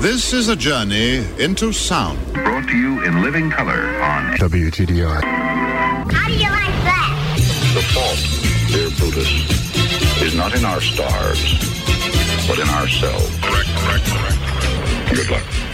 This 0.00 0.32
is 0.32 0.48
a 0.48 0.54
journey 0.54 1.26
into 1.40 1.72
sound. 1.72 2.20
Brought 2.32 2.68
to 2.68 2.76
you 2.76 3.02
in 3.02 3.20
living 3.20 3.50
color 3.50 4.00
on 4.00 4.32
WTDI. 4.36 5.24
How 6.12 6.28
do 6.28 6.34
you 6.34 6.48
like 6.48 6.76
that? 6.86 7.34
The 7.74 7.82
fault, 7.82 8.20
dear 8.68 8.90
Brutus, 8.96 10.22
is 10.22 10.36
not 10.36 10.54
in 10.54 10.64
our 10.64 10.80
stars, 10.80 11.58
but 12.46 12.60
in 12.60 12.68
ourselves. 12.68 13.38
Correct, 13.40 13.68
correct, 13.74 14.04
correct. 14.06 15.16
Good 15.16 15.30
luck. 15.30 15.67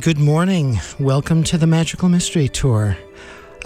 Good 0.00 0.18
morning. 0.18 0.80
Welcome 0.98 1.44
to 1.44 1.58
the 1.58 1.66
Magical 1.66 2.08
Mystery 2.08 2.48
Tour, 2.48 2.96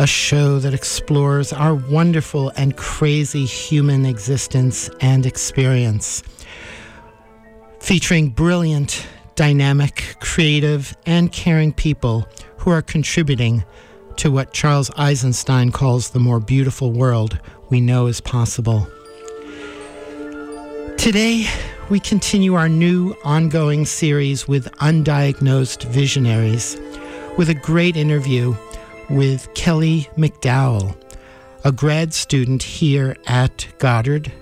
a 0.00 0.06
show 0.08 0.58
that 0.58 0.74
explores 0.74 1.52
our 1.52 1.76
wonderful 1.76 2.50
and 2.56 2.76
crazy 2.76 3.44
human 3.44 4.04
existence 4.04 4.90
and 5.00 5.26
experience. 5.26 6.24
Featuring 7.78 8.30
brilliant, 8.30 9.06
dynamic, 9.36 10.16
creative, 10.18 10.96
and 11.06 11.30
caring 11.30 11.72
people 11.72 12.26
who 12.56 12.70
are 12.70 12.82
contributing 12.82 13.62
to 14.16 14.32
what 14.32 14.52
Charles 14.52 14.90
Eisenstein 14.96 15.70
calls 15.70 16.10
the 16.10 16.18
more 16.18 16.40
beautiful 16.40 16.90
world 16.90 17.38
we 17.68 17.80
know 17.80 18.08
is 18.08 18.20
possible. 18.20 18.88
Today, 20.96 21.46
we 21.90 22.00
continue 22.00 22.54
our 22.54 22.68
new 22.68 23.14
ongoing 23.24 23.84
series 23.84 24.48
with 24.48 24.72
undiagnosed 24.76 25.84
visionaries 25.84 26.78
with 27.36 27.50
a 27.50 27.54
great 27.54 27.94
interview 27.94 28.56
with 29.10 29.52
Kelly 29.54 30.08
McDowell, 30.16 30.96
a 31.62 31.70
grad 31.70 32.14
student 32.14 32.62
here 32.62 33.16
at 33.26 33.66
Goddard. 33.78 34.32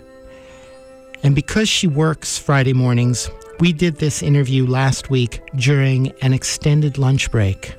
And 1.24 1.34
because 1.34 1.68
she 1.68 1.88
works 1.88 2.38
Friday 2.38 2.74
mornings, 2.74 3.28
we 3.58 3.72
did 3.72 3.96
this 3.96 4.22
interview 4.22 4.64
last 4.64 5.10
week 5.10 5.40
during 5.56 6.12
an 6.22 6.32
extended 6.32 6.96
lunch 6.96 7.30
break. 7.32 7.74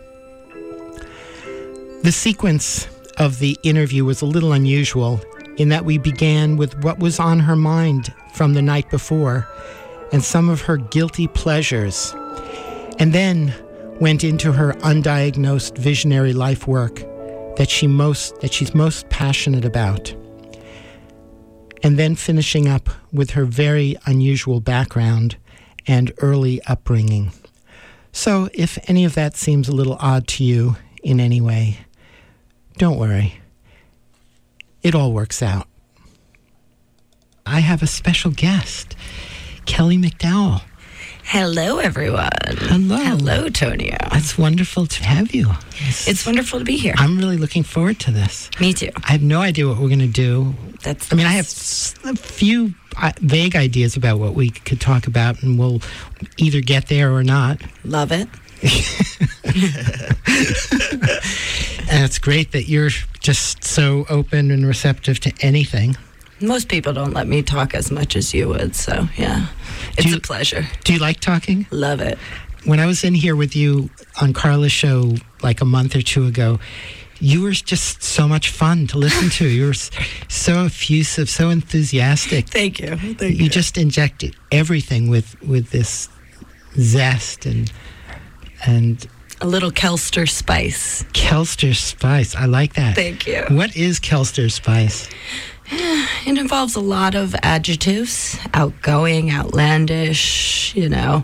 The 2.04 2.12
sequence 2.12 2.88
of 3.18 3.40
the 3.40 3.58
interview 3.64 4.04
was 4.04 4.22
a 4.22 4.26
little 4.26 4.52
unusual 4.52 5.22
in 5.56 5.70
that 5.70 5.86
we 5.86 5.98
began 5.98 6.58
with 6.58 6.84
what 6.84 7.00
was 7.00 7.18
on 7.18 7.40
her 7.40 7.56
mind 7.56 8.14
from 8.34 8.54
the 8.54 8.62
night 8.62 8.90
before 8.90 9.48
and 10.12 10.24
some 10.24 10.50
of 10.50 10.62
her 10.62 10.78
guilty 10.78 11.28
pleasures, 11.28 12.14
and 13.00 13.14
then 13.14 13.54
went 14.00 14.24
into 14.24 14.52
her 14.52 14.74
undiagnosed 14.74 15.78
visionary 15.78 16.34
life 16.34 16.68
work 16.68 16.96
that 17.58 17.70
she 17.70 17.88
most 17.88 18.40
that 18.42 18.54
she's 18.54 18.74
most 18.76 19.10
passionate 19.10 19.66
about. 19.66 20.14
And 21.84 22.00
then 22.00 22.16
finishing 22.16 22.68
up 22.68 22.90
with 23.12 23.32
her 23.32 23.46
very 23.46 23.96
unusual 24.06 24.60
background 24.60 25.36
and 25.86 26.14
early 26.20 26.62
upbringing. 26.64 27.32
So 28.12 28.50
if 28.54 28.78
any 28.88 29.06
of 29.06 29.16
that 29.16 29.36
seems 29.36 29.68
a 29.68 29.76
little 29.76 29.98
odd 30.00 30.28
to 30.30 30.44
you 30.44 30.78
in 31.04 31.20
any 31.20 31.42
way, 31.42 31.80
don't 32.78 32.98
worry. 32.98 33.42
It 34.82 34.96
all 34.96 35.12
works 35.12 35.42
out. 35.42 35.68
I 37.46 37.60
have 37.60 37.84
a 37.84 37.88
special 37.88 38.32
guest, 38.32 38.96
Kelly 39.66 39.98
McDowell. 39.98 40.62
Hello, 41.26 41.80
everyone. 41.80 42.30
Hello. 42.46 42.98
Hello, 42.98 43.50
Tonio. 43.50 43.98
It's 44.12 44.38
wonderful 44.38 44.86
to 44.88 45.04
have 45.04 45.34
you. 45.34 45.50
It's 46.06 46.26
wonderful 46.26 46.60
to 46.60 46.66
be 46.66 46.78
here. 46.78 46.94
I'm 46.98 47.18
really 47.18 47.38
looking 47.38 47.64
forward 47.64 48.00
to 48.02 48.12
this. 48.12 48.50
Me 48.60 48.74
too. 48.74 48.90
I 49.08 49.14
have 49.14 49.22
no 49.22 49.42
idea 49.42 49.68
what 49.68 49.78
we're 49.78 49.88
going 49.88 50.00
to 50.00 50.08
do. 50.08 50.54
That's. 50.84 51.12
I 51.12 51.16
mean, 51.16 51.26
I 51.26 51.32
have 51.32 51.46
a 51.46 52.16
few 52.16 52.74
uh, 52.98 53.12
vague 53.20 53.56
ideas 53.56 53.96
about 53.96 54.20
what 54.20 54.34
we 54.36 54.50
could 54.50 54.82
talk 54.82 55.08
about, 55.08 55.42
and 55.44 55.58
we'll 55.58 55.82
either 56.38 56.62
get 56.62 56.88
there 56.88 57.14
or 57.14 57.24
not. 57.24 57.62
love 57.84 58.12
it. 58.12 58.28
And 61.90 62.04
it's 62.06 62.18
great 62.18 62.54
that 62.54 62.68
you're 62.68 62.90
just 63.20 63.64
so 63.64 64.06
open 64.10 64.50
and 64.52 64.66
receptive 64.66 65.20
to 65.20 65.34
anything. 65.42 65.96
Most 66.42 66.68
people 66.68 66.94
don't 66.94 67.14
let 67.14 67.28
me 67.28 67.42
talk 67.42 67.74
as 67.74 67.90
much 67.92 68.16
as 68.16 68.34
you 68.34 68.50
would, 68.50 68.76
so 68.76 69.08
yeah, 69.18 69.48
it's 69.98 70.08
you- 70.08 70.18
a 70.18 70.20
pleasure. 70.20 70.68
Do 70.84 70.94
you 70.94 71.00
like 71.00 71.20
talking? 71.20 71.66
Love 71.72 72.02
it. 72.02 72.18
when 72.66 72.80
I 72.80 72.86
was 72.86 73.04
in 73.04 73.14
here 73.14 73.36
with 73.36 73.56
you 73.56 73.90
on 74.22 74.34
Carla's 74.34 74.72
show 74.72 75.16
like 75.42 75.62
a 75.62 75.66
month 75.66 75.96
or 75.96 76.02
two 76.02 76.26
ago, 76.26 76.60
you 77.20 77.42
were 77.42 77.52
just 77.52 78.02
so 78.04 78.28
much 78.28 78.50
fun 78.50 78.88
to 78.88 78.98
listen 78.98 79.30
to. 79.30 79.48
You 79.48 79.68
were 79.68 79.74
so 80.28 80.66
effusive, 80.66 81.30
so 81.30 81.50
enthusiastic. 81.50 82.48
Thank 82.50 82.80
you. 82.80 82.96
Thank 82.98 83.22
you. 83.22 83.30
You 83.46 83.50
just 83.50 83.78
injected 83.78 84.36
everything 84.52 85.10
with 85.10 85.42
with 85.42 85.70
this 85.72 86.10
zest 86.78 87.46
and 87.46 87.72
and 88.66 89.06
a 89.42 89.48
little 89.48 89.72
Kelster 89.72 90.28
spice. 90.30 91.04
Kelster 91.14 91.76
spice. 91.76 92.36
I 92.36 92.46
like 92.46 92.74
that. 92.74 92.96
Thank 92.96 93.28
you. 93.28 93.44
What 93.50 93.76
is 93.76 94.00
Kelster 94.00 94.50
spice? 94.52 95.10
It 96.26 96.38
involves 96.38 96.76
a 96.76 96.80
lot 96.80 97.16
of 97.16 97.36
adjectives: 97.44 98.38
outgoing, 98.54 99.30
outlandish. 99.32 100.74
You 100.76 100.90
know, 100.90 101.24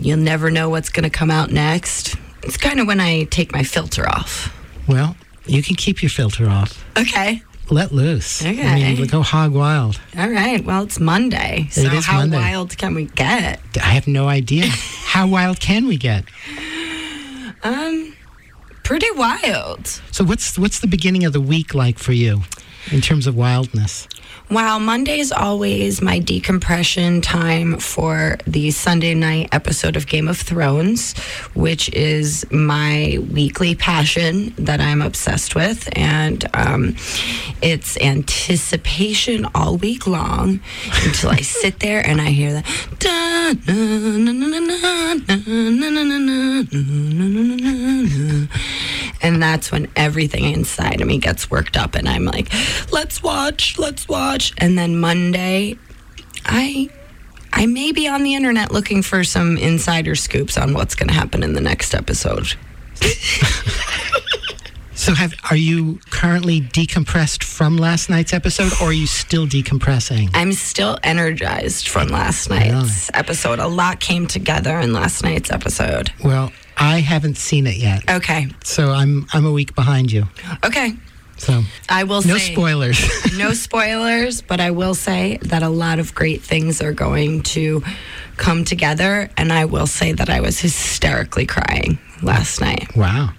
you'll 0.00 0.18
never 0.18 0.50
know 0.50 0.68
what's 0.68 0.88
going 0.90 1.04
to 1.04 1.10
come 1.10 1.30
out 1.30 1.50
next. 1.50 2.14
It's 2.42 2.56
kind 2.56 2.78
of 2.80 2.86
when 2.86 3.00
I 3.00 3.24
take 3.24 3.52
my 3.52 3.62
filter 3.64 4.08
off. 4.08 4.52
Well, 4.88 5.16
you 5.46 5.62
can 5.62 5.74
keep 5.74 6.02
your 6.02 6.10
filter 6.10 6.48
off. 6.48 6.84
Okay. 6.96 7.42
Let 7.68 7.90
loose. 7.92 8.44
I 8.44 8.50
Okay. 8.50 8.94
mean, 8.94 9.06
go 9.08 9.22
hog 9.22 9.52
wild. 9.52 9.98
All 10.16 10.30
right. 10.30 10.64
Well, 10.64 10.84
it's 10.84 11.00
Monday. 11.00 11.66
So 11.72 11.80
is 11.82 12.06
how 12.06 12.18
Monday. 12.18 12.36
wild 12.36 12.78
can 12.78 12.94
we 12.94 13.06
get? 13.06 13.58
I 13.76 13.90
have 13.94 14.06
no 14.06 14.28
idea. 14.28 14.66
How 15.16 15.26
wild 15.26 15.58
can 15.60 15.86
we 15.86 15.96
get? 15.96 16.24
Um, 17.64 18.14
pretty 18.84 19.10
wild. 19.16 19.86
So 20.12 20.22
what's 20.24 20.56
what's 20.58 20.78
the 20.80 20.86
beginning 20.86 21.24
of 21.24 21.32
the 21.32 21.40
week 21.40 21.74
like 21.74 21.98
for 21.98 22.12
you 22.12 22.42
in 22.92 23.00
terms 23.00 23.26
of 23.26 23.36
wildness? 23.36 24.08
Wow, 24.48 24.78
Monday 24.78 25.18
is 25.18 25.32
always 25.32 26.00
my 26.00 26.20
decompression 26.20 27.20
time 27.20 27.78
for 27.78 28.38
the 28.46 28.70
Sunday 28.70 29.12
night 29.12 29.48
episode 29.50 29.96
of 29.96 30.06
Game 30.06 30.28
of 30.28 30.38
Thrones, 30.38 31.18
which 31.54 31.88
is 31.92 32.46
my 32.52 33.18
weekly 33.32 33.74
passion 33.74 34.54
that 34.56 34.80
I'm 34.80 35.02
obsessed 35.02 35.56
with. 35.56 35.88
And 35.98 36.48
um, 36.54 36.94
it's 37.60 38.00
anticipation 38.00 39.48
all 39.52 39.78
week 39.78 40.06
long 40.06 40.60
until 41.04 41.30
I 41.30 41.40
sit 41.40 41.80
there 41.80 42.06
and 42.06 42.20
I 42.20 42.30
hear 42.30 42.52
that. 42.52 42.66
And 49.22 49.42
that's 49.42 49.72
when 49.72 49.88
everything 49.96 50.44
inside 50.44 51.00
of 51.00 51.06
me 51.08 51.18
gets 51.18 51.50
worked 51.50 51.76
up 51.76 51.94
and 51.94 52.08
I'm 52.08 52.24
like, 52.24 52.52
let's 52.92 53.22
watch, 53.22 53.78
let's 53.78 54.08
watch. 54.08 54.52
And 54.58 54.78
then 54.78 54.98
Monday, 54.98 55.76
I 56.44 56.90
I 57.52 57.64
may 57.64 57.90
be 57.92 58.06
on 58.06 58.22
the 58.22 58.34
internet 58.34 58.70
looking 58.70 59.02
for 59.02 59.24
some 59.24 59.56
insider 59.56 60.14
scoops 60.14 60.58
on 60.58 60.74
what's 60.74 60.94
going 60.94 61.08
to 61.08 61.14
happen 61.14 61.42
in 61.42 61.54
the 61.54 61.60
next 61.62 61.94
episode. 61.94 62.52
so, 64.94 65.14
have, 65.14 65.32
are 65.50 65.56
you 65.56 65.98
currently 66.10 66.60
decompressed 66.60 67.42
from 67.42 67.78
last 67.78 68.10
night's 68.10 68.34
episode, 68.34 68.72
or 68.82 68.88
are 68.88 68.92
you 68.92 69.06
still 69.06 69.46
decompressing? 69.46 70.30
I'm 70.34 70.52
still 70.52 70.98
energized 71.02 71.88
from 71.88 72.08
last 72.08 72.50
night's 72.50 72.72
really? 72.72 72.90
episode. 73.14 73.58
A 73.58 73.68
lot 73.68 74.00
came 74.00 74.26
together 74.26 74.78
in 74.78 74.92
last 74.92 75.22
night's 75.22 75.50
episode. 75.50 76.12
Well, 76.22 76.52
I 76.76 77.00
haven't 77.00 77.36
seen 77.38 77.66
it 77.66 77.76
yet. 77.76 78.08
Okay, 78.10 78.48
So 78.64 78.90
I'm 78.90 79.26
I'm 79.32 79.46
a 79.46 79.52
week 79.52 79.74
behind 79.74 80.12
you. 80.12 80.28
okay. 80.64 80.94
So 81.38 81.62
I 81.90 82.04
will 82.04 82.22
no 82.22 82.38
say 82.38 82.52
spoilers. 82.54 82.98
no 83.36 83.52
spoilers, 83.52 84.40
but 84.40 84.58
I 84.58 84.70
will 84.70 84.94
say 84.94 85.36
that 85.42 85.62
a 85.62 85.68
lot 85.68 85.98
of 85.98 86.14
great 86.14 86.40
things 86.42 86.80
are 86.80 86.94
going 86.94 87.42
to 87.42 87.82
come 88.38 88.64
together. 88.64 89.28
And 89.36 89.52
I 89.52 89.66
will 89.66 89.86
say 89.86 90.12
that 90.12 90.30
I 90.30 90.40
was 90.40 90.58
hysterically 90.58 91.44
crying 91.44 91.98
last 92.22 92.60
night. 92.60 92.96
wow. 92.96 93.30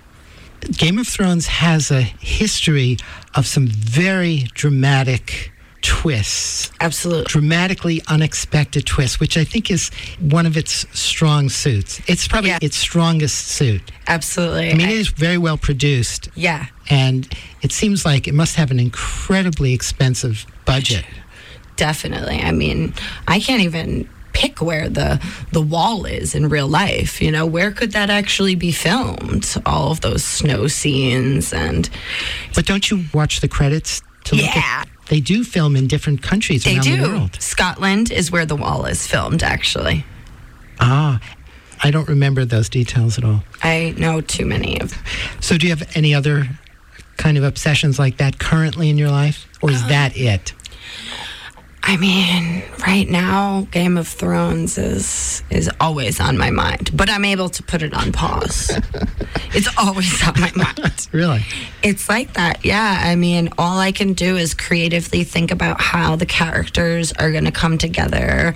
Game 0.72 0.98
of 1.00 1.08
Thrones 1.08 1.48
has 1.48 1.92
a 1.92 2.02
history 2.02 2.98
of 3.36 3.48
some 3.48 3.68
very 3.68 4.48
dramatic 4.54 5.52
twists. 5.88 6.70
Absolutely. 6.82 7.24
dramatically 7.28 8.02
unexpected 8.08 8.86
twists, 8.86 9.20
which 9.22 9.38
I 9.38 9.44
think 9.46 9.72
is 9.72 9.90
one 10.20 10.46
of 10.46 10.58
its 10.58 10.86
strong 10.92 11.48
suits. 11.50 12.02
It's 12.08 12.28
probably 12.28 12.50
Yeah. 12.50 12.60
its 12.62 12.76
strongest 12.78 13.48
suit. 13.48 13.82
Absolutely. 14.08 14.70
I 14.72 14.74
mean, 14.74 14.90
it 14.90 14.98
is 14.98 15.08
very 15.08 15.38
well 15.38 15.58
produced, 15.58 16.28
yeah. 16.36 16.66
and 16.90 17.28
it 17.62 17.72
seems 17.72 18.06
like 18.06 18.28
it 18.28 18.34
must 18.34 18.56
have 18.58 18.70
an 18.70 18.80
incredibly 18.80 19.74
expensive 19.74 20.46
budget. 20.66 21.06
Definitely. 21.78 22.42
I 22.42 22.52
mean, 22.52 22.94
I 23.28 23.40
can't 23.40 23.62
even 23.62 24.10
pick 24.34 24.62
where 24.62 24.90
the 24.90 25.20
the 25.54 25.62
wall 25.62 26.06
is 26.06 26.36
in 26.36 26.50
real 26.50 26.68
life. 26.68 27.22
You 27.22 27.32
know, 27.32 27.46
where 27.46 27.72
could 27.72 27.94
that 27.94 28.10
actually 28.10 28.56
be 28.56 28.72
filmed? 28.72 29.56
All 29.66 29.92
of 29.92 30.02
those 30.02 30.24
snow 30.24 30.68
scenes 30.68 31.54
and 31.54 31.90
But 32.56 32.66
don't 32.66 32.90
you 32.92 33.06
watch 33.14 33.40
the 33.40 33.48
credits 33.48 34.02
to 34.26 34.36
look 34.36 34.46
Yeah. 34.46 34.82
at? 34.82 34.88
They 35.10 35.20
do 35.22 35.44
film 35.44 35.76
in 35.76 35.88
different 35.88 36.22
countries 36.22 36.64
they 36.64 36.76
around 36.78 37.00
the 37.02 37.08
world. 37.10 37.42
Scotland 37.42 38.12
is 38.12 38.32
where 38.32 38.46
the 38.46 38.56
wall 38.56 38.86
is 38.86 39.06
filmed. 39.08 39.42
Actually, 39.44 40.06
Ah, 40.80 41.20
I 41.84 41.92
don't 41.92 42.08
remember 42.08 42.46
those 42.46 42.70
details 42.70 43.18
at 43.18 43.24
all. 43.24 43.44
I 43.64 43.94
know 43.98 44.22
too 44.22 44.46
many 44.46 44.80
of. 44.82 44.94
So, 45.40 45.58
do 45.58 45.66
you 45.68 45.76
have 45.76 45.90
any 45.96 46.14
other 46.14 46.48
kind 47.18 47.38
of 47.38 47.44
obsessions 47.44 47.98
like 47.98 48.18
that 48.18 48.38
currently 48.40 48.90
in 48.90 48.98
your 48.98 49.10
life, 49.10 49.48
or 49.62 49.72
is 49.72 49.82
that 49.88 50.16
it? 50.18 50.54
I 51.90 51.96
mean, 51.96 52.64
right 52.86 53.08
now, 53.08 53.66
Game 53.72 53.98
of 53.98 54.10
Thrones 54.10 54.78
is 54.78 55.42
is 55.50 55.70
always 55.80 56.20
on 56.20 56.38
my 56.38 56.50
mind, 56.52 56.90
but 56.94 57.10
I'm 57.10 57.24
able 57.24 57.48
to 57.48 57.64
put 57.64 57.82
it 57.82 57.94
on 57.94 58.12
pause. 58.12 58.72
it's 59.54 59.70
always 59.78 60.22
on 60.28 60.34
my 60.40 60.52
mind. 60.56 61.08
Really? 61.14 61.46
It's 61.84 62.10
like 62.10 62.34
that, 62.34 62.66
yeah. 62.66 63.02
I 63.06 63.16
mean, 63.16 63.50
all 63.58 63.80
I 63.80 63.94
can 63.94 64.12
do 64.14 64.36
is 64.36 64.54
creatively 64.54 65.24
think 65.24 65.52
about 65.52 65.80
how 65.80 66.18
the 66.18 66.26
characters 66.26 67.14
are 67.14 67.32
going 67.32 67.46
to 67.46 67.52
come 67.52 67.78
together 67.78 68.54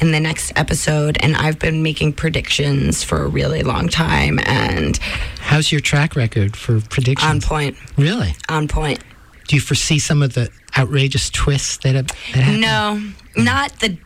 in 0.00 0.12
the 0.12 0.20
next 0.20 0.52
episode, 0.56 1.16
and 1.20 1.34
I've 1.36 1.58
been 1.58 1.82
making 1.82 2.12
predictions 2.12 3.02
for 3.02 3.22
a 3.24 3.28
really 3.28 3.62
long 3.62 3.88
time, 3.88 4.38
and 4.44 4.98
How's 5.40 5.72
your 5.72 5.80
track 5.80 6.14
record 6.14 6.54
for 6.56 6.80
predictions? 6.82 7.28
on 7.28 7.40
point, 7.40 7.76
Really? 7.96 8.36
on 8.50 8.68
point. 8.68 9.00
Do 9.46 9.56
you 9.56 9.60
foresee 9.60 9.98
some 9.98 10.22
of 10.22 10.34
the 10.34 10.50
outrageous 10.76 11.30
twists 11.30 11.78
that 11.78 11.94
have 11.94 12.08
that 12.08 12.42
happen? 12.42 12.60
No, 12.60 13.00
not 13.36 13.78
the 13.80 13.96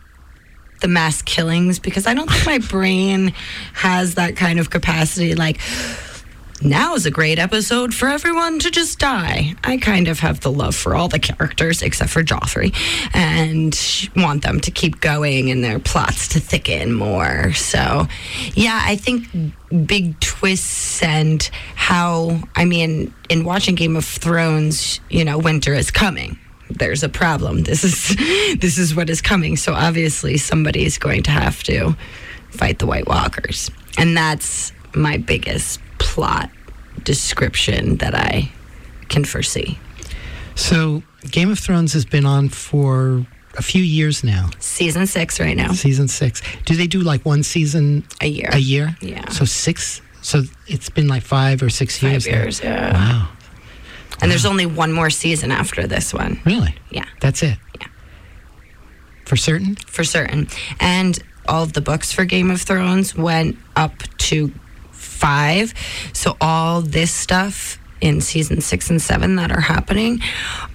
the 0.81 0.89
mass 0.89 1.23
killings 1.23 1.79
because 1.79 2.07
I 2.07 2.15
don't 2.15 2.31
think 2.31 2.47
my 2.47 2.59
brain 2.59 3.35
has 3.75 4.15
that 4.15 4.37
kind 4.37 4.59
of 4.59 4.71
capacity. 4.71 5.35
Like 5.35 5.61
now 6.63 6.95
is 6.95 7.07
a 7.07 7.11
great 7.11 7.39
episode 7.39 7.95
for 7.95 8.09
everyone 8.09 8.59
to 8.61 8.71
just 8.71 8.99
die. 8.99 9.55
I 9.65 9.79
kind 9.79 10.09
of 10.09 10.21
have 10.21 10.41
the 10.41 10.53
love 10.53 10.75
for 10.75 10.95
all 10.95 11.09
the 11.09 11.19
characters 11.19 11.83
except 11.83 12.11
for 12.11 12.23
Joffrey 12.23 12.75
and 13.15 13.79
want 14.17 14.43
them 14.43 14.61
to 14.61 14.71
keep 14.71 15.01
going 15.01 15.51
and 15.51 15.65
their 15.65 15.79
plots 15.79 16.29
to 16.29 16.41
thicken 16.41 16.93
more. 16.93 17.53
So, 17.53 18.07
yeah, 18.55 18.81
I 18.83 18.97
think 18.97 19.27
big 19.87 20.19
twists 20.21 21.03
and 21.03 21.43
how, 21.77 22.41
I 22.55 22.65
mean, 22.65 23.15
in 23.29 23.45
watching 23.45 23.75
Game 23.75 23.97
of 23.97 24.05
Thrones, 24.05 25.01
you 25.09 25.25
know, 25.25 25.39
winter 25.39 25.75
is 25.75 25.91
coming. 25.91 26.39
There's 26.69 27.03
a 27.03 27.09
problem. 27.09 27.65
This 27.71 27.85
is 27.85 28.17
this 28.59 28.79
is 28.79 28.95
what 28.95 29.11
is 29.11 29.21
coming. 29.21 29.57
So 29.57 29.73
obviously 29.75 30.37
somebody 30.37 30.85
is 30.85 30.99
going 30.99 31.23
to 31.25 31.31
have 31.31 31.63
to 31.65 31.97
fight 32.51 32.79
the 32.79 32.87
White 32.87 33.07
Walkers. 33.07 33.71
And 33.97 34.17
that's 34.17 34.73
my 34.95 35.17
biggest 35.17 35.81
plot 36.11 36.51
description 37.05 37.97
that 37.99 38.15
I 38.17 38.51
can 39.09 39.25
foresee. 39.25 39.79
So, 40.57 41.03
Game 41.31 41.51
of 41.51 41.59
Thrones 41.59 41.93
has 41.93 42.05
been 42.05 42.27
on 42.27 42.49
for 42.49 43.25
a 43.57 43.63
few 43.63 43.83
years 43.83 44.25
now. 44.25 44.51
Season 44.59 45.07
six 45.07 45.39
right 45.39 45.57
now. 45.57 45.73
Season 45.73 46.09
six. 46.09 46.43
Do 46.65 46.75
they 46.75 46.87
do 46.89 47.01
like 47.01 47.25
one 47.25 47.43
season 47.45 48.05
A 48.21 48.27
year. 48.27 48.49
a 48.53 48.59
year? 48.59 48.97
Yeah. 49.01 49.29
So 49.31 49.45
six. 49.45 50.03
So 50.23 50.43
it's 50.67 50.91
been 50.91 51.07
like 51.09 51.23
five 51.23 51.63
or 51.63 51.71
six 51.71 51.99
Five 51.99 52.11
years. 52.13 52.27
years, 52.27 52.61
yeah. 52.63 52.93
Wow. 52.93 53.29
And 54.21 54.31
there's 54.31 54.45
only 54.47 54.67
one 54.67 54.93
more 54.93 55.11
season 55.11 55.51
after 55.53 55.87
this 55.87 56.13
one. 56.13 56.41
Really? 56.45 56.75
Yeah. 56.91 57.07
That's 57.21 57.43
it. 57.43 57.57
Yeah. 57.81 57.87
For 59.27 59.37
certain. 59.37 59.77
for 59.77 60.05
certain. 60.05 60.49
And 60.81 61.19
all 61.49 61.63
of 61.63 61.73
the 61.73 61.81
books 61.81 62.13
for 62.13 62.25
Game 62.25 62.51
of 62.51 62.61
Thrones 62.61 63.15
went 63.15 63.57
up 63.77 63.95
to 64.29 64.53
five. 65.21 65.75
So 66.13 66.37
all 66.41 66.81
this 66.81 67.13
stuff 67.13 67.79
in 68.01 68.21
season 68.23 68.61
six 68.63 68.89
and 68.89 69.01
seven 69.01 69.37
that 69.37 69.53
are 69.53 69.61
happening 69.61 70.21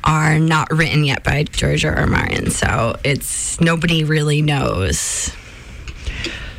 are 0.03 0.38
not 0.38 0.71
written 0.71 1.03
yet 1.03 1.24
by 1.24 1.44
George 1.44 1.83
R. 1.83 1.95
R. 1.95 2.07
Martin. 2.07 2.51
So 2.51 2.95
it's 3.03 3.59
nobody 3.59 4.03
really 4.03 4.42
knows. 4.44 5.31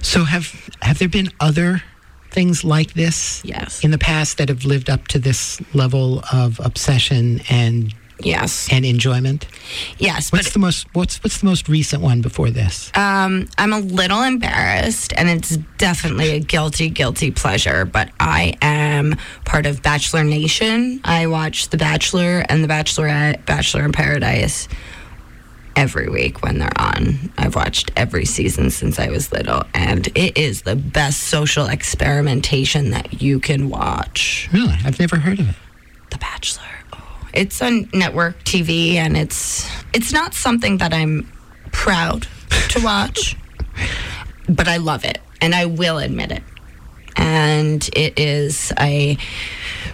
So 0.03 0.25
have 0.25 0.53
have 0.83 0.99
there 0.99 1.09
been 1.09 1.31
other 1.41 1.83
things 2.31 2.65
like 2.65 2.93
this 2.95 3.41
Yes. 3.45 3.83
in 3.83 3.91
the 3.93 3.99
past 3.99 4.39
that 4.39 4.49
have 4.51 4.65
lived 4.65 4.91
up 4.91 5.09
to 5.09 5.19
this 5.19 5.61
level 5.75 6.23
of 6.33 6.61
obsession 6.63 7.41
and 7.49 7.95
Yes. 8.21 8.69
and 8.73 8.85
enjoyment? 8.85 9.47
Yes. 9.99 10.33
What's 10.33 10.53
the 10.53 10.59
most 10.59 10.87
what's 10.95 11.23
what's 11.23 11.41
the 11.41 11.47
most 11.47 11.69
recent 11.69 12.03
one 12.03 12.23
before 12.23 12.51
this? 12.51 12.91
Um, 12.95 13.49
I'm 13.59 13.73
a 13.73 13.81
little 13.81 14.23
embarrassed, 14.23 15.13
and 15.17 15.29
it's 15.29 15.57
definitely 15.79 16.31
a 16.31 16.41
guilty, 16.41 16.89
guilty 16.89 17.31
pleasure. 17.31 17.85
But 17.85 18.11
I 18.19 18.57
am 18.63 19.17
part 19.45 19.67
of 19.67 19.83
Bachelor 19.83 20.25
Nation. 20.25 21.01
I 21.05 21.27
watch 21.27 21.69
The 21.69 21.77
Bachelor 21.77 22.45
and 22.49 22.65
The 22.65 22.69
Bachelorette, 22.69 23.45
Bachelor 23.47 23.85
in 23.85 23.93
Paradise 23.93 24.69
every 25.77 26.09
week 26.09 26.43
when 26.43 26.59
they're 26.59 26.81
on. 26.81 27.31
I've 27.37 27.55
watched 27.55 27.91
every 27.97 28.25
season 28.25 28.71
since 28.71 28.99
I 28.99 29.11
was 29.11 29.31
little, 29.31 29.63
and 29.75 30.07
it 30.17 30.39
is 30.39 30.63
the 30.63 30.75
best 30.75 31.25
social 31.25 31.67
experimentation 31.67 32.91
that 32.93 33.21
you 33.21 33.41
can 33.41 33.69
watch. 33.69 34.49
Really? 34.55 34.75
I've 34.85 34.99
never 34.99 35.17
heard 35.17 35.39
of 35.39 35.51
it. 35.51 35.57
The 36.11 36.19
Bachelor. 36.19 36.63
It's 37.37 37.61
on 37.61 37.91
network 37.93 38.43
TV, 38.45 38.95
and 38.95 39.15
it's 39.15 39.69
it's 39.93 40.11
not 40.11 40.33
something 40.33 40.79
that 40.79 40.95
I'm 40.95 41.31
proud 41.71 42.27
to 42.71 42.83
watch, 42.83 43.37
but 44.49 44.69
I 44.69 44.79
love 44.79 45.05
it, 45.05 45.19
and 45.43 45.55
I 45.55 45.67
will 45.67 45.99
admit 45.99 46.33
it. 46.33 46.43
And 47.15 47.87
it 47.93 48.19
is 48.19 48.73
a 48.81 49.19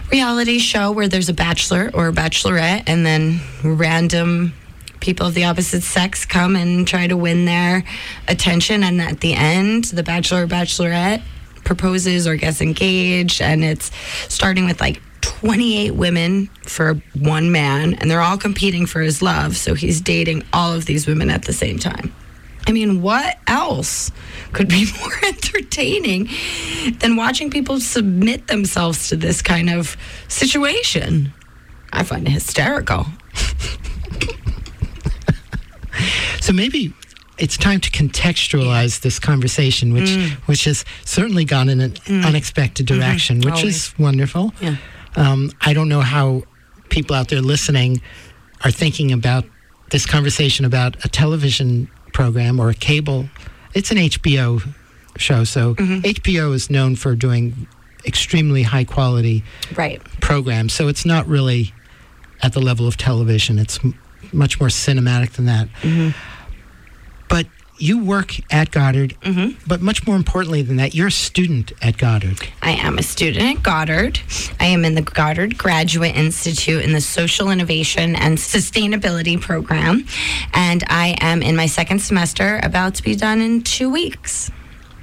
reality 0.09 0.57
show 0.59 0.91
where 0.91 1.09
there's 1.09 1.27
a 1.27 1.33
bachelor 1.33 1.91
or 1.93 2.07
a 2.07 2.13
bachelorette, 2.13 2.83
and 2.87 3.05
then 3.05 3.41
random 3.61 4.53
people 5.01 5.27
of 5.27 5.33
the 5.33 5.43
opposite 5.43 5.83
sex 5.83 6.25
come 6.25 6.55
and 6.55 6.87
try 6.87 7.07
to 7.07 7.17
win 7.17 7.43
their 7.43 7.83
attention. 8.29 8.85
And 8.85 9.01
at 9.01 9.19
the 9.19 9.33
end, 9.33 9.83
the 9.85 10.03
bachelor 10.03 10.43
or 10.43 10.47
bachelorette 10.47 11.21
proposes 11.65 12.25
or 12.25 12.37
gets 12.37 12.61
engaged, 12.61 13.41
and 13.41 13.65
it's 13.65 13.91
starting 14.29 14.65
with 14.65 14.79
like 14.79 15.01
28 15.23 15.91
women 15.91 16.47
for 16.63 16.95
one 17.17 17.51
man, 17.51 17.93
and 17.95 18.11
they're 18.11 18.21
all 18.21 18.37
competing 18.37 18.85
for 18.85 19.01
his 19.01 19.21
love. 19.21 19.55
So 19.55 19.73
he's 19.73 20.01
dating 20.01 20.43
all 20.51 20.73
of 20.73 20.85
these 20.85 21.07
women 21.07 21.29
at 21.29 21.45
the 21.45 21.53
same 21.53 21.79
time. 21.79 22.13
I 22.67 22.71
mean, 22.71 23.01
what 23.01 23.37
else 23.47 24.11
could 24.53 24.67
be 24.69 24.85
more 24.99 25.11
entertaining 25.25 26.29
than 26.99 27.15
watching 27.15 27.49
people 27.49 27.79
submit 27.79 28.47
themselves 28.47 29.09
to 29.09 29.15
this 29.15 29.41
kind 29.41 29.69
of 29.69 29.95
situation? 30.27 31.33
I 31.91 32.03
find 32.03 32.27
it 32.27 32.31
hysterical. 32.31 33.05
So 36.41 36.51
maybe 36.51 36.93
it's 37.37 37.55
time 37.55 37.79
to 37.81 37.89
contextualize 37.91 39.01
this 39.01 39.19
conversation, 39.19 39.93
which 39.93 40.09
Mm. 40.09 40.31
which 40.47 40.65
has 40.65 40.83
certainly 41.05 41.45
gone 41.45 41.69
in 41.69 41.79
an 41.81 41.93
unexpected 42.25 42.85
direction, 42.85 43.37
which 43.39 43.53
Always. 43.55 43.75
is 43.75 43.93
wonderful. 43.97 44.53
Yeah. 44.59 44.75
Um, 45.15 45.51
I 45.61 45.73
don't 45.73 45.89
know 45.89 46.01
how 46.01 46.43
people 46.89 47.15
out 47.15 47.29
there 47.29 47.41
listening 47.41 48.01
are 48.63 48.71
thinking 48.71 49.11
about 49.11 49.45
this 49.91 50.05
conversation 50.05 50.65
about 50.65 51.03
a 51.05 51.07
television 51.09 51.89
program 52.13 52.59
or 52.59 52.69
a 52.69 52.73
cable. 52.73 53.27
It's 53.73 53.91
an 53.91 53.97
HBO 53.97 54.61
show, 55.17 55.43
so 55.43 55.75
Mm-hmm. 55.75 55.99
HBO 56.01 56.53
is 56.53 56.69
known 56.69 56.95
for 56.95 57.15
doing 57.15 57.67
extremely 58.05 58.63
high 58.63 58.83
quality 58.83 59.43
Right. 59.75 60.01
programs. 60.19 60.73
So 60.73 60.87
it's 60.87 61.05
not 61.05 61.27
really 61.27 61.73
at 62.41 62.53
the 62.53 62.59
level 62.59 62.87
of 62.87 62.97
television. 62.97 63.59
It's 63.59 63.79
m- 63.83 63.97
much 64.33 64.59
more 64.59 64.69
cinematic 64.69 65.31
than 65.33 65.45
that. 65.45 65.69
But 65.81 66.13
you 67.77 68.03
work 68.03 68.35
at 68.51 68.71
Goddard, 68.71 69.15
mm-hmm. 69.21 69.57
but 69.67 69.81
much 69.81 70.05
more 70.05 70.15
importantly 70.15 70.61
than 70.61 70.77
that, 70.77 70.93
you're 70.93 71.07
a 71.07 71.11
student 71.11 71.71
at 71.81 71.97
Goddard. 71.97 72.39
I 72.61 72.71
am 72.71 72.97
a 72.97 73.03
student 73.03 73.57
at 73.57 73.63
Goddard. 73.63 74.19
I 74.59 74.65
am 74.65 74.85
in 74.85 74.95
the 74.95 75.01
Goddard 75.01 75.57
Graduate 75.57 76.15
Institute 76.15 76.83
in 76.83 76.93
the 76.93 77.01
Social 77.01 77.49
Innovation 77.49 78.15
and 78.15 78.37
Sustainability 78.37 79.39
program. 79.39 80.05
And 80.53 80.83
I 80.87 81.15
am 81.19 81.41
in 81.41 81.55
my 81.55 81.65
second 81.65 81.99
semester, 81.99 82.59
about 82.63 82.95
to 82.95 83.03
be 83.03 83.15
done 83.15 83.41
in 83.41 83.63
two 83.63 83.89
weeks. 83.89 84.51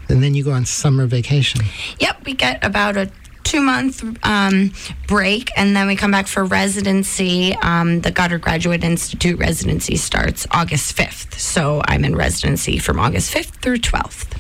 And 0.09 0.23
then 0.23 0.35
you 0.35 0.43
go 0.43 0.51
on 0.53 0.65
summer 0.65 1.07
vacation. 1.07 1.61
Yep, 2.01 2.25
we 2.25 2.35
get 2.35 2.65
about 2.65 2.97
a 2.97 3.11
two 3.45 3.61
month 3.61 4.05
um, 4.25 4.73
break 5.07 5.51
and 5.57 5.75
then 5.75 5.87
we 5.87 5.97
come 5.97 6.11
back 6.11 6.27
for 6.27 6.45
residency. 6.45 7.55
Um, 7.57 8.01
the 8.01 8.11
Goddard 8.11 8.43
Graduate 8.43 8.85
Institute 8.85 9.39
residency 9.39 9.97
starts 9.97 10.47
August 10.51 10.97
5th. 10.97 11.35
So 11.35 11.83
I'm 11.87 12.05
in 12.05 12.17
residency 12.17 12.79
from 12.79 12.99
August 12.99 13.35
5th 13.35 13.61
through 13.63 13.79
12th. 13.79 14.37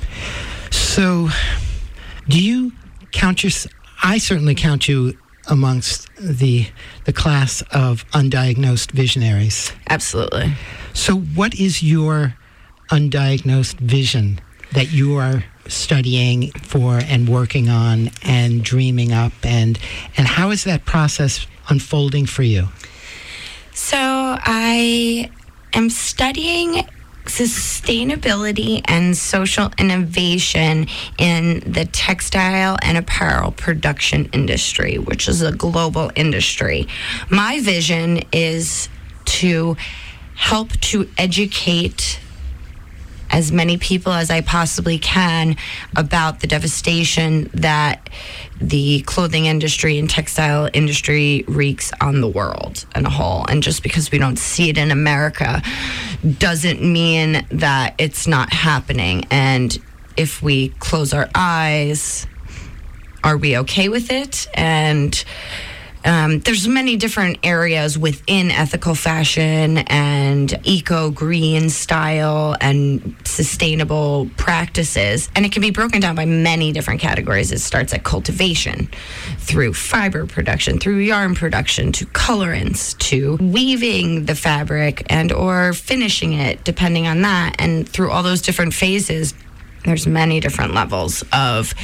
So, 0.73 1.29
do 2.29 2.43
you 2.43 2.73
count 3.13 3.43
your? 3.43 3.53
I 4.03 4.19
certainly 4.19 4.55
count 4.55 4.89
you 4.89 5.19
amongst 5.49 6.09
the 6.17 6.69
the 7.05 7.13
class 7.13 7.63
of 7.73 8.09
undiagnosed 8.13 8.93
visionaries. 8.93 9.73
Absolutely. 9.89 10.55
So, 10.93 11.17
what 11.17 11.55
is 11.55 11.83
your 11.83 12.35
undiagnosed 12.91 13.79
vision 13.79 14.41
that 14.73 14.93
you 14.93 15.17
are 15.17 15.45
studying 15.71 16.51
for 16.53 16.99
and 16.99 17.29
working 17.29 17.69
on 17.69 18.11
and 18.23 18.63
dreaming 18.63 19.13
up 19.13 19.33
and 19.45 19.79
and 20.17 20.27
how 20.27 20.51
is 20.51 20.65
that 20.65 20.85
process 20.85 21.47
unfolding 21.69 22.27
for 22.27 22.43
you? 22.43 22.69
So 23.73 23.97
I 23.99 25.31
am 25.73 25.89
studying 25.91 26.85
sustainability 27.25 28.83
and 28.87 29.17
social 29.17 29.71
innovation 29.79 30.87
in 31.19 31.61
the 31.61 31.85
textile 31.85 32.77
and 32.83 32.99
apparel 32.99 33.53
production 33.53 34.29
industry, 34.33 34.99
which 34.99 35.29
is 35.29 35.43
a 35.43 35.53
global 35.53 36.11
industry. 36.17 36.89
My 37.29 37.61
vision 37.61 38.25
is 38.33 38.89
to 39.27 39.77
help 40.35 40.73
to 40.81 41.09
educate 41.17 42.19
as 43.31 43.53
many 43.53 43.77
people 43.77 44.13
as 44.13 44.31
I 44.31 44.41
possibly 44.41 44.99
can 44.99 45.57
about 45.97 46.41
the 46.41 46.47
devastation 46.47 47.51
that 47.55 48.11
the 48.61 49.03
clothing 49.03 49.47
industry 49.47 49.99
and 49.99 50.11
textile 50.11 50.69
industry 50.73 51.45
wreaks 51.49 51.93
on 52.01 52.21
the 52.21 52.29
world 52.29 52.85
and 52.95 53.07
a 53.07 53.11
whole. 53.11 53.47
And 53.49 53.63
just 53.63 53.83
because 53.83 54.11
we 54.11 54.19
don't 54.19 54.39
see 54.39 54.69
it 54.69 54.77
in 54.77 54.91
America 54.91 55.63
doesn't 56.39 56.83
mean 56.83 57.47
that 57.51 57.95
it's 57.99 58.27
not 58.27 58.53
happening. 58.53 59.25
And 59.31 59.79
if 60.17 60.43
we 60.43 60.69
close 60.81 61.15
our 61.15 61.29
eyes, 61.35 62.27
are 63.25 63.37
we 63.37 63.57
okay 63.59 63.89
with 63.89 64.11
it? 64.11 64.49
And 64.55 65.25
um, 66.05 66.41
there's 66.41 66.67
many 66.67 66.97
different 66.97 67.39
areas 67.43 67.99
within 67.99 68.51
ethical 68.51 68.95
fashion 68.95 69.79
and 69.79 70.59
eco 70.65 71.11
green 71.11 71.69
style 71.69 72.57
and 72.61 73.15
sustainable 73.25 74.31
practices. 74.37 75.29
And 75.35 75.45
it 75.45 75.53
can 75.53 75.61
be 75.61 75.71
broken 75.71 76.01
down 76.01 76.15
by 76.15 76.25
many 76.25 76.73
different 76.73 77.01
categories. 77.01 77.53
It 77.53 77.61
starts 77.61 77.93
at 77.93 78.03
cultivation 78.03 78.89
through 79.39 79.75
fiber 79.75 80.27
production 80.27 80.79
through 80.79 80.99
yarn 80.99 81.35
production 81.35 81.93
to 81.93 82.07
colorants 82.07 82.97
to 82.99 83.37
weaving 83.37 84.25
the 84.27 84.35
fabric 84.35 85.05
and 85.11 85.33
or 85.33 85.73
finishing 85.73 86.33
it 86.33 86.65
depending 86.65 87.07
on 87.07 87.23
that. 87.23 87.57
And 87.59 87.89
through 87.89 88.11
all 88.11 88.23
those 88.23 88.43
different 88.43 88.75
phases 88.75 89.35
there's 89.85 90.07
many 90.07 90.41
different 90.41 90.75
levels 90.75 91.25
of 91.33 91.75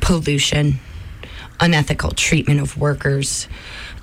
pollution 0.00 0.80
unethical 1.62 2.10
treatment 2.10 2.60
of 2.60 2.76
workers. 2.76 3.48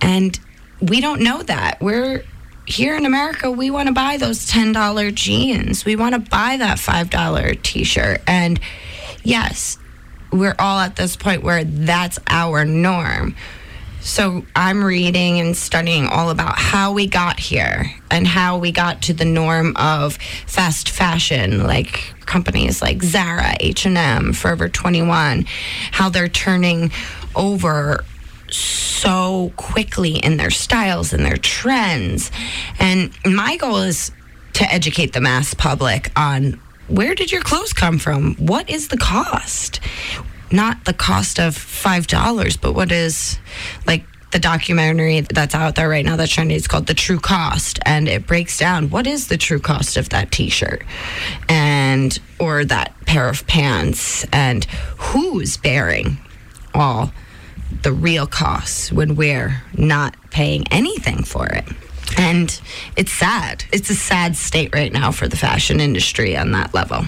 And 0.02 0.40
we 0.82 1.02
don't 1.02 1.22
know 1.22 1.44
that. 1.44 1.82
We're 1.82 2.24
here 2.66 2.96
in 2.96 3.06
America, 3.06 3.50
we 3.50 3.72
want 3.72 3.88
to 3.88 3.94
buy 3.94 4.18
those 4.18 4.50
$10 4.50 5.14
jeans. 5.16 5.86
We 5.86 5.96
want 5.96 6.14
to 6.14 6.20
buy 6.20 6.58
that 6.58 6.78
$5 6.78 7.62
t 7.64 7.84
shirt. 7.84 8.22
And 8.28 8.60
yes, 9.24 9.78
we're 10.32 10.56
all 10.60 10.80
at 10.80 10.96
this 10.96 11.16
point 11.16 11.44
where 11.44 11.64
that's 11.64 12.20
our 12.28 12.66
norm. 12.66 13.36
So 14.02 14.46
I'm 14.56 14.84
reading 14.84 15.40
and 15.40 15.58
studying 15.58 16.08
all 16.08 16.30
about 16.30 16.58
how 16.58 16.94
we 16.94 17.08
got 17.08 17.40
here 17.40 17.92
and 18.10 18.26
how 18.26 18.58
we 18.58 18.72
got 18.72 19.02
to 19.04 19.14
the 19.14 19.26
norm 19.26 19.76
of 19.76 20.16
fast 20.46 20.90
fashion, 20.90 21.64
like 21.64 22.14
companies 22.26 22.82
like 22.82 23.04
Zara, 23.04 23.56
H&M, 23.60 24.34
Forever 24.34 24.70
21, 24.70 25.46
how 25.92 26.10
they're 26.10 26.30
turning 26.30 26.92
over 27.36 28.04
so 28.52 29.52
quickly 29.56 30.18
in 30.18 30.38
their 30.38 30.50
styles 30.50 31.14
and 31.14 31.26
their 31.26 31.38
trends. 31.38 32.32
And 32.80 33.12
my 33.26 33.58
goal 33.58 33.78
is 33.78 34.12
to 34.54 34.64
educate 34.72 35.14
the 35.14 35.22
mass 35.22 35.54
public 35.54 36.12
on 36.16 36.60
where 36.88 37.16
did 37.16 37.32
your 37.32 37.42
clothes 37.42 37.74
come 37.74 38.00
from? 38.00 38.36
What 38.36 38.70
is 38.70 38.88
the 38.88 38.98
cost? 38.98 39.80
Not 40.52 40.86
the 40.86 40.94
cost 40.94 41.40
of 41.40 41.56
$5, 41.56 42.60
but 42.60 42.74
what 42.74 42.92
is 42.92 43.38
like 43.86 44.04
the 44.32 44.40
documentary 44.40 45.22
that's 45.22 45.56
out 45.56 45.76
there 45.76 45.90
right 45.90 46.06
now 46.06 46.16
that's 46.16 46.32
trending 46.32 46.56
is 46.56 46.68
called 46.68 46.88
the 46.88 46.94
true 46.94 47.20
cost 47.20 47.80
and 47.86 48.08
it 48.08 48.28
breaks 48.28 48.60
down 48.60 48.90
what 48.90 49.08
is 49.08 49.28
the 49.28 49.38
true 49.38 49.60
cost 49.60 49.98
of 49.98 50.10
that 50.10 50.32
t-shirt 50.32 50.84
and 51.48 52.20
or 52.40 52.64
that 52.64 52.94
pair 53.08 53.28
of 53.28 53.46
pants 53.48 54.26
and 54.32 54.66
who's 54.98 55.58
bearing 55.58 56.18
all 56.74 57.12
the 57.84 57.92
real 57.92 58.28
costs 58.28 58.92
when 58.92 59.16
we're 59.16 59.62
not 59.78 60.16
paying 60.32 60.66
anything 60.72 61.24
for 61.24 61.48
it. 61.48 61.66
And 62.18 62.60
it's 62.98 63.12
sad. 63.12 63.64
It's 63.72 63.90
a 63.90 63.96
sad 63.96 64.36
state 64.36 64.74
right 64.74 64.92
now 64.92 65.12
for 65.12 65.28
the 65.28 65.38
fashion 65.38 65.80
industry 65.80 66.36
on 66.36 66.52
that 66.52 66.74
level. 66.74 67.04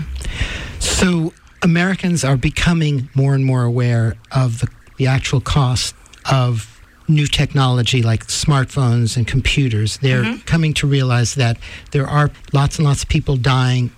So, 0.79 1.33
Americans 1.63 2.23
are 2.23 2.37
becoming 2.37 3.09
more 3.13 3.35
and 3.35 3.45
more 3.45 3.63
aware 3.63 4.15
of 4.31 4.59
the, 4.59 4.67
the 4.97 5.07
actual 5.07 5.41
cost 5.41 5.95
of 6.31 6.81
new 7.07 7.27
technology 7.27 8.01
like 8.01 8.25
smartphones 8.27 9.17
and 9.17 9.27
computers. 9.27 9.97
They're 9.97 10.23
mm-hmm. 10.23 10.45
coming 10.45 10.73
to 10.75 10.87
realize 10.87 11.35
that 11.35 11.57
there 11.91 12.07
are 12.07 12.31
lots 12.53 12.77
and 12.77 12.85
lots 12.85 13.03
of 13.03 13.09
people 13.09 13.37
dying, 13.37 13.91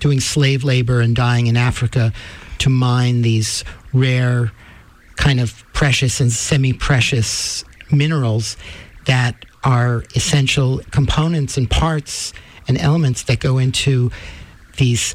doing 0.00 0.20
slave 0.20 0.64
labor 0.64 1.00
and 1.00 1.14
dying 1.14 1.46
in 1.46 1.56
Africa 1.56 2.12
to 2.58 2.68
mine 2.68 3.22
these 3.22 3.64
rare 3.92 4.52
kind 5.18 5.40
of 5.40 5.64
precious 5.74 6.20
and 6.20 6.32
semi 6.32 6.72
precious 6.72 7.64
minerals 7.90 8.56
that 9.06 9.44
are 9.64 10.04
essential 10.14 10.80
components 10.90 11.58
and 11.58 11.68
parts 11.68 12.32
and 12.68 12.78
elements 12.78 13.24
that 13.24 13.40
go 13.40 13.58
into 13.58 14.10
these 14.76 15.14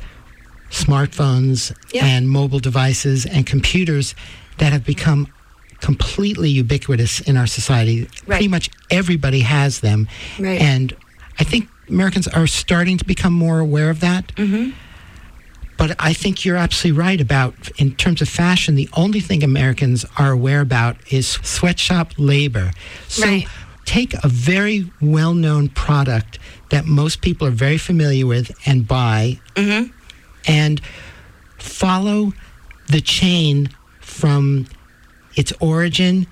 smartphones 0.69 1.75
yeah. 1.91 2.05
and 2.05 2.29
mobile 2.29 2.59
devices 2.59 3.25
and 3.25 3.47
computers 3.47 4.13
that 4.57 4.73
have 4.73 4.83
become 4.85 5.31
completely 5.79 6.49
ubiquitous 6.49 7.21
in 7.21 7.37
our 7.37 7.47
society. 7.47 8.01
Right. 8.01 8.27
Pretty 8.27 8.47
much 8.47 8.69
everybody 8.89 9.41
has 9.41 9.79
them. 9.79 10.07
Right. 10.39 10.59
And 10.59 10.95
I 11.39 11.43
think 11.43 11.69
Americans 11.89 12.27
are 12.27 12.47
starting 12.47 12.97
to 12.97 13.05
become 13.05 13.33
more 13.33 13.59
aware 13.59 13.89
of 13.89 13.99
that. 14.01 14.27
Mm-hmm. 14.35 14.71
But 15.77 15.95
I 15.99 16.13
think 16.13 16.45
you're 16.45 16.57
absolutely 16.57 16.99
right 16.99 17.19
about, 17.19 17.71
in 17.77 17.95
terms 17.95 18.21
of 18.21 18.29
fashion, 18.29 18.75
the 18.75 18.89
only 18.93 19.19
thing 19.19 19.43
Americans 19.43 20.05
are 20.17 20.31
aware 20.31 20.61
about 20.61 20.97
is 21.11 21.27
sweatshop 21.27 22.13
labor. 22.17 22.71
So 23.07 23.25
right. 23.25 23.47
take 23.85 24.13
a 24.23 24.27
very 24.27 24.91
well 25.01 25.33
known 25.33 25.69
product 25.69 26.39
that 26.69 26.85
most 26.85 27.21
people 27.21 27.47
are 27.47 27.51
very 27.51 27.77
familiar 27.77 28.25
with 28.25 28.51
and 28.65 28.87
buy 28.87 29.39
mm-hmm. 29.55 29.91
and 30.47 30.81
follow 31.57 32.33
the 32.87 33.01
chain 33.01 33.69
from 34.01 34.67
its 35.35 35.51
origin 35.59 36.27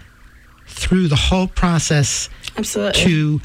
through 0.67 1.07
the 1.07 1.15
whole 1.15 1.47
process 1.47 2.29
Absolutely. 2.57 3.01
to 3.01 3.41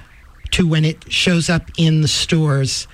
to 0.52 0.66
when 0.66 0.84
it 0.84 1.10
shows 1.12 1.50
up 1.50 1.70
in 1.76 2.00
the 2.00 2.08
stores 2.08 2.86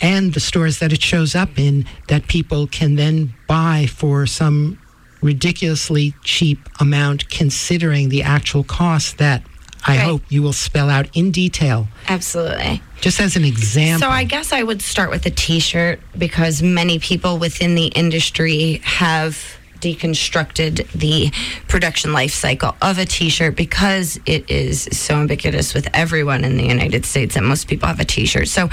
and 0.00 0.34
the 0.34 0.40
stores 0.40 0.78
that 0.78 0.92
it 0.92 1.02
shows 1.02 1.34
up 1.34 1.58
in 1.58 1.86
that 2.08 2.28
people 2.28 2.66
can 2.66 2.96
then 2.96 3.34
buy 3.46 3.86
for 3.86 4.26
some 4.26 4.78
ridiculously 5.22 6.14
cheap 6.22 6.58
amount 6.80 7.28
considering 7.30 8.08
the 8.08 8.22
actual 8.22 8.62
cost 8.62 9.18
that 9.18 9.42
I 9.86 9.96
right. 9.96 10.04
hope 10.04 10.22
you 10.28 10.42
will 10.42 10.52
spell 10.52 10.90
out 10.90 11.08
in 11.16 11.30
detail. 11.30 11.86
Absolutely. 12.08 12.82
Just 13.00 13.20
as 13.20 13.36
an 13.36 13.44
example. 13.44 14.08
So 14.08 14.10
I 14.10 14.24
guess 14.24 14.52
I 14.52 14.62
would 14.62 14.82
start 14.82 15.10
with 15.10 15.24
a 15.26 15.30
t-shirt 15.30 16.00
because 16.18 16.62
many 16.62 16.98
people 16.98 17.38
within 17.38 17.76
the 17.76 17.86
industry 17.86 18.80
have 18.84 19.55
deconstructed 19.80 20.90
the 20.92 21.30
production 21.68 22.12
life 22.12 22.32
cycle 22.32 22.76
of 22.82 22.98
a 22.98 23.04
t-shirt 23.04 23.56
because 23.56 24.18
it 24.26 24.50
is 24.50 24.82
so 24.92 25.20
ubiquitous 25.22 25.74
with 25.74 25.88
everyone 25.94 26.44
in 26.44 26.56
the 26.56 26.64
United 26.64 27.04
States 27.04 27.34
that 27.34 27.42
most 27.42 27.68
people 27.68 27.88
have 27.88 28.00
a 28.00 28.04
t-shirt. 28.04 28.48
So 28.48 28.68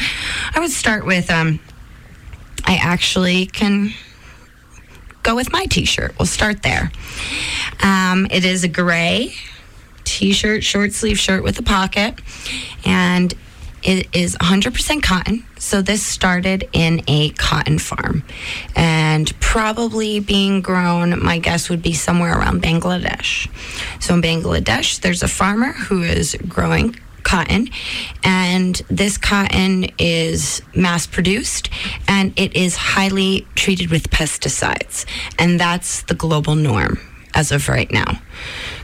I 0.54 0.60
would 0.60 0.72
start 0.72 1.06
with 1.06 1.30
um, 1.30 1.60
I 2.66 2.76
actually 2.76 3.46
can 3.48 3.94
go 5.24 5.36
with 5.36 5.52
my 5.52 5.66
t-shirt. 5.66 6.18
We'll 6.20 6.26
start 6.26 6.64
there. 6.64 6.92
Um, 7.82 8.28
it 8.30 8.46
is 8.46 8.64
a 8.64 8.68
gray 8.68 9.34
t-shirt, 10.04 10.64
short 10.64 10.94
sleeve 10.94 11.20
shirt 11.20 11.44
with 11.44 11.58
a 11.60 11.64
pocket, 11.64 12.20
and 12.86 13.34
it 13.84 14.08
is 14.14 14.36
100% 14.38 15.04
cotton. 15.04 15.46
So 15.60 15.82
this 15.82 16.04
started 16.04 16.70
in 16.74 17.04
a 17.08 17.30
cotton 17.32 17.80
farm 17.80 18.24
and 18.76 19.38
probably 19.40 20.20
being 20.20 20.62
grown, 20.62 21.24
my 21.24 21.40
guess 21.40 21.70
would 21.70 21.82
be 21.82 21.94
somewhere 21.94 22.38
around 22.38 22.62
Bangladesh. 22.62 23.50
So 24.02 24.16
in 24.16 24.22
Bangladesh, 24.22 25.02
there's 25.02 25.24
a 25.24 25.28
farmer 25.28 25.74
who 25.74 26.04
is 26.04 26.36
growing 26.48 26.96
cotton 27.24 27.70
and 28.24 28.82
this 28.90 29.18
cotton 29.18 29.86
is 29.98 30.62
mass 30.76 31.08
produced 31.08 31.70
and 32.08 32.38
it 32.38 32.56
is 32.56 32.76
highly 32.76 33.48
treated 33.56 33.90
with 33.90 34.10
pesticides 34.10 35.06
and 35.40 35.58
that's 35.60 36.04
the 36.04 36.14
global 36.14 36.56
norm 36.56 37.00
as 37.34 37.52
of 37.52 37.70
right 37.70 37.92
now 37.92 38.20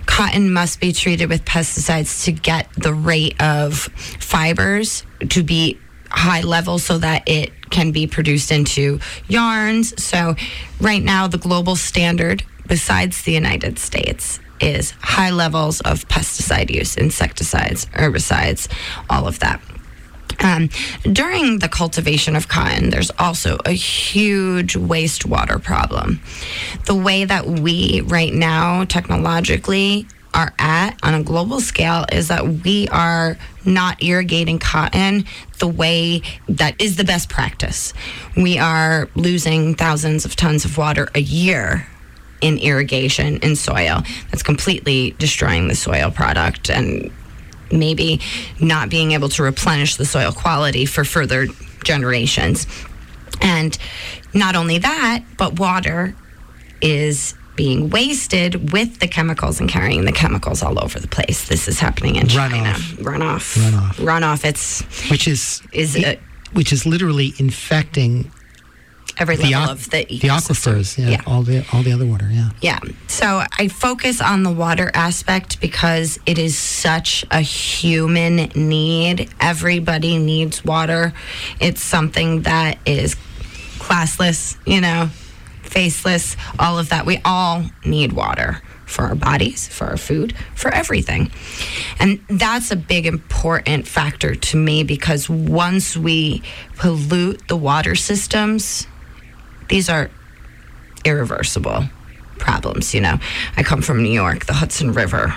cotton 0.10 0.51
must 0.51 0.80
be 0.80 0.92
treated 0.92 1.30
with 1.30 1.46
pesticides 1.46 2.25
to 2.25 2.32
get 2.32 2.68
the 2.75 2.92
rate 2.92 3.39
of 3.39 3.78
fibers 3.78 5.04
to 5.30 5.44
be 5.44 5.80
high 6.10 6.42
level 6.42 6.80
so 6.80 6.98
that 6.98 7.30
it 7.30 7.70
can 7.70 7.92
be 7.92 8.08
produced 8.08 8.51
into 8.51 9.00
yarns. 9.28 10.04
So, 10.04 10.36
right 10.82 11.04
now, 11.04 11.28
the 11.28 11.38
global 11.38 11.75
standard, 11.75 12.44
besides 12.66 13.22
the 13.22 13.34
United 13.34 13.78
States, 13.78 14.39
is 14.60 14.92
high 15.00 15.30
levels 15.30 15.80
of 15.82 16.08
pesticide 16.08 16.72
use, 16.72 16.98
insecticides, 16.98 17.86
herbicides, 17.94 18.68
all 19.12 19.28
of 19.28 19.38
that. 19.39 19.62
Um, 20.41 20.69
during 21.03 21.59
the 21.59 21.69
cultivation 21.69 22.36
of 22.36 22.48
cotton, 22.48 22.89
there's 22.89 23.12
also 23.19 23.57
a 23.65 23.71
huge 23.71 24.75
wastewater 24.75 25.62
problem. 25.62 26.21
The 26.86 26.95
way 26.95 27.25
that 27.25 27.45
we, 27.45 28.01
right 28.01 28.33
now, 28.33 28.86
technologically, 28.86 30.07
are 30.33 30.53
at 30.59 30.98
on 31.03 31.13
a 31.13 31.24
global 31.24 31.59
scale 31.59 32.05
is 32.12 32.27
that 32.27 32.48
we 32.63 32.88
are 32.89 33.38
not 33.65 34.01
irrigating 34.03 34.59
cotton 34.59 35.25
the 35.57 35.67
way 35.67 36.21
that 36.48 36.79
is 36.79 36.95
the 36.98 37.03
best 37.03 37.29
practice. 37.29 37.93
We 38.38 38.57
are 38.57 39.09
losing 39.15 39.75
thousands 39.75 40.25
of 40.25 40.36
tons 40.36 40.65
of 40.65 40.77
water 40.77 41.09
a 41.15 41.19
year 41.19 41.88
in 42.41 42.57
irrigation 42.57 43.38
in 43.38 43.55
soil. 43.55 44.03
That's 44.31 44.43
completely 44.43 45.12
destroying 45.19 45.67
the 45.67 45.75
soil 45.75 46.12
product 46.12 46.69
and 46.69 47.12
maybe 47.72 48.20
not 48.60 48.90
being 48.90 49.12
able 49.14 49.30
to 49.30 49.44
replenish 49.44 49.96
the 49.96 50.06
soil 50.06 50.32
quality 50.32 50.86
for 50.86 51.04
further 51.04 51.48
generations. 51.84 52.68
And 53.42 53.78
not 54.34 54.56
only 54.56 54.78
that, 54.80 55.24
but 55.38 55.60
water 55.60 56.16
is 56.82 57.36
being 57.56 57.90
wasted 57.90 58.72
with 58.72 59.00
the 59.00 59.08
chemicals 59.08 59.60
and 59.60 59.70
carrying 59.70 60.06
the 60.06 60.12
chemicals 60.14 60.64
all 60.64 60.82
over 60.82 60.98
the 61.00 61.08
place. 61.08 61.48
This 61.48 61.68
is 61.68 61.80
happening 61.80 62.16
in 62.16 62.28
China. 62.28 62.56
Runoff. 62.56 62.96
Runoff. 62.98 63.58
Runoff. 63.60 63.94
Runoff. 63.96 64.46
It's 64.46 64.82
which 65.12 65.28
is 65.28 65.62
Is 65.74 65.96
it- 65.96 66.22
which 66.54 66.72
is 66.74 66.86
literally 66.86 67.34
infecting 67.38 68.32
every 69.20 69.36
the, 69.36 69.52
level 69.52 69.68
aqu- 69.68 69.72
of 69.72 69.90
the 69.90 70.06
the 70.06 70.28
aquifers, 70.30 70.98
yeah, 70.98 71.10
yeah. 71.10 71.22
all 71.28 71.44
the 71.44 71.66
all 71.72 71.84
the 71.84 71.92
other 71.92 72.06
water, 72.06 72.28
yeah. 72.32 72.50
Yeah. 72.62 72.80
So 73.08 73.44
I 73.58 73.68
focus 73.68 74.22
on 74.22 74.44
the 74.44 74.52
water 74.52 74.90
aspect 74.94 75.60
because 75.62 76.20
it 76.26 76.38
is 76.38 76.58
such 76.58 77.26
a 77.32 77.42
human 77.42 78.36
need. 78.56 79.30
Everybody 79.40 80.18
needs 80.18 80.64
water. 80.64 81.14
It's 81.60 81.82
something 81.84 82.44
that 82.44 82.80
is 82.86 83.16
classless, 83.78 84.58
you 84.66 84.82
know, 84.82 85.10
faceless, 85.64 86.36
all 86.58 86.80
of 86.80 86.90
that. 86.90 87.06
We 87.06 87.22
all 87.26 87.64
need 87.86 88.14
water 88.14 88.62
for 88.86 89.04
our 89.04 89.16
bodies, 89.16 89.68
for 89.68 89.86
our 89.86 89.98
food, 89.98 90.36
for 90.56 90.74
everything. 90.74 91.32
And 92.00 92.22
that's 92.28 92.72
a 92.72 92.76
big 92.76 93.06
important 93.06 93.88
factor 93.88 94.34
to 94.34 94.58
me 94.58 94.84
because 94.84 95.30
once 95.30 95.96
we 95.96 96.42
pollute 96.76 97.48
the 97.48 97.56
water 97.56 97.94
systems, 97.96 98.88
these 99.70 99.90
are 99.90 100.10
irreversible 101.06 101.86
problems. 102.38 102.94
You 102.94 103.02
know, 103.02 103.20
I 103.56 103.64
come 103.64 103.82
from 103.82 104.04
New 104.04 104.12
York, 104.12 104.46
the 104.46 104.54
Hudson 104.54 104.94
River. 104.94 105.36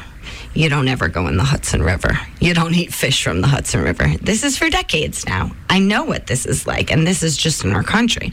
You 0.54 0.68
don't 0.68 0.88
ever 0.88 1.08
go 1.08 1.28
in 1.28 1.38
the 1.38 1.44
Hudson 1.44 1.82
River. 1.82 2.18
You 2.38 2.52
don't 2.52 2.74
eat 2.74 2.92
fish 2.92 3.24
from 3.24 3.40
the 3.40 3.46
Hudson 3.46 3.80
River. 3.80 4.08
This 4.20 4.44
is 4.44 4.58
for 4.58 4.68
decades 4.68 5.26
now. 5.26 5.52
I 5.70 5.78
know 5.78 6.04
what 6.04 6.26
this 6.26 6.44
is 6.44 6.66
like, 6.66 6.92
and 6.92 7.06
this 7.06 7.22
is 7.22 7.38
just 7.38 7.64
in 7.64 7.72
our 7.72 7.82
country. 7.82 8.32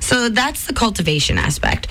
So 0.00 0.28
that's 0.28 0.66
the 0.66 0.72
cultivation 0.72 1.36
aspect. 1.36 1.90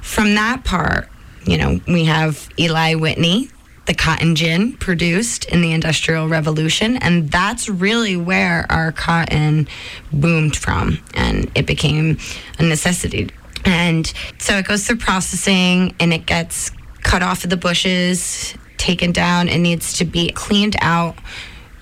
From 0.00 0.34
that 0.34 0.64
part, 0.64 1.08
you 1.44 1.56
know, 1.56 1.80
we 1.86 2.06
have 2.06 2.48
Eli 2.58 2.94
Whitney, 2.94 3.48
the 3.86 3.94
cotton 3.94 4.34
gin 4.34 4.72
produced 4.74 5.44
in 5.46 5.62
the 5.62 5.72
Industrial 5.72 6.28
Revolution, 6.28 6.96
and 6.96 7.30
that's 7.30 7.68
really 7.68 8.16
where 8.16 8.66
our 8.68 8.92
cotton 8.92 9.68
boomed 10.12 10.56
from, 10.56 10.98
and 11.14 11.50
it 11.54 11.66
became 11.66 12.18
a 12.58 12.64
necessity. 12.64 13.30
And 13.64 14.12
so 14.38 14.58
it 14.58 14.66
goes 14.66 14.86
through 14.86 14.96
processing, 14.96 15.94
and 16.00 16.12
it 16.12 16.26
gets 16.26 16.72
cut 17.02 17.22
off 17.22 17.44
of 17.44 17.50
the 17.50 17.56
bushes, 17.56 18.54
taken 18.76 19.12
down, 19.12 19.48
it 19.48 19.58
needs 19.58 19.94
to 19.94 20.04
be 20.04 20.30
cleaned 20.30 20.76
out. 20.80 21.16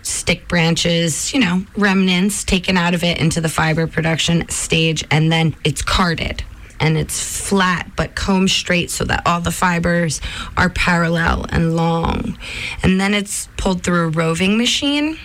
Stick 0.03 0.47
branches, 0.49 1.33
you 1.33 1.41
know, 1.41 1.65
remnants 1.77 2.45
taken 2.45 2.77
out 2.77 2.93
of 2.93 3.03
it 3.03 3.19
into 3.19 3.41
the 3.41 3.49
fiber 3.49 3.87
production 3.87 4.47
stage, 4.51 5.03
and 5.11 5.33
then 5.33 5.57
it's 5.65 5.81
carded 5.81 6.45
and 6.85 6.99
it's 6.99 7.19
flat 7.19 7.91
but 7.97 8.15
combed 8.15 8.51
straight 8.51 8.91
so 8.91 9.05
that 9.05 9.23
all 9.25 9.41
the 9.41 9.51
fibers 9.51 10.21
are 10.55 10.69
parallel 10.69 11.47
and 11.49 11.75
long. 11.75 12.39
And 12.83 13.01
then 13.01 13.15
it's 13.15 13.49
pulled 13.57 13.83
through 13.83 14.05
a 14.05 14.09
roving 14.09 14.59
machine. 14.59 15.19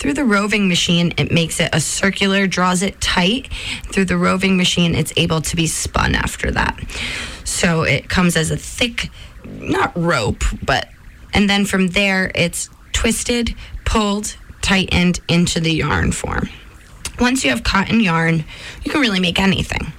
Through 0.00 0.14
the 0.14 0.24
roving 0.24 0.68
machine, 0.68 1.12
it 1.16 1.30
makes 1.30 1.60
it 1.60 1.70
a 1.72 1.80
circular, 1.80 2.48
draws 2.48 2.82
it 2.82 3.00
tight. 3.00 3.52
Through 3.92 4.06
the 4.06 4.16
roving 4.16 4.56
machine, 4.56 4.96
it's 4.96 5.12
able 5.16 5.40
to 5.42 5.54
be 5.54 5.68
spun 5.68 6.16
after 6.16 6.50
that. 6.50 6.76
So 7.44 7.82
it 7.82 8.08
comes 8.08 8.36
as 8.36 8.50
a 8.50 8.56
thick, 8.56 9.10
not 9.44 9.92
rope, 9.96 10.42
but, 10.60 10.88
and 11.32 11.48
then 11.48 11.66
from 11.66 11.88
there, 11.88 12.32
it's 12.34 12.68
twisted, 12.92 13.54
pulled, 13.84 14.36
tightened 14.60 15.20
into 15.28 15.60
the 15.60 15.72
yarn 15.72 16.10
form. 16.10 16.48
Once 17.20 17.44
you 17.44 17.50
have 17.50 17.62
cotton 17.62 18.00
yarn, 18.00 18.44
you 18.82 18.90
can 18.90 19.00
really 19.00 19.20
make 19.20 19.38
anything. 19.38 19.92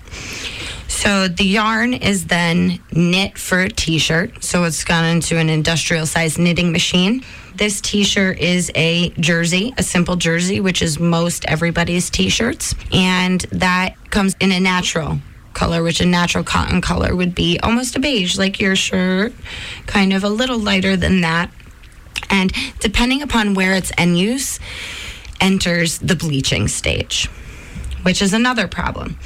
So 0.87 1.27
the 1.27 1.45
yarn 1.45 1.93
is 1.93 2.27
then 2.27 2.79
knit 2.91 3.37
for 3.37 3.61
a 3.61 3.69
t-shirt. 3.69 4.43
So 4.43 4.63
it's 4.63 4.83
gone 4.83 5.05
into 5.05 5.37
an 5.37 5.49
industrial 5.49 6.05
size 6.05 6.37
knitting 6.37 6.71
machine. 6.71 7.23
This 7.55 7.81
t-shirt 7.81 8.39
is 8.39 8.71
a 8.75 9.09
jersey, 9.11 9.73
a 9.77 9.83
simple 9.83 10.15
jersey, 10.15 10.59
which 10.59 10.81
is 10.81 10.99
most 10.99 11.45
everybody's 11.45 12.09
t-shirts. 12.09 12.75
And 12.91 13.41
that 13.51 13.95
comes 14.11 14.35
in 14.39 14.51
a 14.51 14.59
natural 14.59 15.19
color, 15.53 15.81
which 15.81 15.99
a 15.99 16.05
natural 16.05 16.43
cotton 16.43 16.81
color 16.81 17.15
would 17.15 17.33
be 17.33 17.59
almost 17.59 17.95
a 17.95 17.99
beige, 17.99 18.37
like 18.37 18.59
your 18.59 18.75
shirt, 18.75 19.33
kind 19.87 20.13
of 20.13 20.23
a 20.23 20.29
little 20.29 20.59
lighter 20.59 20.95
than 20.95 21.21
that. 21.21 21.51
And 22.29 22.53
depending 22.79 23.21
upon 23.21 23.55
where 23.55 23.73
its 23.73 23.91
end 23.97 24.19
use 24.19 24.59
enters 25.41 25.97
the 25.99 26.15
bleaching 26.15 26.67
stage, 26.67 27.27
which 28.03 28.21
is 28.21 28.33
another 28.33 28.67
problem. 28.67 29.17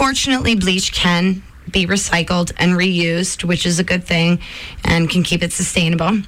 Fortunately, 0.00 0.54
bleach 0.54 0.94
can 0.94 1.42
be 1.70 1.86
recycled 1.86 2.52
and 2.56 2.72
reused, 2.72 3.44
which 3.44 3.66
is 3.66 3.78
a 3.78 3.84
good 3.84 4.02
thing 4.02 4.40
and 4.82 5.10
can 5.10 5.22
keep 5.22 5.42
it 5.42 5.52
sustainable. 5.52 6.22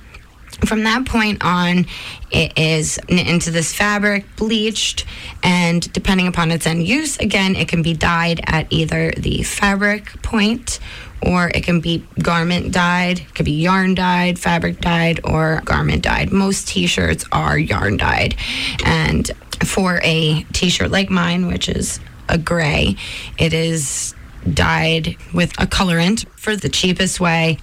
From 0.66 0.84
that 0.84 1.06
point 1.06 1.42
on, 1.42 1.86
it 2.30 2.52
is 2.58 3.00
knit 3.08 3.26
into 3.26 3.50
this 3.50 3.72
fabric, 3.74 4.26
bleached, 4.36 5.06
and 5.42 5.90
depending 5.94 6.26
upon 6.26 6.50
its 6.50 6.66
end 6.66 6.86
use, 6.86 7.16
again, 7.16 7.56
it 7.56 7.66
can 7.66 7.80
be 7.80 7.94
dyed 7.94 8.42
at 8.46 8.70
either 8.70 9.10
the 9.16 9.42
fabric 9.42 10.20
point 10.20 10.78
or 11.22 11.48
it 11.54 11.64
can 11.64 11.80
be 11.80 12.06
garment 12.22 12.72
dyed, 12.72 13.20
it 13.20 13.34
could 13.34 13.46
be 13.46 13.62
yarn 13.62 13.94
dyed, 13.94 14.38
fabric 14.38 14.82
dyed, 14.82 15.18
or 15.24 15.62
garment 15.64 16.02
dyed. 16.02 16.30
Most 16.30 16.68
t 16.68 16.86
shirts 16.86 17.24
are 17.32 17.58
yarn 17.58 17.96
dyed. 17.96 18.36
And 18.84 19.30
for 19.64 19.98
a 20.04 20.42
t 20.52 20.68
shirt 20.68 20.90
like 20.90 21.08
mine, 21.08 21.46
which 21.46 21.70
is 21.70 22.00
a 22.28 22.38
gray, 22.38 22.96
it 23.38 23.52
is 23.52 24.14
dyed 24.52 25.16
with 25.32 25.52
a 25.60 25.66
colorant. 25.66 26.26
For 26.38 26.56
the 26.56 26.68
cheapest 26.68 27.20
way, 27.20 27.58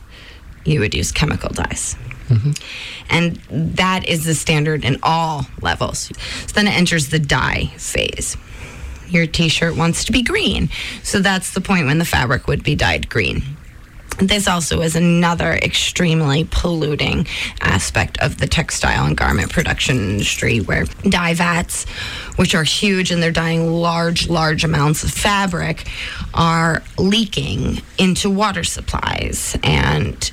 you 0.65 0.80
would 0.80 0.93
use 0.93 1.12
chemical 1.12 1.50
dyes. 1.50 1.95
Mm-hmm. 2.30 2.52
And 3.10 3.36
that 3.76 4.08
is 4.08 4.24
the 4.24 4.36
standard 4.36 4.86
in 4.86 5.00
all 5.02 5.48
levels. 5.62 6.12
So 6.48 6.54
then 6.54 6.67
it 6.67 6.76
enters 6.78 7.10
the 7.10 7.19
dye 7.19 7.72
phase. 7.78 8.38
Your 9.08 9.26
t 9.26 9.50
shirt 9.50 9.76
wants 9.76 10.06
to 10.06 10.12
be 10.12 10.22
green. 10.22 10.69
So 11.02 11.19
that's 11.19 11.54
the 11.54 11.62
point 11.62 11.88
when 11.88 11.98
the 11.98 12.06
fabric 12.06 12.48
would 12.48 12.63
be 12.63 12.76
dyed 12.76 13.10
green. 13.10 13.41
This 14.20 14.48
also 14.50 14.82
is 14.82 14.96
another 14.96 15.54
extremely 15.54 16.46
polluting 16.52 17.26
aspect 17.62 18.18
of 18.20 18.38
the 18.38 18.48
textile 18.48 19.06
and 19.06 19.16
garment 19.16 19.50
production 19.52 19.98
industry 19.98 20.60
where 20.60 20.86
dye 21.08 21.34
vats, 21.34 21.86
which 22.36 22.54
are 22.54 22.64
huge 22.64 23.12
and 23.12 23.24
they're 23.24 23.32
dyeing 23.32 23.72
large, 23.72 24.28
large 24.28 24.66
amounts 24.66 25.04
of 25.04 25.12
fabric, 25.12 25.88
are 26.34 26.84
leaking 26.98 27.82
into 27.98 28.30
water 28.30 28.64
supplies 28.64 29.58
and 29.64 30.32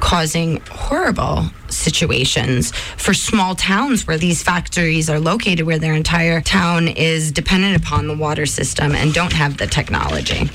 causing 0.00 0.60
horrible 0.70 1.44
situations 1.68 2.72
for 2.72 3.14
small 3.14 3.54
towns 3.54 4.06
where 4.06 4.18
these 4.18 4.42
factories 4.42 5.08
are 5.08 5.20
located, 5.20 5.66
where 5.66 5.78
their 5.78 5.94
entire 5.94 6.40
town 6.40 6.88
is 6.88 7.30
dependent 7.30 7.76
upon 7.76 8.08
the 8.08 8.16
water 8.16 8.46
system 8.46 8.94
and 8.94 9.14
don't 9.14 9.32
have 9.32 9.58
the 9.58 9.66
technology. 9.66 10.50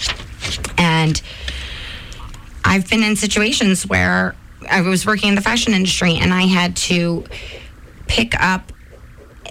And 0.77 1.21
I've 2.65 2.89
been 2.89 3.03
in 3.03 3.15
situations 3.15 3.85
where 3.85 4.35
I 4.69 4.81
was 4.81 5.05
working 5.05 5.29
in 5.29 5.35
the 5.35 5.41
fashion 5.41 5.73
industry 5.73 6.15
and 6.15 6.33
I 6.33 6.43
had 6.43 6.75
to 6.77 7.23
pick 8.07 8.33
up 8.41 8.71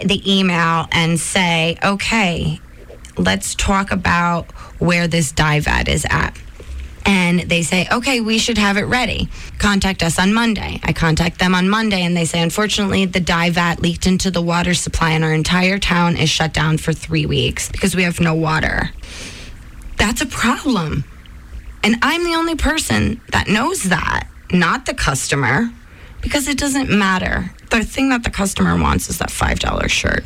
the 0.05 0.21
email 0.31 0.89
and 0.91 1.19
say, 1.19 1.79
okay, 1.83 2.61
let's 3.17 3.55
talk 3.55 3.93
about 3.93 4.51
where 4.81 5.07
this 5.07 5.31
dye 5.31 5.61
vat 5.61 5.89
is 5.89 6.05
at. 6.11 6.37
And 7.07 7.41
they 7.41 7.63
say, 7.63 7.87
okay, 7.93 8.21
we 8.21 8.39
should 8.39 8.59
have 8.59 8.77
it 8.79 8.85
ready. 8.85 9.29
Contact 9.59 10.03
us 10.03 10.19
on 10.19 10.35
Monday. 10.35 10.81
I 10.83 10.93
contact 10.93 11.39
them 11.39 11.55
on 11.55 11.69
Monday 11.69 12.03
and 12.03 12.17
they 12.17 12.25
say, 12.25 12.41
unfortunately, 12.41 13.05
the 13.05 13.21
dye 13.21 13.51
vat 13.51 13.81
leaked 13.81 14.07
into 14.07 14.31
the 14.31 14.43
water 14.43 14.75
supply 14.75 15.11
and 15.11 15.23
our 15.23 15.33
entire 15.33 15.79
town 15.79 16.17
is 16.17 16.31
shut 16.31 16.53
down 16.53 16.79
for 16.79 16.93
three 16.93 17.27
weeks 17.27 17.71
because 17.71 17.95
we 17.95 18.03
have 18.03 18.21
no 18.21 18.35
water. 18.35 18.91
That's 19.99 20.23
a 20.23 20.27
problem. 20.27 21.05
And 21.85 21.97
I'm 22.03 22.25
the 22.25 22.35
only 22.35 22.57
person 22.57 23.21
that 23.31 23.47
knows 23.47 23.85
that, 23.85 24.27
not 24.51 24.87
the 24.87 24.95
customer, 24.95 25.71
because 26.23 26.49
it 26.49 26.57
doesn't 26.57 26.89
matter. 26.89 27.53
The 27.71 27.85
thing 27.85 28.09
that 28.09 28.25
the 28.25 28.31
customer 28.31 28.77
wants 28.81 29.11
is 29.11 29.19
that 29.19 29.29
$5 29.29 29.91
shirt. 29.91 30.25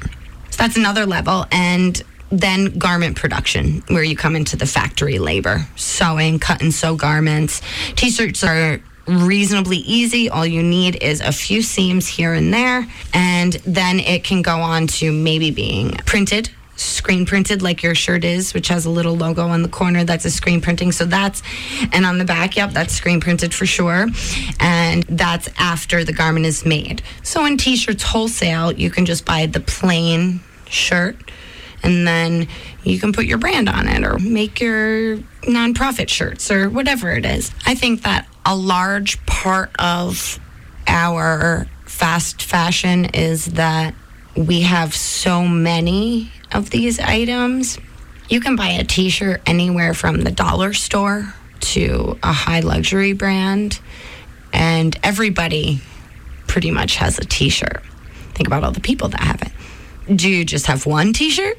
So 0.51 0.57
that's 0.57 0.77
another 0.77 1.05
level. 1.05 1.47
And 1.51 2.01
then 2.31 2.79
garment 2.79 3.17
production, 3.17 3.83
where 3.89 4.05
you 4.05 4.17
come 4.17 4.37
into 4.37 4.57
the 4.57 4.67
factory 4.67 5.19
labor, 5.19 5.67
sewing, 5.77 6.39
cut 6.39 6.63
and 6.63 6.73
sew 6.73 6.95
garments. 6.95 7.61
T 7.97 8.11
shirts 8.11 8.45
are 8.45 8.81
reasonably 9.07 9.79
easy. 9.79 10.29
All 10.29 10.47
you 10.47 10.63
need 10.63 11.03
is 11.03 11.21
a 11.21 11.33
few 11.33 11.63
seams 11.63 12.07
here 12.07 12.35
and 12.35 12.53
there, 12.53 12.87
and 13.15 13.55
then 13.65 13.99
it 13.99 14.23
can 14.23 14.43
go 14.43 14.59
on 14.61 14.87
to 14.99 15.11
maybe 15.11 15.51
being 15.51 15.93
printed. 16.07 16.51
Screen 16.79 17.27
printed, 17.27 17.61
like 17.61 17.83
your 17.83 17.95
shirt 17.95 18.25
is, 18.25 18.55
which 18.55 18.69
has 18.69 18.87
a 18.87 18.91
little 18.91 19.17
logo 19.17 19.49
on 19.49 19.63
the 19.63 19.69
corner. 19.69 20.05
That's 20.05 20.25
a 20.25 20.31
screen 20.31 20.61
printing. 20.61 20.93
So 20.93 21.05
that's, 21.05 21.43
and 21.93 22.07
on 22.07 22.19
the 22.19 22.25
back, 22.25 22.57
yep, 22.57 22.71
that's 22.71 22.95
screen 22.95 23.21
printed 23.21 23.53
for 23.53 23.67
sure. 23.67 24.07
And 24.61 25.03
that's 25.05 25.49
after 25.59 26.05
the 26.05 26.13
garment 26.13 26.47
is 26.47 26.65
made. 26.65 27.03
So 27.23 27.45
in 27.45 27.57
t 27.57 27.77
shirts 27.77 28.05
wholesale, 28.05 28.73
you 28.73 28.91
can 28.91 29.07
just 29.07 29.25
buy 29.25 29.47
the 29.47 29.61
plain 29.61 30.41
shirt 30.69 31.17
and 31.83 32.07
then 32.07 32.49
you 32.85 32.99
can 32.99 33.13
put 33.13 33.27
your 33.27 33.39
brand 33.39 33.69
on 33.69 33.89
it 33.89 34.05
or 34.05 34.19
make 34.19 34.61
your 34.61 35.19
nonprofit 35.43 36.09
shirts 36.09 36.51
or 36.51 36.69
whatever 36.71 37.11
it 37.11 37.25
is. 37.25 37.51
I 37.67 37.75
think 37.75 38.03
that 38.03 38.29
a 38.47 38.57
large 38.57 39.25
part 39.27 39.71
of 39.79 40.39
our 40.87 41.67
fast 41.87 42.43
fashion 42.43 43.07
is 43.07 43.47
that 43.47 43.95
we 44.37 44.63
have 44.63 44.95
so 44.95 45.45
many 45.45 46.31
of 46.53 46.71
these 46.71 46.99
items. 46.99 47.79
You 48.29 48.41
can 48.41 48.57
buy 48.57 48.69
a 48.69 48.85
t 48.85 49.11
shirt 49.11 49.43
anywhere 49.47 49.95
from 49.95 50.21
the 50.23 50.31
dollar 50.31 50.73
store 50.73 51.35
to 51.61 52.19
a 52.23 52.33
high 52.33 52.61
luxury 52.61 53.13
brand, 53.13 53.81
and 54.53 54.99
everybody 55.03 55.81
pretty 56.47 56.71
much 56.71 56.97
has 56.97 57.19
a 57.19 57.25
t 57.25 57.49
shirt. 57.49 57.83
Think 58.35 58.47
about 58.47 58.65
all 58.65 58.73
the 58.73 58.81
people 58.81 59.09
that 59.09 59.21
have 59.21 59.43
it. 59.43 60.17
Do 60.17 60.29
you 60.29 60.45
just 60.45 60.67
have 60.67 60.87
one 60.87 61.13
t 61.13 61.31
shirt? 61.31 61.59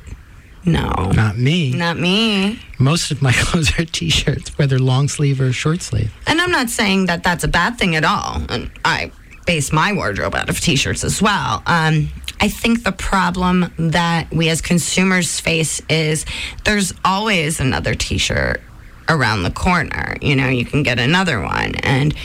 No. 0.65 1.11
Not 1.13 1.37
me. 1.37 1.71
Not 1.73 1.97
me. 1.97 2.59
Most 2.77 3.11
of 3.11 3.21
my 3.21 3.31
clothes 3.35 3.77
are 3.79 3.85
t-shirts, 3.85 4.57
whether 4.57 4.77
long 4.79 5.07
sleeve 5.07 5.39
or 5.41 5.51
short 5.51 5.81
sleeve. 5.81 6.13
And 6.27 6.39
I'm 6.41 6.51
not 6.51 6.69
saying 6.69 7.07
that 7.07 7.23
that's 7.23 7.43
a 7.43 7.47
bad 7.47 7.77
thing 7.77 7.95
at 7.95 8.03
all. 8.03 8.41
And 8.49 8.69
I 8.83 9.11
base 9.45 9.71
my 9.71 9.93
wardrobe 9.93 10.35
out 10.35 10.49
of 10.49 10.59
t-shirts 10.59 11.03
as 11.03 11.21
well. 11.21 11.63
Um, 11.65 12.09
I 12.41 12.47
think 12.47 12.83
the 12.83 12.91
problem 12.91 13.71
that 13.77 14.31
we 14.31 14.49
as 14.49 14.61
consumers 14.61 15.39
face 15.39 15.81
is 15.89 16.25
there's 16.63 16.93
always 17.03 17.59
another 17.59 17.95
t-shirt 17.95 18.61
around 19.09 19.43
the 19.43 19.51
corner. 19.51 20.15
You 20.21 20.35
know, 20.35 20.47
you 20.47 20.65
can 20.65 20.83
get 20.83 20.99
another 20.99 21.41
one. 21.41 21.75
And 21.75 22.17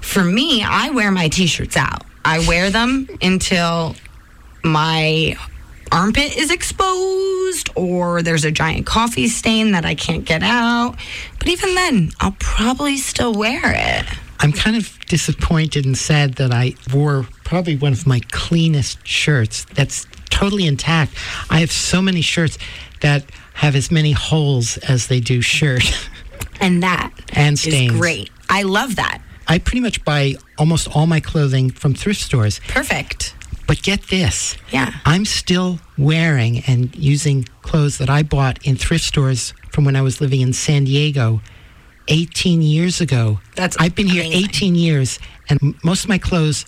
for 0.00 0.24
me, 0.24 0.64
I 0.64 0.90
wear 0.90 1.10
my 1.12 1.28
t-shirts 1.28 1.76
out. 1.76 2.04
I 2.24 2.46
wear 2.48 2.70
them 2.70 3.08
until 3.22 3.94
my 4.64 5.36
armpit 5.92 6.36
is 6.36 6.50
exposed 6.50 7.70
or 7.76 8.22
there's 8.22 8.44
a 8.44 8.50
giant 8.50 8.86
coffee 8.86 9.28
stain 9.28 9.72
that 9.72 9.84
I 9.84 9.94
can't 9.94 10.24
get 10.24 10.42
out. 10.42 10.96
But 11.38 11.48
even 11.48 11.74
then, 11.74 12.10
I'll 12.18 12.36
probably 12.40 12.96
still 12.96 13.34
wear 13.34 13.60
it. 13.64 14.06
I'm 14.44 14.52
kind 14.52 14.76
of 14.76 14.98
disappointed 15.06 15.86
and 15.86 15.96
sad 15.96 16.34
that 16.34 16.52
I 16.52 16.74
wore 16.92 17.26
probably 17.44 17.76
one 17.76 17.94
of 17.94 18.06
my 18.06 18.20
cleanest 18.30 18.98
shirts 19.06 19.64
that's 19.72 20.06
totally 20.28 20.66
intact. 20.66 21.14
I 21.48 21.60
have 21.60 21.72
so 21.72 22.02
many 22.02 22.20
shirts 22.20 22.58
that 23.00 23.24
have 23.54 23.74
as 23.74 23.90
many 23.90 24.12
holes 24.12 24.76
as 24.76 25.06
they 25.06 25.20
do 25.20 25.40
shirt. 25.40 25.82
And 26.60 26.82
that 26.82 27.10
And 27.30 27.54
is 27.54 27.90
great. 27.90 28.30
I 28.48 28.62
love 28.62 28.96
that. 28.96 29.20
I 29.48 29.58
pretty 29.58 29.80
much 29.80 30.04
buy 30.04 30.34
almost 30.56 30.94
all 30.94 31.06
my 31.06 31.20
clothing 31.20 31.70
from 31.70 31.94
thrift 31.94 32.20
stores. 32.20 32.60
Perfect. 32.68 33.34
But 33.66 33.82
get 33.82 34.04
this. 34.04 34.56
Yeah. 34.70 34.92
I'm 35.04 35.24
still 35.24 35.80
wearing 35.98 36.60
and 36.66 36.94
using 36.94 37.44
clothes 37.62 37.98
that 37.98 38.08
I 38.08 38.22
bought 38.22 38.64
in 38.64 38.76
thrift 38.76 39.04
stores 39.04 39.52
from 39.70 39.84
when 39.84 39.96
I 39.96 40.02
was 40.02 40.20
living 40.20 40.42
in 40.42 40.52
San 40.52 40.84
Diego 40.84 41.40
18 42.08 42.62
years 42.62 43.00
ago. 43.00 43.40
That's 43.56 43.76
I've 43.78 43.94
been 43.94 44.06
here 44.08 44.24
18 44.26 44.74
years 44.74 45.18
and 45.48 45.74
most 45.84 46.04
of 46.04 46.08
my 46.08 46.18
clothes 46.18 46.64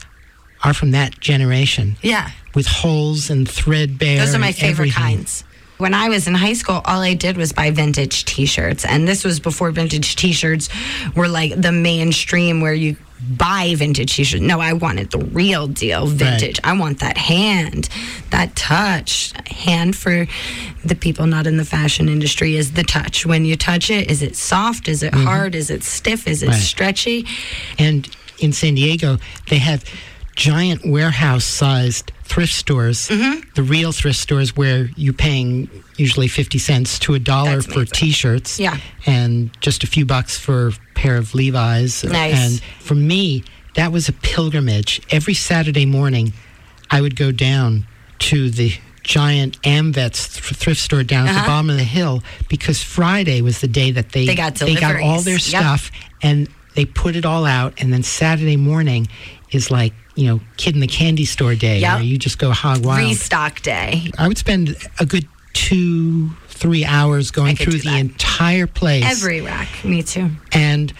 are 0.64 0.72
from 0.75 0.92
that 0.92 1.20
generation 1.20 1.96
Yeah. 2.03 2.31
with 2.55 2.66
holes 2.66 3.31
and 3.31 3.49
threadbare. 3.49 4.18
Those 4.25 4.35
are 4.35 4.38
my 4.38 4.53
favorite 4.53 4.88
everything. 4.90 5.16
kinds. 5.18 5.44
When 5.79 5.92
I 5.92 6.09
was 6.09 6.27
in 6.27 6.35
high 6.35 6.55
school, 6.55 6.81
all 6.87 7.03
I 7.03 7.12
did 7.12 7.37
was 7.37 7.53
buy 7.53 7.70
vintage 7.70 8.25
t 8.25 8.46
shirts. 8.46 8.85
And 8.87 9.07
this 9.07 9.25
was 9.25 9.40
before 9.40 9.70
vintage 9.72 10.16
t 10.16 10.33
shirts 10.33 10.70
were 11.14 11.29
like 11.29 11.61
the 11.61 11.72
mainstream 11.72 12.62
where 12.62 12.72
you 12.72 12.96
buy 13.31 13.74
vintage 13.76 14.14
t 14.16 14.24
shirts. 14.24 14.42
No, 14.42 14.61
I 14.61 14.72
wanted 14.74 15.11
the 15.11 15.18
real 15.18 15.66
deal 15.66 16.07
vintage. 16.07 16.61
I 16.62 16.79
want 16.79 17.00
that 17.00 17.16
hand, 17.16 17.88
that 18.31 18.55
touch. 18.57 19.33
Hand 19.46 19.96
for 19.96 20.26
the 20.85 20.94
people 20.94 21.26
not 21.26 21.46
in 21.46 21.57
the 21.57 21.64
fashion 21.64 22.09
industry 22.09 22.57
is 22.57 22.72
the 22.72 22.83
touch. 22.85 23.24
When 23.24 23.44
you 23.44 23.57
touch 23.57 23.90
it, 23.90 24.11
is 24.11 24.22
it 24.22 24.37
soft? 24.37 24.87
Is 24.88 25.02
it 25.02 25.14
hard? 25.14 25.55
Is 25.55 25.70
it 25.70 25.83
stiff? 25.83 26.26
Is 26.29 26.42
it 26.42 26.46
Mm-hmm. 26.46 26.52
Right. 26.52 26.62
stretchy? 26.62 27.26
And 27.79 28.09
in 28.38 28.52
San 28.52 28.74
Diego, 28.74 29.16
they 29.48 29.59
have 29.59 29.83
giant 30.37 30.87
warehouse 30.87 31.44
sized 31.44 32.12
thrift 32.22 32.53
stores, 32.53 33.09
Mm-hmm. 33.09 33.40
the 33.55 33.62
real 33.62 33.90
thrift 33.92 34.18
stores 34.18 34.57
where 34.57 34.90
you're 34.96 35.12
paying 35.14 35.68
usually 35.96 36.29
50 36.29 36.59
cents 36.59 36.99
to 37.01 37.14
a 37.14 37.18
dollar 37.18 37.62
for 37.62 37.85
t 37.85 38.11
shirts 38.11 38.61
Yeah. 38.61 38.77
and 39.07 39.51
just 39.61 39.83
a 39.83 39.87
few 39.87 40.05
bucks 40.07 40.38
for 40.38 40.68
a 40.68 40.72
pair 40.94 41.16
of 41.16 41.35
Levi's. 41.35 42.05
Nice. 42.05 42.35
And 42.37 42.61
for 42.81 42.94
me, 42.94 43.44
that 43.75 43.92
was 43.92 44.09
a 44.09 44.12
pilgrimage. 44.12 45.01
Every 45.11 45.35
Saturday 45.35 45.87
morning, 45.87 46.33
I 46.90 47.01
would 47.01 47.16
go 47.16 47.33
down 47.33 47.87
to 48.20 48.51
the 48.51 48.72
giant 49.03 49.61
Amvets 49.62 50.33
th- 50.35 50.55
thrift 50.59 50.81
store 50.81 51.03
down 51.05 51.29
at 51.29 51.33
the 51.33 51.38
Uh-huh. 51.38 51.46
bottom 51.49 51.70
of 51.70 51.77
the 51.77 51.85
hill 51.85 52.22
because 52.49 52.83
Friday 52.83 53.40
was 53.40 53.61
the 53.61 53.68
day 53.68 53.90
that 53.92 54.11
they 54.12 54.27
They 54.27 54.35
got 54.35 54.57
they 54.57 54.75
got 54.75 55.01
all 55.01 55.20
their 55.22 55.35
Yep. 55.35 55.42
stuff 55.42 55.90
and 56.22 56.49
they 56.75 56.85
put 56.85 57.14
it 57.16 57.25
all 57.25 57.46
out 57.46 57.75
and 57.79 57.92
then 57.92 58.03
Saturday 58.03 58.57
morning 58.57 59.07
is 59.53 59.70
like 59.70 59.94
you 60.16 60.26
know 60.26 60.40
kid 60.57 60.74
in 60.74 60.81
the 60.81 60.87
candy 60.88 61.24
store 61.24 61.55
day 61.55 61.79
Yep. 61.81 61.94
where 61.94 62.02
you 62.02 62.18
just 62.18 62.38
go 62.38 62.50
hog 62.50 62.85
wild. 62.85 63.07
Restock 63.09 63.62
day. 63.62 64.11
I 64.18 64.26
would 64.26 64.38
spend 64.38 64.76
a 64.98 65.07
good 65.07 65.26
two 65.52 66.31
three 66.48 66.85
hours 66.85 67.31
going 67.31 67.55
through 67.57 67.79
the 67.81 67.96
entire 67.98 68.66
place 68.66 69.05
Every 69.05 69.40
rack. 69.42 69.68
Me 69.85 70.02
too. 70.02 70.31
and 70.52 70.92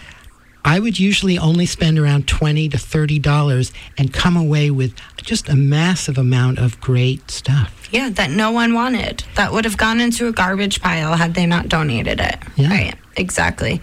I 0.65 0.79
would 0.79 0.99
usually 0.99 1.37
only 1.37 1.65
spend 1.65 1.97
around 1.97 2.27
twenty 2.27 2.67
to 2.69 2.77
thirty 2.77 3.19
dollars 3.19 3.71
and 3.97 4.11
come 4.13 4.35
away 4.35 4.69
with 4.69 4.93
just 5.23 5.47
a 5.49 5.55
massive 5.55 6.17
amount 6.17 6.59
of 6.59 6.79
great 6.81 7.31
stuff. 7.31 7.87
Yeah, 7.91 8.09
that 8.09 8.31
no 8.31 8.51
one 8.51 8.73
wanted. 8.73 9.23
That 9.35 9.53
would 9.53 9.63
have 9.63 9.77
gone 9.77 10.01
into 10.01 10.27
a 10.27 10.33
garbage 10.33 10.81
pile 10.81 11.15
had 11.15 11.35
they 11.35 11.45
not 11.45 11.69
donated 11.69 12.19
it. 12.19 12.37
Yeah. 12.57 12.69
Right. 12.69 12.95
Exactly. 13.15 13.81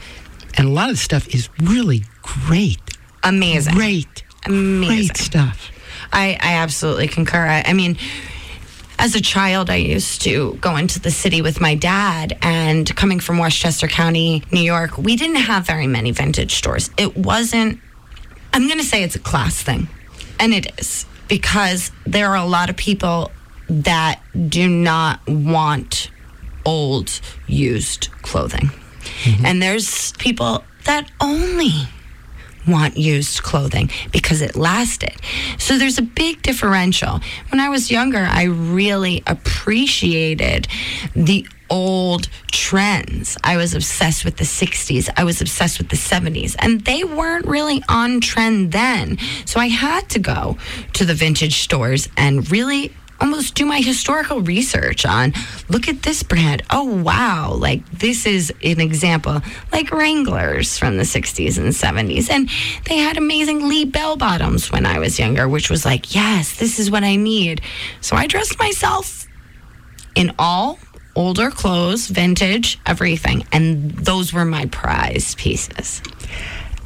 And 0.59 0.69
a 0.69 0.71
lot 0.71 0.91
of 0.91 0.97
the 0.97 1.01
stuff 1.03 1.27
is 1.35 1.49
really 1.63 2.05
great. 2.23 2.79
Amazing. 3.23 3.75
Great. 3.75 4.24
Amazing. 4.47 5.07
Great 5.07 5.17
stuff. 5.17 5.71
I, 6.13 6.39
I 6.41 6.55
absolutely 6.55 7.09
concur. 7.09 7.45
I, 7.47 7.65
I 7.67 7.73
mean, 7.73 7.97
as 8.99 9.15
a 9.15 9.21
child, 9.21 9.71
I 9.71 9.77
used 9.77 10.23
to 10.23 10.55
go 10.61 10.77
into 10.77 11.01
the 11.01 11.11
city 11.11 11.43
with 11.43 11.61
my 11.61 11.75
dad, 11.75 12.39
and 12.43 12.95
coming 12.95 13.21
from 13.21 13.39
Westchester 13.39 13.89
County, 13.89 14.43
New 14.53 14.61
York, 14.61 14.97
we 14.99 15.17
didn't 15.17 15.37
have 15.37 15.67
very 15.67 15.87
many 15.87 16.13
vintage 16.13 16.55
stores. 16.55 16.91
It 16.97 17.17
wasn't, 17.17 17.81
I'm 18.53 18.69
going 18.69 18.79
to 18.79 18.85
say 18.85 19.03
it's 19.03 19.17
a 19.17 19.21
class 19.21 19.61
thing, 19.61 19.89
and 20.39 20.55
it 20.55 20.79
is 20.79 21.07
because 21.29 21.91
there 22.07 22.29
are 22.29 22.37
a 22.37 22.47
lot 22.47 22.71
of 22.71 22.77
people 22.77 23.33
that 23.69 24.21
do 24.49 24.69
not 24.69 25.27
want 25.27 26.11
old 26.65 27.21
used 27.47 28.11
clothing. 28.23 28.71
Mm-hmm. 29.25 29.47
And 29.47 29.63
there's 29.63 30.13
people 30.13 30.65
that 30.85 31.11
only 31.21 31.89
want 32.67 32.97
used 32.97 33.43
clothing 33.43 33.91
because 34.13 34.41
it 34.41 34.57
lasted. 34.57 35.15
So 35.59 35.79
there's 35.79 35.99
a 35.99 36.03
big 36.03 36.43
differential. 36.43 37.21
When 37.51 37.61
I 37.61 37.69
was 37.69 37.91
younger, 37.91 38.27
I 38.29 38.45
really 38.45 39.23
appreciated 39.27 40.69
the 41.15 41.47
old 41.71 42.29
trends. 42.53 43.37
I 43.43 43.57
was 43.57 43.75
obsessed 43.75 44.25
with 44.25 44.37
the 44.37 44.45
60s. 44.45 45.09
I 45.17 45.25
was 45.25 45.41
obsessed 45.41 45.79
with 45.79 45.89
the 45.89 45.97
70s. 45.97 46.55
And 46.59 46.83
they 46.83 47.05
weren't 47.05 47.47
really 47.47 47.83
on 47.89 48.21
trend 48.21 48.73
then. 48.73 49.19
So 49.45 49.61
I 49.61 49.69
had 49.69 50.09
to 50.11 50.19
go 50.19 50.57
to 50.93 51.05
the 51.05 51.15
vintage 51.15 51.61
stores 51.61 52.09
and 52.17 52.51
really 52.51 52.93
almost 53.25 53.55
do 53.55 53.65
my 53.65 53.81
historical 53.81 54.43
research 54.43 55.07
on 55.07 55.33
look 55.71 55.89
at 55.89 56.03
this 56.03 56.23
brand. 56.23 56.63
Oh, 56.69 56.85
wow. 56.85 57.55
Like, 57.55 57.89
this 57.91 58.27
is 58.27 58.53
an 58.63 58.83
example, 58.83 59.41
like 59.73 59.91
Wranglers 59.91 60.77
from 60.77 60.99
the 60.99 61.05
60s 61.05 61.57
and 61.57 61.69
70s. 61.69 62.29
And 62.31 62.51
they 62.85 62.99
had 62.99 63.17
amazing 63.17 63.67
Lee 63.67 63.87
bell 63.87 64.17
bottoms 64.17 64.71
when 64.71 64.85
I 64.85 64.99
was 64.99 65.19
younger, 65.19 65.49
which 65.49 65.71
was 65.71 65.87
like, 65.87 66.15
yes, 66.15 66.59
this 66.59 66.79
is 66.79 66.91
what 66.91 67.03
I 67.03 67.17
need. 67.17 67.63
So 68.03 68.15
I 68.15 68.27
dressed 68.27 68.59
myself 68.59 69.27
in 70.15 70.35
all 70.39 70.79
older 71.17 71.51
clothes, 71.51 72.09
vintage, 72.09 72.79
everything. 72.85 73.47
And 73.53 73.93
those 73.93 74.35
were 74.35 74.45
my 74.45 74.67
prize 74.67 75.35
pieces. 75.37 76.03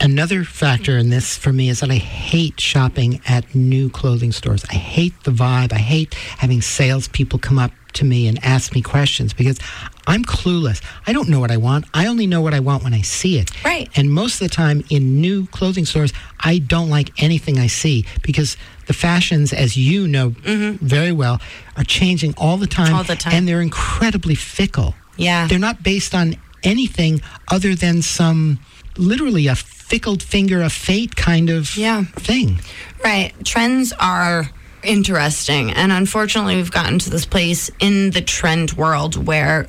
Another 0.01 0.45
factor 0.45 0.97
in 0.97 1.11
this 1.11 1.37
for 1.37 1.53
me 1.53 1.69
is 1.69 1.81
that 1.81 1.91
I 1.91 1.97
hate 1.97 2.61
shopping 2.61 3.21
at 3.27 3.55
new 3.55 3.91
clothing 3.91 4.33
stores. 4.33 4.65
I 4.71 4.75
hate 4.75 5.13
the 5.25 5.33
vibe. 5.33 5.73
I 5.73 5.79
hate 5.79 6.15
having 6.15 6.63
salespeople 6.63 7.41
come 7.41 7.59
up 7.59 7.73
to 7.95 8.05
me 8.05 8.29
and 8.29 8.39
ask 8.45 8.75
me 8.75 8.83
questions 8.83 9.33
because 9.33 9.59
I'm 10.07 10.25
clueless. 10.25 10.81
I 11.07 11.13
don't 11.13 11.29
know 11.29 11.41
what 11.41 11.51
I 11.51 11.57
want. 11.57 11.85
I 11.93 12.07
only 12.07 12.27
know 12.27 12.41
what 12.41 12.55
I 12.55 12.61
want 12.61 12.85
when 12.85 12.95
I 12.95 13.03
see 13.03 13.39
it. 13.39 13.51
Right. 13.65 13.91
And 13.97 14.11
most 14.13 14.41
of 14.41 14.49
the 14.49 14.55
time 14.55 14.85
in 14.89 15.21
new 15.21 15.47
clothing 15.49 15.85
stores, 15.85 16.13
I 16.41 16.59
don't 16.59 16.91
like 16.91 17.21
anything 17.21 17.59
I 17.59 17.67
see 17.67 18.07
because 18.23 18.57
the 18.87 18.93
fashions, 18.95 19.53
as 19.53 19.77
you 19.77 20.07
know 20.07 20.35
very 20.39 21.13
well, 21.13 21.41
are 21.77 21.85
changing 21.85 22.35
all 22.37 22.57
the 22.57 22.67
time. 22.67 22.87
Mm-hmm. 22.87 22.95
All 22.95 23.05
the 23.05 23.17
time. 23.17 23.35
And 23.35 23.49
they're 23.49 23.61
incredibly 23.61 24.37
fickle. 24.37 24.95
Yeah. 25.17 25.49
They're 25.49 25.59
not 25.59 25.83
based 25.83 26.15
on 26.15 26.37
anything 26.63 27.21
other 27.51 27.75
than 27.75 28.03
some 28.03 28.61
literally 28.99 29.47
a 29.47 29.55
fickle 29.57 30.17
finger 30.19 30.63
of 30.63 30.73
fate 30.73 31.17
kind 31.17 31.49
of 31.51 31.77
Yeah. 31.77 32.05
thing. 32.17 32.61
Right. 33.05 33.33
Trends 33.45 33.93
are 33.99 34.51
interesting. 34.83 35.71
And 35.73 35.91
unfortunately, 35.93 36.57
we've 36.57 36.71
gotten 36.71 36.99
to 37.01 37.11
this 37.11 37.25
place 37.27 37.71
in 37.81 38.11
the 38.11 38.21
trend 38.21 38.73
world 38.73 39.27
where 39.27 39.67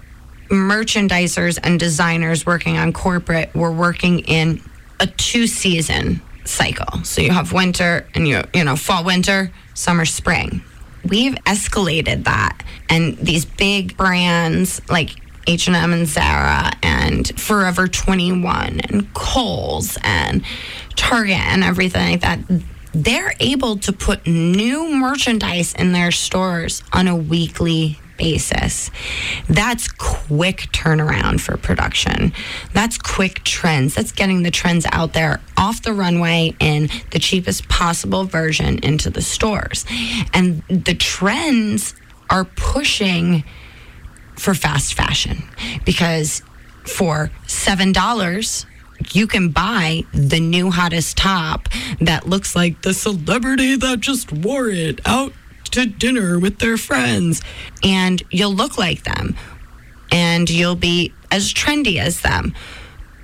merchandisers 0.50 1.60
and 1.64 1.80
designers 1.80 2.46
working 2.46 2.78
on 2.78 2.92
corporate 2.94 3.54
were 3.56 3.72
working 3.72 4.20
in 4.20 4.62
a 5.00 5.08
two 5.08 5.48
season 5.48 6.22
cycle. 6.46 7.04
So 7.04 7.22
you 7.22 7.32
have 7.32 7.54
winter 7.54 8.08
and 8.16 8.28
you 8.28 8.42
you 8.54 8.64
know 8.64 8.76
fall 8.76 9.04
winter, 9.04 9.52
summer 9.74 10.06
spring. 10.06 10.64
We've 11.06 11.36
escalated 11.46 12.26
that 12.26 12.64
and 12.90 13.18
these 13.18 13.46
big 13.46 13.96
brands 13.96 14.82
like 14.90 15.12
H&M 15.48 15.94
and 15.94 16.08
Zara 16.08 16.72
and 16.84 17.28
Forever 17.40 17.88
21 17.88 18.82
and 18.82 19.14
Kohl's 19.14 19.98
and 20.04 20.44
Target 20.96 21.38
and 21.38 21.64
everything 21.64 22.12
like 22.12 22.22
that 22.22 22.40
they're 22.94 23.34
able 23.40 23.78
to 23.78 23.94
put 23.94 24.26
new 24.26 24.90
merchandise 24.96 25.74
in 25.76 25.92
their 25.92 26.12
stores 26.12 26.84
on 26.92 27.08
a 27.08 27.16
weekly 27.16 28.00
basis. 28.18 28.92
That's 29.48 29.88
quick 29.88 30.68
turnaround 30.74 31.40
for 31.40 31.56
production. 31.58 32.34
That's 32.74 32.98
quick 32.98 33.44
trends. 33.44 33.96
That's 33.96 34.12
getting 34.12 34.44
the 34.44 34.52
trends 34.52 34.86
out 34.92 35.14
there 35.14 35.40
off 35.58 35.82
the 35.82 35.94
runway 35.94 36.54
in 36.60 36.90
the 37.12 37.20
cheapest 37.20 37.70
possible 37.70 38.26
version 38.26 38.80
into 38.80 39.10
the 39.10 39.22
stores. 39.22 39.86
And 40.34 40.64
the 40.68 40.96
trends 40.96 41.96
are 42.30 42.44
pushing 42.44 43.44
for 44.40 44.54
fast 44.54 44.94
fashion. 44.94 45.44
Because 45.86 46.42
for 46.86 47.32
$7 47.48 48.66
you 49.14 49.28
can 49.28 49.48
buy 49.48 50.04
the 50.14 50.42
new 50.42 50.70
hottest 50.70 51.16
top 51.16 51.70
that 52.02 52.28
looks 52.28 52.54
like 52.54 52.82
the 52.82 52.94
celebrity 52.94 53.78
that 53.78 54.02
just 54.02 54.30
wore 54.30 54.68
it 54.68 55.00
out 55.06 55.32
to 55.72 55.86
dinner 55.86 56.38
with 56.38 56.60
their 56.60 56.76
friends. 56.76 57.42
And 57.82 58.22
you'll 58.30 58.54
look 58.54 58.78
like 58.78 59.04
them. 59.04 59.38
And 60.12 60.50
you'll 60.50 60.76
be 60.76 61.14
as 61.32 61.54
trendy 61.54 61.98
as 61.98 62.20
them. 62.22 62.54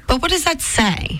But 0.07 0.21
what 0.21 0.31
does 0.31 0.45
that 0.45 0.61
say? 0.61 1.19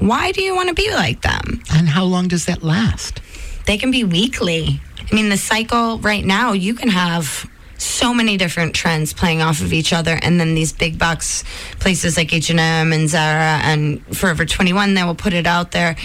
Why 0.00 0.32
do 0.32 0.42
you 0.42 0.56
want 0.56 0.68
to 0.68 0.74
be 0.74 0.90
like 0.92 1.22
them? 1.22 1.62
And 1.72 1.88
how 1.88 2.04
long 2.04 2.26
does 2.26 2.46
that 2.46 2.64
last? 2.64 3.20
they 3.66 3.76
can 3.76 3.90
be 3.90 4.04
weekly. 4.04 4.80
I 4.98 5.14
mean, 5.14 5.28
the 5.28 5.36
cycle 5.36 5.98
right 5.98 6.24
now, 6.24 6.52
you 6.52 6.74
can 6.74 6.88
have 6.88 7.48
so 7.78 8.14
many 8.14 8.36
different 8.36 8.74
trends 8.74 9.12
playing 9.12 9.42
off 9.42 9.60
of 9.60 9.72
each 9.72 9.92
other, 9.92 10.18
and 10.22 10.40
then 10.40 10.54
these 10.54 10.72
big 10.72 10.98
box 10.98 11.44
places 11.78 12.16
like 12.16 12.32
H 12.32 12.50
and 12.50 13.08
Zara 13.08 13.60
and 13.62 14.04
Forever 14.16 14.44
Twenty 14.44 14.72
One, 14.72 14.94
they 14.94 15.04
will 15.04 15.14
put 15.14 15.32
it 15.32 15.46
out 15.46 15.72
there. 15.72 15.96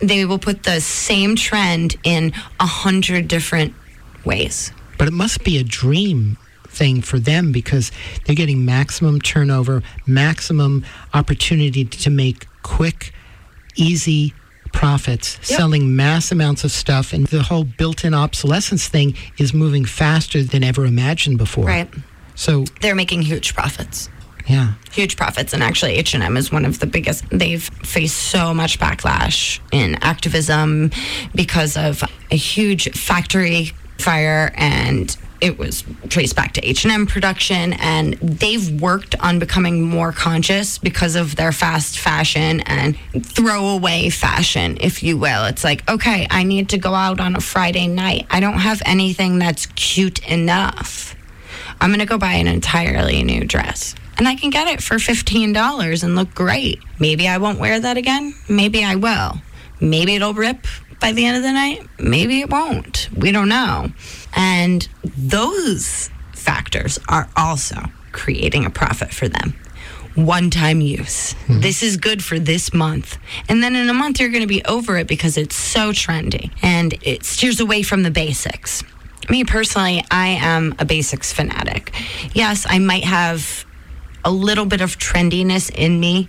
They 0.00 0.24
will 0.24 0.38
put 0.38 0.64
the 0.64 0.80
same 0.80 1.36
trend 1.36 1.96
in 2.02 2.32
a 2.58 2.66
hundred 2.66 3.28
different 3.28 3.74
ways. 4.24 4.72
But 4.98 5.08
it 5.08 5.12
must 5.12 5.44
be 5.44 5.58
a 5.58 5.64
dream 5.64 6.38
thing 6.66 7.02
for 7.02 7.18
them 7.18 7.52
because 7.52 7.92
they're 8.24 8.34
getting 8.34 8.64
maximum 8.64 9.20
turnover, 9.20 9.82
maximum 10.06 10.84
opportunity 11.14 11.84
to 11.84 12.10
make 12.10 12.46
quick, 12.62 13.12
easy 13.76 14.34
profits, 14.72 15.38
Yep. 15.48 15.58
selling 15.58 15.94
mass 15.96 16.32
amounts 16.32 16.64
of 16.64 16.72
stuff, 16.72 17.12
and 17.12 17.26
the 17.28 17.42
whole 17.42 17.64
built-in 17.64 18.14
obsolescence 18.14 18.88
thing 18.88 19.14
is 19.38 19.52
moving 19.54 19.84
faster 19.84 20.42
than 20.42 20.64
ever 20.64 20.84
imagined 20.84 21.38
before. 21.38 21.66
Right. 21.66 21.90
So, 22.34 22.64
They're 22.80 22.94
making 22.94 23.22
huge 23.22 23.54
profits. 23.54 24.08
yeah. 24.48 24.72
huge 24.92 25.16
profits 25.16 25.52
and 25.54 25.62
actually 25.62 25.92
h&m 25.94 26.36
is 26.36 26.50
one 26.52 26.64
of 26.66 26.78
the 26.80 26.86
biggest 26.86 27.24
they've 27.30 27.62
faced 27.84 28.18
so 28.18 28.52
much 28.52 28.78
backlash 28.78 29.58
in 29.70 29.94
activism 30.02 30.90
because 31.34 31.76
of 31.76 32.02
a 32.30 32.36
huge 32.36 32.90
factory 32.92 33.72
fire 34.02 34.52
and 34.56 35.16
it 35.40 35.58
was 35.58 35.82
traced 36.08 36.36
back 36.36 36.52
to 36.52 36.68
h&m 36.68 37.06
production 37.06 37.72
and 37.74 38.14
they've 38.14 38.80
worked 38.80 39.14
on 39.20 39.38
becoming 39.38 39.82
more 39.82 40.12
conscious 40.12 40.78
because 40.78 41.16
of 41.16 41.36
their 41.36 41.52
fast 41.52 41.98
fashion 41.98 42.60
and 42.60 42.96
throwaway 43.22 44.08
fashion 44.08 44.76
if 44.80 45.02
you 45.02 45.16
will 45.16 45.44
it's 45.44 45.64
like 45.64 45.88
okay 45.90 46.26
i 46.30 46.42
need 46.42 46.68
to 46.68 46.78
go 46.78 46.94
out 46.94 47.20
on 47.20 47.34
a 47.34 47.40
friday 47.40 47.86
night 47.86 48.26
i 48.30 48.40
don't 48.40 48.58
have 48.58 48.80
anything 48.84 49.38
that's 49.38 49.66
cute 49.66 50.26
enough 50.28 51.16
I'm 51.82 51.90
going 51.90 51.98
to 51.98 52.06
go 52.06 52.16
buy 52.16 52.34
an 52.34 52.46
entirely 52.46 53.24
new 53.24 53.44
dress. 53.44 53.96
And 54.16 54.28
I 54.28 54.36
can 54.36 54.50
get 54.50 54.68
it 54.68 54.80
for 54.80 54.96
$15 54.96 56.04
and 56.04 56.14
look 56.14 56.32
great. 56.32 56.78
Maybe 57.00 57.26
I 57.26 57.38
won't 57.38 57.58
wear 57.58 57.80
that 57.80 57.96
again. 57.96 58.34
Maybe 58.48 58.84
I 58.84 58.94
will. 58.94 59.42
Maybe 59.80 60.14
it'll 60.14 60.32
rip 60.32 60.64
by 61.02 61.12
the 61.12 61.26
end 61.26 61.36
of 61.36 61.42
the 61.42 61.52
night. 61.52 61.86
Maybe 61.98 62.40
it 62.40 62.48
won't. 62.48 63.10
We 63.14 63.32
don't 63.32 63.48
know. 63.48 63.90
And 64.34 64.88
those 65.18 66.08
factors 66.32 66.98
are 67.08 67.28
also 67.36 67.76
creating 68.12 68.64
a 68.64 68.70
profit 68.70 69.12
for 69.12 69.28
them. 69.28 69.54
One 70.14 70.50
time 70.50 70.80
use. 70.80 71.32
Hmm. 71.46 71.60
This 71.60 71.82
is 71.82 71.96
good 71.96 72.22
for 72.22 72.38
this 72.38 72.72
month. 72.72 73.18
And 73.48 73.62
then 73.62 73.74
in 73.74 73.88
a 73.88 73.94
month, 73.94 74.20
you're 74.20 74.28
going 74.28 74.42
to 74.42 74.46
be 74.46 74.64
over 74.64 74.96
it 74.96 75.08
because 75.08 75.36
it's 75.36 75.56
so 75.56 75.90
trendy 75.90 76.50
and 76.62 76.94
it 77.02 77.24
steers 77.24 77.60
away 77.60 77.82
from 77.82 78.02
the 78.02 78.10
basics. 78.10 78.84
Me 79.28 79.44
personally, 79.44 80.04
I 80.10 80.28
am 80.28 80.74
a 80.78 80.84
basics 80.84 81.32
fanatic. 81.32 81.92
Yes, 82.34 82.66
I 82.68 82.78
might 82.78 83.04
have 83.04 83.64
a 84.24 84.30
little 84.30 84.66
bit 84.66 84.80
of 84.80 84.98
trendiness 84.98 85.70
in 85.74 85.98
me 85.98 86.28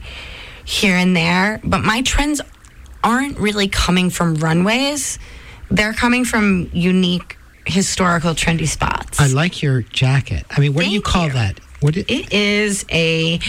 here 0.65 0.95
and 0.95 1.15
there, 1.15 1.59
but 1.63 1.83
my 1.83 2.01
trends 2.01 2.41
aren't 3.03 3.37
really 3.37 3.67
coming 3.67 4.09
from 4.09 4.35
runways. 4.35 5.19
They're 5.69 5.93
coming 5.93 6.25
from 6.25 6.69
unique 6.73 7.37
historical 7.65 8.31
trendy 8.33 8.67
spots. 8.67 9.19
I 9.19 9.27
like 9.27 9.61
your 9.61 9.81
jacket. 9.81 10.45
I 10.49 10.59
mean, 10.59 10.73
what 10.73 10.83
do 10.85 10.91
you 10.91 11.01
call 11.01 11.27
you. 11.27 11.33
that? 11.33 11.59
What 11.79 11.97
it, 11.97 12.09
it 12.09 12.31
is 12.33 12.85
a 12.91 13.39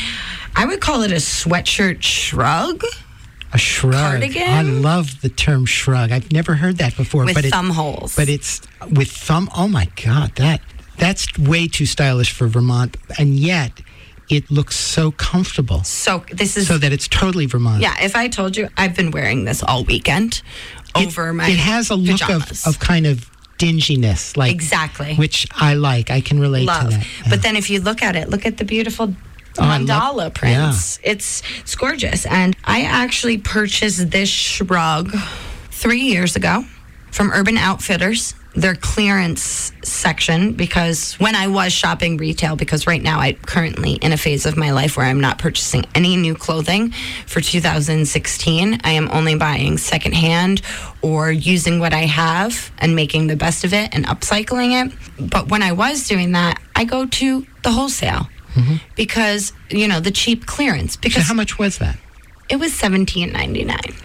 I 0.56 0.66
would 0.66 0.80
call 0.80 1.02
it 1.02 1.12
a 1.12 1.16
sweatshirt 1.16 2.02
shrug 2.02 2.84
a 3.52 3.58
shrug. 3.58 3.94
cardigan? 3.94 4.42
I 4.48 4.62
love 4.62 5.20
the 5.20 5.28
term 5.28 5.64
shrug. 5.66 6.10
I've 6.10 6.32
never 6.32 6.54
heard 6.54 6.78
that 6.78 6.96
before. 6.96 7.24
with 7.24 7.34
but 7.34 7.44
it- 7.44 7.50
thumb 7.52 7.70
holes. 7.70 8.16
But 8.16 8.28
it's 8.28 8.60
with 8.90 9.10
thumb. 9.10 9.48
Oh 9.56 9.68
my 9.68 9.88
God, 10.04 10.32
that 10.36 10.60
that's 10.98 11.36
way 11.38 11.66
too 11.68 11.86
stylish 11.86 12.32
for 12.32 12.46
Vermont, 12.48 12.96
and 13.18 13.34
yet 13.38 13.80
it 14.36 14.50
looks 14.50 14.76
so 14.76 15.10
comfortable. 15.12 15.82
so 15.84 16.24
this 16.32 16.56
is 16.56 16.66
So 16.66 16.78
that 16.78 16.92
it's 16.92 17.08
totally 17.08 17.46
Vermont. 17.46 17.80
yeah. 17.82 17.94
If 18.02 18.14
I 18.16 18.28
told 18.28 18.56
you 18.56 18.68
I've 18.76 18.94
been 18.96 19.10
wearing 19.10 19.44
this 19.44 19.62
all 19.62 19.84
weekend 19.84 20.42
It- 20.96 21.06
over 21.06 21.32
my 21.32 21.48
It 21.48 21.58
has 21.58 21.90
a 21.90 21.96
look 21.96 22.20
of, 22.22 22.40
pajamas. 22.42 22.66
of 22.66 22.78
kind 22.78 23.06
of 23.06 23.30
dinginess, 23.58 24.36
like 24.36 24.50
Exactly. 24.52 25.14
which 25.14 25.46
I 25.54 25.74
like. 25.74 26.10
I 26.10 26.20
can 26.20 26.40
relate 26.40 26.66
love. 26.66 26.90
to 26.90 26.96
that. 26.98 27.06
But 27.30 27.42
then 27.42 27.56
if 27.56 27.70
you 27.70 27.80
look 27.80 28.02
at 28.02 28.16
it, 28.16 28.28
look 28.28 28.44
at 28.46 28.56
the 28.56 28.64
beautiful 28.64 29.14
Oh, 29.56 29.62
love- 29.62 29.82
mandala 29.82 30.34
prints. 30.34 30.98
It's 31.04 31.42
it's 31.60 31.74
gorgeous. 31.76 32.26
And 32.26 32.56
I 32.64 32.82
actually 32.82 33.38
purchased 33.38 34.10
this 34.10 34.28
shrug 34.28 35.16
three 35.70 36.02
years 36.02 36.34
ago 36.36 36.64
from 37.12 37.30
Urban 37.30 37.56
Outfitters 37.56 38.34
their 38.54 38.74
clearance 38.74 39.72
section 39.82 40.52
because 40.52 41.14
when 41.14 41.34
I 41.34 41.48
was 41.48 41.72
shopping 41.72 42.16
retail, 42.16 42.56
because 42.56 42.86
right 42.86 43.02
now 43.02 43.18
I'm 43.20 43.36
currently 43.36 43.94
in 43.94 44.12
a 44.12 44.16
phase 44.16 44.46
of 44.46 44.56
my 44.56 44.70
life 44.70 44.96
where 44.96 45.06
I'm 45.06 45.20
not 45.20 45.38
purchasing 45.38 45.84
any 45.94 46.16
new 46.16 46.34
clothing 46.34 46.92
for 47.26 47.40
2016. 47.40 48.80
I 48.84 48.90
am 48.92 49.10
only 49.10 49.34
buying 49.34 49.76
secondhand 49.78 50.62
or 51.02 51.32
using 51.32 51.80
what 51.80 51.92
I 51.92 52.06
have 52.06 52.70
and 52.78 52.94
making 52.94 53.26
the 53.26 53.36
best 53.36 53.64
of 53.64 53.72
it 53.74 53.94
and 53.94 54.06
upcycling 54.06 54.86
it. 54.86 55.30
But 55.30 55.48
when 55.48 55.62
I 55.62 55.72
was 55.72 56.06
doing 56.06 56.32
that, 56.32 56.60
I 56.76 56.84
go 56.84 57.06
to 57.06 57.46
the 57.62 57.72
wholesale 57.72 58.28
mm-hmm. 58.54 58.76
because, 58.94 59.52
you 59.70 59.88
know, 59.88 60.00
the 60.00 60.10
cheap 60.10 60.46
clearance 60.46 60.94
So 60.94 61.00
because 61.02 61.26
how 61.26 61.34
much 61.34 61.58
was 61.58 61.78
that? 61.78 61.98
it 62.48 62.56
was 62.56 62.72
$17.99. 62.72 64.03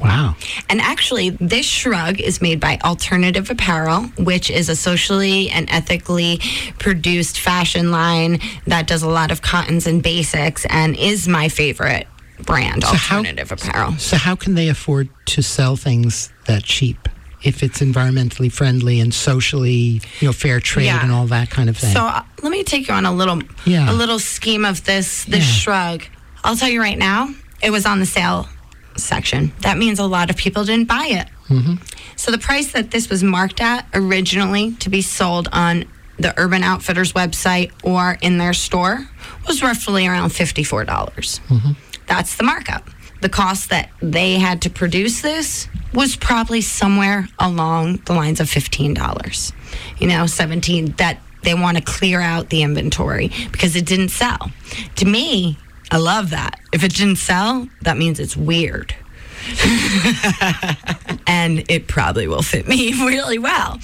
Wow. 0.00 0.36
And 0.68 0.80
actually, 0.80 1.30
this 1.30 1.66
shrug 1.66 2.20
is 2.20 2.40
made 2.40 2.60
by 2.60 2.78
Alternative 2.84 3.48
Apparel, 3.50 4.04
which 4.18 4.50
is 4.50 4.68
a 4.68 4.76
socially 4.76 5.50
and 5.50 5.68
ethically 5.70 6.40
produced 6.78 7.40
fashion 7.40 7.90
line 7.90 8.40
that 8.66 8.86
does 8.86 9.02
a 9.02 9.08
lot 9.08 9.30
of 9.30 9.42
cottons 9.42 9.86
and 9.86 10.02
basics 10.02 10.64
and 10.70 10.96
is 10.96 11.26
my 11.28 11.48
favorite 11.48 12.06
brand, 12.44 12.84
So 12.84 12.94
how- 12.94 13.16
Alternative 13.18 13.50
Apparel. 13.52 13.96
So 13.98 14.16
how 14.16 14.36
can 14.36 14.54
they 14.54 14.68
afford 14.68 15.08
to 15.26 15.42
sell 15.42 15.74
things 15.76 16.30
that 16.46 16.62
cheap 16.62 17.08
if 17.42 17.62
it's 17.62 17.80
environmentally 17.80 18.50
friendly 18.50 19.00
and 19.00 19.12
socially, 19.12 20.00
you 20.20 20.28
know, 20.28 20.32
fair 20.32 20.60
trade 20.60 20.86
Yeah. 20.86 21.02
and 21.02 21.10
all 21.12 21.26
that 21.26 21.50
kind 21.50 21.68
of 21.68 21.76
thing? 21.76 21.92
So 21.92 22.04
uh, 22.06 22.22
let 22.42 22.50
me 22.52 22.62
take 22.62 22.86
you 22.88 22.94
on 22.94 23.06
a 23.06 23.12
little 23.12 23.40
Yeah. 23.64 23.90
a 23.90 23.94
little 23.94 24.18
scheme 24.20 24.64
of 24.64 24.84
this 24.84 25.24
this 25.24 25.44
Yeah. 25.46 25.52
shrug. 25.54 26.04
I'll 26.44 26.56
tell 26.56 26.68
you 26.68 26.80
right 26.80 26.96
now, 26.98 27.30
it 27.60 27.70
was 27.70 27.84
on 27.86 27.98
the 27.98 28.06
sale 28.06 28.48
section. 29.00 29.52
That 29.60 29.78
means 29.78 29.98
a 29.98 30.06
lot 30.06 30.30
of 30.30 30.36
people 30.36 30.64
didn't 30.64 30.88
buy 30.88 31.06
it. 31.10 31.28
Mm-hmm. 31.48 31.74
So 32.16 32.30
the 32.30 32.38
price 32.38 32.72
that 32.72 32.90
this 32.90 33.08
was 33.08 33.22
marked 33.22 33.60
at 33.60 33.86
originally 33.94 34.72
to 34.76 34.90
be 34.90 35.02
sold 35.02 35.48
on 35.52 35.84
the 36.18 36.34
Urban 36.38 36.62
Outfitters 36.62 37.12
website 37.12 37.72
or 37.84 38.18
in 38.20 38.38
their 38.38 38.52
store 38.52 39.08
was 39.46 39.62
roughly 39.62 40.06
around 40.06 40.30
54. 40.30 40.84
dollars 40.84 41.40
Mm-hmm. 41.48 41.72
That's 42.06 42.36
the 42.36 42.44
markup. 42.44 42.88
The 43.20 43.28
cost 43.28 43.70
that 43.70 43.90
they 44.00 44.34
had 44.34 44.62
to 44.62 44.70
produce 44.70 45.20
this 45.22 45.68
was 45.92 46.16
probably 46.16 46.60
somewhere 46.60 47.28
along 47.38 47.96
the 48.06 48.14
lines 48.14 48.40
of 48.40 48.46
$15. 48.46 49.52
You 49.98 50.06
know, 50.06 50.26
17 50.26 50.92
that 50.98 51.20
they 51.42 51.54
want 51.54 51.76
to 51.76 51.82
clear 51.82 52.20
out 52.20 52.50
the 52.50 52.62
inventory 52.62 53.30
because 53.50 53.76
it 53.76 53.86
didn't 53.86 54.10
sell. 54.10 54.50
To 54.96 55.04
me, 55.04 55.58
I 55.90 55.96
love 55.96 56.30
that. 56.30 56.60
If 56.72 56.84
it 56.84 56.94
didn't 56.94 57.16
sell, 57.16 57.68
that 57.82 57.96
means 57.96 58.20
it's 58.20 58.36
weird. 58.36 58.94
and 61.26 61.64
it 61.70 61.86
probably 61.88 62.26
will 62.28 62.42
fit 62.42 62.66
me 62.68 62.92
really 63.06 63.38
well. 63.38 63.78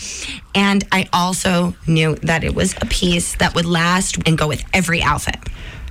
And 0.54 0.84
I 0.92 1.08
also 1.12 1.74
knew 1.86 2.16
that 2.16 2.44
it 2.44 2.54
was 2.54 2.74
a 2.80 2.86
piece 2.86 3.36
that 3.36 3.54
would 3.54 3.66
last 3.66 4.18
and 4.26 4.36
go 4.36 4.46
with 4.48 4.62
every 4.72 5.02
outfit. 5.02 5.36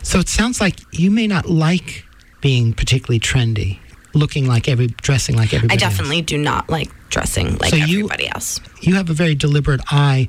So 0.04 0.20
it 0.20 0.28
sounds 0.30 0.60
like 0.62 0.76
you 0.92 1.10
may 1.12 1.28
not 1.28 1.50
like 1.50 2.06
being 2.42 2.74
particularly 2.74 3.20
trendy, 3.20 3.80
looking 4.14 4.48
like 4.48 4.68
every, 4.68 4.88
dressing 4.88 5.36
like 5.36 5.54
I 5.54 5.58
everybody. 5.58 5.84
else. 5.84 5.94
definitely 5.94 6.22
do 6.22 6.38
not 6.38 6.70
like 6.70 6.92
dressing 7.10 7.58
like 7.58 7.70
So 7.72 7.78
you- 7.78 8.00
everybody 8.06 8.28
else. 8.28 8.60
You 8.82 8.96
have 8.96 9.10
a 9.10 9.14
very 9.14 9.36
deliberate 9.36 9.82
eye 9.90 10.28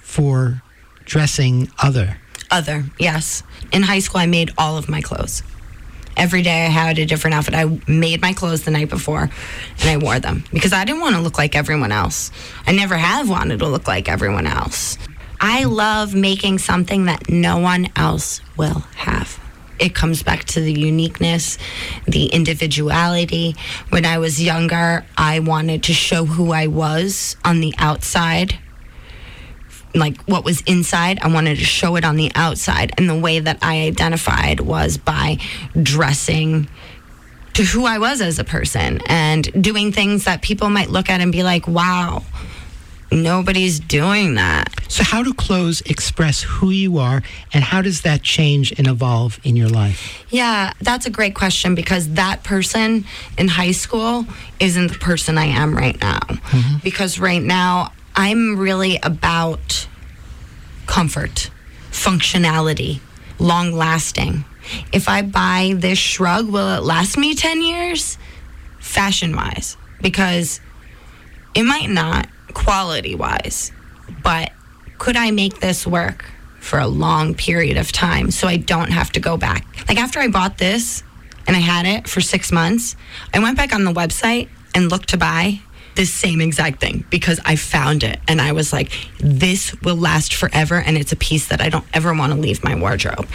for 0.00 0.62
dressing 1.04 1.70
other. 1.82 2.18
Other, 2.50 2.84
yes. 2.98 3.42
In 3.72 3.82
high 3.82 3.98
school, 3.98 4.20
I 4.20 4.26
made 4.26 4.52
all 4.56 4.76
of 4.76 4.88
my 4.88 5.00
clothes. 5.00 5.42
Every 6.16 6.42
day 6.42 6.64
I 6.64 6.68
had 6.68 6.98
a 6.98 7.06
different 7.06 7.34
outfit. 7.34 7.54
I 7.54 7.80
made 7.88 8.22
my 8.22 8.32
clothes 8.32 8.62
the 8.62 8.70
night 8.70 8.88
before 8.88 9.28
and 9.80 9.90
I 9.90 9.96
wore 9.96 10.20
them 10.20 10.44
because 10.52 10.72
I 10.72 10.84
didn't 10.84 11.00
want 11.00 11.16
to 11.16 11.20
look 11.20 11.38
like 11.38 11.56
everyone 11.56 11.90
else. 11.90 12.30
I 12.66 12.72
never 12.72 12.96
have 12.96 13.28
wanted 13.28 13.58
to 13.58 13.66
look 13.66 13.88
like 13.88 14.08
everyone 14.08 14.46
else. 14.46 14.96
I 15.40 15.64
love 15.64 16.14
making 16.14 16.58
something 16.58 17.06
that 17.06 17.28
no 17.28 17.58
one 17.58 17.88
else 17.96 18.40
will 18.56 18.84
have. 18.94 19.40
It 19.80 19.92
comes 19.94 20.22
back 20.22 20.44
to 20.44 20.60
the 20.60 20.72
uniqueness, 20.72 21.58
the 22.06 22.26
individuality. 22.26 23.56
When 23.88 24.06
I 24.06 24.18
was 24.18 24.40
younger, 24.40 25.04
I 25.18 25.40
wanted 25.40 25.82
to 25.84 25.92
show 25.92 26.24
who 26.24 26.52
I 26.52 26.68
was 26.68 27.36
on 27.44 27.60
the 27.60 27.74
outside 27.76 28.58
like 29.94 30.20
what 30.22 30.44
was 30.44 30.60
inside 30.62 31.18
i 31.22 31.28
wanted 31.28 31.56
to 31.56 31.64
show 31.64 31.96
it 31.96 32.04
on 32.04 32.16
the 32.16 32.30
outside. 32.34 32.92
And 32.98 33.08
the 33.08 33.18
way 33.18 33.38
that 33.38 33.58
i 33.62 33.82
identified 33.82 34.60
was 34.60 34.96
by 34.96 35.38
dressing 35.80 36.68
to 37.54 37.62
who 37.64 37.84
i 37.84 37.98
was 37.98 38.20
as 38.20 38.38
a 38.38 38.44
person 38.44 39.00
and 39.06 39.62
doing 39.62 39.92
things 39.92 40.24
that 40.24 40.42
people 40.42 40.70
might 40.70 40.90
look 40.90 41.08
at 41.10 41.20
and 41.20 41.32
be 41.32 41.42
like 41.42 41.66
wow 41.68 42.22
nobody's 43.14 43.80
doing 43.80 44.34
that. 44.34 44.68
So 44.88 45.04
how 45.04 45.22
do 45.22 45.32
clothes 45.32 45.80
express 45.82 46.42
who 46.42 46.70
you 46.70 46.98
are 46.98 47.22
and 47.52 47.62
how 47.62 47.80
does 47.80 48.02
that 48.02 48.22
change 48.22 48.72
and 48.76 48.86
evolve 48.86 49.40
in 49.44 49.56
your 49.56 49.68
life? 49.68 50.24
yeah 50.30 50.72
that's 50.80 51.06
a 51.06 51.10
great 51.10 51.34
question 51.34 51.74
because 51.76 52.14
that 52.14 52.42
person 52.42 53.04
in 53.38 53.46
high 53.46 53.70
school 53.70 54.26
isn't 54.58 54.88
the 54.88 54.98
person 54.98 55.38
i 55.38 55.46
am 55.46 55.76
right 55.76 56.00
now. 56.00 56.18
Mm-hmm. 56.18 56.78
Because 56.82 57.18
right 57.18 57.42
now 57.42 57.92
i'm 58.14 58.58
really 58.58 58.98
about 59.02 59.86
comfort, 60.86 61.50
functionality, 61.90 63.00
long 63.38 63.72
lasting. 63.72 64.44
If 64.92 65.08
I 65.08 65.22
buy 65.22 65.74
this 65.76 65.98
shrug, 65.98 66.48
will 66.48 66.74
it 66.76 66.82
last 66.82 67.18
me 67.18 67.34
10 67.34 67.62
years? 67.62 68.18
Fashion 68.78 69.34
wise, 69.34 69.76
because 70.00 70.60
it 71.54 71.64
might 71.64 71.90
not 71.90 72.28
quality 72.52 73.14
wise, 73.14 73.72
but 74.22 74.52
could 74.98 75.16
I 75.16 75.30
make 75.30 75.60
this 75.60 75.86
work 75.86 76.24
for 76.60 76.78
a 76.78 76.86
long 76.86 77.34
period 77.34 77.76
of 77.76 77.92
time 77.92 78.30
so 78.30 78.48
I 78.48 78.56
don't 78.56 78.90
have 78.90 79.10
to 79.12 79.20
go 79.20 79.36
back? 79.36 79.66
Like 79.88 79.98
after 79.98 80.20
I 80.20 80.28
bought 80.28 80.58
this 80.58 81.02
and 81.46 81.56
I 81.56 81.60
had 81.60 81.86
it 81.86 82.08
for 82.08 82.20
six 82.20 82.52
months, 82.52 82.96
I 83.34 83.38
went 83.40 83.56
back 83.56 83.74
on 83.74 83.84
the 83.84 83.92
website 83.92 84.48
and 84.74 84.90
looked 84.90 85.10
to 85.10 85.16
buy 85.16 85.60
this 85.94 86.12
same 86.12 86.40
exact 86.40 86.80
thing 86.80 87.04
because 87.10 87.40
I 87.44 87.56
found 87.56 88.02
it 88.02 88.20
and 88.26 88.40
I 88.40 88.52
was 88.52 88.72
like, 88.72 88.90
this 89.18 89.74
will 89.82 89.96
last 89.96 90.34
forever. 90.34 90.76
And 90.76 90.96
it's 90.96 91.12
a 91.12 91.16
piece 91.16 91.48
that 91.48 91.60
I 91.60 91.68
don't 91.68 91.84
ever 91.92 92.14
want 92.14 92.32
to 92.32 92.38
leave 92.38 92.64
my 92.64 92.74
wardrobe. 92.74 93.26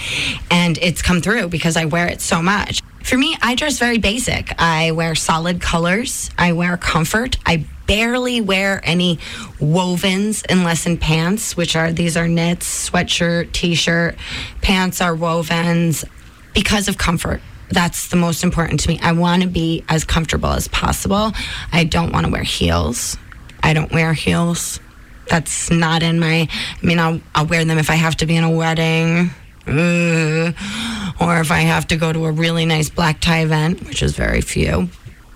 And 0.51 0.77
it's 0.79 1.01
come 1.01 1.21
through 1.21 1.49
because 1.49 1.77
I 1.77 1.85
wear 1.85 2.07
it 2.07 2.21
so 2.21 2.41
much. 2.41 2.81
For 3.03 3.17
me, 3.17 3.35
I 3.41 3.55
dress 3.55 3.79
very 3.79 3.97
basic. 3.97 4.53
I 4.59 4.91
wear 4.91 5.15
solid 5.15 5.61
colors, 5.61 6.29
I 6.37 6.51
wear 6.53 6.77
comfort. 6.77 7.37
I 7.45 7.65
barely 7.87 8.39
wear 8.39 8.81
any 8.83 9.17
wovens 9.59 10.45
unless 10.47 10.85
in 10.85 10.97
pants, 10.97 11.57
which 11.57 11.75
are 11.75 11.91
these 11.91 12.15
are 12.15 12.27
knits, 12.27 12.89
sweatshirt, 12.89 13.51
t 13.51 13.73
shirt. 13.73 14.15
Pants 14.61 15.01
are 15.01 15.15
wovens 15.15 16.05
because 16.53 16.87
of 16.87 16.97
comfort 16.97 17.41
that's 17.71 18.09
the 18.09 18.15
most 18.15 18.43
important 18.43 18.79
to 18.81 18.89
me. 18.89 18.99
I 19.01 19.11
want 19.11 19.43
to 19.43 19.47
be 19.47 19.83
as 19.89 20.03
comfortable 20.03 20.49
as 20.49 20.67
possible. 20.67 21.31
I 21.71 21.83
don't 21.83 22.11
want 22.11 22.25
to 22.25 22.31
wear 22.31 22.43
heels. 22.43 23.17
I 23.63 23.73
don't 23.73 23.91
wear 23.91 24.13
heels. 24.13 24.79
That's 25.27 25.69
not 25.69 26.01
in 26.01 26.19
my. 26.19 26.47
I 26.51 26.85
mean, 26.85 26.99
I'll 26.99 27.21
I'll 27.35 27.45
wear 27.45 27.63
them 27.63 27.77
if 27.77 27.89
I 27.89 27.95
have 27.95 28.15
to 28.17 28.25
be 28.25 28.35
in 28.35 28.43
a 28.43 28.49
wedding, 28.49 29.29
uh, 29.67 30.51
or 31.21 31.39
if 31.39 31.51
I 31.51 31.59
have 31.59 31.87
to 31.87 31.97
go 31.97 32.11
to 32.11 32.25
a 32.25 32.31
really 32.31 32.65
nice 32.65 32.89
black 32.89 33.19
tie 33.19 33.41
event, 33.41 33.85
which 33.87 34.01
is 34.01 34.15
very 34.15 34.41
few. 34.41 34.89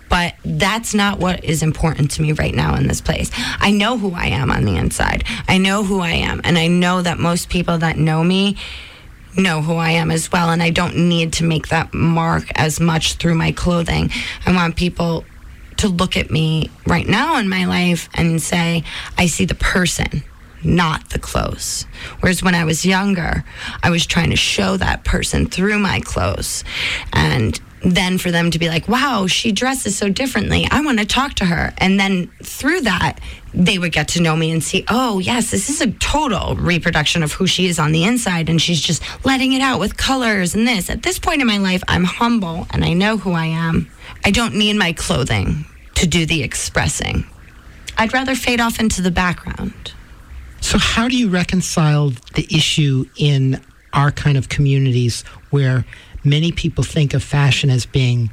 But 0.09 0.35
that's 0.45 0.93
not 0.93 1.19
what 1.19 1.43
is 1.43 1.63
important 1.63 2.11
to 2.11 2.21
me 2.21 2.33
right 2.33 2.53
now 2.53 2.75
in 2.75 2.87
this 2.87 3.01
place. 3.01 3.31
I 3.59 3.71
know 3.71 3.97
who 3.97 4.13
I 4.13 4.27
am 4.27 4.51
on 4.51 4.63
the 4.63 4.77
inside. 4.77 5.23
I 5.47 5.57
know 5.57 5.83
who 5.83 6.01
I 6.01 6.11
am, 6.11 6.41
and 6.43 6.57
I 6.57 6.67
know 6.67 7.01
that 7.01 7.19
most 7.19 7.49
people 7.49 7.79
that 7.79 7.97
know 7.97 8.23
me 8.23 8.57
know 9.37 9.61
who 9.61 9.75
I 9.75 9.91
am 9.91 10.11
as 10.11 10.31
well. 10.31 10.49
And 10.49 10.61
I 10.61 10.69
don't 10.69 11.09
need 11.09 11.33
to 11.33 11.43
make 11.43 11.69
that 11.69 11.93
mark 11.93 12.45
as 12.55 12.79
much 12.79 13.15
through 13.15 13.35
my 13.35 13.51
clothing. 13.51 14.09
I 14.45 14.53
want 14.53 14.75
people 14.75 15.25
to 15.77 15.87
look 15.87 16.15
at 16.17 16.31
me 16.31 16.69
right 16.85 17.07
now 17.07 17.37
in 17.37 17.49
my 17.49 17.65
life 17.65 18.09
and 18.13 18.41
say, 18.41 18.83
I 19.17 19.25
see 19.25 19.45
the 19.45 19.55
person, 19.55 20.23
not 20.63 21.09
the 21.09 21.19
clothes. 21.19 21.85
Whereas 22.19 22.43
when 22.43 22.55
I 22.55 22.63
was 22.63 22.85
younger, 22.85 23.43
I 23.81 23.89
was 23.89 24.05
trying 24.05 24.29
to 24.29 24.35
show 24.35 24.77
that 24.77 25.03
person 25.03 25.47
through 25.47 25.79
my 25.79 25.99
clothes. 25.99 26.63
And 27.11 27.59
then 27.83 28.17
for 28.17 28.31
them 28.31 28.49
to 28.51 28.59
be 28.59 28.69
like, 28.69 28.87
wow, 28.87 29.27
she 29.27 29.51
dresses 29.51 29.97
so 29.97 30.09
differently. 30.09 30.65
I 30.71 30.81
want 30.81 30.99
to 30.99 31.05
talk 31.05 31.33
to 31.35 31.45
her. 31.45 31.73
And 31.77 31.99
then 31.99 32.31
through 32.41 32.81
that, 32.81 33.19
they 33.53 33.77
would 33.77 33.91
get 33.91 34.07
to 34.09 34.21
know 34.21 34.35
me 34.35 34.51
and 34.51 34.63
see, 34.63 34.85
oh, 34.87 35.19
yes, 35.19 35.51
this 35.51 35.69
is 35.69 35.81
a 35.81 35.91
total 35.91 36.55
reproduction 36.55 37.23
of 37.23 37.33
who 37.33 37.45
she 37.45 37.67
is 37.67 37.79
on 37.79 37.91
the 37.91 38.05
inside. 38.05 38.49
And 38.49 38.61
she's 38.61 38.81
just 38.81 39.03
letting 39.25 39.53
it 39.53 39.61
out 39.61 39.79
with 39.79 39.97
colors 39.97 40.55
and 40.55 40.67
this. 40.67 40.89
At 40.89 41.03
this 41.03 41.19
point 41.19 41.41
in 41.41 41.47
my 41.47 41.57
life, 41.57 41.83
I'm 41.87 42.05
humble 42.05 42.67
and 42.71 42.85
I 42.85 42.93
know 42.93 43.17
who 43.17 43.33
I 43.33 43.45
am. 43.45 43.89
I 44.25 44.31
don't 44.31 44.55
need 44.55 44.77
my 44.77 44.93
clothing 44.93 45.65
to 45.95 46.07
do 46.07 46.25
the 46.25 46.41
expressing. 46.41 47.25
I'd 47.97 48.13
rather 48.13 48.33
fade 48.33 48.61
off 48.61 48.79
into 48.79 49.01
the 49.01 49.11
background. 49.11 49.93
So 50.61 50.77
how 50.77 51.09
do 51.09 51.17
you 51.17 51.29
reconcile 51.29 52.13
the 52.35 52.47
issue 52.49 53.05
in 53.17 53.61
our 53.91 54.11
kind 54.11 54.37
of 54.37 54.49
communities 54.49 55.23
where 55.51 55.85
many 56.23 56.51
people 56.51 56.83
think 56.83 57.13
of 57.13 57.23
fashion 57.23 57.69
as 57.69 57.85
being 57.85 58.29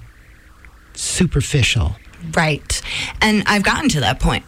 superficial? 0.95 1.97
Right. 2.35 2.83
And 3.21 3.45
I've 3.47 3.63
gotten 3.63 3.89
to 3.91 4.01
that 4.01 4.21
point. 4.21 4.45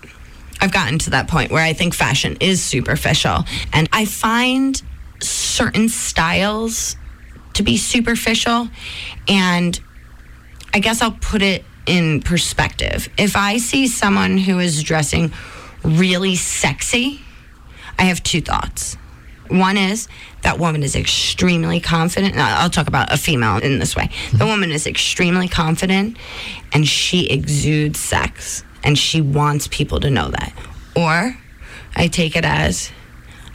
I've 0.60 0.72
gotten 0.72 0.98
to 1.00 1.10
that 1.10 1.28
point 1.28 1.50
where 1.50 1.64
I 1.64 1.72
think 1.72 1.94
fashion 1.94 2.36
is 2.40 2.62
superficial. 2.62 3.44
And 3.72 3.88
I 3.92 4.04
find 4.04 4.80
certain 5.20 5.88
styles 5.88 6.96
to 7.54 7.62
be 7.62 7.76
superficial. 7.76 8.68
And 9.28 9.78
I 10.72 10.78
guess 10.78 11.02
I'll 11.02 11.12
put 11.20 11.42
it 11.42 11.64
in 11.86 12.22
perspective. 12.22 13.08
If 13.18 13.36
I 13.36 13.58
see 13.58 13.88
someone 13.88 14.38
who 14.38 14.58
is 14.58 14.82
dressing 14.82 15.32
really 15.82 16.36
sexy, 16.36 17.20
I 17.98 18.04
have 18.04 18.22
two 18.22 18.40
thoughts. 18.40 18.96
One 19.48 19.76
is 19.76 20.08
that 20.42 20.58
woman 20.58 20.82
is 20.82 20.96
extremely 20.96 21.80
confident. 21.80 22.36
I'll 22.36 22.70
talk 22.70 22.88
about 22.88 23.12
a 23.12 23.16
female 23.16 23.58
in 23.58 23.78
this 23.78 23.96
way. 23.96 24.10
The 24.32 24.46
woman 24.46 24.70
is 24.70 24.86
extremely 24.86 25.48
confident 25.48 26.16
and 26.72 26.86
she 26.86 27.26
exudes 27.28 27.98
sex 27.98 28.64
and 28.82 28.98
she 28.98 29.20
wants 29.20 29.68
people 29.68 30.00
to 30.00 30.10
know 30.10 30.28
that. 30.28 30.52
Or 30.96 31.36
I 31.94 32.08
take 32.08 32.36
it 32.36 32.44
as 32.44 32.90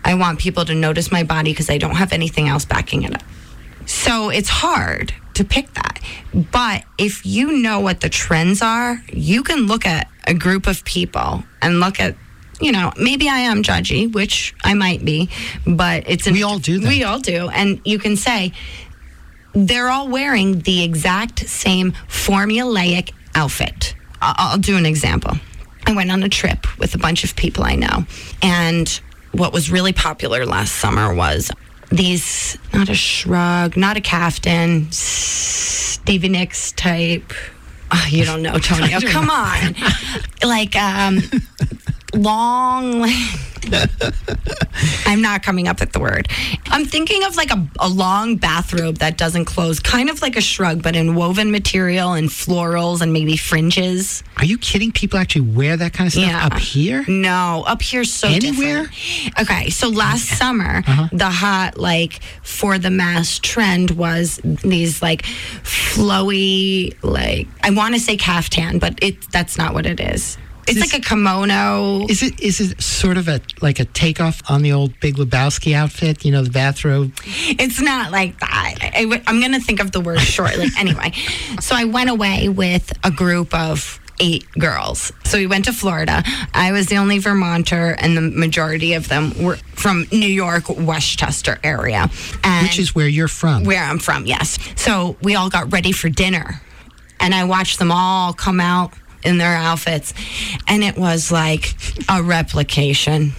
I 0.03 0.13
want 0.15 0.39
people 0.39 0.65
to 0.65 0.73
notice 0.73 1.11
my 1.11 1.23
body 1.23 1.51
because 1.51 1.69
I 1.69 1.77
don't 1.77 1.95
have 1.95 2.13
anything 2.13 2.47
else 2.47 2.65
backing 2.65 3.03
it 3.03 3.13
up. 3.13 3.23
So 3.85 4.29
it's 4.29 4.49
hard 4.49 5.13
to 5.33 5.43
pick 5.43 5.73
that. 5.73 6.01
But 6.33 6.83
if 6.97 7.25
you 7.25 7.51
know 7.51 7.79
what 7.79 8.01
the 8.01 8.09
trends 8.09 8.61
are, 8.61 9.01
you 9.11 9.43
can 9.43 9.67
look 9.67 9.85
at 9.85 10.09
a 10.25 10.33
group 10.33 10.67
of 10.67 10.83
people 10.83 11.43
and 11.61 11.79
look 11.79 11.99
at, 11.99 12.15
you 12.59 12.71
know, 12.71 12.91
maybe 12.97 13.29
I 13.29 13.39
am 13.39 13.63
judgy, 13.63 14.11
which 14.11 14.55
I 14.63 14.73
might 14.73 15.05
be, 15.05 15.29
but 15.65 16.03
it's 16.07 16.27
an, 16.27 16.33
We 16.33 16.43
all 16.43 16.59
do 16.59 16.79
that. 16.79 16.87
We 16.87 17.03
all 17.03 17.19
do, 17.19 17.49
and 17.49 17.79
you 17.85 17.99
can 17.99 18.15
say 18.15 18.51
they're 19.53 19.89
all 19.89 20.07
wearing 20.07 20.59
the 20.59 20.83
exact 20.83 21.47
same 21.47 21.93
formulaic 22.07 23.11
outfit. 23.35 23.95
I'll 24.21 24.57
do 24.57 24.77
an 24.77 24.85
example. 24.85 25.33
I 25.85 25.93
went 25.93 26.11
on 26.11 26.23
a 26.23 26.29
trip 26.29 26.65
with 26.79 26.95
a 26.95 26.97
bunch 26.97 27.23
of 27.23 27.35
people 27.35 27.63
I 27.63 27.75
know, 27.75 28.05
and 28.41 28.89
what 29.31 29.53
was 29.53 29.69
really 29.71 29.93
popular 29.93 30.45
last 30.45 30.75
summer 30.75 31.13
was 31.13 31.51
these 31.89 32.57
not 32.73 32.89
a 32.89 32.95
shrug, 32.95 33.77
not 33.77 33.97
a 33.97 34.01
caftan, 34.01 34.91
Stevie 34.91 36.29
Nicks 36.29 36.71
type. 36.73 37.31
Oh, 37.91 38.05
you 38.09 38.25
don't 38.25 38.41
know, 38.41 38.57
Tony. 38.61 38.93
Oh, 38.95 38.99
come 39.01 39.29
on. 39.29 39.75
like 40.43 40.75
um 40.75 41.19
long 42.13 43.05
I'm 45.05 45.21
not 45.21 45.43
coming 45.43 45.67
up 45.67 45.79
with 45.79 45.91
the 45.91 45.99
word. 45.99 46.29
I'm 46.67 46.85
thinking 46.85 47.23
of 47.25 47.35
like 47.35 47.51
a, 47.51 47.67
a 47.79 47.89
long 47.89 48.37
bathrobe 48.37 48.97
that 48.99 49.17
doesn't 49.17 49.45
close, 49.45 49.79
kind 49.79 50.09
of 50.09 50.21
like 50.21 50.37
a 50.37 50.41
shrug, 50.41 50.81
but 50.81 50.95
in 50.95 51.15
woven 51.15 51.51
material 51.51 52.13
and 52.13 52.29
florals 52.29 53.01
and 53.01 53.11
maybe 53.11 53.35
fringes. 53.35 54.23
Are 54.37 54.45
you 54.45 54.57
kidding? 54.57 54.91
People 54.91 55.19
actually 55.19 55.41
wear 55.51 55.75
that 55.75 55.91
kind 55.93 56.07
of 56.07 56.13
stuff 56.13 56.25
Yeah. 56.27 56.45
up 56.45 56.53
here? 56.59 57.03
No, 57.07 57.63
up 57.67 57.81
here 57.81 58.03
so 58.03 58.27
Anywhere? 58.29 58.85
different. 58.85 59.39
Okay, 59.41 59.69
so 59.69 59.89
last 59.89 60.25
summer, 60.37 60.83
uh-huh. 60.87 61.09
the 61.11 61.29
hot 61.29 61.77
like 61.77 62.21
for 62.43 62.77
the 62.77 62.89
mass 62.89 63.39
trend 63.39 63.91
was 63.91 64.39
these 64.43 65.01
like 65.01 65.23
flowy 65.63 66.95
like 67.03 67.47
I 67.63 67.71
want 67.71 67.95
to 67.95 67.99
say 67.99 68.17
caftan, 68.17 68.79
but 68.79 68.99
it 69.01 69.29
that's 69.31 69.57
not 69.57 69.73
what 69.73 69.85
it 69.85 69.99
is. 69.99 70.37
It's 70.67 70.79
This- 70.79 70.93
like 70.93 71.01
a 71.01 71.05
kimono. 71.07 72.05
Is 72.09 72.21
it 72.23 72.39
is 72.39 72.59
it 72.59 72.81
sort 72.81 73.17
of 73.17 73.27
a 73.27 73.39
like 73.61 73.79
a 73.79 73.85
takeoff 73.85 74.41
on 74.49 74.61
the 74.63 74.73
old 74.73 74.99
Big 74.99 75.15
Lebowski 75.15 75.73
outfit? 75.73 76.25
You 76.25 76.31
know, 76.31 76.43
the 76.43 76.49
bathrobe. 76.49 77.13
It's 77.25 77.79
not 77.81 78.11
like 78.11 78.39
that. 78.39 78.75
I, 78.81 79.21
am 79.27 79.39
going 79.39 79.53
to 79.53 79.59
think 79.59 79.79
of 79.79 79.91
the 79.91 80.01
word 80.01 80.19
shortly. 80.19 80.67
anyway, 80.77 81.13
so 81.59 81.75
I 81.75 81.85
went 81.85 82.09
away 82.09 82.49
with 82.49 82.91
a 83.03 83.11
group 83.11 83.53
of 83.53 83.99
eight 84.19 84.45
girls. 84.57 85.11
So 85.25 85.37
we 85.37 85.45
went 85.47 85.65
to 85.65 85.73
Florida. 85.73 86.23
I 86.53 86.71
was 86.71 86.87
the 86.87 86.97
only 86.97 87.19
Vermonter, 87.19 87.95
and 87.99 88.17
the 88.17 88.21
majority 88.21 88.93
of 88.93 89.07
them 89.09 89.31
were 89.41 89.57
from 89.75 90.07
New 90.11 90.27
York, 90.27 90.63
Westchester 90.69 91.59
area. 91.63 92.09
And 92.43 92.65
Which 92.67 92.79
is 92.79 92.95
where 92.95 93.07
you're 93.07 93.27
from. 93.27 93.63
where 93.63 93.83
I'm 93.83 93.99
from, 93.99 94.25
yes. 94.25 94.57
So 94.75 95.17
we 95.21 95.35
all 95.35 95.49
got 95.49 95.71
ready 95.71 95.91
for 95.91 96.09
dinner, 96.09 96.59
and 97.19 97.33
I 97.35 97.43
watched 97.43 97.77
them 97.79 97.91
all 97.91 98.33
come 98.33 98.59
out 98.59 98.91
in 99.27 99.37
their 99.37 99.55
outfits, 99.55 100.13
and 100.67 100.83
it 100.83 100.97
was 100.97 101.31
like 101.31 101.75
a 102.09 102.23
replication. 102.23 103.33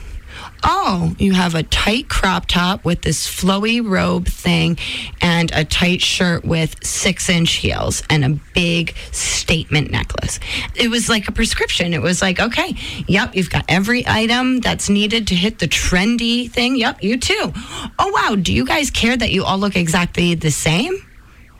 Oh, 0.65 1.15
you 1.19 1.35
have 1.35 1.55
a 1.55 1.63
tight 1.63 2.09
crop 2.09 2.47
top 2.47 2.85
with 2.85 3.03
this 3.03 3.29
flowy 3.29 3.85
robe 3.85 4.27
thing, 4.27 4.77
and 5.21 5.51
a 5.55 5.65
tight 5.65 6.01
shirt 6.01 6.45
with 6.45 6.85
six 6.85 7.29
inch 7.29 7.53
heels, 7.55 8.03
and 8.11 8.25
a 8.25 8.41
big 8.55 8.95
statement 9.13 9.91
necklace. 9.91 10.41
It 10.75 10.89
was 10.89 11.09
like 11.09 11.29
a 11.29 11.33
prescription. 11.33 11.95
It 11.95 12.03
was 12.03 12.21
like, 12.21 12.41
okay, 12.41 12.75
yep, 13.07 13.37
you've 13.37 13.51
got 13.51 13.65
every 13.69 14.05
item 14.07 14.59
that's 14.59 14.89
needed 14.89 15.29
to 15.29 15.37
hit 15.37 15.61
the 15.61 15.69
trendy 15.69 16.51
thing. 16.51 16.77
Yep, 16.77 17.05
you 17.05 17.19
too. 17.19 17.53
Oh, 17.99 18.09
wow. 18.09 18.35
Do 18.35 18.53
you 18.53 18.67
guys 18.67 18.91
care 18.91 19.17
that 19.17 19.31
you 19.31 19.45
all 19.45 19.59
look 19.59 19.77
exactly 19.77 20.35
the 20.35 20.51
same? 20.51 20.95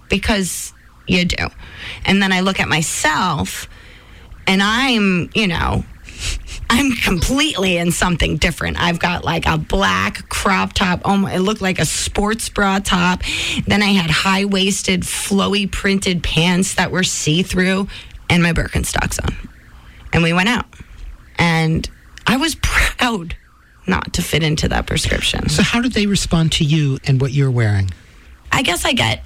Because 0.09 0.73
you 1.07 1.25
do. 1.25 1.49
And 2.05 2.21
then 2.21 2.33
I 2.33 2.41
look 2.41 2.59
at 2.59 2.69
myself 2.69 3.69
and 4.49 4.63
I'm, 4.63 5.31
you 5.35 5.47
know, 5.47 5.85
I'm 6.71 6.93
completely 6.93 7.77
in 7.77 7.93
something 7.93 8.37
different. 8.39 8.81
I've 8.81 8.99
got 8.99 9.25
like 9.25 9.47
a 9.47 9.57
black 9.57 10.29
crop 10.29 10.73
top. 10.73 11.03
Oh, 11.05 11.27
it 11.27 11.39
looked 11.39 11.61
like 11.61 11.79
a 11.79 11.85
sports 11.85 12.49
bra 12.49 12.79
top. 12.79 13.23
Then 13.67 13.83
I 13.83 13.93
had 13.93 14.11
high 14.11 14.47
waisted, 14.47 15.03
flowy 15.03 15.71
printed 15.71 16.23
pants 16.23 16.75
that 16.75 16.91
were 16.91 17.05
see 17.05 17.43
through 17.43 17.89
and 18.29 18.43
my 18.43 18.53
Birkenstocks 18.53 19.23
on. 19.23 19.35
And 20.13 20.23
we 20.23 20.33
went 20.33 20.49
out. 20.49 20.67
And 21.39 21.89
I 22.27 22.37
was 22.37 22.57
proud 22.57 23.37
not 23.87 24.15
to 24.15 24.23
fit 24.23 24.43
into 24.43 24.69
that 24.69 24.87
prescription. 24.87 25.49
So 25.49 25.63
how 25.63 25.81
did 25.81 25.93
they 25.93 26.07
respond 26.07 26.53
to 26.53 26.65
you 26.65 26.99
and 27.07 27.21
what 27.21 27.33
you're 27.33 27.51
wearing? 27.51 27.91
I 28.53 28.63
guess 28.63 28.85
I 28.85 28.93
get 28.93 29.23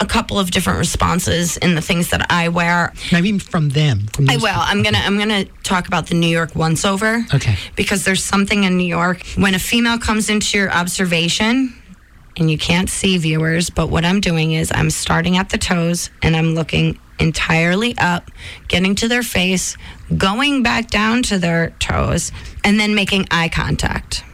a 0.00 0.06
couple 0.06 0.38
of 0.38 0.50
different 0.50 0.78
responses 0.78 1.56
in 1.58 1.74
the 1.74 1.82
things 1.82 2.10
that 2.10 2.26
I 2.30 2.48
wear. 2.48 2.92
I 3.12 3.20
mean, 3.20 3.38
from 3.38 3.68
them. 3.68 4.06
From 4.12 4.28
I 4.30 4.36
will. 4.36 4.48
I'm 4.54 4.82
gonna. 4.82 4.98
I'm 4.98 5.18
gonna 5.18 5.44
talk 5.62 5.86
about 5.86 6.06
the 6.06 6.14
New 6.14 6.26
York 6.26 6.56
once 6.56 6.84
over. 6.84 7.24
Okay. 7.34 7.56
Because 7.76 8.04
there's 8.04 8.24
something 8.24 8.64
in 8.64 8.76
New 8.76 8.86
York 8.86 9.24
when 9.36 9.54
a 9.54 9.58
female 9.58 9.98
comes 9.98 10.30
into 10.30 10.58
your 10.58 10.70
observation, 10.70 11.74
and 12.36 12.50
you 12.50 12.58
can't 12.58 12.88
see 12.88 13.18
viewers, 13.18 13.70
but 13.70 13.90
what 13.90 14.04
I'm 14.04 14.20
doing 14.20 14.52
is 14.52 14.72
I'm 14.74 14.90
starting 14.90 15.36
at 15.36 15.50
the 15.50 15.58
toes 15.58 16.10
and 16.22 16.34
I'm 16.34 16.54
looking 16.54 16.98
entirely 17.18 17.96
up, 17.98 18.30
getting 18.66 18.94
to 18.96 19.08
their 19.08 19.22
face, 19.22 19.76
going 20.16 20.62
back 20.62 20.88
down 20.90 21.22
to 21.24 21.38
their 21.38 21.70
toes, 21.78 22.32
and 22.64 22.80
then 22.80 22.94
making 22.94 23.26
eye 23.30 23.50
contact. 23.50 24.24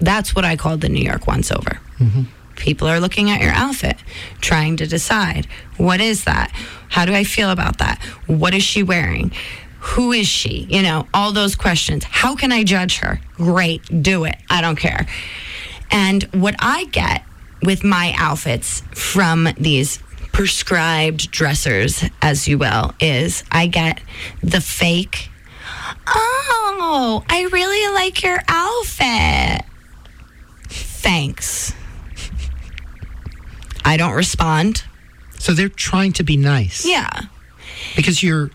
That's 0.00 0.34
what 0.34 0.44
I 0.44 0.54
call 0.54 0.76
the 0.76 0.88
New 0.88 1.02
York 1.02 1.26
once 1.26 1.50
over. 1.50 1.80
Mm-hmm. 1.98 2.22
People 2.58 2.88
are 2.88 3.00
looking 3.00 3.30
at 3.30 3.40
your 3.40 3.52
outfit, 3.52 3.96
trying 4.40 4.76
to 4.76 4.86
decide 4.86 5.46
what 5.76 6.00
is 6.00 6.24
that? 6.24 6.52
How 6.88 7.04
do 7.04 7.14
I 7.14 7.24
feel 7.24 7.50
about 7.50 7.78
that? 7.78 8.02
What 8.26 8.52
is 8.52 8.62
she 8.62 8.82
wearing? 8.82 9.32
Who 9.80 10.12
is 10.12 10.26
she? 10.26 10.66
You 10.68 10.82
know, 10.82 11.06
all 11.14 11.32
those 11.32 11.54
questions. 11.54 12.04
How 12.04 12.34
can 12.34 12.52
I 12.52 12.64
judge 12.64 12.98
her? 12.98 13.20
Great, 13.36 13.82
do 14.02 14.24
it. 14.24 14.36
I 14.50 14.60
don't 14.60 14.76
care. 14.76 15.06
And 15.90 16.24
what 16.34 16.56
I 16.58 16.84
get 16.86 17.24
with 17.62 17.84
my 17.84 18.12
outfits 18.18 18.82
from 18.90 19.48
these 19.56 19.98
prescribed 20.32 21.30
dressers, 21.30 22.04
as 22.20 22.48
you 22.48 22.58
will, 22.58 22.92
is 23.00 23.44
I 23.50 23.66
get 23.66 24.00
the 24.42 24.60
fake, 24.60 25.30
oh, 26.06 27.24
I 27.28 27.48
really 27.52 27.94
like 27.94 28.22
your 28.22 28.38
outfit. 28.48 29.64
Thanks. 30.68 31.72
I 33.84 33.96
don't 33.96 34.14
respond. 34.14 34.84
So 35.38 35.52
they're 35.52 35.68
trying 35.68 36.12
to 36.14 36.22
be 36.24 36.36
nice. 36.36 36.84
Yeah. 36.86 37.08
Because 37.96 38.22
you're 38.22 38.50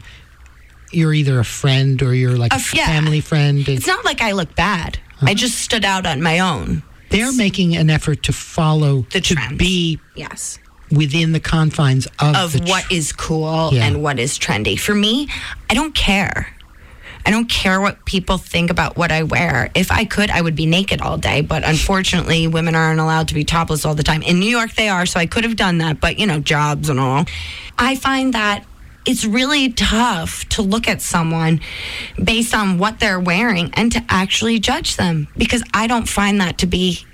you're 0.92 1.14
either 1.14 1.40
a 1.40 1.46
friend 1.46 2.02
or 2.04 2.14
you're 2.14 2.38
like 2.38 2.52
A 2.54 2.56
a, 2.56 2.60
f- 2.60 2.74
yeah. 2.76 2.86
family 2.86 3.20
friend. 3.22 3.68
It's 3.68 3.88
not 3.88 4.06
like 4.06 4.22
I 4.22 4.34
look 4.34 4.56
bad. 4.56 5.00
I 5.22 5.26
uh-huh. 5.26 5.34
just 5.36 5.60
stood 5.60 5.86
out 5.86 6.06
on 6.06 6.22
my 6.22 6.40
own. 6.40 6.84
They're 7.10 7.32
making 7.34 7.76
an 7.76 7.90
effort 7.90 8.24
to 8.24 8.34
follow 8.34 9.06
The 9.12 9.22
to 9.22 9.36
trends. 9.36 9.58
be 9.58 10.00
Yes. 10.16 10.60
within 10.92 11.32
the 11.32 11.40
confines 11.40 12.06
of, 12.20 12.36
Of 12.36 12.54
the 12.54 12.60
tr- 12.60 12.68
what 12.70 12.92
is 12.92 13.12
cool 13.14 13.70
Yeah. 13.72 13.86
and 13.86 14.04
what 14.04 14.20
is 14.20 14.38
trendy. 14.38 14.80
For 14.80 14.94
me, 14.96 15.30
I 15.70 15.74
don't 15.74 15.96
care. 15.96 16.56
I 17.26 17.32
don't 17.32 17.50
care 17.50 17.80
what 17.80 18.06
people 18.06 18.38
think 18.38 18.70
about 18.70 18.98
what 18.98 19.12
I 19.12 19.24
wear. 19.24 19.72
If 19.76 19.92
I 19.92 20.06
could, 20.06 20.30
I 20.30 20.42
would 20.42 20.56
be 20.56 20.66
naked 20.66 21.02
all 21.02 21.18
day. 21.18 21.42
But 21.42 21.64
unfortunately, 21.64 22.48
women 22.48 22.76
aren't 22.76 23.00
allowed 23.00 23.30
to 23.30 23.34
be 23.34 23.44
topless 23.46 23.86
all 23.86 23.96
the 23.96 24.04
time. 24.04 24.22
In 24.22 24.40
New 24.40 24.50
York, 24.50 24.74
they 24.74 24.90
are. 24.90 25.06
So 25.06 25.20
I 25.20 25.26
could 25.26 25.44
have 25.44 25.56
done 25.56 25.78
that. 25.78 26.02
But, 26.02 26.20
you 26.20 26.28
know, 26.28 26.40
jobs 26.40 26.90
and 26.90 27.00
all. 27.00 27.26
I 27.78 27.96
find 27.96 28.34
that 28.34 28.66
it's 29.06 29.26
really 29.26 29.72
tough 29.72 30.48
to 30.50 30.62
look 30.62 30.88
at 30.88 31.02
someone 31.02 31.62
based 32.22 32.54
on 32.54 32.78
what 32.78 33.00
they're 33.00 33.20
wearing 33.20 33.72
and 33.74 33.92
to 33.92 34.04
actually 34.10 34.60
judge 34.60 34.96
them 34.96 35.28
because 35.38 35.64
I 35.74 35.88
don't 35.88 36.08
find 36.08 36.40
that 36.42 36.60
to 36.60 36.68
be 36.68 37.06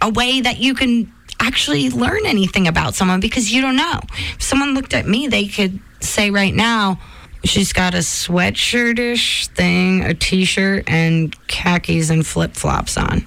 a 0.00 0.08
way 0.10 0.40
that 0.40 0.58
you 0.58 0.74
can 0.74 1.12
actually 1.40 1.90
learn 1.90 2.24
anything 2.24 2.66
about 2.66 2.94
someone 2.94 3.20
because 3.20 3.52
you 3.52 3.60
don't 3.60 3.76
know. 3.76 4.00
If 4.34 4.42
someone 4.42 4.74
looked 4.74 4.94
at 4.94 5.06
me, 5.06 5.26
they 5.26 5.46
could 5.46 5.80
say 6.00 6.30
right 6.30 6.54
now, 6.54 6.98
She's 7.44 7.72
got 7.72 7.94
a 7.94 7.98
sweatshirtish 7.98 9.48
thing, 9.48 10.04
a 10.04 10.14
t 10.14 10.44
shirt, 10.44 10.84
and 10.88 11.34
khakis 11.46 12.10
and 12.10 12.26
flip 12.26 12.54
flops 12.54 12.96
on. 12.96 13.24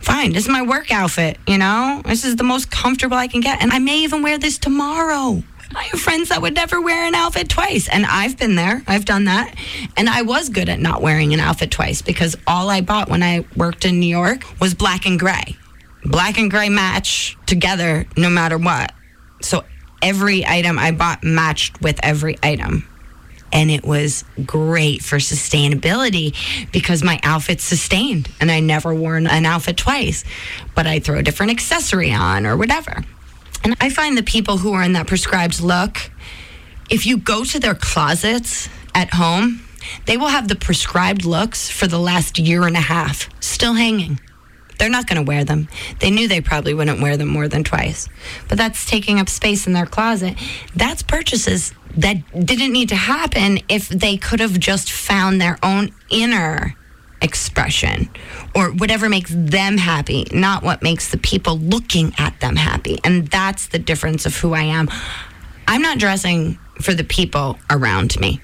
Fine, 0.00 0.32
this 0.32 0.44
is 0.44 0.48
my 0.48 0.62
work 0.62 0.90
outfit, 0.90 1.38
you 1.46 1.58
know? 1.58 2.02
This 2.04 2.24
is 2.24 2.36
the 2.36 2.44
most 2.44 2.70
comfortable 2.70 3.16
I 3.16 3.26
can 3.26 3.40
get. 3.40 3.62
And 3.62 3.72
I 3.72 3.78
may 3.78 3.98
even 3.98 4.22
wear 4.22 4.38
this 4.38 4.58
tomorrow. 4.58 5.42
I 5.74 5.84
have 5.84 6.00
friends 6.00 6.30
that 6.30 6.42
would 6.42 6.54
never 6.54 6.80
wear 6.80 7.06
an 7.06 7.14
outfit 7.14 7.48
twice. 7.48 7.88
And 7.88 8.04
I've 8.06 8.38
been 8.38 8.54
there, 8.54 8.82
I've 8.86 9.04
done 9.04 9.24
that. 9.26 9.54
And 9.96 10.08
I 10.08 10.22
was 10.22 10.48
good 10.48 10.68
at 10.68 10.80
not 10.80 11.02
wearing 11.02 11.32
an 11.32 11.40
outfit 11.40 11.70
twice 11.70 12.02
because 12.02 12.36
all 12.46 12.70
I 12.70 12.80
bought 12.80 13.08
when 13.08 13.22
I 13.22 13.44
worked 13.56 13.84
in 13.84 14.00
New 14.00 14.08
York 14.08 14.42
was 14.60 14.74
black 14.74 15.06
and 15.06 15.18
gray. 15.18 15.56
Black 16.04 16.38
and 16.38 16.50
gray 16.50 16.70
match 16.70 17.36
together 17.46 18.06
no 18.16 18.30
matter 18.30 18.58
what. 18.58 18.92
So 19.42 19.64
every 20.02 20.46
item 20.46 20.78
I 20.78 20.92
bought 20.92 21.22
matched 21.22 21.80
with 21.82 22.00
every 22.02 22.36
item 22.42 22.88
and 23.52 23.70
it 23.70 23.84
was 23.84 24.24
great 24.44 25.02
for 25.02 25.16
sustainability 25.16 26.34
because 26.72 27.02
my 27.02 27.18
outfit 27.22 27.60
sustained 27.60 28.28
and 28.40 28.50
I 28.50 28.60
never 28.60 28.94
wore 28.94 29.16
an 29.16 29.26
outfit 29.46 29.76
twice, 29.76 30.24
but 30.74 30.86
I 30.86 31.00
throw 31.00 31.18
a 31.18 31.22
different 31.22 31.52
accessory 31.52 32.12
on 32.12 32.46
or 32.46 32.56
whatever. 32.56 33.04
And 33.62 33.76
I 33.80 33.90
find 33.90 34.16
the 34.16 34.22
people 34.22 34.58
who 34.58 34.72
are 34.72 34.82
in 34.82 34.94
that 34.94 35.06
prescribed 35.06 35.60
look, 35.60 36.10
if 36.88 37.06
you 37.06 37.18
go 37.18 37.44
to 37.44 37.60
their 37.60 37.74
closets 37.74 38.68
at 38.94 39.14
home, 39.14 39.62
they 40.06 40.16
will 40.16 40.28
have 40.28 40.48
the 40.48 40.56
prescribed 40.56 41.24
looks 41.24 41.68
for 41.70 41.86
the 41.86 41.98
last 41.98 42.38
year 42.38 42.66
and 42.66 42.76
a 42.76 42.80
half 42.80 43.28
still 43.42 43.74
hanging. 43.74 44.20
They're 44.80 44.88
not 44.88 45.06
going 45.06 45.22
to 45.22 45.28
wear 45.28 45.44
them. 45.44 45.68
They 45.98 46.10
knew 46.10 46.26
they 46.26 46.40
probably 46.40 46.72
wouldn't 46.72 47.02
wear 47.02 47.18
them 47.18 47.28
more 47.28 47.48
than 47.48 47.64
twice. 47.64 48.08
But 48.48 48.56
that's 48.56 48.86
taking 48.86 49.20
up 49.20 49.28
space 49.28 49.66
in 49.66 49.74
their 49.74 49.84
closet. 49.84 50.38
That's 50.74 51.02
purchases 51.02 51.74
that 51.98 52.16
didn't 52.46 52.72
need 52.72 52.88
to 52.88 52.96
happen 52.96 53.58
if 53.68 53.90
they 53.90 54.16
could 54.16 54.40
have 54.40 54.58
just 54.58 54.90
found 54.90 55.38
their 55.38 55.58
own 55.62 55.92
inner 56.08 56.74
expression 57.20 58.08
or 58.54 58.70
whatever 58.70 59.10
makes 59.10 59.30
them 59.34 59.76
happy, 59.76 60.26
not 60.32 60.62
what 60.62 60.82
makes 60.82 61.10
the 61.10 61.18
people 61.18 61.58
looking 61.58 62.14
at 62.16 62.40
them 62.40 62.56
happy. 62.56 62.98
And 63.04 63.26
that's 63.28 63.66
the 63.66 63.78
difference 63.78 64.24
of 64.24 64.34
who 64.34 64.54
I 64.54 64.62
am. 64.62 64.88
I'm 65.68 65.82
not 65.82 65.98
dressing 65.98 66.58
for 66.80 66.94
the 66.94 67.04
people 67.04 67.58
around 67.68 68.18
me. 68.18 68.40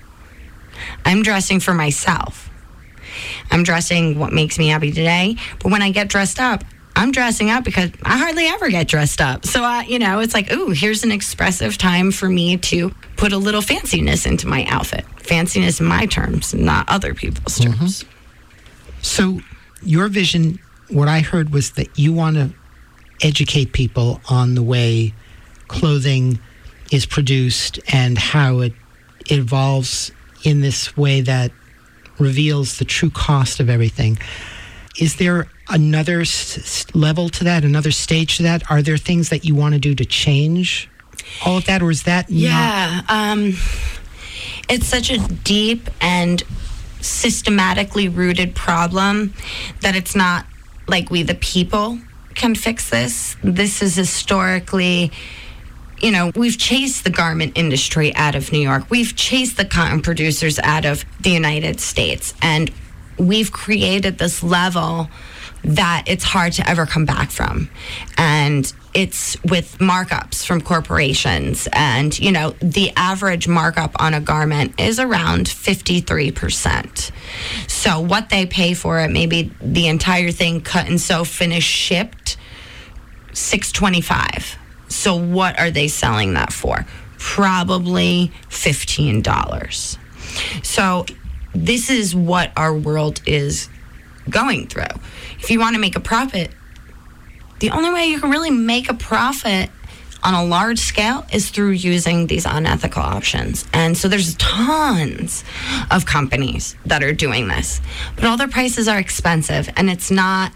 I'm 1.02 1.22
dressing 1.22 1.60
for 1.60 1.72
myself. 1.72 2.45
I'm 3.50 3.62
dressing 3.62 4.18
what 4.18 4.32
makes 4.32 4.58
me 4.58 4.68
happy 4.68 4.90
today. 4.90 5.36
But 5.60 5.72
when 5.72 5.82
I 5.82 5.90
get 5.90 6.08
dressed 6.08 6.40
up, 6.40 6.64
I'm 6.96 7.12
dressing 7.12 7.50
up 7.50 7.62
because 7.62 7.90
I 8.02 8.16
hardly 8.16 8.46
ever 8.46 8.70
get 8.70 8.88
dressed 8.88 9.20
up. 9.20 9.44
So, 9.44 9.62
I, 9.62 9.82
you 9.82 9.98
know, 9.98 10.20
it's 10.20 10.32
like, 10.32 10.50
ooh, 10.50 10.70
here's 10.70 11.04
an 11.04 11.12
expressive 11.12 11.76
time 11.76 12.10
for 12.10 12.26
me 12.26 12.56
to 12.56 12.90
put 13.16 13.32
a 13.32 13.38
little 13.38 13.60
fanciness 13.60 14.26
into 14.26 14.48
my 14.48 14.64
outfit. 14.64 15.04
Fanciness 15.18 15.78
in 15.78 15.86
my 15.86 16.06
terms, 16.06 16.54
not 16.54 16.88
other 16.88 17.12
people's 17.12 17.58
mm-hmm. 17.58 17.78
terms. 17.78 18.04
So, 19.02 19.40
your 19.82 20.08
vision, 20.08 20.58
what 20.88 21.06
I 21.06 21.20
heard 21.20 21.50
was 21.52 21.72
that 21.72 21.98
you 21.98 22.14
want 22.14 22.36
to 22.36 22.54
educate 23.22 23.72
people 23.74 24.20
on 24.30 24.54
the 24.54 24.62
way 24.62 25.12
clothing 25.68 26.38
is 26.90 27.04
produced 27.04 27.78
and 27.92 28.16
how 28.16 28.60
it 28.60 28.72
evolves 29.30 30.12
in 30.44 30.60
this 30.60 30.96
way 30.96 31.20
that 31.20 31.50
reveals 32.18 32.78
the 32.78 32.84
true 32.84 33.10
cost 33.10 33.60
of 33.60 33.68
everything. 33.68 34.18
Is 34.98 35.16
there 35.16 35.48
another 35.68 36.20
s- 36.22 36.86
level 36.94 37.28
to 37.30 37.44
that, 37.44 37.64
another 37.64 37.90
stage 37.90 38.38
to 38.38 38.42
that? 38.44 38.70
Are 38.70 38.82
there 38.82 38.96
things 38.96 39.28
that 39.28 39.44
you 39.44 39.54
want 39.54 39.74
to 39.74 39.80
do 39.80 39.94
to 39.94 40.04
change 40.04 40.88
all 41.44 41.58
of 41.58 41.66
that, 41.66 41.82
or 41.82 41.90
is 41.90 42.04
that 42.04 42.30
not? 42.30 42.38
Yeah. 42.38 43.02
Um, 43.08 43.54
it's 44.68 44.86
such 44.86 45.10
a 45.10 45.18
deep 45.18 45.88
and 46.00 46.42
systematically 47.00 48.08
rooted 48.08 48.54
problem 48.54 49.34
that 49.80 49.94
it's 49.94 50.16
not 50.16 50.46
like 50.88 51.10
we, 51.10 51.22
the 51.22 51.34
people, 51.34 51.98
can 52.34 52.54
fix 52.54 52.90
this. 52.90 53.36
This 53.42 53.82
is 53.82 53.96
historically. 53.96 55.12
You 56.00 56.10
know, 56.10 56.30
we've 56.34 56.58
chased 56.58 57.04
the 57.04 57.10
garment 57.10 57.52
industry 57.56 58.14
out 58.14 58.34
of 58.34 58.52
New 58.52 58.60
York. 58.60 58.90
We've 58.90 59.16
chased 59.16 59.56
the 59.56 59.64
cotton 59.64 60.02
producers 60.02 60.58
out 60.58 60.84
of 60.84 61.04
the 61.20 61.30
United 61.30 61.80
States. 61.80 62.34
And 62.42 62.70
we've 63.18 63.50
created 63.50 64.18
this 64.18 64.42
level 64.42 65.08
that 65.64 66.04
it's 66.06 66.22
hard 66.22 66.52
to 66.54 66.68
ever 66.68 66.86
come 66.86 67.06
back 67.06 67.30
from. 67.30 67.70
And 68.16 68.70
it's 68.94 69.42
with 69.42 69.78
markups 69.78 70.46
from 70.46 70.60
corporations. 70.60 71.68
And, 71.72 72.18
you 72.18 72.30
know, 72.30 72.50
the 72.60 72.92
average 72.96 73.48
markup 73.48 74.00
on 74.00 74.14
a 74.14 74.20
garment 74.20 74.80
is 74.80 75.00
around 75.00 75.46
53%. 75.46 77.10
So 77.68 78.00
what 78.00 78.28
they 78.28 78.46
pay 78.46 78.74
for 78.74 79.00
it, 79.00 79.10
maybe 79.10 79.52
the 79.60 79.88
entire 79.88 80.30
thing 80.30 80.60
cut 80.60 80.88
and 80.88 81.00
sew, 81.00 81.24
finished, 81.24 81.68
shipped, 81.68 82.36
625. 83.32 84.58
So 84.88 85.16
what 85.16 85.58
are 85.58 85.70
they 85.70 85.88
selling 85.88 86.34
that 86.34 86.52
for? 86.52 86.86
Probably 87.18 88.32
$15. 88.50 89.98
So 90.62 91.06
this 91.54 91.90
is 91.90 92.14
what 92.14 92.52
our 92.56 92.76
world 92.76 93.20
is 93.26 93.68
going 94.28 94.66
through. 94.66 94.84
If 95.38 95.50
you 95.50 95.60
want 95.60 95.74
to 95.74 95.80
make 95.80 95.96
a 95.96 96.00
profit, 96.00 96.50
the 97.60 97.70
only 97.70 97.90
way 97.90 98.06
you 98.06 98.20
can 98.20 98.30
really 98.30 98.50
make 98.50 98.90
a 98.90 98.94
profit 98.94 99.70
on 100.22 100.34
a 100.34 100.44
large 100.44 100.78
scale 100.78 101.24
is 101.32 101.50
through 101.50 101.70
using 101.70 102.26
these 102.26 102.44
unethical 102.44 103.02
options. 103.02 103.64
And 103.72 103.96
so 103.96 104.08
there's 104.08 104.34
tons 104.36 105.44
of 105.90 106.04
companies 106.04 106.76
that 106.84 107.02
are 107.02 107.12
doing 107.12 107.48
this, 107.48 107.80
but 108.16 108.24
all 108.24 108.36
their 108.36 108.48
prices 108.48 108.88
are 108.88 108.98
expensive 108.98 109.70
and 109.76 109.88
it's 109.88 110.10
not 110.10 110.52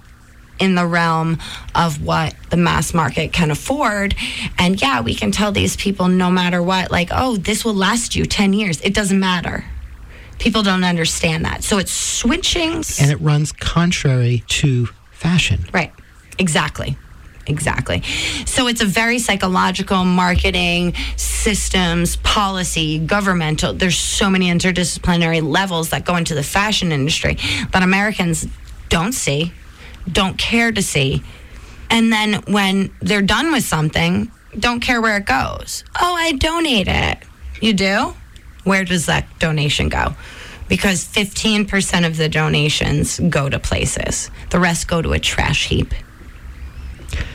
in 0.60 0.74
the 0.74 0.86
realm 0.86 1.38
of 1.74 2.04
what 2.04 2.34
the 2.50 2.56
mass 2.56 2.94
market 2.94 3.32
can 3.32 3.50
afford. 3.50 4.14
And 4.58 4.80
yeah, 4.80 5.00
we 5.00 5.14
can 5.14 5.32
tell 5.32 5.50
these 5.52 5.76
people 5.76 6.08
no 6.08 6.30
matter 6.30 6.62
what, 6.62 6.90
like, 6.90 7.08
oh, 7.12 7.36
this 7.36 7.64
will 7.64 7.74
last 7.74 8.14
you 8.14 8.26
10 8.26 8.52
years. 8.52 8.80
It 8.82 8.94
doesn't 8.94 9.18
matter. 9.18 9.64
People 10.38 10.62
don't 10.62 10.84
understand 10.84 11.44
that. 11.44 11.64
So 11.64 11.78
it's 11.78 11.92
switching. 11.92 12.82
And 13.00 13.10
it 13.10 13.20
runs 13.20 13.52
contrary 13.52 14.44
to 14.46 14.86
fashion. 15.10 15.64
Right. 15.72 15.92
Exactly. 16.38 16.96
Exactly. 17.46 18.02
So 18.46 18.68
it's 18.68 18.80
a 18.80 18.86
very 18.86 19.18
psychological 19.18 20.04
marketing, 20.04 20.94
systems, 21.16 22.16
policy, 22.16 22.98
governmental. 22.98 23.72
There's 23.72 23.98
so 23.98 24.30
many 24.30 24.50
interdisciplinary 24.50 25.42
levels 25.42 25.90
that 25.90 26.04
go 26.04 26.16
into 26.16 26.34
the 26.34 26.42
fashion 26.42 26.92
industry 26.92 27.38
that 27.72 27.82
Americans 27.82 28.46
don't 28.88 29.12
see, 29.12 29.52
don't 30.10 30.38
care 30.38 30.72
to 30.72 30.82
see. 30.82 31.22
And 31.90 32.12
then 32.12 32.42
when 32.46 32.92
they're 33.00 33.22
done 33.22 33.52
with 33.52 33.64
something, 33.64 34.30
don't 34.58 34.80
care 34.80 35.00
where 35.00 35.16
it 35.16 35.26
goes. 35.26 35.84
Oh, 36.00 36.14
I 36.14 36.32
donate 36.32 36.88
it. 36.88 37.18
You 37.60 37.72
do? 37.72 38.14
Where 38.64 38.84
does 38.84 39.06
that 39.06 39.26
donation 39.38 39.88
go? 39.88 40.14
Because 40.68 41.04
15% 41.04 42.06
of 42.06 42.16
the 42.16 42.28
donations 42.28 43.18
go 43.18 43.48
to 43.48 43.58
places, 43.58 44.30
the 44.50 44.60
rest 44.60 44.86
go 44.86 45.02
to 45.02 45.12
a 45.12 45.18
trash 45.18 45.66
heap. 45.66 45.92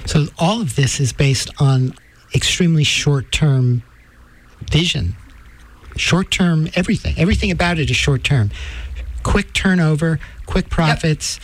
So 0.06 0.28
all 0.38 0.62
of 0.62 0.76
this 0.76 1.00
is 1.00 1.12
based 1.12 1.50
on 1.60 1.94
extremely 2.34 2.84
short-term 2.84 3.84
vision. 4.72 5.16
Short-term 5.98 6.70
everything. 6.76 7.16
Everything 7.18 7.52
about 7.52 7.80
it 7.80 7.90
is 7.90 7.96
short-term. 7.98 8.52
Quick 9.24 9.54
turnover, 9.54 10.20
quick 10.46 10.70
profits. 10.70 11.40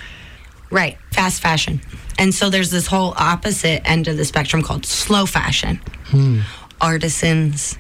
Right, 0.72 0.98
fast 1.12 1.42
fashion. 1.42 1.82
And 2.18 2.34
so 2.34 2.50
there's 2.50 2.72
this 2.72 2.88
whole 2.88 3.14
opposite 3.18 3.88
end 3.88 4.08
of 4.08 4.18
the 4.18 4.26
spectrum 4.26 4.62
called 4.62 4.86
slow 4.86 5.26
fashion. 5.26 5.82
Hmm. 6.06 6.42
Artisans, 6.80 7.78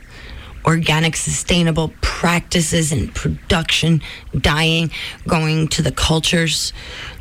organic, 0.65 1.15
sustainable 1.15 1.93
practices 2.01 2.91
in 2.91 3.07
production, 3.09 4.01
dyeing, 4.37 4.91
going 5.27 5.69
to 5.69 5.81
the 5.81 5.91
cultures 5.91 6.73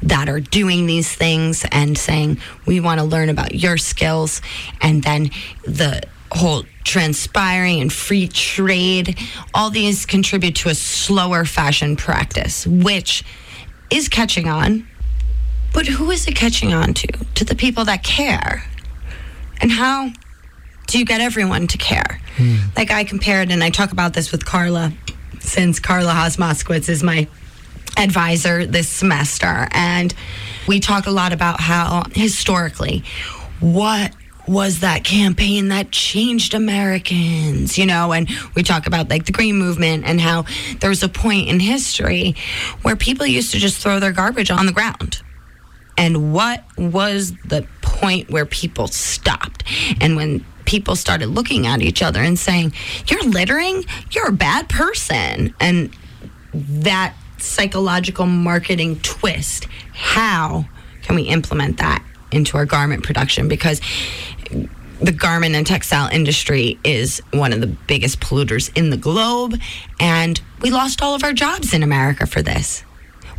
that 0.03 0.29
are 0.29 0.41
doing 0.41 0.87
these 0.87 1.15
things 1.15 1.65
and 1.71 1.97
saying, 1.97 2.39
we 2.67 2.81
want 2.81 3.01
to 3.01 3.07
learn 3.07 3.29
about 3.29 3.55
your 3.55 3.79
skills. 3.79 4.43
And 4.81 5.03
then 5.03 5.31
the 5.65 6.03
whole 6.33 6.65
transpiring 6.85 7.81
and 7.81 7.93
free 7.93 8.29
trade, 8.29 9.19
all 9.55 9.71
these 9.71 10.05
contribute 10.05 10.57
to 10.57 10.69
a 10.69 10.75
slower 10.75 11.45
fashion 11.45 11.97
practice, 11.97 12.67
which 12.67 13.25
is 13.91 14.09
catching 14.09 14.49
on. 14.49 14.87
But 15.73 15.87
who 15.87 16.11
is 16.11 16.27
it 16.27 16.35
catching 16.35 16.73
on 16.73 16.95
to? 16.95 17.07
To 17.37 17.45
the 17.45 17.55
people 17.55 17.85
that 17.85 18.03
care. 18.03 18.65
And 19.61 19.71
how 19.71 20.11
do 20.87 20.99
you 20.99 21.05
get 21.05 21.21
everyone 21.21 21.67
to 21.69 21.79
care? 21.79 22.21
Hmm. 22.37 22.57
Like 22.77 22.91
I 22.91 23.05
compared, 23.05 23.51
and 23.51 23.63
I 23.63 23.71
talk 23.71 23.93
about 23.93 24.13
this 24.13 24.33
with 24.33 24.45
Carla, 24.45 24.93
since 25.41 25.79
Carla 25.79 26.13
Haas 26.13 26.37
Moskowitz 26.37 26.89
is 26.89 27.03
my 27.03 27.29
advisor 27.97 28.67
this 28.67 28.89
semester. 28.89 29.69
And 29.73 30.15
we 30.67 30.81
talk 30.81 31.07
a 31.07 31.11
lot 31.11 31.33
about 31.33 31.61
how 31.61 32.05
historically, 32.15 33.05
what 33.61 34.15
was 34.49 34.81
that 34.81 35.05
campaign 35.05 35.69
that 35.69 35.93
changed 35.93 36.55
Americans, 36.55 37.79
you 37.79 37.87
know, 37.87 38.13
and 38.13 38.29
we 38.57 38.63
talk 38.63 38.87
about 38.87 39.09
like 39.09 39.27
the 39.27 39.33
green 39.33 39.57
movement 39.57 40.05
and 40.05 40.21
how 40.21 40.45
there 40.81 40.91
was 40.91 41.03
a 41.03 41.09
point 41.09 41.49
in 41.49 41.61
history 41.61 42.35
where 42.83 42.97
people 42.97 43.27
used 43.27 43.53
to 43.53 43.59
just 43.59 43.79
throw 43.81 44.01
their 44.01 44.13
garbage 44.13 44.51
on 44.51 44.67
the 44.67 44.73
ground. 44.73 45.23
And 46.01 46.33
what 46.33 46.65
was 46.79 47.35
the 47.45 47.67
point 47.83 48.31
where 48.31 48.47
people 48.47 48.87
stopped? 48.87 49.65
And 50.01 50.17
when 50.17 50.47
people 50.65 50.97
started 50.97 51.27
looking 51.27 51.67
at 51.67 51.83
each 51.83 52.03
other 52.03 52.21
and 52.23 52.39
saying, 52.39 52.73
You're 53.07 53.23
littering, 53.23 53.85
you're 54.11 54.29
a 54.29 54.33
bad 54.33 54.71
person. 54.71 55.55
And 55.61 55.95
that 56.55 57.15
psychological 57.37 58.25
marketing 58.25 59.01
twist, 59.01 59.67
how 59.93 60.65
can 61.03 61.17
we 61.17 61.25
implement 61.25 61.77
that 61.77 62.03
into 62.33 62.57
our 62.57 62.65
garment 62.65 63.05
production? 63.05 63.49
Because 63.49 63.83
the 65.03 65.13
garment 65.13 65.55
and 65.55 65.67
textile 65.67 66.09
industry 66.11 66.79
is 66.83 67.21
one 67.31 67.53
of 67.53 67.61
the 67.61 67.67
biggest 67.67 68.21
polluters 68.21 68.75
in 68.75 68.89
the 68.89 68.97
globe, 68.97 69.55
and 69.99 70.41
we 70.63 70.71
lost 70.71 71.03
all 71.03 71.15
of 71.15 71.25
our 71.25 71.35
jobs 71.35 71.75
in 71.75 71.83
America 71.83 72.27
for 72.27 72.41
this. 72.41 72.85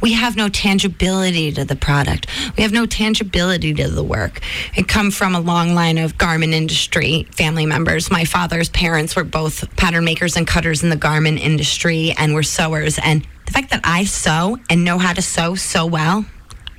We 0.02 0.14
have 0.14 0.36
no 0.36 0.50
tangibility 0.50 1.52
to 1.52 1.64
the 1.64 1.76
product. 1.76 2.28
We 2.58 2.64
have 2.64 2.72
no 2.72 2.86
tangibility 2.86 3.74
to 3.76 3.88
the 3.88 4.04
work. 4.04 4.42
I 4.76 4.82
come 4.82 5.12
from 5.12 5.36
a 5.36 5.40
long 5.40 5.76
line 5.76 6.00
of 6.00 6.18
garment 6.18 6.54
industry 6.54 7.28
family 7.32 7.66
members. 7.68 8.10
My 8.10 8.26
father's 8.26 8.70
parents 8.70 9.16
were 9.16 9.24
both 9.24 9.76
pattern 9.78 10.06
makers 10.06 10.36
and 10.36 10.48
cutters 10.48 10.82
in 10.84 10.90
the 10.90 10.96
garment 10.96 11.40
industry 11.40 12.14
and 12.18 12.34
were 12.34 12.44
sewers. 12.44 12.98
And 12.98 13.28
the 13.46 13.52
fact 13.52 13.70
that 13.72 13.82
I 13.84 14.06
sew 14.06 14.58
and 14.70 14.84
know 14.84 14.98
how 14.98 15.14
to 15.14 15.22
sew 15.22 15.56
so 15.56 15.86
well, 15.86 16.26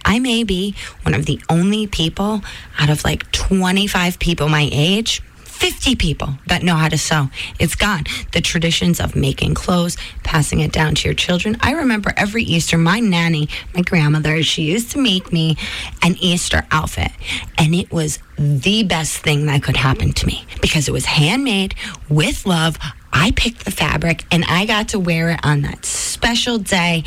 I 0.04 0.18
may 0.18 0.42
be 0.42 0.74
one 1.02 1.14
of 1.14 1.26
the 1.26 1.40
only 1.48 1.86
people 1.86 2.42
out 2.78 2.90
of 2.90 3.04
like 3.04 3.30
25 3.30 4.18
people 4.18 4.48
my 4.48 4.68
age 4.72 5.22
50 5.62 5.94
people 5.94 6.34
that 6.48 6.64
know 6.64 6.74
how 6.74 6.88
to 6.88 6.98
sew. 6.98 7.28
It's 7.60 7.76
gone. 7.76 8.02
The 8.32 8.40
traditions 8.40 8.98
of 8.98 9.14
making 9.14 9.54
clothes, 9.54 9.96
passing 10.24 10.58
it 10.58 10.72
down 10.72 10.96
to 10.96 11.06
your 11.06 11.14
children. 11.14 11.56
I 11.60 11.74
remember 11.74 12.12
every 12.16 12.42
Easter, 12.42 12.76
my 12.76 12.98
nanny, 12.98 13.48
my 13.72 13.82
grandmother, 13.82 14.42
she 14.42 14.62
used 14.62 14.90
to 14.90 14.98
make 14.98 15.32
me 15.32 15.56
an 16.02 16.16
Easter 16.18 16.66
outfit. 16.72 17.12
And 17.58 17.76
it 17.76 17.92
was 17.92 18.18
the 18.36 18.82
best 18.82 19.18
thing 19.18 19.46
that 19.46 19.62
could 19.62 19.76
happen 19.76 20.12
to 20.14 20.26
me 20.26 20.44
because 20.60 20.88
it 20.88 20.90
was 20.90 21.04
handmade 21.04 21.76
with 22.08 22.44
love. 22.44 22.76
I 23.12 23.30
picked 23.30 23.64
the 23.64 23.70
fabric 23.70 24.24
and 24.32 24.44
I 24.48 24.66
got 24.66 24.88
to 24.88 24.98
wear 24.98 25.30
it 25.30 25.40
on 25.44 25.62
that 25.62 25.84
special 25.84 26.58
day. 26.58 27.04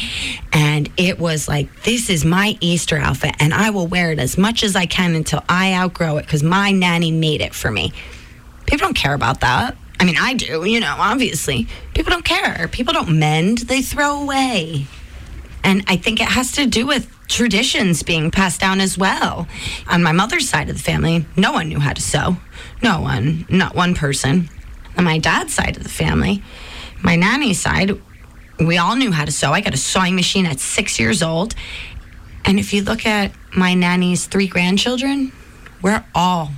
And 0.53 0.89
it 0.95 1.19
was 1.19 1.49
like, 1.49 1.83
this 1.83 2.09
is 2.09 2.23
my 2.23 2.57
Easter 2.61 2.97
outfit, 2.97 3.35
and 3.39 3.53
I 3.53 3.71
will 3.71 3.87
wear 3.87 4.13
it 4.13 4.19
as 4.19 4.37
much 4.37 4.63
as 4.63 4.77
I 4.77 4.85
can 4.85 5.13
until 5.13 5.43
I 5.49 5.73
outgrow 5.73 6.15
it 6.17 6.21
because 6.21 6.41
my 6.41 6.71
nanny 6.71 7.11
made 7.11 7.41
it 7.41 7.53
for 7.53 7.69
me. 7.69 7.91
People 8.65 8.87
don't 8.87 8.95
care 8.95 9.13
about 9.13 9.41
that. 9.41 9.77
I 9.99 10.05
mean, 10.05 10.17
I 10.19 10.33
do, 10.33 10.65
you 10.65 10.79
know, 10.79 10.95
obviously. 10.97 11.67
People 11.93 12.11
don't 12.11 12.25
care. 12.25 12.67
People 12.67 12.93
don't 12.93 13.19
mend, 13.19 13.59
they 13.59 13.81
throw 13.81 14.21
away. 14.21 14.87
And 15.63 15.83
I 15.87 15.97
think 15.97 16.21
it 16.21 16.27
has 16.27 16.51
to 16.53 16.67
do 16.67 16.85
with 16.85 17.09
traditions 17.27 18.03
being 18.03 18.29
passed 18.29 18.59
down 18.59 18.79
as 18.81 18.97
well. 18.97 19.47
On 19.87 20.03
my 20.03 20.11
mother's 20.11 20.47
side 20.47 20.69
of 20.69 20.77
the 20.77 20.83
family, 20.83 21.25
no 21.35 21.53
one 21.53 21.69
knew 21.69 21.79
how 21.79 21.93
to 21.93 22.01
sew. 22.01 22.37
No 22.83 23.01
one, 23.01 23.45
not 23.49 23.75
one 23.75 23.95
person. 23.95 24.49
On 24.97 25.03
my 25.03 25.17
dad's 25.17 25.53
side 25.53 25.75
of 25.75 25.83
the 25.83 25.89
family, 25.89 26.43
my 27.01 27.15
nanny's 27.15 27.59
side, 27.59 27.99
we 28.59 28.77
all 28.77 28.95
knew 28.95 29.11
how 29.11 29.25
to 29.25 29.31
sew. 29.31 29.51
I 29.51 29.61
got 29.61 29.73
a 29.73 29.77
sewing 29.77 30.15
machine 30.15 30.45
at 30.45 30.59
six 30.59 30.99
years 30.99 31.23
old. 31.23 31.55
And 32.45 32.59
if 32.59 32.73
you 32.73 32.83
look 32.83 33.05
at 33.05 33.31
my 33.55 33.73
nanny's 33.73 34.27
three 34.27 34.47
grandchildren, 34.47 35.31
we're 35.81 36.05
all 36.13 36.51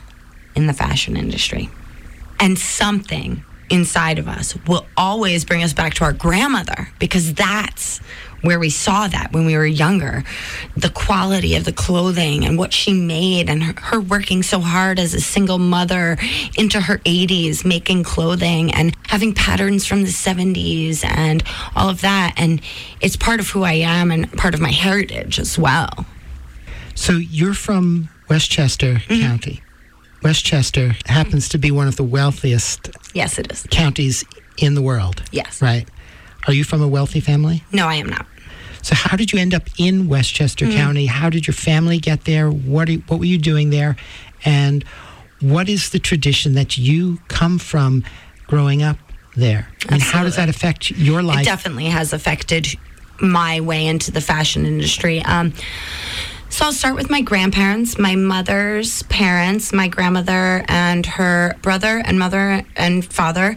in 0.56 0.68
the 0.68 0.74
fashion 0.74 1.16
industry. 1.16 1.70
And 2.40 2.58
something 2.58 3.44
inside 3.70 4.20
of 4.20 4.28
us 4.28 4.56
will 4.68 4.86
always 4.96 5.44
bring 5.46 5.64
us 5.64 5.74
back 5.74 5.94
to 5.96 6.04
our 6.04 6.14
grandmother 6.14 6.90
because 7.00 7.34
that's 7.34 8.00
where 8.42 8.60
we 8.60 8.70
saw 8.70 9.08
that 9.08 9.34
when 9.34 9.46
we 9.46 9.58
were 9.58 9.66
younger. 9.66 10.24
The 10.76 10.90
quality 10.90 11.56
of 11.56 11.66
the 11.66 11.74
clothing 11.74 12.46
and 12.46 12.58
what 12.58 12.72
she 12.72 12.94
made 12.94 13.50
and 13.50 13.64
her, 13.64 13.74
her, 13.82 14.00
working 14.00 14.44
so 14.44 14.60
hard 14.60 15.00
as 15.00 15.14
a 15.14 15.20
single 15.20 15.58
mother 15.58 16.18
into 16.58 16.80
her 16.80 17.00
80s 17.00 17.66
making 17.66 18.04
clothing 18.04 18.72
and 18.74 18.96
having 19.08 19.34
patterns 19.34 19.86
from 19.86 20.04
the 20.04 20.10
70s 20.10 21.04
and 21.04 21.44
all 21.76 21.90
of 21.90 22.02
that. 22.02 22.36
And 22.38 22.62
it's 23.02 23.16
part 23.16 23.40
of 23.40 23.50
who 23.50 23.64
I 23.64 23.74
am 23.74 24.12
and 24.12 24.32
part 24.34 24.54
of 24.54 24.62
my 24.62 24.72
heritage 24.72 25.40
as 25.40 25.58
well. 25.58 26.06
So 26.96 27.14
you're 27.14 27.54
from 27.54 28.10
Westchester 28.30 28.96
mm-hmm. 28.96 29.22
County 29.22 29.62
Westchester 30.24 30.96
happens 31.06 31.50
to 31.50 31.58
be 31.58 31.72
one 31.72 31.88
of 31.88 31.96
the 31.96 32.04
wealthiest 32.04 32.90
yes 33.14 33.38
it 33.38 33.52
is 33.52 33.66
counties 33.70 34.26
in 34.58 34.74
the 34.74 34.82
world 34.82 35.24
yes 35.32 35.62
right 35.62 35.88
are 36.48 36.54
you 36.54 36.64
from 36.64 36.82
a 36.82 36.88
wealthy 36.88 37.20
family 37.20 37.64
no 37.72 37.88
I 37.88 37.96
am 37.96 38.08
not 38.08 38.26
so, 38.88 38.96
how 38.96 39.18
did 39.18 39.34
you 39.34 39.40
end 39.40 39.54
up 39.54 39.64
in 39.78 40.08
Westchester 40.08 40.66
mm. 40.66 40.74
County? 40.74 41.08
How 41.08 41.30
did 41.30 41.46
your 41.46 41.54
family 41.54 41.98
get 41.98 42.24
there? 42.24 42.50
What, 42.50 42.90
are, 42.90 42.94
what 42.94 43.20
were 43.20 43.26
you 43.26 43.38
doing 43.38 43.70
there? 43.70 43.98
And 44.46 44.86
what 45.42 45.68
is 45.68 45.90
the 45.90 46.00
tradition 46.00 46.54
that 46.54 46.78
you 46.78 47.20
come 47.28 47.60
from 47.60 48.06
growing 48.48 48.84
up 48.84 48.98
there? 49.36 49.68
And 49.90 50.02
how 50.02 50.24
does 50.24 50.38
that 50.38 50.48
affect 50.48 50.92
your 50.92 51.22
life? 51.22 51.42
It 51.42 51.46
definitely 51.46 51.88
has 51.88 52.14
affected 52.14 52.68
my 53.20 53.60
way 53.60 53.88
into 53.88 54.12
the 54.12 54.22
fashion 54.22 54.66
industry. 54.66 55.22
Um, 55.24 55.54
so 56.58 56.66
I'll 56.66 56.74
start 56.74 56.96
with 56.96 57.12
my 57.12 57.22
grandparents, 57.22 58.00
my 58.00 58.16
mother's 58.16 59.04
parents, 59.04 59.72
my 59.72 59.88
grandmother 59.88 60.66
and 60.68 61.06
her 61.06 61.56
brother 61.62 62.02
and 62.04 62.18
mother 62.18 62.64
and 62.76 63.06
father 63.06 63.56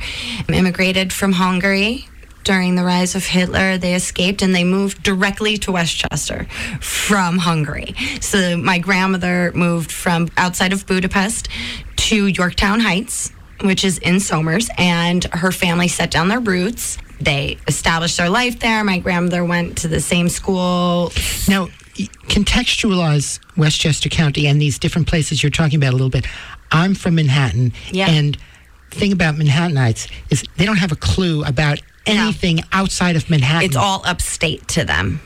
immigrated 0.53 1.11
from 1.11 1.33
Hungary 1.33 2.07
during 2.45 2.75
the 2.75 2.85
rise 2.85 3.15
of 3.15 3.25
Hitler, 3.25 3.79
they 3.79 3.95
escaped 3.95 4.43
and 4.43 4.55
they 4.55 4.65
moved 4.65 5.03
directly 5.03 5.57
to 5.59 5.73
Westchester 5.73 6.45
from 6.83 7.39
Hungary. 7.39 7.95
So 8.21 8.59
my 8.59 8.79
grandmother 8.79 9.51
moved 9.55 9.91
from 9.91 10.29
outside 10.37 10.75
of 10.75 10.87
Budapest 10.87 11.49
to 11.97 12.27
Yorktown 12.27 12.81
Heights, 12.81 13.33
which 13.63 13.83
is 13.83 13.97
in 13.97 14.21
Somers, 14.21 14.69
and 14.77 15.25
her 15.25 15.53
family 15.53 15.89
set 15.89 16.11
down 16.11 16.29
their 16.29 16.41
roots. 16.41 16.99
They 17.19 17.57
established 17.67 18.19
their 18.19 18.29
life 18.29 18.61
there. 18.61 18.85
My 18.85 18.99
grandmother 18.99 19.43
went 19.43 19.79
to 19.79 19.89
the 19.89 20.01
same 20.01 20.29
school. 20.29 21.13
Now, 21.49 21.69
contextualize 22.29 23.41
Westchester 23.57 24.09
County 24.09 24.47
and 24.47 24.61
these 24.61 24.79
different 24.79 25.09
places 25.09 25.43
you're 25.43 25.51
talking 25.51 25.77
about 25.77 25.91
a 25.91 25.97
little 25.97 26.11
bit. 26.11 26.27
I'm 26.71 26.95
from 26.95 27.17
Manhattan, 27.17 27.73
yeah. 27.91 28.09
and 28.09 28.37
thing 28.91 29.13
about 29.13 29.37
Manhattanites 29.37 30.11
is 30.31 30.45
they 30.57 30.67
don't 30.67 30.79
have 30.79 30.93
a 30.93 30.97
clue 30.97 31.45
about 31.45 31.81
anything 32.07 32.57
no. 32.57 32.63
outside 32.73 33.17
of 33.17 33.29
Manhattan. 33.31 33.67
It's 33.67 33.77
all 33.77 34.03
upstate 34.05 34.67
to 34.69 34.85
them. 34.85 35.21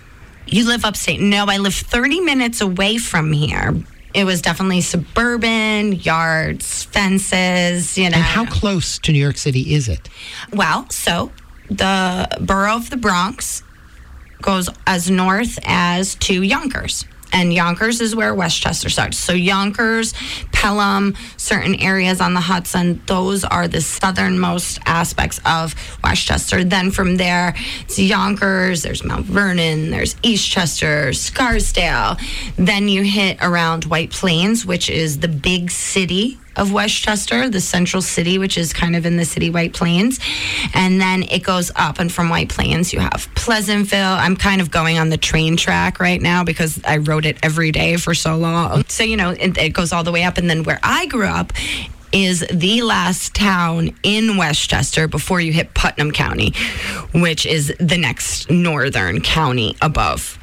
You 0.46 0.66
live 0.66 0.84
upstate. 0.84 1.20
No, 1.20 1.46
I 1.46 1.56
live 1.56 1.74
30 1.74 2.20
minutes 2.20 2.60
away 2.60 2.98
from 2.98 3.32
here. 3.32 3.74
It 4.12 4.24
was 4.24 4.40
definitely 4.42 4.82
suburban, 4.82 5.92
yards, 5.92 6.84
fences, 6.84 7.98
you 7.98 8.10
know. 8.10 8.16
And 8.16 8.24
how 8.24 8.46
close 8.46 8.98
to 9.00 9.12
New 9.12 9.18
York 9.18 9.36
City 9.36 9.74
is 9.74 9.88
it? 9.88 10.08
Well, 10.52 10.88
so 10.90 11.32
the 11.68 12.28
borough 12.40 12.76
of 12.76 12.90
the 12.90 12.96
Bronx 12.96 13.63
goes 14.42 14.68
as 14.86 15.10
north 15.10 15.58
as 15.64 16.14
to 16.16 16.42
Yonkers 16.42 17.04
and 17.34 17.52
Yonkers 17.52 18.00
is 18.00 18.14
where 18.14 18.32
Westchester 18.32 18.88
starts. 18.88 19.18
So 19.18 19.32
Yonkers, 19.32 20.14
Pelham, 20.52 21.16
certain 21.36 21.74
areas 21.74 22.20
on 22.20 22.32
the 22.32 22.40
Hudson, 22.40 23.02
those 23.06 23.42
are 23.44 23.66
the 23.66 23.80
southernmost 23.80 24.78
aspects 24.86 25.40
of 25.44 25.74
Westchester. 26.02 26.62
Then 26.62 26.92
from 26.92 27.16
there, 27.16 27.54
it's 27.80 27.98
Yonkers, 27.98 28.82
there's 28.82 29.04
Mount 29.04 29.26
Vernon, 29.26 29.90
there's 29.90 30.14
Eastchester, 30.16 31.14
Scarsdale. 31.14 32.16
Then 32.56 32.88
you 32.88 33.02
hit 33.02 33.38
around 33.42 33.84
White 33.86 34.12
Plains, 34.12 34.64
which 34.64 34.88
is 34.88 35.18
the 35.18 35.28
big 35.28 35.72
city 35.72 36.38
of 36.56 36.72
Westchester, 36.72 37.48
the 37.48 37.60
central 37.60 38.02
city, 38.02 38.38
which 38.38 38.56
is 38.56 38.72
kind 38.72 38.96
of 38.96 39.06
in 39.06 39.16
the 39.16 39.24
city 39.24 39.50
White 39.50 39.72
Plains. 39.72 40.20
And 40.74 41.00
then 41.00 41.22
it 41.24 41.42
goes 41.42 41.70
up, 41.76 41.98
and 41.98 42.10
from 42.12 42.28
White 42.28 42.48
Plains, 42.48 42.92
you 42.92 43.00
have 43.00 43.28
Pleasantville. 43.34 43.98
I'm 44.12 44.36
kind 44.36 44.60
of 44.60 44.70
going 44.70 44.98
on 44.98 45.08
the 45.08 45.18
train 45.18 45.56
track 45.56 46.00
right 46.00 46.20
now 46.20 46.44
because 46.44 46.80
I 46.84 46.98
rode 46.98 47.26
it 47.26 47.38
every 47.42 47.72
day 47.72 47.96
for 47.96 48.14
so 48.14 48.36
long. 48.36 48.84
So, 48.88 49.02
you 49.04 49.16
know, 49.16 49.30
it, 49.30 49.56
it 49.58 49.70
goes 49.70 49.92
all 49.92 50.04
the 50.04 50.12
way 50.12 50.24
up. 50.24 50.38
And 50.38 50.48
then 50.48 50.62
where 50.62 50.80
I 50.82 51.06
grew 51.06 51.26
up, 51.26 51.52
is 52.12 52.46
the 52.48 52.80
last 52.82 53.34
town 53.34 53.92
in 54.04 54.36
Westchester 54.36 55.08
before 55.08 55.40
you 55.40 55.52
hit 55.52 55.74
Putnam 55.74 56.12
County, 56.12 56.52
which 57.12 57.44
is 57.44 57.74
the 57.80 57.98
next 57.98 58.48
northern 58.48 59.20
county 59.20 59.74
above 59.82 60.38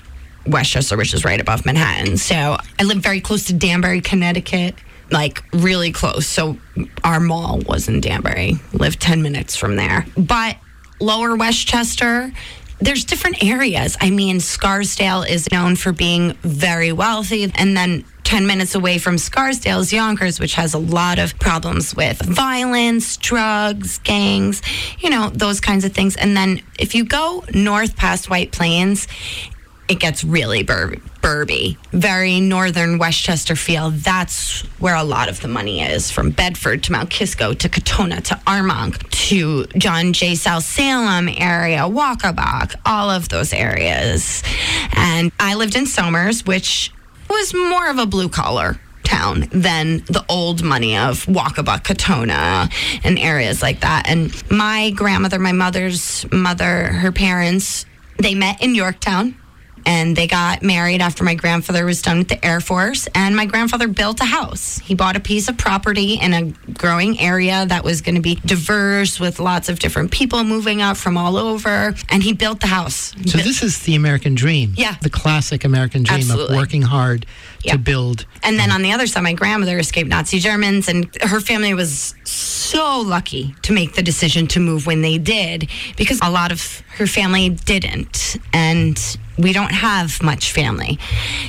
Westchester, 0.46 0.98
which 0.98 1.14
is 1.14 1.24
right 1.24 1.40
above 1.40 1.66
Manhattan. 1.66 2.18
So 2.18 2.58
I 2.78 2.84
live 2.84 2.98
very 2.98 3.22
close 3.22 3.46
to 3.46 3.54
Danbury, 3.54 4.02
Connecticut 4.02 4.76
like 5.12 5.44
really 5.54 5.92
close. 5.92 6.28
So 6.28 6.58
our 7.04 7.20
mall 7.20 7.60
was 7.68 7.88
in 7.88 8.02
Danbury, 8.02 8.56
lived 8.74 9.00
10 9.00 9.22
minutes 9.22 9.56
from 9.56 9.76
there. 9.76 10.06
But 10.18 10.58
lower 11.00 11.36
Westchester, 11.36 12.32
there's 12.80 13.06
different 13.06 13.44
areas. 13.44 13.96
I 14.02 14.10
mean, 14.10 14.40
Scarsdale 14.40 15.24
is 15.24 15.52
known 15.52 15.76
for 15.76 15.92
being 15.92 16.34
very 16.42 16.92
wealthy, 16.92 17.52
and 17.56 17.78
then 17.78 18.04
10 18.24 18.48
minutes 18.48 18.74
away 18.74 18.98
from 18.98 19.18
Scarsdale 19.18 19.82
is 19.82 19.94
Yonkers, 19.94 20.40
which 20.40 20.56
has 20.56 20.74
a 20.74 20.80
lot 20.80 21.20
of 21.20 21.38
problems 21.38 21.96
with 21.96 22.20
violence, 22.22 23.18
drugs, 23.18 24.00
gangs, 24.00 24.62
you 25.00 25.10
know, 25.10 25.30
those 25.30 25.60
kinds 25.60 25.86
of 25.86 25.94
things. 25.94 26.16
And 26.16 26.36
then 26.36 26.62
if 26.80 26.96
you 26.96 27.06
go 27.06 27.44
north 27.54 27.96
past 27.96 28.30
White 28.30 28.52
Plains, 28.52 29.08
it 29.88 30.00
gets 30.00 30.24
really 30.24 30.64
bur- 30.64 30.96
burby, 31.22 31.78
very 31.92 32.40
northern 32.40 32.98
Westchester 32.98 33.56
feel. 33.56 33.92
That's 33.92 34.62
where 34.80 34.96
a 34.96 35.04
lot 35.04 35.30
of 35.30 35.42
the 35.42 35.48
money 35.48 35.82
is 35.82 36.10
from 36.10 36.32
Bedford 36.32 36.84
to 36.84 36.92
Mount 36.92 37.10
Kisco 37.10 37.54
to 37.54 37.70
Katonah 37.70 38.24
to 38.24 38.36
Armonk 38.48 39.10
to 39.28 39.66
John 39.78 40.14
Jay 40.14 40.36
South 40.36 40.64
Salem 40.64 41.30
area, 41.30 41.80
Waccabuc, 41.82 42.76
all 42.86 43.10
of 43.10 43.30
those 43.30 43.54
areas. 43.54 44.44
And 44.94 45.32
I 45.40 45.56
lived 45.56 45.76
in 45.76 45.86
Somers, 45.86 46.46
which 46.46 46.92
was 47.30 47.54
more 47.54 47.90
of 47.90 47.98
a 47.98 48.06
blue 48.06 48.30
collar 48.30 48.80
town 49.04 49.48
than 49.52 49.98
the 50.06 50.24
old 50.30 50.64
money 50.64 50.96
of 50.98 51.26
Waccabuc, 51.26 51.84
Katonah, 51.84 52.72
and 53.04 53.20
areas 53.20 53.62
like 53.62 53.82
that. 53.82 54.08
And 54.08 54.32
my 54.50 54.92
grandmother, 54.92 55.40
my 55.40 55.52
mother's 55.52 56.26
mother, 56.32 56.86
her 56.88 57.12
parents, 57.12 57.86
they 58.18 58.36
met 58.36 58.62
in 58.62 58.76
Yorktown 58.76 59.36
and 59.86 60.16
they 60.16 60.28
got 60.28 60.62
married 60.64 61.02
after 61.02 61.24
my 61.24 61.36
grandfather 61.36 61.86
was 61.86 62.02
done 62.02 62.20
with 62.20 62.28
the 62.30 62.44
Air 62.46 62.60
Force. 62.62 63.08
And 63.16 63.36
my 63.36 63.46
grandfather 63.46 63.88
built 63.88 64.22
a 64.22 64.26
house. 64.26 64.80
He 64.80 64.96
bought 64.96 65.16
a 65.16 65.20
piece 65.20 65.48
of 65.50 65.58
property 65.58 66.16
in 66.16 66.34
a 66.34 66.52
growing 66.74 67.20
area 67.20 67.66
that 67.68 67.84
was 67.84 68.02
going 68.02 68.16
to 68.16 68.22
be 68.22 68.36
diverse 68.36 69.20
with 69.20 69.40
lots 69.40 69.70
of 69.70 69.80
different 69.80 70.12
people 70.12 70.44
moving 70.44 70.82
up 70.82 70.98
from 70.98 71.18
all 71.18 71.38
over. 71.38 71.94
And 72.10 72.24
he 72.24 72.34
built 72.34 72.60
the 72.60 72.68
house. 72.68 73.14
So 73.26 73.38
this 73.38 73.64
is 73.64 73.80
the 73.80 73.96
American 73.96 74.36
dream. 74.36 74.74
Yeah. 74.78 74.96
The 75.02 75.10
classic 75.10 75.64
American 75.64 76.04
dream 76.04 76.20
Absolutely. 76.20 76.56
of 76.56 76.62
working 76.62 76.82
hard 76.84 77.26
Yeah. 77.64 77.74
to 77.74 77.78
build. 77.80 78.26
And 78.44 78.58
then 78.58 78.72
on 78.72 78.82
the 78.82 78.92
other 78.92 79.08
side, 79.08 79.22
my 79.22 79.34
grandmother 79.34 79.78
escaped 79.78 80.10
Nazi 80.10 80.40
Germans, 80.40 80.88
and 80.88 81.16
her 81.22 81.40
family 81.40 81.74
was 81.74 82.16
so 82.32 83.00
lucky 83.02 83.56
to 83.64 83.74
make 83.74 83.96
the 83.96 84.02
decision 84.02 84.48
to 84.48 84.60
move 84.60 84.86
when 84.86 85.02
they 85.02 85.18
did 85.18 85.70
because 85.98 86.20
a 86.22 86.30
lot 86.30 86.52
of 86.52 86.82
her 86.98 87.08
family 87.08 87.50
didn't. 87.50 88.38
And 88.54 89.00
we 89.38 89.54
don't 89.54 89.72
have 89.72 90.22
much 90.22 90.52
family. 90.52 91.00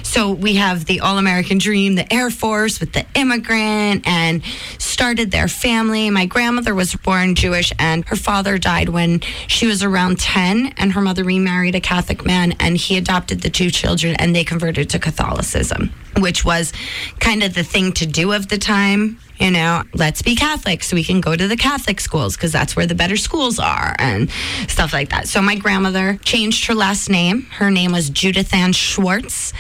So 0.03 0.33
we 0.33 0.57
have 0.57 0.87
the 0.87 1.01
All 1.01 1.19
American 1.19 1.59
Dream, 1.59 1.95
the 1.95 2.11
Air 2.13 2.31
Force 2.31 2.81
with 2.81 2.93
the 2.93 3.05
immigrant, 3.15 4.07
and 4.07 4.43
started 4.79 5.31
their 5.31 5.49
family. 5.49 6.09
My 6.11 6.27
grandmother 6.27 6.75
was 6.75 6.95
born 6.95 7.35
Jewish, 7.35 7.73
and 7.79 8.05
her 8.07 8.17
father 8.17 8.57
died 8.59 8.89
when 8.89 9.21
she 9.47 9.67
was 9.67 9.83
around 9.83 10.19
10, 10.19 10.75
and 10.77 10.93
her 10.93 11.01
mother 11.01 11.25
remarried 11.25 11.75
a 11.75 11.81
Catholic 11.81 12.25
man, 12.25 12.53
and 12.61 12.77
he 12.77 12.97
adopted 12.97 13.43
the 13.43 13.51
two 13.51 13.71
children, 13.71 14.15
and 14.17 14.35
they 14.35 14.45
converted 14.45 14.89
to 14.91 14.99
Catholicism, 14.99 15.93
which 16.19 16.45
was 16.45 16.73
kind 17.21 17.43
of 17.43 17.55
the 17.55 17.65
thing 17.65 17.93
to 17.95 18.07
do 18.07 18.33
of 18.33 18.49
the 18.49 18.59
time. 18.59 19.19
You 19.39 19.51
know, 19.51 19.83
let's 19.93 20.23
be 20.23 20.37
Catholic 20.37 20.85
so 20.85 20.95
we 20.95 21.03
can 21.03 21.21
go 21.21 21.35
to 21.35 21.49
the 21.49 21.57
Catholic 21.57 22.01
schools 22.01 22.37
because 22.37 22.53
that's 22.53 22.77
where 22.77 22.87
the 22.87 22.95
better 22.95 23.17
schools 23.17 23.59
are 23.59 23.97
and 23.99 24.31
stuff 24.69 24.93
like 24.93 25.11
that. 25.11 25.27
So 25.27 25.43
my 25.43 25.57
grandmother 25.57 26.19
changed 26.23 26.67
her 26.67 26.75
last 26.75 27.09
name. 27.09 27.43
Her 27.51 27.71
name 27.71 27.91
was 27.91 28.09
Judith 28.09 28.55
Ann 28.55 28.73
Schwartz, 28.73 29.53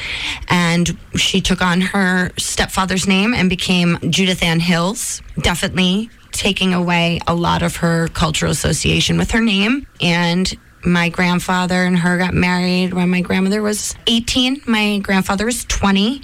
and 0.49 0.97
she 1.17 1.41
took 1.41 1.61
on 1.61 1.81
her 1.81 2.31
stepfather's 2.39 3.09
name 3.09 3.35
and 3.35 3.51
became 3.51 3.99
Judith 4.09 4.43
Ann 4.43 4.61
Hills. 4.61 5.21
Definitely 5.41 6.11
taking 6.33 6.73
away 6.75 7.21
a 7.27 7.35
lot 7.35 7.63
of 7.63 7.77
her 7.77 8.09
cultural 8.09 8.53
association 8.53 9.19
with 9.19 9.33
her 9.33 9.41
name. 9.41 9.87
And 10.01 10.53
my 10.85 11.09
grandfather 11.09 11.85
and 11.85 11.97
her 11.99 12.19
got 12.19 12.35
married 12.35 12.93
when 12.93 13.11
my 13.11 13.21
grandmother 13.21 13.63
was 13.63 13.95
18. 14.07 14.63
My 14.67 14.99
grandfather 14.99 15.45
was 15.45 15.65
20 15.65 16.23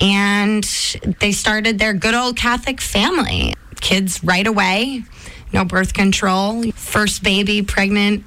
and 0.00 0.64
they 1.20 1.32
started 1.32 1.78
their 1.78 1.92
good 1.92 2.14
old 2.14 2.36
Catholic 2.36 2.80
family. 2.80 3.54
Kids 3.80 4.22
right 4.22 4.46
away, 4.46 5.02
no 5.52 5.64
birth 5.64 5.94
control. 5.94 6.70
First 6.72 7.22
baby 7.22 7.62
pregnant. 7.62 8.24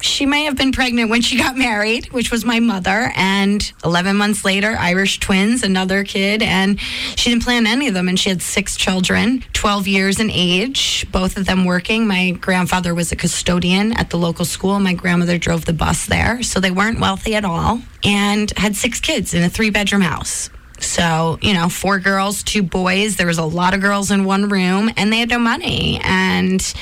She 0.00 0.26
may 0.26 0.44
have 0.44 0.56
been 0.56 0.72
pregnant 0.72 1.10
when 1.10 1.22
she 1.22 1.38
got 1.38 1.56
married, 1.56 2.12
which 2.12 2.30
was 2.30 2.44
my 2.44 2.60
mother. 2.60 3.12
And 3.16 3.72
11 3.84 4.16
months 4.16 4.44
later, 4.44 4.76
Irish 4.78 5.20
twins, 5.20 5.62
another 5.62 6.04
kid. 6.04 6.42
And 6.42 6.80
she 6.80 7.30
didn't 7.30 7.44
plan 7.44 7.66
any 7.66 7.88
of 7.88 7.94
them. 7.94 8.08
And 8.08 8.18
she 8.18 8.28
had 8.28 8.42
six 8.42 8.76
children, 8.76 9.44
12 9.52 9.88
years 9.88 10.20
in 10.20 10.30
age, 10.30 11.06
both 11.10 11.36
of 11.36 11.46
them 11.46 11.64
working. 11.64 12.06
My 12.06 12.32
grandfather 12.32 12.94
was 12.94 13.12
a 13.12 13.16
custodian 13.16 13.92
at 13.92 14.10
the 14.10 14.18
local 14.18 14.44
school. 14.44 14.78
My 14.80 14.94
grandmother 14.94 15.38
drove 15.38 15.64
the 15.64 15.72
bus 15.72 16.06
there. 16.06 16.42
So 16.42 16.60
they 16.60 16.70
weren't 16.70 17.00
wealthy 17.00 17.34
at 17.34 17.44
all 17.44 17.80
and 18.04 18.52
had 18.56 18.76
six 18.76 19.00
kids 19.00 19.34
in 19.34 19.42
a 19.42 19.48
three 19.48 19.70
bedroom 19.70 20.02
house. 20.02 20.50
So, 20.80 21.38
you 21.40 21.54
know, 21.54 21.68
four 21.68 21.98
girls, 21.98 22.42
two 22.42 22.62
boys. 22.62 23.16
There 23.16 23.26
was 23.26 23.38
a 23.38 23.44
lot 23.44 23.74
of 23.74 23.80
girls 23.80 24.10
in 24.10 24.24
one 24.24 24.48
room 24.48 24.90
and 24.96 25.12
they 25.12 25.18
had 25.18 25.30
no 25.30 25.38
money. 25.38 26.00
And 26.02 26.74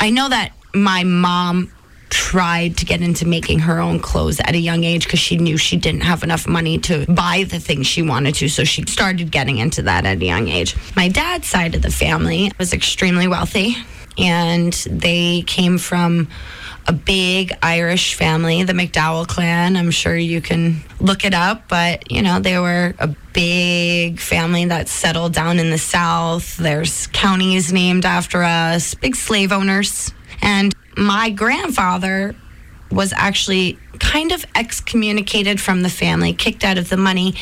I 0.00 0.10
know 0.10 0.28
that 0.28 0.52
my 0.74 1.04
mom 1.04 1.70
tried 2.14 2.76
to 2.76 2.84
get 2.84 3.02
into 3.02 3.26
making 3.26 3.58
her 3.58 3.80
own 3.80 3.98
clothes 3.98 4.38
at 4.38 4.54
a 4.54 4.58
young 4.58 4.84
age 4.84 5.02
because 5.02 5.18
she 5.18 5.36
knew 5.36 5.56
she 5.56 5.76
didn't 5.76 6.02
have 6.02 6.22
enough 6.22 6.46
money 6.46 6.78
to 6.78 7.04
buy 7.06 7.44
the 7.48 7.58
things 7.58 7.88
she 7.88 8.02
wanted 8.02 8.36
to. 8.36 8.48
So 8.48 8.62
she 8.62 8.82
started 8.86 9.32
getting 9.32 9.58
into 9.58 9.82
that 9.82 10.06
at 10.06 10.22
a 10.22 10.24
young 10.24 10.46
age. 10.46 10.76
My 10.94 11.08
dad's 11.08 11.48
side 11.48 11.74
of 11.74 11.82
the 11.82 11.90
family 11.90 12.52
was 12.56 12.72
extremely 12.72 13.26
wealthy 13.26 13.74
and 14.16 14.72
they 14.88 15.42
came 15.42 15.76
from 15.76 16.28
a 16.86 16.92
big 16.92 17.52
Irish 17.62 18.14
family, 18.14 18.62
the 18.62 18.74
McDowell 18.74 19.26
clan. 19.26 19.76
I'm 19.76 19.90
sure 19.90 20.16
you 20.16 20.40
can 20.40 20.84
look 21.00 21.24
it 21.24 21.34
up, 21.34 21.66
but 21.66 22.12
you 22.12 22.22
know, 22.22 22.38
they 22.38 22.60
were 22.60 22.94
a 23.00 23.08
big 23.32 24.20
family 24.20 24.66
that 24.66 24.88
settled 24.88 25.32
down 25.32 25.58
in 25.58 25.70
the 25.70 25.78
South. 25.78 26.56
There's 26.58 27.08
counties 27.08 27.72
named 27.72 28.04
after 28.04 28.44
us, 28.44 28.94
big 28.94 29.16
slave 29.16 29.50
owners. 29.50 30.12
And 30.42 30.74
my 30.96 31.30
grandfather 31.30 32.34
was 32.90 33.12
actually 33.16 33.78
kind 33.98 34.32
of 34.32 34.44
excommunicated 34.54 35.60
from 35.60 35.82
the 35.82 35.88
family, 35.88 36.32
kicked 36.32 36.64
out 36.64 36.78
of 36.78 36.88
the 36.88 36.96
money, 36.96 37.34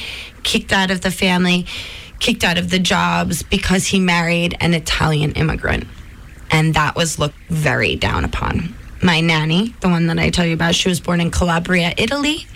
kicked 0.43 0.73
out 0.73 0.91
of 0.91 1.01
the 1.01 1.11
family, 1.11 1.67
kicked 2.19 2.45
out 2.45 2.59
of 2.59 2.71
the 2.71 2.79
jobs 2.79 3.43
because 3.43 3.87
he 3.89 4.01
married 4.01 4.57
an 4.61 4.75
Italian 4.75 5.33
immigrant. 5.33 5.87
And 6.51 6.75
that 6.75 6.95
was 6.97 7.19
looked 7.19 7.39
very 7.49 7.97
down 7.97 8.25
upon. 8.25 8.75
My 9.05 9.21
nanny, 9.21 9.75
the 9.81 9.89
one 9.89 10.07
that 10.07 10.19
I 10.21 10.31
tell 10.31 10.47
you 10.47 10.55
about, 10.55 10.77
she 10.77 10.89
was 10.89 11.01
born 11.01 11.21
in 11.21 11.33
Calabria, 11.33 11.93
Italy. 11.99 12.47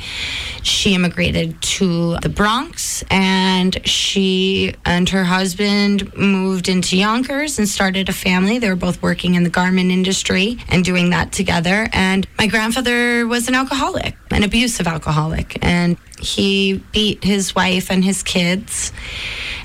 She 0.62 0.94
immigrated 0.94 1.60
to 1.60 2.18
the 2.18 2.28
Bronx 2.28 3.02
and 3.10 3.84
she 3.86 4.74
and 4.84 5.08
her 5.08 5.24
husband 5.24 6.16
moved 6.16 6.68
into 6.68 6.96
Yonkers 6.96 7.58
and 7.58 7.68
started 7.68 8.08
a 8.08 8.12
family. 8.12 8.58
They 8.60 8.68
were 8.68 8.76
both 8.76 9.02
working 9.02 9.34
in 9.34 9.42
the 9.42 9.50
garment 9.50 9.90
industry 9.90 10.58
and 10.68 10.84
doing 10.84 11.10
that 11.10 11.32
together. 11.32 11.88
And 11.92 12.28
my 12.38 12.46
grandfather 12.46 13.26
was 13.26 13.48
an 13.48 13.54
alcoholic, 13.56 14.16
an 14.30 14.44
abusive 14.44 14.86
alcoholic, 14.86 15.58
and 15.62 15.96
he 16.20 16.82
beat 16.92 17.22
his 17.24 17.54
wife 17.54 17.90
and 17.90 18.04
his 18.04 18.22
kids. 18.22 18.92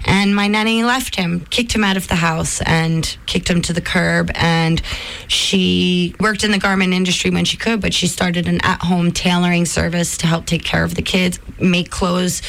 And 0.06 0.36
my 0.36 0.47
nanny 0.47 0.84
left 0.84 1.16
him, 1.16 1.41
kicked 1.49 1.74
him 1.74 1.84
out 1.84 1.97
of 1.97 2.08
the 2.08 2.16
house, 2.16 2.62
and 2.62 3.18
kicked 3.26 3.49
him 3.49 3.62
to 3.64 3.74
the 3.74 3.82
curb. 3.82 4.32
And 4.36 4.82
she 5.28 6.16
worked 6.20 6.43
in 6.43 6.52
the 6.52 6.58
garment 6.60 6.93
industry 6.93 7.30
when 7.32 7.45
she 7.45 7.58
could, 7.58 7.82
but 7.82 7.93
she 7.93 8.08
started 8.08 8.47
an 8.47 8.62
at 8.64 8.82
home 8.82 9.12
tailoring 9.12 9.66
service 9.66 10.18
to 10.18 10.28
help 10.28 10.45
take 10.45 10.64
care 10.64 10.84
of 10.84 10.95
the 10.95 11.02
kids, 11.02 11.39
make 11.60 11.89
clothes 11.89 12.41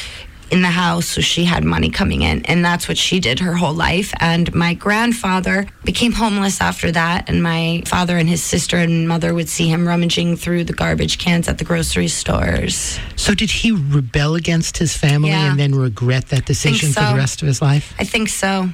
in 0.52 0.60
the 0.62 0.68
house 0.68 1.06
so 1.06 1.20
she 1.22 1.44
had 1.44 1.64
money 1.64 1.88
coming 1.90 2.20
in 2.22 2.44
and 2.44 2.62
that's 2.64 2.86
what 2.86 2.98
she 2.98 3.18
did 3.18 3.38
her 3.40 3.54
whole 3.54 3.72
life 3.72 4.12
and 4.20 4.54
my 4.54 4.74
grandfather 4.74 5.66
became 5.84 6.12
homeless 6.12 6.60
after 6.60 6.92
that 6.92 7.28
and 7.30 7.42
my 7.42 7.82
father 7.86 8.18
and 8.18 8.28
his 8.28 8.42
sister 8.42 8.76
and 8.76 9.08
mother 9.08 9.32
would 9.32 9.48
see 9.48 9.66
him 9.66 9.88
rummaging 9.88 10.36
through 10.36 10.62
the 10.62 10.74
garbage 10.74 11.16
cans 11.18 11.48
at 11.48 11.56
the 11.58 11.64
grocery 11.64 12.06
stores 12.06 12.98
So 13.16 13.34
did 13.34 13.50
he 13.50 13.72
rebel 13.72 14.34
against 14.34 14.76
his 14.76 14.94
family 14.96 15.30
Yeah. 15.30 15.50
and 15.50 15.58
then 15.58 15.74
regret 15.74 16.28
that 16.28 16.44
decision 16.44 16.92
for 16.92 17.00
the 17.00 17.14
rest 17.16 17.40
of 17.42 17.48
his 17.48 17.62
life? 17.62 17.94
I 17.98 18.04
think 18.04 18.28
so. 18.28 18.68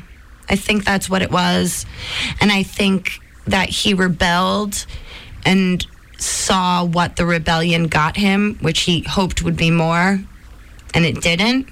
I 0.51 0.57
think 0.57 0.85
that's 0.85 1.09
what 1.09 1.23
it 1.23 1.31
was. 1.31 1.87
And 2.41 2.51
I 2.51 2.63
think 2.65 3.21
that 3.47 3.69
he 3.69 3.95
rebelled 3.95 4.85
and 5.45 5.87
saw 6.19 6.85
what 6.85 7.17
the 7.17 7.25
rebellion 7.27 7.87
got 7.87 8.17
him, 8.17 8.57
which 8.63 8.81
he 8.81 9.03
hoped 9.03 9.43
would 9.45 9.57
be 9.57 9.71
more, 9.71 10.21
and 10.99 11.07
it 11.07 11.23
didn't. 11.23 11.69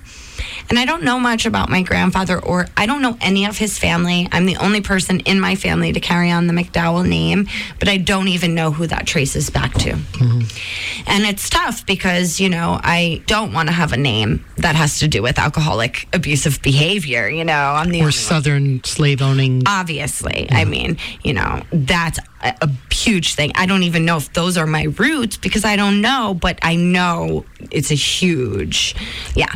And 0.69 0.79
I 0.79 0.85
don't 0.85 1.03
know 1.03 1.19
much 1.19 1.47
about 1.47 1.69
my 1.69 1.83
grandfather, 1.83 2.39
or 2.39 2.67
I 2.77 2.87
don't 2.87 3.01
know 3.01 3.17
any 3.21 3.47
of 3.47 3.57
his 3.57 3.79
family. 3.79 4.29
I'm 4.33 4.47
the 4.47 4.57
only 4.57 4.81
person 4.81 5.21
in 5.21 5.41
my 5.41 5.55
family 5.55 5.93
to 5.93 6.01
carry 6.01 6.31
on 6.31 6.47
the 6.47 6.53
McDowell 6.53 7.09
name, 7.09 7.49
but 7.79 7.89
I 7.89 7.97
don't 7.97 8.29
even 8.29 8.55
know 8.55 8.71
who 8.71 8.87
that 8.87 9.07
traces 9.07 9.49
back 9.49 9.73
to. 9.75 9.93
Mm-hmm. 9.93 11.09
And 11.09 11.25
it's 11.25 11.49
tough 11.49 11.87
because, 11.87 12.41
you 12.41 12.49
know, 12.49 12.79
I 12.83 13.23
don't 13.27 13.53
want 13.53 13.69
to 13.69 13.73
have 13.73 13.93
a 13.93 13.97
name 13.97 14.45
that 14.59 14.77
has 14.77 14.99
to 15.01 15.09
do 15.09 15.23
with 15.23 15.39
alcoholic 15.39 16.09
abusive 16.13 16.61
behavior. 16.63 17.29
You 17.29 17.45
know, 17.45 17.53
I'm 17.53 17.91
the 17.91 18.01
Or 18.01 18.05
only. 18.05 18.13
Southern 18.13 18.85
slave 18.85 19.23
owning. 19.23 19.63
Obviously, 19.67 20.49
I 20.51 20.65
mean, 20.65 20.99
you 21.23 21.33
know, 21.33 21.63
that's 21.73 22.19
a, 22.61 22.71
huge 22.97 23.35
thing. 23.35 23.53
I 23.55 23.67
don't 23.67 23.83
even 23.83 24.05
know 24.05 24.17
if 24.17 24.33
those 24.33 24.57
are 24.57 24.67
my 24.67 24.85
roots 24.85 25.37
because 25.37 25.65
I 25.65 25.77
don't 25.77 26.01
know, 26.01 26.35
but 26.35 26.59
I 26.63 26.77
know 26.77 27.45
it's 27.71 27.91
a 27.91 27.95
huge, 27.95 28.97
yeah. 29.35 29.53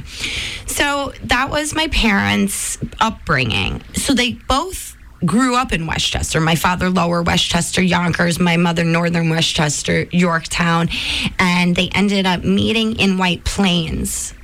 So 0.67 1.13
that 1.25 1.51
was 1.51 1.75
my 1.75 1.89
parents' 1.89 2.79
upbringing. 3.01 3.83
So 3.95 4.15
they 4.15 4.35
both 4.35 4.97
grew 5.25 5.57
up 5.57 5.73
in 5.73 5.87
Westchester. 5.87 6.41
My 6.41 6.55
father, 6.55 6.91
Lower 6.91 7.23
Westchester, 7.23 7.83
Yonkers, 7.83 8.39
my 8.39 8.57
mother, 8.57 8.85
Northern 8.85 9.31
Westchester, 9.31 10.07
Yorktown. 10.11 10.89
And 11.39 11.75
they 11.75 11.89
ended 11.91 12.27
up 12.27 12.45
meeting 12.45 12.99
in 12.99 13.19
White 13.19 13.45
Plains. 13.45 14.35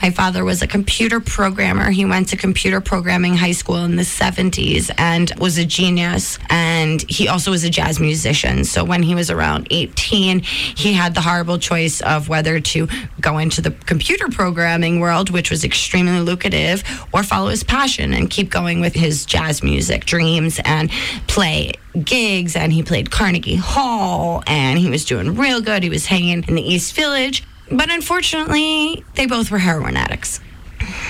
My 0.00 0.10
father 0.10 0.44
was 0.44 0.62
a 0.62 0.66
computer 0.66 1.20
programmer. 1.20 1.90
He 1.90 2.04
went 2.04 2.28
to 2.28 2.36
computer 2.36 2.80
programming 2.80 3.36
high 3.36 3.52
school 3.52 3.76
in 3.84 3.96
the 3.96 4.02
70s 4.02 4.90
and 4.98 5.32
was 5.38 5.58
a 5.58 5.64
genius. 5.64 6.38
And 6.48 7.02
he 7.08 7.28
also 7.28 7.50
was 7.50 7.64
a 7.64 7.70
jazz 7.70 8.00
musician. 8.00 8.64
So 8.64 8.84
when 8.84 9.02
he 9.02 9.14
was 9.14 9.30
around 9.30 9.68
18, 9.70 10.40
he 10.40 10.92
had 10.92 11.14
the 11.14 11.20
horrible 11.20 11.58
choice 11.58 12.00
of 12.00 12.28
whether 12.28 12.60
to 12.60 12.88
go 13.20 13.38
into 13.38 13.60
the 13.60 13.70
computer 13.70 14.28
programming 14.28 15.00
world, 15.00 15.30
which 15.30 15.50
was 15.50 15.64
extremely 15.64 16.20
lucrative, 16.20 16.82
or 17.12 17.22
follow 17.22 17.48
his 17.48 17.64
passion 17.64 18.12
and 18.12 18.30
keep 18.30 18.50
going 18.50 18.80
with 18.80 18.94
his 18.94 19.26
jazz 19.26 19.62
music 19.62 20.04
dreams 20.04 20.60
and 20.64 20.90
play 21.26 21.72
gigs. 22.04 22.56
And 22.56 22.72
he 22.72 22.82
played 22.82 23.10
Carnegie 23.10 23.56
Hall 23.56 24.42
and 24.46 24.78
he 24.78 24.90
was 24.90 25.04
doing 25.04 25.34
real 25.36 25.60
good. 25.60 25.82
He 25.82 25.90
was 25.90 26.06
hanging 26.06 26.44
in 26.46 26.54
the 26.54 26.62
East 26.62 26.94
Village. 26.94 27.42
But 27.70 27.90
unfortunately, 27.90 29.04
they 29.14 29.26
both 29.26 29.50
were 29.50 29.58
heroin 29.58 29.96
addicts. 29.96 30.40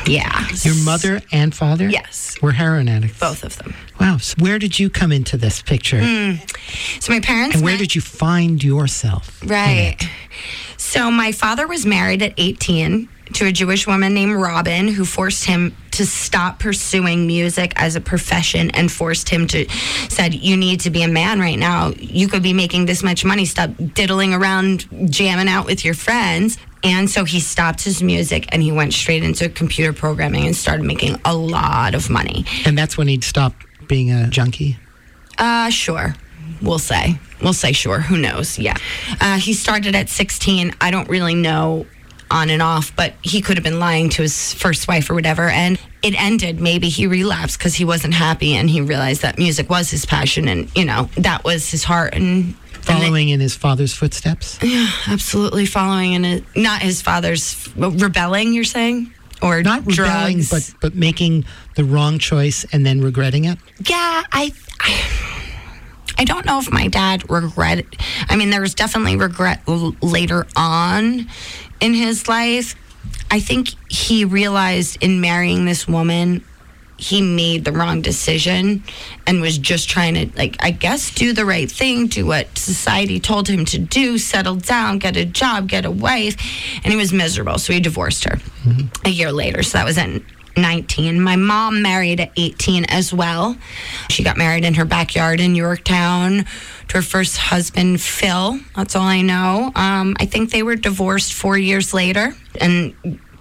Yeah. 0.07 0.47
Your 0.63 0.75
mother 0.85 1.21
and 1.31 1.55
father? 1.55 1.89
Yes. 1.89 2.37
Were 2.43 2.53
heroin 2.53 2.89
addicts. 2.89 3.19
Both 3.21 3.45
of 3.45 3.57
them. 3.59 3.75
Wow. 4.01 4.17
So 4.19 4.35
where 4.39 4.59
did 4.59 4.79
you 4.79 4.89
come 4.91 5.13
into 5.13 5.37
this 5.37 5.61
picture? 5.63 6.01
Hmm. 6.03 6.33
So 7.01 7.13
my 7.13 7.21
parents 7.21 7.57
And 7.57 7.65
where 7.65 7.75
met- 7.75 7.81
did 7.81 7.95
you 7.95 8.01
find 8.01 8.63
yourself? 8.65 9.41
Right. 9.45 9.97
So 10.77 11.11
my 11.11 11.33
father 11.33 11.67
was 11.67 11.85
married 11.85 12.23
at 12.23 12.33
18 12.39 13.09
to 13.35 13.47
a 13.47 13.53
Jewish 13.53 13.87
woman 13.87 14.15
named 14.15 14.35
Robin 14.35 14.89
who 14.89 15.05
forced 15.05 15.45
him 15.45 15.77
to 15.93 16.07
stop 16.07 16.59
pursuing 16.59 17.27
music 17.27 17.73
as 17.77 17.97
a 17.97 18.01
profession 18.01 18.71
and 18.73 18.91
forced 18.91 19.29
him 19.29 19.47
to 19.49 19.69
said 20.09 20.35
you 20.35 20.57
need 20.57 20.81
to 20.81 20.91
be 20.91 21.03
a 21.03 21.09
man 21.09 21.41
right 21.41 21.59
now. 21.59 21.93
You 21.99 22.29
could 22.29 22.43
be 22.43 22.53
making 22.53 22.87
this 22.87 23.03
much 23.03 23.25
money. 23.25 23.45
Stop 23.45 23.71
diddling 23.95 24.33
around 24.35 24.87
jamming 25.11 25.49
out 25.49 25.67
with 25.67 25.85
your 25.85 25.95
friends. 25.95 26.59
And 26.85 27.11
so 27.11 27.25
he 27.25 27.41
stopped 27.41 27.83
his 27.83 28.03
music 28.03 28.47
and 28.53 28.63
he 28.63 28.71
went 28.71 28.93
straight 28.93 29.25
into 29.25 29.49
computer 29.49 29.93
programming 29.93 30.47
and 30.47 30.55
started 30.55 30.85
making 30.85 31.21
a 31.25 31.35
lot 31.35 31.95
of 31.95 32.09
money. 32.09 32.45
And 32.65 32.79
that's 32.79 32.97
when 32.97 33.09
he'd 33.09 33.25
stop 33.25 33.53
being 33.89 34.13
a 34.13 34.29
junkie? 34.29 34.77
Uh, 35.39 35.71
sure. 35.71 36.15
We'll 36.63 36.79
say. 36.79 37.19
We'll 37.43 37.53
say 37.53 37.73
sure. 37.73 38.01
Who 38.01 38.17
knows? 38.17 38.59
Yeah. 38.59 38.77
Uh, 39.21 39.39
he 39.39 39.55
started 39.55 39.95
at 39.95 40.09
16. 40.09 40.75
I 40.81 40.91
don't 40.91 41.09
really 41.09 41.35
know 41.35 41.87
on 42.31 42.51
and 42.51 42.63
off, 42.63 42.95
but 42.97 43.15
he 43.23 43.41
could 43.41 43.57
have 43.57 43.65
been 43.65 43.79
lying 43.81 44.09
to 44.11 44.23
his 44.23 44.53
first 44.55 44.89
wife 44.89 45.09
or 45.11 45.15
whatever. 45.15 45.49
And 45.49 45.79
it 46.03 46.21
ended. 46.21 46.61
Maybe 46.61 46.89
he 46.89 47.07
relapsed 47.07 47.59
because 47.59 47.75
he 47.75 47.85
wasn't 47.85 48.15
happy 48.15 48.55
and 48.55 48.69
he 48.71 48.81
realized 48.81 49.23
that 49.23 49.39
music 49.39 49.69
was 49.71 49.91
his 49.91 50.05
passion 50.07 50.49
and, 50.49 50.71
you 50.77 50.85
know, 50.85 51.09
that 51.17 51.45
was 51.45 51.71
his 51.71 51.85
heart. 51.85 52.15
And 52.15 52.55
Following 52.83 53.29
in 53.29 53.41
his 53.41 53.55
father's 53.55 53.93
footsteps? 53.93 54.59
Yeah, 54.63 54.89
absolutely 55.09 55.67
following 55.67 56.15
in 56.15 56.25
it. 56.25 56.45
Not 56.57 56.81
his 56.81 57.03
father's 57.03 57.69
rebelling, 57.77 58.55
you're 58.55 58.65
saying? 58.65 59.13
Or 59.43 59.63
Not 59.63 59.85
rebelling, 59.87 60.43
but, 60.51 60.73
but 60.81 60.95
making 60.95 61.45
the 61.77 61.85
wrong 61.85 62.19
choice 62.19 62.65
and 62.73 62.85
then 62.87 63.01
regretting 63.03 63.45
it? 63.45 63.59
yeah, 63.89 64.23
I, 64.33 64.53
I, 64.81 65.05
I 66.19 66.25
don't 66.25 66.45
know 66.47 66.59
if 66.59 66.71
my 66.73 66.89
dad 66.89 67.31
regret. 67.31 67.85
I 68.29 68.37
mean, 68.37 68.51
there 68.51 68.61
was 68.61 68.75
definitely 68.75 69.17
regret 69.17 69.61
l- 69.69 69.95
later 70.03 70.47
on 70.57 71.29
in 71.81 71.95
his 71.95 72.29
life. 72.29 72.75
I 73.31 73.41
think 73.41 73.71
he 73.91 74.25
realized 74.25 75.03
in 75.03 75.21
marrying 75.21 75.65
this 75.65 75.87
woman, 75.87 76.45
he 76.99 77.23
made 77.23 77.65
the 77.65 77.73
wrong 77.73 78.03
decision 78.03 78.83
and 79.27 79.41
was 79.41 79.57
just 79.57 79.89
trying 79.89 80.15
to, 80.15 80.37
like, 80.37 80.57
I 80.61 80.73
guess, 80.73 81.13
do 81.13 81.33
the 81.33 81.45
right 81.45 81.71
thing, 81.71 82.09
do 82.09 82.27
what 82.27 82.59
society 82.59 83.21
told 83.21 83.49
him 83.49 83.65
to 83.67 83.79
do, 83.79 84.19
settle 84.19 84.57
down, 84.57 84.99
get 84.99 85.17
a 85.17 85.25
job, 85.25 85.69
get 85.69 85.85
a 85.85 85.91
wife, 85.91 86.37
and 86.83 86.93
he 86.93 86.97
was 86.97 87.13
miserable. 87.13 87.59
So 87.59 87.73
he 87.73 87.81
divorced 87.81 88.25
her 88.25 88.37
mm-hmm. 88.37 88.89
a 89.05 89.11
year 89.11 89.31
later. 89.31 89.63
So 89.63 89.79
that 89.79 89.85
was 89.85 89.97
at 89.97 90.23
19. 90.57 91.21
My 91.21 91.37
mom 91.37 91.83
married 91.83 92.19
at 92.19 92.33
18 92.37 92.87
as 92.87 93.13
well. 93.15 93.57
She 94.09 94.25
got 94.25 94.37
married 94.37 94.65
in 94.65 94.75
her 94.75 94.85
backyard 94.85 95.41
in 95.41 95.55
Yorktown 95.55 96.47
to 96.89 96.97
her 96.97 97.03
first 97.03 97.37
husband, 97.37 98.01
Phil. 98.01 98.59
That's 98.75 98.97
all 98.97 99.03
I 99.03 99.23
know. 99.23 99.71
Um, 99.75 100.17
I 100.19 100.27
think 100.27 100.51
they 100.51 100.63
were 100.63 100.77
divorced 100.77 101.35
four 101.35 101.57
years 101.59 101.93
later 101.95 102.35
and 102.61 102.95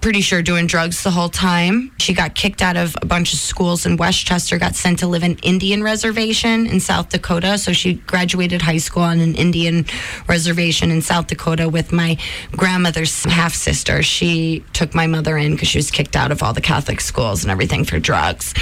pretty 0.07 0.21
sure 0.21 0.41
doing 0.41 0.67
drugs 0.67 1.03
the 1.03 1.11
whole 1.11 1.27
time. 1.27 1.91
She 1.97 2.13
got 2.13 2.33
kicked 2.33 2.61
out 2.61 2.77
of 2.77 2.95
a 3.01 3.05
bunch 3.05 3.33
of 3.33 3.39
schools 3.39 3.85
in 3.85 3.97
Westchester, 3.97 4.57
got 4.57 4.73
sent 4.73 4.99
to 4.99 5.07
live 5.07 5.21
in 5.21 5.35
Indian 5.43 5.83
reservation 5.83 6.65
in 6.65 6.79
South 6.79 7.09
Dakota. 7.09 7.57
So 7.57 7.73
she 7.73 7.95
graduated 7.95 8.61
high 8.61 8.77
school 8.77 9.03
on 9.03 9.19
an 9.19 9.35
Indian 9.35 9.85
reservation 10.25 10.91
in 10.91 11.01
South 11.01 11.27
Dakota 11.27 11.67
with 11.67 11.91
my 11.91 12.17
grandmother's 12.53 13.25
half 13.25 13.53
sister. 13.53 14.01
She 14.01 14.63
took 14.71 14.95
my 14.95 15.07
mother 15.07 15.37
in 15.37 15.51
because 15.51 15.67
she 15.67 15.77
was 15.77 15.91
kicked 15.91 16.15
out 16.15 16.31
of 16.31 16.41
all 16.41 16.53
the 16.53 16.61
Catholic 16.61 17.01
schools 17.01 17.43
and 17.43 17.51
everything 17.51 17.83
for 17.83 17.99
drugs. 17.99 18.53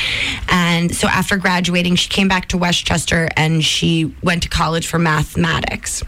And 0.50 0.96
so 0.96 1.08
after 1.08 1.38
graduating, 1.38 1.98
she 1.98 2.10
came 2.10 2.28
back 2.28 2.48
to 2.48 2.58
Westchester 2.58 3.30
and 3.38 3.64
she 3.64 4.16
went 4.24 4.42
to 4.42 4.50
college 4.50 4.88
for 4.88 4.98
mathematics. 4.98 6.02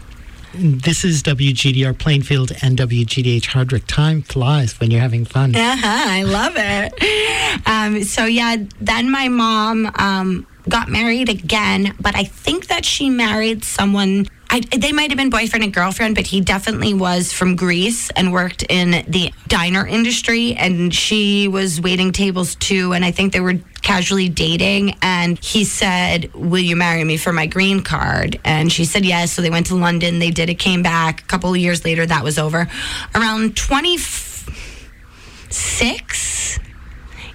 This 0.54 1.04
is 1.04 1.22
WGDR 1.22 1.96
Plainfield 1.98 2.52
and 2.62 2.78
WGDH 2.78 3.46
Hardwick. 3.46 3.86
Time 3.86 4.22
flies 4.22 4.78
when 4.80 4.90
you're 4.90 5.00
having 5.00 5.24
fun. 5.24 5.54
Uh-huh, 5.54 5.80
I 5.84 6.22
love 6.22 6.54
it. 6.56 7.66
Um, 7.66 8.02
so 8.04 8.24
yeah, 8.24 8.56
then 8.80 9.10
my 9.10 9.28
mom 9.28 9.90
um, 9.96 10.46
got 10.68 10.88
married 10.88 11.28
again, 11.28 11.94
but 12.00 12.14
I 12.16 12.24
think 12.24 12.68
that 12.68 12.84
she 12.84 13.10
married 13.10 13.64
someone. 13.64 14.26
I, 14.50 14.60
they 14.60 14.92
might 14.92 15.10
have 15.10 15.18
been 15.18 15.28
boyfriend 15.30 15.62
and 15.62 15.74
girlfriend, 15.74 16.14
but 16.14 16.26
he 16.26 16.40
definitely 16.40 16.94
was 16.94 17.32
from 17.32 17.54
Greece 17.54 18.08
and 18.10 18.32
worked 18.32 18.64
in 18.68 19.04
the 19.06 19.32
diner 19.46 19.86
industry. 19.86 20.54
And 20.54 20.94
she 20.94 21.48
was 21.48 21.80
waiting 21.80 22.12
tables 22.12 22.54
too. 22.54 22.92
And 22.94 23.04
I 23.04 23.10
think 23.10 23.34
they 23.34 23.40
were 23.40 23.60
casually 23.82 24.30
dating. 24.30 24.96
And 25.02 25.38
he 25.38 25.64
said, 25.64 26.32
Will 26.34 26.62
you 26.62 26.76
marry 26.76 27.04
me 27.04 27.18
for 27.18 27.32
my 27.32 27.46
green 27.46 27.82
card? 27.82 28.40
And 28.44 28.72
she 28.72 28.86
said 28.86 29.04
yes. 29.04 29.32
So 29.32 29.42
they 29.42 29.50
went 29.50 29.66
to 29.66 29.74
London. 29.74 30.18
They 30.18 30.30
did 30.30 30.48
it, 30.48 30.54
came 30.54 30.82
back. 30.82 31.20
A 31.20 31.26
couple 31.26 31.50
of 31.50 31.58
years 31.58 31.84
later, 31.84 32.06
that 32.06 32.24
was 32.24 32.38
over. 32.38 32.68
Around 33.14 33.54
26 33.56 34.46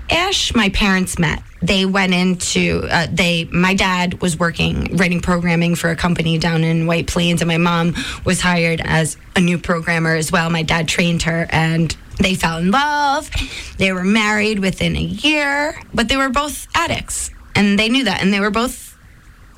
ish, 0.10 0.54
my 0.56 0.70
parents 0.70 1.18
met. 1.20 1.42
They 1.62 1.86
went 1.86 2.14
into 2.14 2.86
uh, 2.90 3.08
they. 3.10 3.46
My 3.46 3.74
dad 3.74 4.22
was 4.22 4.38
working 4.38 4.98
writing 4.98 5.22
programming 5.22 5.76
for 5.76 5.90
a 5.90 5.96
company 5.96 6.38
down 6.38 6.64
in 6.64 6.88
White 6.88 7.08
Plains, 7.08 7.42
and 7.42 7.48
my 7.48 7.58
mom 7.58 7.96
was 8.26 8.42
hired 8.42 8.82
as 8.84 9.18
a 9.36 9.40
new 9.40 9.58
programmer 9.58 10.16
as 10.16 10.32
well. 10.32 10.50
My 10.50 10.64
dad 10.64 10.88
trained 10.88 11.24
her, 11.24 11.48
and 11.50 11.96
they 12.20 12.36
fell 12.36 12.58
in 12.58 12.72
love. 12.72 13.30
They 13.78 13.94
were 13.94 14.04
married 14.04 14.60
within 14.60 14.98
a 14.98 15.02
year, 15.02 15.80
but 15.94 16.10
they 16.10 16.18
were 16.18 16.30
both 16.30 16.68
addicts, 16.76 17.32
and 17.56 17.80
they 17.80 17.88
knew 17.88 18.04
that, 18.04 18.22
and 18.22 18.34
they 18.34 18.42
were 18.42 18.52
both 18.52 18.98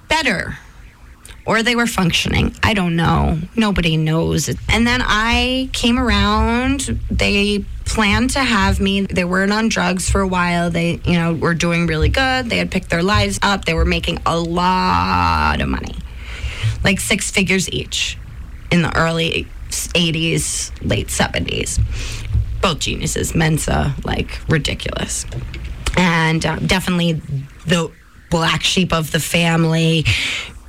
better 0.08 0.60
or 1.46 1.62
they 1.62 1.76
were 1.76 1.88
functioning. 1.88 2.56
I 2.64 2.74
don't 2.74 2.96
know. 2.96 3.40
Nobody 3.56 3.98
knows. 3.98 4.50
And 4.70 4.88
then 4.88 5.02
I 5.04 5.70
came 5.74 6.00
around. 6.00 7.00
They 7.12 7.66
planned 7.86 8.32
to 8.32 8.40
have 8.40 8.80
me. 8.80 9.02
They 9.02 9.26
weren't 9.26 9.54
on 9.54 9.70
drugs 9.70 10.10
for 10.10 10.22
a 10.22 10.28
while. 10.28 10.72
They, 10.72 11.00
you 11.06 11.14
know, 11.14 11.34
were 11.34 11.54
doing 11.54 11.86
really 11.88 12.10
good. 12.10 12.50
They 12.50 12.58
had 12.58 12.72
picked 12.72 12.90
their 12.90 13.04
lives 13.04 13.40
up. 13.42 13.66
They 13.66 13.76
were 13.76 13.86
making 13.86 14.20
a 14.26 14.38
lot 14.38 15.62
of 15.62 15.70
money, 15.70 15.96
like 16.84 17.00
six 17.00 17.30
figures 17.30 17.70
each 17.70 18.18
in 18.72 18.82
the 18.82 18.96
early 18.98 19.48
80s, 19.70 20.72
late 20.82 21.08
70s. 21.08 21.80
Both 22.62 22.80
geniuses, 22.80 23.36
Mensa, 23.36 23.94
like 24.04 24.40
ridiculous. 24.50 25.26
And 25.96 26.44
uh, 26.46 26.58
definitely 26.58 27.22
the 27.68 27.92
black 28.32 28.64
sheep 28.64 28.92
of 28.92 29.12
the 29.12 29.20
family 29.20 30.04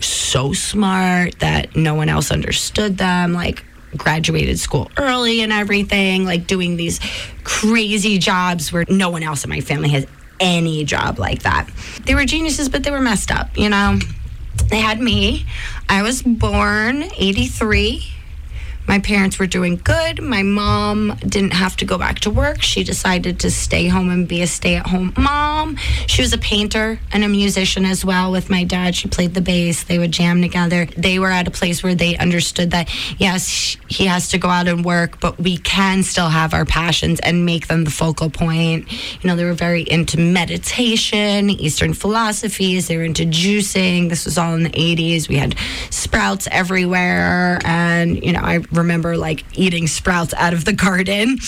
so 0.01 0.53
smart 0.53 1.39
that 1.39 1.77
no 1.77 1.95
one 1.95 2.09
else 2.09 2.31
understood 2.31 2.99
them 2.99 3.33
like 3.33 3.65
graduated 3.97 4.59
school 4.59 4.91
early 4.99 5.41
and 5.41 5.53
everything 5.53 6.25
like 6.25 6.47
doing 6.47 6.77
these 6.77 7.01
crazy 7.45 8.19
jobs 8.19 8.73
where 8.73 8.85
no 8.89 9.09
one 9.11 9.23
else 9.23 9.45
in 9.45 9.51
my 9.51 9.61
family 9.61 9.89
has 9.89 10.07
any 10.39 10.85
job 10.85 11.19
like 11.19 11.43
that. 11.43 11.69
They 12.05 12.15
were 12.15 12.25
geniuses 12.25 12.69
but 12.69 12.85
they 12.85 12.91
were 12.91 13.01
messed 13.01 13.31
up 13.31 13.57
you 13.57 13.69
know? 13.69 13.99
They 14.69 14.81
had 14.81 15.01
me. 15.01 15.47
I 15.89 16.03
was 16.03 16.23
born 16.23 17.05
83 17.17 18.03
My 18.89 18.99
parents 19.01 19.39
were 19.39 19.47
doing 19.47 19.81
good. 19.83 20.23
My 20.23 20.43
mom 20.43 21.17
didn't 21.21 21.53
have 21.53 21.77
to 21.79 21.85
go 21.85 21.99
back 21.99 22.21
to 22.21 22.31
work. 22.31 22.63
She 22.63 22.85
decided 22.85 23.41
to 23.41 23.51
stay 23.51 23.89
home 23.89 24.11
and 24.11 24.29
be 24.29 24.43
a 24.43 24.47
stay 24.47 24.77
at 24.77 24.87
home 24.87 25.13
mom. 25.17 25.77
She 26.07 26.23
was 26.23 26.33
a 26.33 26.39
painter 26.39 27.01
and 27.13 27.25
a 27.25 27.29
musician 27.29 27.85
as 27.85 28.05
well 28.05 28.31
with 28.31 28.49
my 28.49 28.65
dad. 28.65 28.95
She 28.95 29.09
played 29.09 29.35
the 29.35 29.41
bass. 29.41 29.85
They 29.85 29.99
would 29.99 30.13
jam 30.13 30.41
together. 30.41 30.87
They 30.97 31.19
were 31.19 31.31
at 31.31 31.49
a 31.49 31.51
place 31.51 31.83
where 31.83 31.95
they 31.95 32.17
understood 32.17 32.71
that, 32.71 32.89
yes, 33.19 33.77
he 33.89 34.07
has 34.07 34.29
to 34.31 34.39
go 34.39 34.49
out 34.49 34.69
and 34.69 34.85
work, 34.85 35.21
but 35.21 35.39
we 35.39 35.57
can 35.59 36.03
still 36.03 36.29
have 36.29 36.55
our 36.55 36.65
passions 36.65 37.21
and 37.21 37.45
make 37.45 37.67
them 37.67 37.85
the 37.85 37.91
focal 37.91 38.31
point. 38.31 38.91
You 39.23 39.29
know, 39.29 39.37
they 39.37 39.45
were 39.45 39.53
very 39.53 39.83
into 39.83 40.19
meditation, 40.19 41.51
Eastern 41.51 41.95
philosophies. 41.95 42.89
They 42.89 42.97
were 42.97 43.05
into 43.05 43.25
juicing. 43.25 44.09
This 44.09 44.25
was 44.25 44.39
all 44.39 44.55
in 44.55 44.65
the 44.65 44.71
80s. 44.71 45.29
We 45.29 45.37
had 45.37 45.57
sprouts 45.91 46.49
everywhere. 46.51 47.59
And, 47.65 48.23
you 48.23 48.33
know, 48.33 48.41
I 48.43 48.61
remember 48.77 49.17
like 49.17 49.45
eating 49.59 49.87
sprouts 49.87 50.35
out 50.35 50.53
of 50.53 50.65
the 50.65 50.73
garden. 50.73 51.39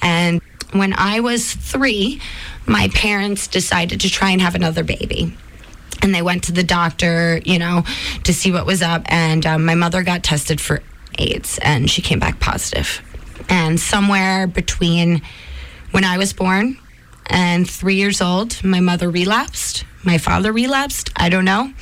And 0.00 0.40
when 0.72 0.94
I 0.94 1.20
was 1.20 1.52
three, 1.52 2.20
my 2.66 2.88
parents 2.94 3.46
decided 3.46 4.00
to 4.00 4.10
try 4.10 4.30
and 4.30 4.40
have 4.40 4.54
another 4.54 4.84
baby. 4.84 5.36
And 6.02 6.14
they 6.14 6.22
went 6.22 6.44
to 6.44 6.52
the 6.52 6.64
doctor, 6.64 7.40
you 7.44 7.58
know, 7.58 7.84
to 8.24 8.34
see 8.34 8.50
what 8.50 8.66
was 8.66 8.82
up. 8.82 9.02
And 9.06 9.44
um, 9.46 9.64
my 9.64 9.74
mother 9.74 10.02
got 10.02 10.22
tested 10.22 10.60
for 10.60 10.82
AIDS 11.18 11.58
and 11.62 11.90
she 11.90 12.02
came 12.02 12.18
back 12.18 12.40
positive. 12.40 13.00
And 13.48 13.78
somewhere 13.78 14.46
between 14.46 15.22
when 15.90 16.04
I 16.04 16.18
was 16.18 16.32
born 16.32 16.78
and 17.26 17.68
three 17.68 17.96
years 17.96 18.20
old, 18.20 18.62
my 18.64 18.80
mother 18.80 19.10
relapsed. 19.10 19.84
My 20.04 20.18
father 20.18 20.52
relapsed. 20.52 21.10
I 21.16 21.28
don't 21.28 21.44
know. 21.44 21.72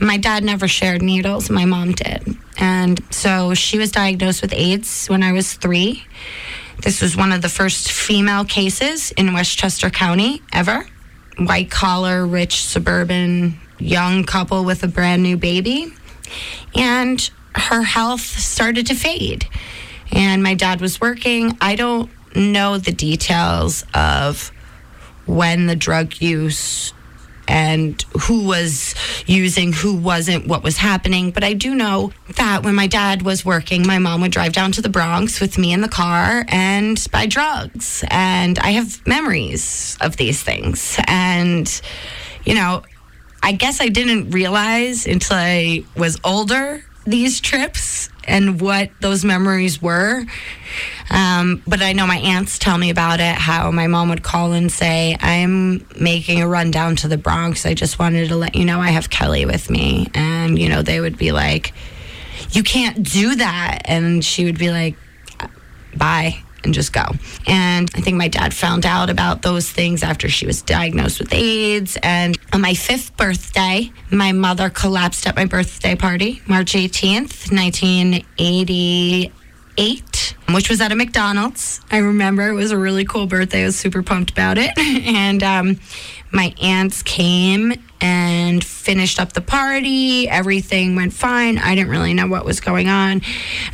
My 0.00 0.16
dad 0.16 0.44
never 0.44 0.68
shared 0.68 1.02
needles. 1.02 1.50
My 1.50 1.64
mom 1.64 1.92
did. 1.92 2.36
And 2.58 3.02
so 3.12 3.54
she 3.54 3.78
was 3.78 3.90
diagnosed 3.90 4.42
with 4.42 4.52
AIDS 4.52 5.08
when 5.08 5.22
I 5.22 5.32
was 5.32 5.54
three. 5.54 6.04
This 6.82 7.02
was 7.02 7.16
one 7.16 7.32
of 7.32 7.42
the 7.42 7.48
first 7.48 7.90
female 7.90 8.44
cases 8.44 9.10
in 9.12 9.32
Westchester 9.32 9.90
County 9.90 10.42
ever. 10.52 10.86
White 11.38 11.70
collar, 11.70 12.26
rich, 12.26 12.62
suburban, 12.64 13.58
young 13.78 14.24
couple 14.24 14.64
with 14.64 14.82
a 14.84 14.88
brand 14.88 15.22
new 15.22 15.36
baby. 15.36 15.92
And 16.74 17.28
her 17.54 17.82
health 17.82 18.20
started 18.20 18.86
to 18.86 18.94
fade. 18.94 19.46
And 20.12 20.42
my 20.42 20.54
dad 20.54 20.80
was 20.80 21.00
working. 21.00 21.56
I 21.60 21.74
don't 21.74 22.10
know 22.36 22.78
the 22.78 22.92
details 22.92 23.84
of 23.92 24.52
when 25.24 25.66
the 25.66 25.76
drug 25.76 26.20
use 26.20 26.92
and 27.48 28.00
who 28.22 28.46
was 28.46 28.94
using, 29.26 29.72
who 29.72 29.96
wasn't, 29.96 30.46
what 30.46 30.62
was 30.62 30.76
happening. 30.76 31.30
But 31.30 31.44
I 31.44 31.52
do 31.52 31.74
know 31.74 32.12
that 32.36 32.64
when 32.64 32.74
my 32.74 32.86
dad 32.86 33.22
was 33.22 33.44
working, 33.44 33.86
my 33.86 33.98
mom 33.98 34.20
would 34.22 34.32
drive 34.32 34.52
down 34.52 34.72
to 34.72 34.82
the 34.82 34.88
Bronx 34.88 35.40
with 35.40 35.58
me 35.58 35.72
in 35.72 35.80
the 35.80 35.88
car 35.88 36.44
and 36.48 37.04
buy 37.12 37.26
drugs. 37.26 38.04
And 38.08 38.58
I 38.58 38.70
have 38.70 39.06
memories 39.06 39.96
of 40.00 40.16
these 40.16 40.42
things. 40.42 40.98
And, 41.06 41.80
you 42.44 42.54
know, 42.54 42.82
I 43.42 43.52
guess 43.52 43.80
I 43.80 43.88
didn't 43.88 44.30
realize 44.30 45.06
until 45.06 45.36
I 45.36 45.84
was 45.96 46.18
older 46.24 46.84
these 47.04 47.40
trips 47.40 48.10
and 48.26 48.60
what 48.60 48.90
those 49.00 49.24
memories 49.24 49.80
were. 49.80 50.24
Um, 51.10 51.62
but 51.66 51.82
I 51.82 51.92
know 51.92 52.06
my 52.06 52.18
aunts 52.18 52.58
tell 52.58 52.76
me 52.76 52.90
about 52.90 53.20
it, 53.20 53.34
how 53.34 53.70
my 53.70 53.86
mom 53.86 54.08
would 54.08 54.22
call 54.22 54.52
and 54.52 54.70
say, 54.70 55.16
I'm 55.20 55.86
making 55.98 56.42
a 56.42 56.48
run 56.48 56.70
down 56.70 56.96
to 56.96 57.08
the 57.08 57.16
Bronx. 57.16 57.64
I 57.64 57.74
just 57.74 57.98
wanted 57.98 58.28
to 58.28 58.36
let 58.36 58.54
you 58.54 58.64
know 58.64 58.80
I 58.80 58.90
have 58.90 59.08
Kelly 59.08 59.46
with 59.46 59.70
me. 59.70 60.08
And, 60.14 60.58
you 60.58 60.68
know, 60.68 60.82
they 60.82 61.00
would 61.00 61.16
be 61.16 61.32
like, 61.32 61.72
You 62.50 62.62
can't 62.62 63.02
do 63.02 63.36
that. 63.36 63.82
And 63.84 64.24
she 64.24 64.44
would 64.44 64.58
be 64.58 64.70
like, 64.70 64.96
Bye. 65.96 66.42
And 66.66 66.74
just 66.74 66.92
go. 66.92 67.04
And 67.46 67.88
I 67.94 68.00
think 68.00 68.16
my 68.16 68.26
dad 68.26 68.52
found 68.52 68.84
out 68.84 69.08
about 69.08 69.42
those 69.42 69.70
things 69.70 70.02
after 70.02 70.28
she 70.28 70.46
was 70.46 70.62
diagnosed 70.62 71.20
with 71.20 71.32
AIDS. 71.32 71.96
And 72.02 72.36
on 72.52 72.60
my 72.60 72.74
fifth 72.74 73.16
birthday, 73.16 73.92
my 74.10 74.32
mother 74.32 74.68
collapsed 74.68 75.28
at 75.28 75.36
my 75.36 75.44
birthday 75.44 75.94
party, 75.94 76.42
March 76.48 76.72
18th, 76.72 77.52
1988 77.52 79.32
which 80.50 80.70
was 80.70 80.80
at 80.80 80.90
a 80.90 80.96
McDonald's. 80.96 81.80
I 81.90 81.98
remember 81.98 82.48
it 82.48 82.54
was 82.54 82.70
a 82.70 82.78
really 82.78 83.04
cool 83.04 83.26
birthday. 83.26 83.62
I 83.62 83.66
was 83.66 83.76
super 83.76 84.02
pumped 84.02 84.30
about 84.30 84.58
it. 84.58 84.70
and 84.78 85.42
um, 85.42 85.78
my 86.32 86.54
aunts 86.60 87.02
came 87.02 87.74
and 88.00 88.64
finished 88.64 89.20
up 89.20 89.32
the 89.32 89.40
party. 89.40 90.28
Everything 90.28 90.96
went 90.96 91.12
fine. 91.12 91.58
I 91.58 91.74
didn't 91.74 91.90
really 91.90 92.14
know 92.14 92.26
what 92.26 92.44
was 92.44 92.60
going 92.60 92.88
on. 92.88 93.22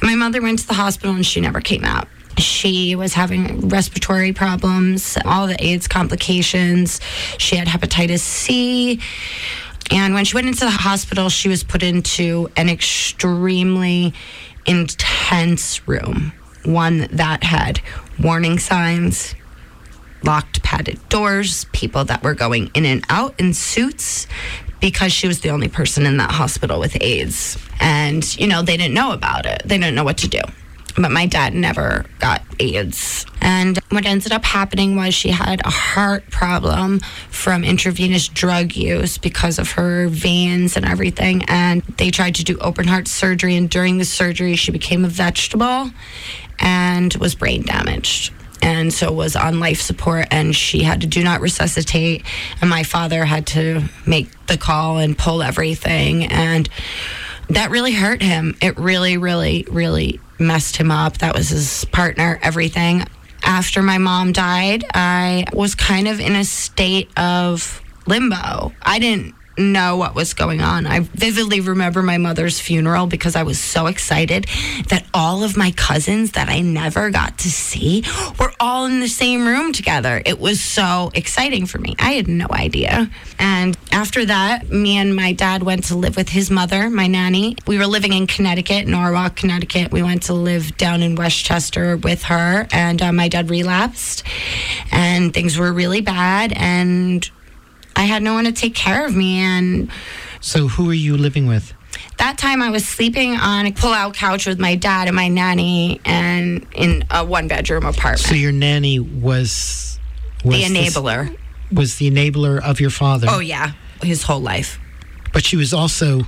My 0.03 0.15
mother 0.15 0.43
went 0.43 0.61
to 0.61 0.67
the 0.67 0.75
hospital 0.75 1.15
and 1.15 1.25
she 1.25 1.41
never 1.41 1.61
came 1.61 1.85
out. 1.85 2.09
She 2.39 2.95
was 2.95 3.15
having 3.15 3.69
respiratory 3.69 4.33
problems, 4.33 5.19
all 5.25 5.47
the 5.47 5.63
AIDS 5.65 5.89
complications. 5.89 7.01
She 7.39 7.57
had 7.57 7.69
hepatitis 7.69 8.21
C. 8.21 9.01
And 9.91 10.15
when 10.15 10.25
she 10.25 10.35
went 10.35 10.47
into 10.47 10.65
the 10.65 10.71
hospital, 10.71 11.29
she 11.29 11.49
was 11.49 11.63
put 11.65 11.83
into 11.83 12.51
an 12.57 12.69
extremely 12.69 14.15
intense 14.67 15.87
room, 15.87 16.33
one 16.65 17.09
that 17.13 17.45
had 17.45 17.81
warning 18.19 18.59
signs, 18.59 19.35
locked 20.23 20.63
padded 20.63 21.07
doors, 21.09 21.67
people 21.73 22.05
that 22.05 22.23
were 22.23 22.35
going 22.35 22.71
in 22.75 22.87
and 22.87 23.05
out 23.09 23.39
in 23.39 23.53
suits 23.53 24.27
because 24.81 25.13
she 25.13 25.27
was 25.27 25.41
the 25.41 25.51
only 25.51 25.69
person 25.69 26.07
in 26.07 26.17
that 26.17 26.31
hospital 26.31 26.81
with 26.81 26.97
AIDS. 27.01 27.57
And, 27.81 28.39
you 28.39 28.47
know, 28.47 28.63
they 28.63 28.77
didn't 28.77 28.95
know 28.95 29.13
about 29.13 29.47
it, 29.47 29.63
they 29.65 29.79
didn't 29.79 29.95
know 29.95 30.05
what 30.05 30.19
to 30.19 30.29
do. 30.29 30.41
But 30.97 31.11
my 31.11 31.27
dad 31.27 31.55
never 31.55 32.05
got 32.19 32.43
AIDS. 32.61 33.27
And 33.41 33.79
what 33.89 34.07
ended 34.07 34.33
up 34.33 34.45
happening 34.45 34.97
was 34.97 35.15
she 35.15 35.31
had 35.31 35.65
a 35.65 35.71
heart 35.71 36.31
problem 36.31 37.01
from 37.31 37.65
intravenous 37.65 38.29
drug 38.29 38.77
use 38.77 39.19
because 39.19 39.59
of 39.59 39.73
her 39.73 40.09
veins 40.09 40.77
and 40.77 40.85
everything. 40.85 41.45
And 41.49 41.83
they 41.83 42.11
tried 42.11 42.35
to 42.37 42.45
do 42.45 42.59
open 42.59 42.87
heart 42.87 43.09
surgery. 43.09 43.57
And 43.57 43.71
during 43.71 43.99
the 43.99 44.05
surgery, 44.05 44.55
she 44.57 44.71
became 44.71 45.05
a 45.05 45.09
vegetable 45.09 45.91
and 46.59 47.15
was 47.15 47.35
brain 47.35 47.63
damaged 47.63 48.33
and 48.63 48.95
so 48.95 49.13
was 49.13 49.35
on 49.35 49.59
life 49.59 49.81
support 49.81 50.27
and 50.31 50.55
she 50.55 50.83
had 50.85 51.01
to 51.01 51.07
do 51.07 51.23
not 51.23 51.41
resuscitate 51.41 52.25
and 52.61 52.71
my 52.71 52.85
father 52.85 53.25
had 53.25 53.47
to 53.49 53.83
make 54.07 54.29
the 54.47 54.57
call 54.57 54.99
and 54.99 55.19
pull 55.19 55.43
everything 55.43 56.27
and 56.27 56.69
that 57.49 57.71
really 57.71 57.93
hurt 57.93 58.23
him 58.23 58.57
it 58.63 58.79
really 58.79 59.17
really 59.17 59.67
really 59.69 60.21
messed 60.43 60.77
him 60.77 60.91
up. 60.91 61.19
That 61.19 61.35
was 61.35 61.49
his 61.49 61.85
partner 61.87 62.39
everything. 62.43 63.05
After 63.45 63.83
my 63.83 63.99
mom 63.99 64.33
died 64.33 64.85
i 64.95 65.45
was 65.53 65.75
kind 65.75 66.07
of 66.07 66.21
in 66.21 66.37
a 66.37 66.45
state 66.45 67.11
of 67.19 67.83
limbo. 68.07 68.73
I 68.83 68.99
didn't 68.99 69.35
know 69.59 69.97
what 69.97 70.15
was 70.15 70.35
going 70.35 70.61
on. 70.61 70.87
I 70.87 71.01
vividly 71.01 71.61
remember 71.61 72.03
my 72.03 72.19
mother's 72.19 72.61
funeral 72.61 73.07
because 73.07 73.37
I 73.37 73.43
was 73.43 73.59
so 73.59 73.87
excited 73.87 74.47
that 74.89 75.07
all 75.13 75.45
of 75.45 75.57
my 75.57 75.73
cousins 75.73 76.33
that 76.33 76.49
I 76.49 76.61
never 76.61 77.11
got 77.11 77.39
to 77.39 77.51
see 77.51 78.05
were 78.39 78.53
all 78.61 78.87
in 78.87 79.01
the 79.01 79.09
same 79.09 79.47
room 79.47 79.73
together. 79.73 80.23
It 80.25 80.39
was 80.39 80.61
so 80.61 81.11
exciting 81.15 81.67
for 81.67 81.79
me. 81.79 81.95
I 81.99 82.13
had 82.13 82.29
no 82.29 82.47
idea. 82.51 83.11
And 83.39 83.77
after 83.91 84.25
that, 84.25 84.71
me 84.71 84.97
and 84.97 85.15
my 85.15 85.33
dad 85.33 85.63
went 85.63 85.85
to 85.85 85.97
live 85.97 86.17
with 86.17 86.29
his 86.29 86.51
mother, 86.51 86.89
my 86.89 87.07
nanny. 87.07 87.57
We 87.67 87.79
were 87.79 87.87
living 87.87 88.13
in 88.13 88.27
Connecticut, 88.27 88.87
Norwalk, 88.87 89.37
Connecticut. 89.37 89.93
We 89.93 90.03
went 90.03 90.25
to 90.25 90.35
live 90.35 90.77
down 90.77 91.03
in 91.03 91.15
Westchester 91.15 91.97
with 91.97 92.23
her, 92.25 92.67
and 92.73 93.03
uh, 93.03 93.13
my 93.13 93.29
dad 93.29 93.51
relapsed, 93.51 94.23
and 94.91 95.35
things 95.35 95.59
were 95.59 95.73
really 95.73 96.01
bad. 96.01 96.53
And 96.53 97.29
I 98.03 98.07
had 98.07 98.21
no 98.23 98.35
one 98.35 98.45
to 98.45 98.53
take 98.53 98.75
care 98.75 99.07
of 99.07 99.15
me. 99.15 99.39
And 99.39 99.89
So, 100.41 100.67
who 100.67 100.91
are 100.91 100.95
you 100.95 101.17
living 101.17 101.47
with? 101.47 101.73
that 102.19 102.37
time 102.39 102.63
I 102.63 102.71
was 102.71 102.87
sleeping 102.87 103.35
on 103.37 103.67
a 103.67 103.73
pull 103.73 103.93
out 103.93 104.15
couch 104.15 104.47
with 104.47 104.59
my 104.59 104.77
dad 104.77 105.09
and 105.09 105.17
my 105.17 105.27
nanny 105.29 106.01
and 106.05 106.65
in 106.73 107.05
a 107.11 107.25
one 107.25 107.49
bedroom 107.49 107.85
apartment. 107.85 108.21
So, 108.21 108.35
your 108.35 108.51
nanny 108.53 108.99
was, 108.99 109.99
was 110.45 110.57
the 110.57 110.69
this- 110.69 110.97
enabler. 110.97 111.37
was 111.73 111.97
the 111.97 112.11
enabler 112.11 112.61
of 112.61 112.81
your 112.81 112.91
father. 112.91 113.29
Oh, 113.31 113.39
yeah. 113.41 113.73
His 114.03 114.25
whole 114.25 114.41
life. 114.41 114.79
But 115.33 115.45
she 115.45 115.57
was 115.57 115.73
also 115.73 116.23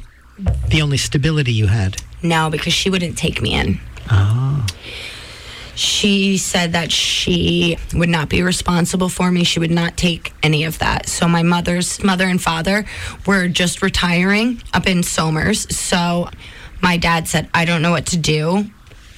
the 0.69 0.81
only 0.83 0.97
stability 0.97 1.53
you 1.53 1.67
had. 1.67 1.97
No, 2.23 2.51
because 2.51 2.73
she 2.73 2.89
wouldn't 2.89 3.19
take 3.19 3.43
me 3.43 3.55
in. 3.55 3.81
Oh. 4.11 4.65
She 5.77 6.39
said 6.39 6.73
that 6.73 6.93
she 6.93 7.79
would 7.93 8.09
not 8.09 8.29
be 8.29 8.43
responsible 8.43 9.09
for 9.09 9.31
me. 9.31 9.45
She 9.45 9.59
would 9.59 9.71
not 9.71 9.97
take 9.97 10.33
any 10.43 10.65
of 10.65 10.79
that. 10.79 11.09
So 11.09 11.27
my 11.27 11.43
mother's 11.43 12.03
mother 12.03 12.27
and 12.27 12.41
father 12.41 12.85
were 13.27 13.49
just 13.49 13.83
retiring 13.83 14.63
up 14.73 14.87
in 14.87 15.03
Somers. 15.03 15.75
So 15.75 16.29
my 16.81 16.97
dad 16.97 17.29
said, 17.29 17.49
I 17.53 17.65
don't 17.65 17.83
know 17.83 17.91
what 17.91 18.07
to 18.07 18.17
do. 18.17 18.67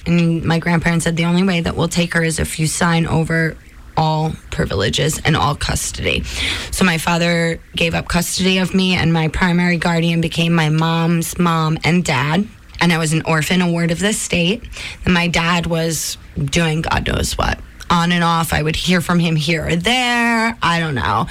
And 0.05 0.43
my 0.43 0.59
grandparents 0.59 1.03
said 1.03 1.17
the 1.17 1.25
only 1.25 1.43
way 1.43 1.61
that 1.61 1.75
we'll 1.75 1.89
take 1.89 2.13
her 2.13 2.23
is 2.23 2.39
if 2.39 2.59
you 2.59 2.67
sign 2.67 3.05
over 3.05 3.57
all 3.97 4.31
privileges 4.51 5.19
and 5.19 5.35
all 5.35 5.55
custody. 5.55 6.23
So 6.71 6.85
my 6.85 6.97
father 6.97 7.59
gave 7.75 7.95
up 7.95 8.07
custody 8.07 8.59
of 8.59 8.73
me 8.73 8.95
and 8.95 9.11
my 9.11 9.27
primary 9.27 9.77
guardian 9.77 10.21
became 10.21 10.53
my 10.53 10.69
mom's 10.69 11.37
mom 11.37 11.79
and 11.83 12.05
dad. 12.05 12.47
And 12.79 12.93
I 12.93 12.97
was 12.97 13.13
an 13.13 13.23
orphan, 13.25 13.61
a 13.61 13.71
ward 13.71 13.91
of 13.91 13.99
the 13.99 14.13
state. 14.13 14.63
And 15.05 15.13
my 15.13 15.27
dad 15.27 15.65
was 15.65 16.17
doing 16.35 16.81
God 16.81 17.07
knows 17.07 17.37
what. 17.37 17.59
On 17.89 18.11
and 18.11 18.21
off, 18.21 18.51
I 18.51 18.61
would 18.61 18.75
hear 18.75 18.99
from 18.99 19.17
him 19.17 19.37
here 19.37 19.65
or 19.65 19.77
there. 19.77 20.57
I 20.61 20.79
don't 20.81 20.93
know. 20.93 21.27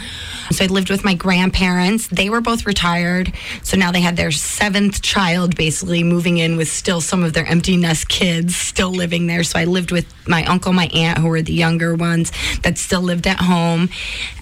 So 0.53 0.65
I 0.65 0.69
lived 0.69 0.89
with 0.89 1.05
my 1.05 1.13
grandparents. 1.13 2.07
They 2.09 2.31
were 2.31 2.41
both 2.41 2.65
retired. 2.65 3.31
So 3.63 3.77
now 3.77 3.93
they 3.93 4.01
had 4.01 4.17
their 4.17 4.31
seventh 4.31 5.03
child 5.03 5.55
basically 5.55 6.03
moving 6.03 6.39
in 6.39 6.57
with 6.57 6.69
still 6.69 7.03
some 7.03 7.23
of 7.23 7.35
their 7.35 7.45
empty 7.45 7.77
nest 7.77 8.09
kids 8.09 8.57
still 8.57 8.91
living 8.91 9.27
there. 9.27 9.45
So 9.45 9.59
I 9.59 9.65
lived 9.65 9.93
with 9.93 10.07
my 10.27 10.47
uncle, 10.47 10.73
my 10.73 10.87
aunt, 10.95 11.19
who 11.19 11.29
were 11.29 11.43
the 11.43 11.53
younger 11.53 11.95
ones 11.95 12.33
that 12.63 12.79
still 12.79 13.03
lived 13.03 13.27
at 13.27 13.39
home. 13.39 13.91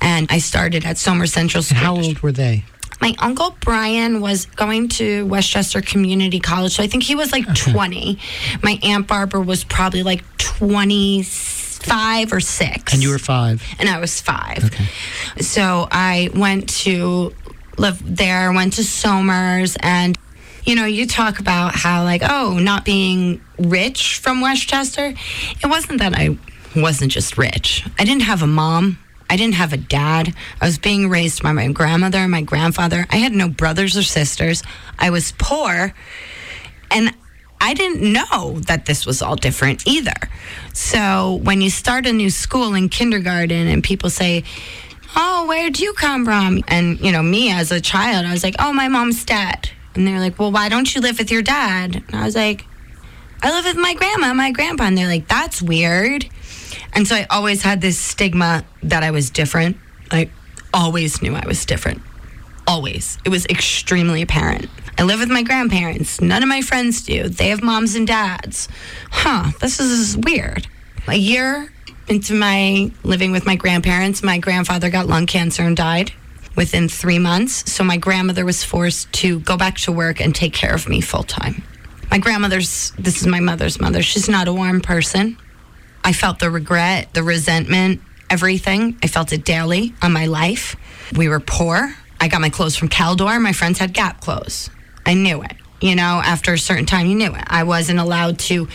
And 0.00 0.28
I 0.30 0.38
started 0.38 0.84
at 0.84 0.98
Somers 0.98 1.32
Central 1.32 1.60
And 1.60 1.66
School. 1.66 1.78
how 1.78 1.96
old 1.96 2.20
were 2.20 2.30
they? 2.32 2.64
My 3.00 3.14
uncle 3.18 3.56
Brian 3.60 4.20
was 4.20 4.46
going 4.46 4.88
to 4.90 5.26
Westchester 5.26 5.80
Community 5.80 6.40
College, 6.40 6.74
so 6.74 6.82
I 6.82 6.86
think 6.86 7.02
he 7.02 7.14
was 7.14 7.32
like 7.32 7.52
20. 7.54 8.18
My 8.62 8.78
Aunt 8.82 9.06
Barbara 9.06 9.40
was 9.40 9.64
probably 9.64 10.02
like 10.02 10.24
25 10.38 12.32
or 12.32 12.40
6. 12.40 12.92
And 12.92 13.02
you 13.02 13.10
were 13.10 13.18
five. 13.18 13.62
And 13.78 13.88
I 13.88 13.98
was 13.98 14.20
five. 14.20 14.64
Okay. 14.64 14.86
So 15.40 15.86
I 15.90 16.30
went 16.34 16.68
to 16.80 17.34
live 17.76 18.16
there, 18.16 18.52
went 18.52 18.74
to 18.74 18.84
Somers, 18.84 19.76
and 19.80 20.18
you 20.64 20.74
know, 20.74 20.86
you 20.86 21.06
talk 21.06 21.40
about 21.40 21.74
how 21.74 22.04
like, 22.04 22.22
oh, 22.28 22.58
not 22.58 22.84
being 22.84 23.42
rich 23.58 24.18
from 24.18 24.40
Westchester. 24.40 25.12
It 25.62 25.66
wasn't 25.66 25.98
that 25.98 26.14
I 26.14 26.38
wasn't 26.74 27.12
just 27.12 27.36
rich. 27.36 27.84
I 27.98 28.04
didn't 28.04 28.22
have 28.22 28.42
a 28.42 28.46
mom. 28.46 28.98
I 29.34 29.36
didn't 29.36 29.56
have 29.56 29.72
a 29.72 29.76
dad. 29.76 30.32
I 30.60 30.66
was 30.66 30.78
being 30.78 31.08
raised 31.08 31.42
by 31.42 31.50
my 31.50 31.66
grandmother 31.72 32.18
and 32.18 32.30
my 32.30 32.42
grandfather. 32.42 33.04
I 33.10 33.16
had 33.16 33.32
no 33.32 33.48
brothers 33.48 33.96
or 33.96 34.04
sisters. 34.04 34.62
I 34.96 35.10
was 35.10 35.32
poor. 35.36 35.92
And 36.88 37.12
I 37.60 37.74
didn't 37.74 38.12
know 38.12 38.60
that 38.68 38.86
this 38.86 39.04
was 39.04 39.22
all 39.22 39.34
different 39.34 39.88
either. 39.88 40.14
So 40.72 41.40
when 41.42 41.60
you 41.62 41.68
start 41.68 42.06
a 42.06 42.12
new 42.12 42.30
school 42.30 42.74
in 42.74 42.88
kindergarten 42.88 43.66
and 43.66 43.82
people 43.82 44.08
say, 44.08 44.44
Oh, 45.16 45.46
where'd 45.48 45.80
you 45.80 45.94
come 45.94 46.24
from? 46.24 46.62
And, 46.68 47.00
you 47.00 47.10
know, 47.10 47.24
me 47.24 47.50
as 47.50 47.72
a 47.72 47.80
child, 47.80 48.26
I 48.26 48.30
was 48.30 48.44
like, 48.44 48.54
Oh, 48.60 48.72
my 48.72 48.86
mom's 48.86 49.24
dead. 49.24 49.68
And 49.96 50.06
they're 50.06 50.20
like, 50.20 50.38
Well, 50.38 50.52
why 50.52 50.68
don't 50.68 50.94
you 50.94 51.00
live 51.00 51.18
with 51.18 51.32
your 51.32 51.42
dad? 51.42 52.04
And 52.06 52.14
I 52.14 52.24
was 52.24 52.36
like, 52.36 52.64
I 53.42 53.50
live 53.50 53.64
with 53.64 53.82
my 53.82 53.94
grandma 53.94 54.28
and 54.28 54.36
my 54.36 54.52
grandpa. 54.52 54.84
And 54.84 54.96
they're 54.96 55.08
like, 55.08 55.26
That's 55.26 55.60
weird. 55.60 56.24
And 56.94 57.06
so 57.06 57.16
I 57.16 57.26
always 57.30 57.62
had 57.62 57.80
this 57.80 57.98
stigma 57.98 58.64
that 58.82 59.02
I 59.02 59.10
was 59.10 59.30
different. 59.30 59.76
I 60.10 60.30
always 60.72 61.22
knew 61.22 61.34
I 61.34 61.46
was 61.46 61.64
different. 61.64 62.02
Always. 62.66 63.18
It 63.24 63.28
was 63.28 63.46
extremely 63.46 64.22
apparent. 64.22 64.68
I 64.96 65.02
live 65.02 65.18
with 65.18 65.28
my 65.28 65.42
grandparents. 65.42 66.20
None 66.20 66.42
of 66.42 66.48
my 66.48 66.60
friends 66.60 67.02
do. 67.02 67.28
They 67.28 67.48
have 67.48 67.62
moms 67.62 67.94
and 67.96 68.06
dads. 68.06 68.68
Huh, 69.10 69.50
this 69.60 69.80
is 69.80 70.16
weird. 70.16 70.68
A 71.08 71.16
year 71.16 71.72
into 72.08 72.34
my 72.34 72.90
living 73.02 73.32
with 73.32 73.44
my 73.44 73.56
grandparents, 73.56 74.22
my 74.22 74.38
grandfather 74.38 74.90
got 74.90 75.06
lung 75.06 75.26
cancer 75.26 75.62
and 75.62 75.76
died 75.76 76.12
within 76.56 76.88
three 76.88 77.18
months. 77.18 77.70
So 77.72 77.82
my 77.82 77.96
grandmother 77.96 78.44
was 78.44 78.62
forced 78.62 79.12
to 79.14 79.40
go 79.40 79.56
back 79.56 79.78
to 79.78 79.92
work 79.92 80.20
and 80.20 80.34
take 80.34 80.52
care 80.52 80.74
of 80.74 80.88
me 80.88 81.00
full 81.00 81.24
time. 81.24 81.64
My 82.10 82.18
grandmother's, 82.18 82.92
this 82.92 83.20
is 83.20 83.26
my 83.26 83.40
mother's 83.40 83.80
mother. 83.80 84.02
She's 84.02 84.28
not 84.28 84.46
a 84.46 84.52
warm 84.52 84.80
person. 84.80 85.36
I 86.04 86.12
felt 86.12 86.38
the 86.38 86.50
regret, 86.50 87.14
the 87.14 87.22
resentment, 87.22 88.02
everything. 88.28 88.98
I 89.02 89.06
felt 89.06 89.32
it 89.32 89.44
daily 89.44 89.94
on 90.02 90.12
my 90.12 90.26
life. 90.26 90.76
We 91.16 91.28
were 91.28 91.40
poor. 91.40 91.94
I 92.20 92.28
got 92.28 92.42
my 92.42 92.50
clothes 92.50 92.76
from 92.76 92.90
Caldor. 92.90 93.40
My 93.40 93.52
friends 93.52 93.78
had 93.78 93.94
Gap 93.94 94.20
clothes. 94.20 94.70
I 95.06 95.14
knew 95.14 95.42
it. 95.42 95.56
You 95.80 95.96
know, 95.96 96.20
after 96.24 96.52
a 96.52 96.58
certain 96.58 96.86
time, 96.86 97.06
you 97.06 97.14
knew 97.14 97.34
it. 97.34 97.44
I 97.46 97.64
wasn't 97.64 97.98
allowed 97.98 98.38
to 98.40 98.68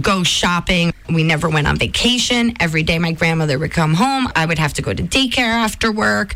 go 0.00 0.22
shopping. 0.22 0.92
We 1.08 1.24
never 1.24 1.48
went 1.48 1.66
on 1.66 1.76
vacation. 1.76 2.54
Every 2.60 2.82
day 2.82 2.98
my 2.98 3.12
grandmother 3.12 3.58
would 3.58 3.72
come 3.72 3.94
home. 3.94 4.28
I 4.36 4.46
would 4.46 4.58
have 4.58 4.74
to 4.74 4.82
go 4.82 4.92
to 4.92 5.02
daycare 5.02 5.54
after 5.64 5.90
work. 5.90 6.34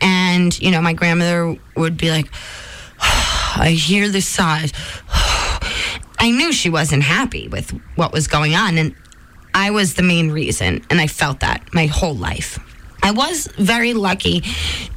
And, 0.00 0.58
you 0.60 0.70
know, 0.70 0.80
my 0.80 0.92
grandmother 0.92 1.56
would 1.76 1.96
be 1.96 2.10
like, 2.10 2.26
I 3.00 3.70
hear 3.70 4.08
the 4.08 4.20
sighs. 4.20 4.72
I 6.18 6.30
knew 6.30 6.52
she 6.52 6.70
wasn't 6.70 7.02
happy 7.02 7.46
with 7.48 7.70
what 7.94 8.12
was 8.12 8.26
going 8.26 8.54
on. 8.54 8.78
And 8.78 8.94
I 9.56 9.70
was 9.70 9.94
the 9.94 10.02
main 10.02 10.30
reason. 10.30 10.84
And 10.90 11.00
I 11.00 11.06
felt 11.06 11.40
that 11.40 11.72
my 11.72 11.86
whole 11.86 12.14
life. 12.14 12.58
I 13.02 13.12
was 13.12 13.48
very 13.56 13.94
lucky 13.94 14.42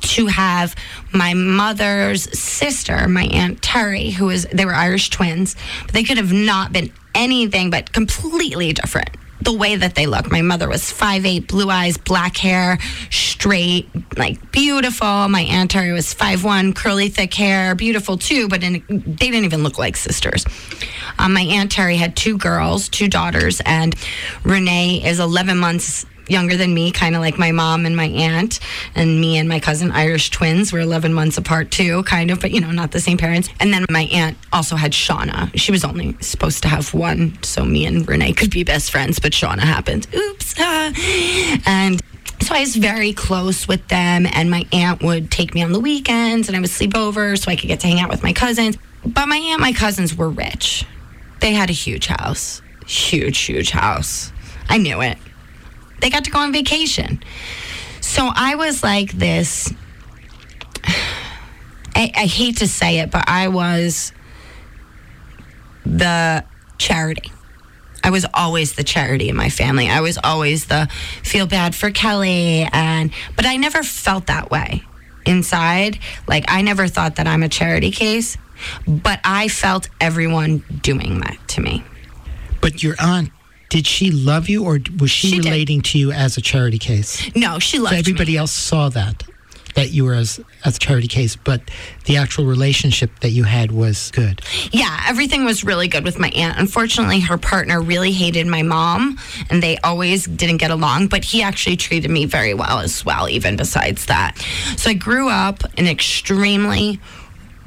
to 0.01 0.27
have 0.27 0.75
my 1.13 1.33
mother's 1.33 2.37
sister, 2.37 3.07
my 3.07 3.23
aunt 3.23 3.61
Terry, 3.61 4.09
who 4.09 4.25
was 4.25 4.45
they 4.51 4.65
were 4.65 4.73
Irish 4.73 5.11
twins, 5.11 5.55
but 5.85 5.93
they 5.93 6.03
could 6.03 6.17
have 6.17 6.33
not 6.33 6.73
been 6.73 6.91
anything 7.15 7.69
but 7.69 7.93
completely 7.93 8.73
different. 8.73 9.09
The 9.41 9.53
way 9.53 9.75
that 9.75 9.95
they 9.95 10.05
look. 10.05 10.31
My 10.31 10.41
mother 10.41 10.67
was 10.67 10.81
5'8, 10.83 11.47
blue 11.47 11.69
eyes, 11.69 11.97
black 11.97 12.35
hair, 12.37 12.77
straight, 13.09 13.89
like 14.17 14.51
beautiful. 14.51 15.29
My 15.29 15.41
aunt 15.41 15.71
Terry 15.71 15.93
was 15.93 16.13
5'1, 16.13 16.75
curly, 16.75 17.09
thick 17.09 17.33
hair, 17.33 17.73
beautiful 17.73 18.17
too, 18.17 18.49
but 18.49 18.63
in, 18.63 18.83
they 18.89 19.29
didn't 19.29 19.45
even 19.45 19.63
look 19.63 19.77
like 19.77 19.95
sisters. 19.95 20.45
Um, 21.17 21.33
my 21.33 21.41
aunt 21.41 21.71
Terry 21.71 21.95
had 21.95 22.15
two 22.15 22.37
girls, 22.37 22.89
two 22.89 23.07
daughters, 23.07 23.61
and 23.65 23.95
Renee 24.43 25.07
is 25.07 25.19
11 25.19 25.57
months 25.57 26.05
younger 26.29 26.55
than 26.55 26.73
me, 26.73 26.91
kind 26.91 27.15
of 27.15 27.21
like 27.21 27.37
my 27.37 27.51
mom 27.51 27.85
and 27.85 27.95
my 27.95 28.05
aunt, 28.05 28.59
and 28.95 29.19
me 29.19 29.37
and 29.37 29.49
my 29.49 29.59
cousin, 29.59 29.91
Irish 29.91 30.29
twins, 30.29 30.71
were 30.71 30.79
11 30.79 31.13
months 31.13 31.37
apart 31.37 31.71
too, 31.71 32.03
kind 32.03 32.31
of, 32.31 32.39
but 32.39 32.51
you 32.51 32.61
know, 32.61 32.71
not 32.71 32.91
the 32.91 32.99
same 32.99 33.17
parents. 33.17 33.49
And 33.59 33.73
then 33.73 33.85
my 33.89 34.03
aunt 34.13 34.37
also 34.53 34.75
had 34.75 34.91
Shauna. 34.91 35.51
She 35.55 35.71
was 35.71 35.83
only 35.83 36.15
supposed 36.21 36.63
to 36.63 36.69
have 36.69 36.93
one, 36.93 37.37
so 37.43 37.65
me 37.65 37.85
and 37.85 38.07
Renee 38.07 38.33
could 38.33 38.51
be 38.51 38.63
best 38.63 38.91
friends, 38.91 39.19
but 39.19 39.31
Shauna 39.31 39.59
happened. 39.59 40.07
Oops. 40.13 40.55
ah. 40.59 41.61
And 41.65 42.01
so 42.41 42.55
I 42.55 42.61
was 42.61 42.75
very 42.75 43.13
close 43.13 43.67
with 43.67 43.87
them, 43.87 44.25
and 44.31 44.49
my 44.49 44.65
aunt 44.71 45.01
would 45.03 45.31
take 45.31 45.53
me 45.53 45.63
on 45.63 45.71
the 45.71 45.79
weekends, 45.79 46.47
and 46.47 46.55
I 46.55 46.59
would 46.59 46.69
sleep 46.69 46.95
over 46.95 47.35
so 47.35 47.51
I 47.51 47.55
could 47.55 47.67
get 47.67 47.81
to 47.81 47.87
hang 47.87 47.99
out 47.99 48.09
with 48.09 48.23
my 48.23 48.33
cousins. 48.33 48.77
But 49.05 49.27
my 49.27 49.37
aunt, 49.37 49.61
my 49.61 49.73
cousins 49.73 50.15
were 50.15 50.29
rich. 50.29 50.85
They 51.39 51.53
had 51.53 51.69
a 51.69 51.73
huge 51.73 52.07
house, 52.07 52.61
huge, 52.85 53.37
huge 53.39 53.71
house. 53.71 54.31
I 54.67 54.77
knew 54.77 55.01
it 55.01 55.17
they 56.01 56.09
got 56.09 56.25
to 56.25 56.31
go 56.31 56.39
on 56.39 56.51
vacation. 56.51 57.21
So 58.01 58.29
I 58.33 58.55
was 58.55 58.83
like 58.83 59.11
this. 59.11 59.73
I, 61.95 62.11
I 62.15 62.25
hate 62.25 62.57
to 62.57 62.67
say 62.67 62.99
it, 62.99 63.11
but 63.11 63.27
I 63.27 63.49
was 63.49 64.13
the 65.85 66.45
charity. 66.77 67.31
I 68.03 68.11
was 68.11 68.25
always 68.33 68.73
the 68.73 68.83
charity 68.83 69.29
in 69.29 69.35
my 69.35 69.49
family. 69.49 69.89
I 69.89 70.01
was 70.01 70.17
always 70.23 70.65
the 70.65 70.87
feel 71.23 71.47
bad 71.47 71.75
for 71.75 71.91
Kelly 71.91 72.67
and 72.71 73.11
but 73.35 73.45
I 73.45 73.57
never 73.57 73.83
felt 73.83 74.27
that 74.27 74.49
way 74.49 74.83
inside. 75.25 75.99
Like 76.27 76.45
I 76.47 76.61
never 76.61 76.87
thought 76.87 77.17
that 77.17 77.27
I'm 77.27 77.43
a 77.43 77.49
charity 77.49 77.91
case, 77.91 78.37
but 78.87 79.19
I 79.23 79.47
felt 79.47 79.89
everyone 79.99 80.63
doing 80.81 81.19
that 81.19 81.37
to 81.49 81.61
me. 81.61 81.83
But 82.61 82.81
your 82.83 82.95
aunt, 82.99 83.31
did 83.69 83.85
she 83.87 84.11
love 84.11 84.49
you 84.49 84.63
or 84.65 84.79
was 84.99 85.11
she, 85.11 85.27
She 85.29 85.35
did. 85.37 85.45
relating 85.45 85.81
to 85.81 85.97
you 85.99 86.11
as 86.11 86.37
a 86.37 86.41
charity 86.41 86.79
case? 86.79 87.33
No, 87.35 87.59
she 87.59 87.79
loved 87.79 87.93
So 87.93 87.99
everybody 87.99 88.31
me. 88.33 88.37
else 88.37 88.51
saw 88.51 88.89
that, 88.89 89.23
that 89.75 89.91
you 89.91 90.05
were 90.05 90.15
as, 90.15 90.39
as 90.65 90.77
a 90.77 90.79
charity 90.79 91.07
case, 91.07 91.35
but 91.35 91.61
the 92.05 92.17
actual 92.17 92.45
relationship 92.45 93.11
that 93.19 93.29
you 93.29 93.43
had 93.43 93.71
was 93.71 94.09
good. 94.11 94.41
Yeah, 94.71 94.99
everything 95.07 95.45
was 95.45 95.63
really 95.63 95.87
good 95.87 96.03
with 96.03 96.17
my 96.17 96.29
aunt. 96.29 96.57
Unfortunately, 96.57 97.19
her 97.19 97.37
partner 97.37 97.79
really 97.79 98.11
hated 98.11 98.47
my 98.47 98.63
mom, 98.63 99.19
and 99.51 99.61
they 99.61 99.77
always 99.83 100.25
didn't 100.25 100.57
get 100.57 100.71
along. 100.71 101.07
But 101.07 101.23
he 101.23 101.43
actually 101.43 101.77
treated 101.77 102.09
me 102.09 102.25
very 102.25 102.55
well 102.55 102.79
as 102.79 103.05
well, 103.05 103.29
even 103.29 103.55
besides 103.55 104.07
that. 104.07 104.37
So 104.77 104.89
I 104.89 104.93
grew 104.95 105.29
up 105.29 105.63
in 105.77 105.85
an 105.85 105.91
extremely 105.91 106.99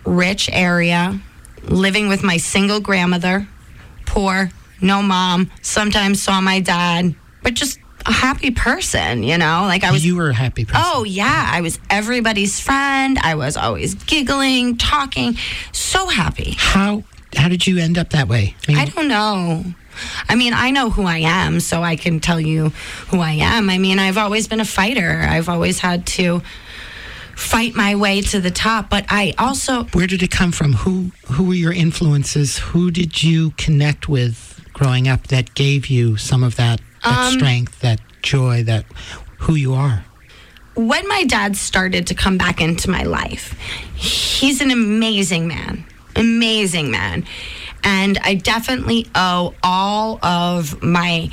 rich 0.04 0.50
area, 0.52 1.20
living 1.62 2.08
with 2.08 2.24
my 2.24 2.36
single 2.38 2.80
grandmother, 2.80 3.46
poor, 4.04 4.50
no 4.82 5.02
mom. 5.02 5.50
Sometimes 5.62 6.22
saw 6.22 6.40
my 6.40 6.60
dad, 6.60 7.14
but 7.42 7.54
just 7.54 7.78
a 8.06 8.12
happy 8.12 8.50
person, 8.50 9.22
you 9.22 9.38
know. 9.38 9.62
Like 9.66 9.84
I 9.84 9.92
was 9.92 10.04
you 10.04 10.16
were 10.16 10.30
a 10.30 10.34
happy 10.34 10.64
person. 10.64 10.82
Oh, 10.84 11.04
yeah. 11.04 11.48
I 11.50 11.60
was 11.60 11.78
everybody's 11.88 12.60
friend. 12.60 13.18
I 13.18 13.34
was 13.34 13.56
always 13.56 13.94
giggling, 13.94 14.76
talking, 14.76 15.36
so 15.72 16.08
happy. 16.08 16.54
How 16.58 17.04
how 17.36 17.48
did 17.48 17.66
you 17.66 17.78
end 17.78 17.98
up 17.98 18.10
that 18.10 18.28
way? 18.28 18.54
I 18.68 18.72
mean, 18.72 18.78
I 18.78 18.84
don't 18.86 19.08
know. 19.08 19.64
I 20.28 20.36
mean, 20.36 20.54
I 20.54 20.70
know 20.70 20.90
who 20.90 21.04
I 21.04 21.18
am, 21.18 21.60
so 21.60 21.82
I 21.82 21.96
can 21.96 22.18
tell 22.18 22.40
you 22.40 22.70
who 23.08 23.20
I 23.20 23.32
am. 23.32 23.68
I 23.68 23.78
mean, 23.78 23.98
I've 23.98 24.18
always 24.18 24.48
been 24.48 24.60
a 24.60 24.64
fighter. 24.64 25.20
I've 25.28 25.48
always 25.50 25.80
had 25.80 26.06
to 26.18 26.42
fight 27.36 27.74
my 27.74 27.94
way 27.94 28.20
to 28.20 28.40
the 28.40 28.50
top, 28.50 28.88
but 28.88 29.04
I 29.08 29.34
also 29.38 29.84
where 29.92 30.06
did 30.06 30.22
it 30.22 30.30
come 30.30 30.52
from? 30.52 30.74
Who 30.74 31.12
who 31.26 31.44
were 31.44 31.54
your 31.54 31.72
influences? 31.72 32.58
Who 32.58 32.90
did 32.90 33.22
you 33.22 33.50
connect 33.52 34.08
with 34.08 34.51
growing 34.82 35.06
up 35.08 35.28
that 35.28 35.54
gave 35.54 35.86
you 35.86 36.16
some 36.16 36.42
of 36.42 36.56
that, 36.56 36.80
that 37.04 37.18
Um, 37.28 37.32
strength, 37.34 37.80
that 37.80 38.00
joy, 38.22 38.64
that 38.64 38.84
who 39.38 39.54
you 39.54 39.74
are? 39.74 40.04
when 40.74 41.06
my 41.06 41.22
dad 41.24 41.54
started 41.54 42.06
to 42.06 42.14
come 42.14 42.38
back 42.38 42.58
into 42.58 42.88
my 42.90 43.02
life, 43.02 43.54
he's 43.94 44.62
an 44.62 44.70
amazing 44.70 45.46
man, 45.46 45.84
amazing 46.16 46.90
man. 46.90 47.26
And 47.84 48.16
I 48.24 48.34
definitely 48.36 49.06
owe 49.14 49.52
all 49.62 50.18
of 50.24 50.82
my 50.82 51.28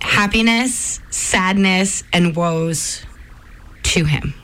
happiness, 0.00 0.98
sadness, 1.10 2.02
and 2.12 2.34
woes 2.34 3.02
to 3.84 4.04
him. 4.04 4.34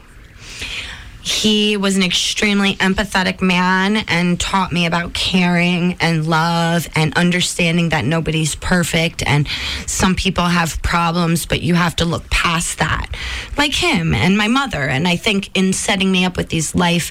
He 1.24 1.78
was 1.78 1.96
an 1.96 2.02
extremely 2.02 2.74
empathetic 2.76 3.40
man 3.40 3.96
and 4.08 4.38
taught 4.38 4.72
me 4.72 4.84
about 4.84 5.14
caring 5.14 5.96
and 5.98 6.26
love 6.26 6.86
and 6.94 7.16
understanding 7.16 7.88
that 7.88 8.04
nobody's 8.04 8.54
perfect 8.54 9.22
and 9.26 9.48
some 9.86 10.14
people 10.14 10.44
have 10.44 10.82
problems, 10.82 11.46
but 11.46 11.62
you 11.62 11.74
have 11.74 11.96
to 11.96 12.04
look 12.04 12.28
past 12.28 12.78
that. 12.78 13.08
Like 13.56 13.72
him 13.72 14.14
and 14.14 14.36
my 14.36 14.48
mother. 14.48 14.82
And 14.82 15.08
I 15.08 15.16
think 15.16 15.50
in 15.56 15.72
setting 15.72 16.12
me 16.12 16.26
up 16.26 16.36
with 16.36 16.50
these 16.50 16.74
life 16.74 17.10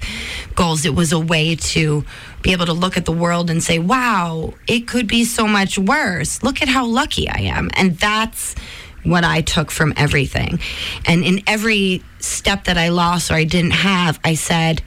goals, 0.53 0.85
it 0.85 0.93
was 0.93 1.11
a 1.11 1.19
way 1.19 1.55
to 1.55 2.05
be 2.43 2.51
able 2.51 2.67
to 2.67 2.73
look 2.73 2.97
at 2.97 3.05
the 3.05 3.11
world 3.11 3.49
and 3.49 3.63
say, 3.63 3.79
wow, 3.79 4.53
it 4.67 4.87
could 4.87 5.07
be 5.07 5.23
so 5.23 5.47
much 5.47 5.79
worse. 5.79 6.43
Look 6.43 6.61
at 6.61 6.67
how 6.67 6.85
lucky 6.85 7.27
I 7.27 7.39
am. 7.39 7.71
And 7.73 7.97
that's 7.97 8.53
what 9.03 9.23
I 9.23 9.41
took 9.41 9.71
from 9.71 9.93
everything. 9.95 10.59
And 11.05 11.23
in 11.23 11.41
every 11.47 12.03
step 12.19 12.65
that 12.65 12.77
I 12.77 12.89
lost 12.89 13.31
or 13.31 13.35
I 13.35 13.43
didn't 13.43 13.71
have, 13.71 14.19
I 14.23 14.35
said, 14.35 14.81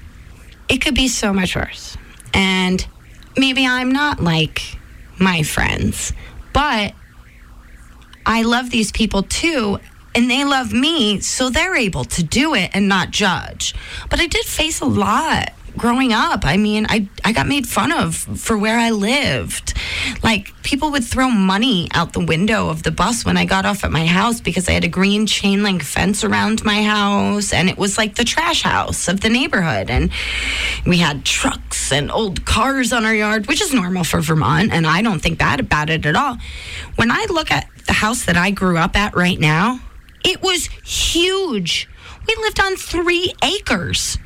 it 0.68 0.78
could 0.78 0.94
be 0.94 1.08
so 1.08 1.32
much 1.32 1.54
worse. 1.54 1.96
And 2.34 2.86
maybe 3.36 3.66
I'm 3.66 3.92
not 3.92 4.20
like 4.20 4.78
my 5.18 5.42
friends, 5.42 6.12
but 6.52 6.94
I 8.24 8.42
love 8.42 8.70
these 8.70 8.90
people 8.92 9.22
too. 9.22 9.78
And 10.14 10.30
they 10.30 10.44
love 10.44 10.72
me, 10.72 11.20
so 11.20 11.50
they're 11.50 11.76
able 11.76 12.04
to 12.04 12.22
do 12.22 12.54
it 12.54 12.70
and 12.72 12.88
not 12.88 13.10
judge. 13.10 13.74
But 14.08 14.18
I 14.18 14.26
did 14.26 14.46
face 14.46 14.80
a 14.80 14.86
lot 14.86 15.52
growing 15.76 16.12
up. 16.12 16.44
I 16.44 16.56
mean, 16.56 16.86
I, 16.88 17.08
I 17.24 17.32
got 17.32 17.46
made 17.46 17.66
fun 17.66 17.92
of 17.92 18.14
for 18.14 18.56
where 18.56 18.78
I 18.78 18.90
lived. 18.90 19.74
Like, 20.22 20.52
people 20.62 20.90
would 20.92 21.04
throw 21.04 21.30
money 21.30 21.88
out 21.92 22.12
the 22.12 22.24
window 22.24 22.68
of 22.68 22.82
the 22.82 22.90
bus 22.90 23.24
when 23.24 23.36
I 23.36 23.44
got 23.44 23.66
off 23.66 23.84
at 23.84 23.90
my 23.90 24.06
house 24.06 24.40
because 24.40 24.68
I 24.68 24.72
had 24.72 24.84
a 24.84 24.88
green 24.88 25.26
chain 25.26 25.62
link 25.62 25.82
fence 25.82 26.24
around 26.24 26.64
my 26.64 26.82
house. 26.82 27.52
And 27.52 27.68
it 27.68 27.78
was 27.78 27.98
like 27.98 28.14
the 28.14 28.24
trash 28.24 28.62
house 28.62 29.08
of 29.08 29.20
the 29.20 29.28
neighborhood. 29.28 29.90
And 29.90 30.10
we 30.86 30.98
had 30.98 31.24
trucks 31.24 31.92
and 31.92 32.10
old 32.10 32.44
cars 32.44 32.92
on 32.92 33.04
our 33.04 33.14
yard, 33.14 33.46
which 33.46 33.60
is 33.60 33.72
normal 33.72 34.04
for 34.04 34.20
Vermont. 34.20 34.72
And 34.72 34.86
I 34.86 35.02
don't 35.02 35.20
think 35.20 35.38
bad 35.38 35.60
about 35.60 35.90
it 35.90 36.06
at 36.06 36.16
all. 36.16 36.38
When 36.96 37.10
I 37.10 37.26
look 37.30 37.50
at 37.50 37.68
the 37.86 37.92
house 37.92 38.24
that 38.24 38.36
I 38.36 38.50
grew 38.50 38.78
up 38.78 38.96
at 38.96 39.14
right 39.14 39.38
now, 39.38 39.80
it 40.24 40.42
was 40.42 40.66
huge. 40.84 41.88
We 42.26 42.34
lived 42.42 42.60
on 42.60 42.76
three 42.76 43.32
acres. 43.44 44.18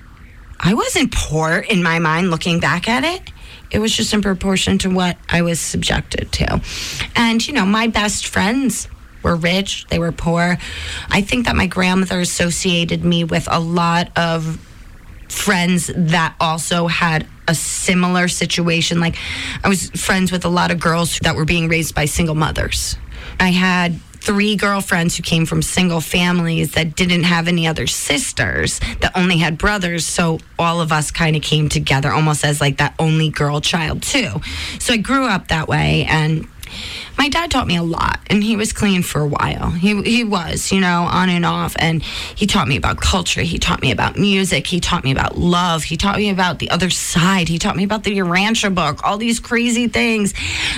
I 0.62 0.74
wasn't 0.74 1.12
poor 1.12 1.56
in 1.56 1.82
my 1.82 1.98
mind 1.98 2.30
looking 2.30 2.60
back 2.60 2.88
at 2.88 3.02
it. 3.02 3.32
It 3.70 3.78
was 3.78 3.96
just 3.96 4.12
in 4.12 4.20
proportion 4.20 4.78
to 4.78 4.90
what 4.90 5.16
I 5.28 5.42
was 5.42 5.58
subjected 5.58 6.30
to. 6.32 6.60
And, 7.16 7.46
you 7.46 7.54
know, 7.54 7.64
my 7.64 7.86
best 7.86 8.26
friends 8.26 8.88
were 9.22 9.36
rich, 9.36 9.86
they 9.88 9.98
were 9.98 10.12
poor. 10.12 10.58
I 11.08 11.22
think 11.22 11.46
that 11.46 11.56
my 11.56 11.66
grandmother 11.66 12.20
associated 12.20 13.04
me 13.04 13.24
with 13.24 13.48
a 13.50 13.60
lot 13.60 14.10
of 14.18 14.58
friends 15.28 15.90
that 15.94 16.34
also 16.40 16.88
had 16.88 17.26
a 17.46 17.54
similar 17.54 18.28
situation. 18.28 19.00
Like, 19.00 19.16
I 19.64 19.68
was 19.68 19.90
friends 19.90 20.32
with 20.32 20.44
a 20.44 20.48
lot 20.48 20.70
of 20.70 20.80
girls 20.80 21.18
that 21.22 21.36
were 21.36 21.44
being 21.44 21.68
raised 21.68 21.94
by 21.94 22.04
single 22.04 22.34
mothers. 22.34 22.96
I 23.38 23.50
had 23.50 24.00
three 24.20 24.54
girlfriends 24.54 25.16
who 25.16 25.22
came 25.22 25.46
from 25.46 25.62
single 25.62 26.00
families 26.00 26.72
that 26.72 26.94
didn't 26.94 27.22
have 27.22 27.48
any 27.48 27.66
other 27.66 27.86
sisters 27.86 28.78
that 29.00 29.12
only 29.16 29.38
had 29.38 29.56
brothers. 29.56 30.04
So 30.06 30.40
all 30.58 30.80
of 30.80 30.92
us 30.92 31.10
kind 31.10 31.36
of 31.36 31.42
came 31.42 31.68
together 31.68 32.10
almost 32.10 32.44
as 32.44 32.60
like 32.60 32.78
that 32.78 32.94
only 32.98 33.30
girl 33.30 33.60
child 33.60 34.02
too. 34.02 34.40
So 34.78 34.92
i 34.92 34.98
grew 34.98 35.24
up 35.24 35.48
that 35.48 35.68
way 35.68 36.04
and 36.08 36.46
my 37.20 37.28
dad 37.28 37.50
taught 37.50 37.66
me 37.66 37.76
a 37.76 37.82
lot 37.82 38.18
and 38.30 38.42
he 38.42 38.56
was 38.56 38.72
clean 38.72 39.02
for 39.02 39.20
a 39.20 39.26
while. 39.26 39.68
He, 39.72 40.00
he 40.04 40.24
was 40.24 40.72
you 40.72 40.80
know 40.80 41.02
on 41.02 41.28
and 41.28 41.44
off 41.44 41.76
and 41.78 42.02
he 42.02 42.46
taught 42.46 42.66
me 42.66 42.78
about 42.78 42.98
culture. 42.98 43.42
He 43.42 43.58
taught 43.58 43.82
me 43.82 43.90
about 43.90 44.16
music. 44.16 44.66
He 44.66 44.80
taught 44.80 45.04
me 45.04 45.12
about 45.12 45.36
love. 45.36 45.84
He 45.84 45.98
taught 45.98 46.16
me 46.16 46.30
about 46.30 46.60
the 46.60 46.70
other 46.70 46.88
side. 46.88 47.50
He 47.50 47.58
taught 47.58 47.76
me 47.76 47.84
about 47.84 48.04
the 48.04 48.16
Urantia 48.16 48.74
book 48.74 49.00
all 49.04 49.18
these 49.18 49.38
crazy 49.38 49.86
things. 49.86 50.32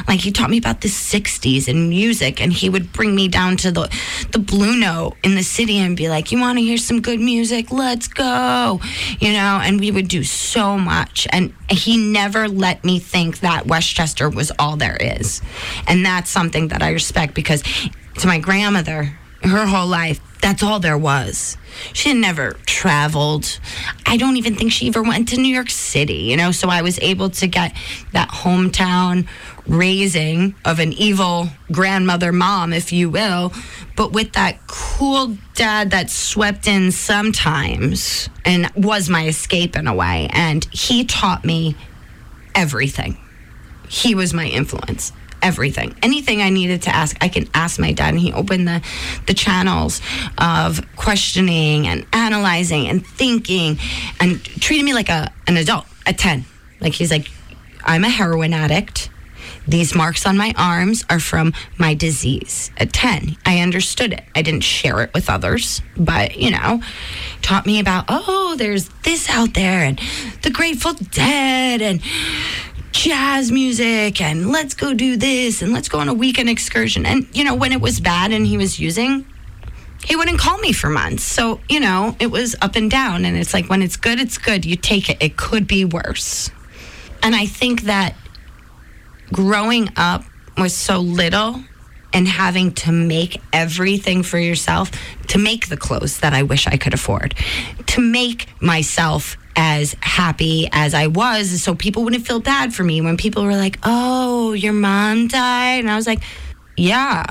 Like 0.09 0.19
he 0.19 0.33
taught 0.33 0.51
me 0.51 0.59
about 0.59 0.81
the 0.81 0.89
60s 0.89 1.69
and 1.69 1.89
music 1.89 2.43
and 2.43 2.53
he 2.53 2.69
would 2.69 2.93
bring 2.93 3.15
me 3.15 3.29
down 3.29 3.57
to 3.59 3.71
the 3.71 3.89
the 4.33 4.41
blue 4.41 4.77
note 4.77 5.15
in 5.23 5.37
the 5.37 5.45
city 5.45 5.79
and 5.79 5.97
be 5.97 6.09
like 6.09 6.33
you 6.33 6.41
want 6.41 6.59
to 6.59 6.65
hear 6.65 6.77
some 6.77 7.01
good 7.01 7.21
music? 7.21 7.71
Let's 7.71 8.09
go 8.09 8.81
you 9.21 9.33
know? 9.33 9.61
And 9.63 9.79
we 9.79 9.93
would 9.93 10.09
do 10.09 10.25
so 10.25 10.77
much 10.77 11.29
and 11.31 11.55
he 11.71 11.97
never 11.97 12.49
let 12.49 12.85
me 12.85 12.99
think 12.99 13.41
that 13.41 13.67
Westchester 13.67 14.29
was 14.29 14.51
all 14.59 14.77
there 14.77 14.97
is. 14.97 15.41
And 15.87 16.05
that's 16.05 16.32
something 16.33 16.69
that 16.69 16.83
I 16.83 16.91
respect 16.91 17.35
because 17.35 17.63
to 18.19 18.27
my 18.27 18.39
grandmother, 18.39 19.19
her 19.43 19.67
whole 19.67 19.87
life, 19.87 20.21
that's 20.41 20.63
all 20.63 20.81
there 20.81 20.99
was. 20.99 21.57
She 21.93 22.11
had 22.11 22.19
never 22.19 22.53
traveled. 22.67 23.61
I 24.07 24.17
don't 24.17 24.37
even 24.37 24.57
think 24.57 24.73
she 24.73 24.89
ever 24.89 25.03
went 25.03 25.29
to 25.29 25.37
New 25.37 25.53
York 25.55 25.71
City, 25.71 26.15
you 26.15 26.37
know? 26.37 26.51
So 26.51 26.69
I 26.69 26.83
was 26.83 26.99
able 26.99 27.31
to 27.31 27.47
get 27.47 27.77
that 28.13 28.29
hometown 28.29 29.29
raising 29.67 30.55
of 30.65 30.81
an 30.81 30.93
evil 30.93 31.49
grandmother 31.71 32.33
mom, 32.33 32.73
if 32.73 32.93
you 32.93 33.09
will, 33.09 33.53
but 33.97 34.13
with 34.13 34.33
that 34.33 34.59
cool 34.67 35.37
dad 35.55 35.93
that 35.93 36.11
swept 36.11 36.67
in 36.67 36.91
sometimes 36.91 38.29
and 38.45 38.69
was 38.77 39.09
my 39.09 39.29
escape 39.29 39.77
in 39.77 39.87
a 39.87 39.95
way. 39.95 40.29
And 40.33 40.65
he 40.73 41.05
taught 41.05 41.45
me 41.45 41.77
everything. 42.55 43.17
He 43.89 44.15
was 44.15 44.35
my 44.35 44.47
influence 44.47 45.13
everything. 45.43 45.95
Anything 46.03 46.41
I 46.41 46.51
needed 46.51 46.83
to 46.83 46.95
ask, 46.95 47.17
I 47.21 47.29
can 47.29 47.49
ask 47.55 47.79
my 47.79 47.93
dad. 47.93 48.11
And 48.11 48.19
he 48.19 48.33
opened 48.33 48.67
the, 48.67 48.83
the 49.27 49.35
channels 49.35 50.01
of 50.39 50.81
questioning 50.97 51.87
and 51.87 52.07
analyzing 52.13 52.89
and 52.89 53.07
thinking 53.07 53.79
and 54.21 54.43
treated 54.45 54.85
me 54.85 54.95
like 54.95 55.09
a, 55.09 55.33
an 55.47 55.57
adult 55.57 55.87
at 56.07 56.19
10. 56.19 56.45
Like 56.81 56.95
he's 56.95 57.11
like, 57.11 57.29
I'm 57.85 58.05
a 58.05 58.09
heroin 58.09 58.53
addict. 58.55 59.11
These 59.67 59.95
marks 59.95 60.27
on 60.27 60.37
my 60.37 60.53
arms 60.57 61.05
are 61.09 61.21
from 61.21 61.53
my 61.79 61.95
disease. 61.95 62.71
At 62.79 62.93
10, 62.93 63.37
I 63.47 63.61
understood 63.61 64.13
it. 64.13 64.25
I 64.35 64.43
didn't 64.43 64.65
share 64.65 65.03
it 65.03 65.15
with 65.15 65.31
others, 65.31 65.83
but, 65.97 66.37
you 66.37 66.51
know, 66.51 66.83
taught 67.43 67.65
me 67.65 67.79
about, 67.79 68.07
oh, 68.09 68.57
there's 68.57 68.89
this 69.05 69.31
out 69.31 69.55
there 69.55 69.85
and 69.85 70.01
the 70.43 70.51
Grateful 70.51 70.95
Dead 70.95 71.81
and 71.81 72.03
jazz 72.93 73.51
music 73.51 74.21
and 74.21 74.51
let's 74.51 74.75
go 74.75 74.95
do 74.95 75.17
this 75.17 75.63
and 75.63 75.73
let's 75.73 75.89
go 75.89 75.99
on 75.99 76.09
a 76.09 76.15
weekend 76.15 76.49
excursion. 76.49 77.05
And, 77.07 77.27
you 77.33 77.45
know, 77.45 77.55
when 77.55 77.73
it 77.73 77.81
was 77.81 78.01
bad 78.01 78.33
and 78.33 78.47
he 78.47 78.57
was 78.57 78.79
using, 78.79 79.27
he 80.05 80.17
wouldn't 80.17 80.39
call 80.39 80.59
me 80.59 80.73
for 80.73 80.89
months. 80.89 81.23
So, 81.23 81.61
you 81.69 81.81
know, 81.81 82.17
it 82.21 82.29
was 82.29 82.55
up 82.61 82.77
and 82.77 82.91
down. 82.91 83.25
And 83.25 83.37
it's 83.37 83.55
like 83.55 83.69
when 83.69 83.83
it's 83.83 83.97
good, 83.97 84.21
it's 84.21 84.39
good. 84.39 84.65
You 84.65 84.77
take 84.77 85.09
it. 85.09 85.19
It 85.21 85.37
could 85.37 85.67
be 85.67 85.85
worse. 85.85 86.51
And 87.23 87.35
I 87.35 87.47
think 87.47 87.83
that 87.83 88.15
growing 89.33 89.89
up 89.97 90.25
was 90.59 90.75
so 90.75 90.99
little 90.99 91.63
and 92.13 92.29
having 92.29 92.73
to 92.73 92.93
make 92.93 93.41
everything 93.53 94.23
for 94.23 94.39
yourself, 94.39 94.91
to 95.29 95.39
make 95.39 95.69
the 95.69 95.77
clothes 95.77 96.21
that 96.21 96.35
I 96.35 96.43
wish 96.43 96.67
I 96.67 96.77
could 96.77 96.93
afford, 96.93 97.35
to 97.87 98.01
make 98.01 98.49
myself 98.61 99.39
as 99.57 99.95
happy 100.01 100.69
as 100.73 100.95
I 100.95 101.09
was 101.09 101.63
so 101.63 101.75
people 101.75 102.05
wouldn't 102.05 102.27
feel 102.27 102.41
bad 102.41 102.75
for 102.75 102.85
me 102.85 103.01
when 103.01 103.17
people 103.17 103.45
were 103.45 103.57
like, 103.57 103.79
"Oh, 103.83 104.53
your 104.53 104.73
mom 104.73 105.29
died." 105.29 105.81
And 105.81 105.91
I 105.91 105.97
was 105.97 106.07
like, 106.07 106.23
"Yeah. 106.77 107.25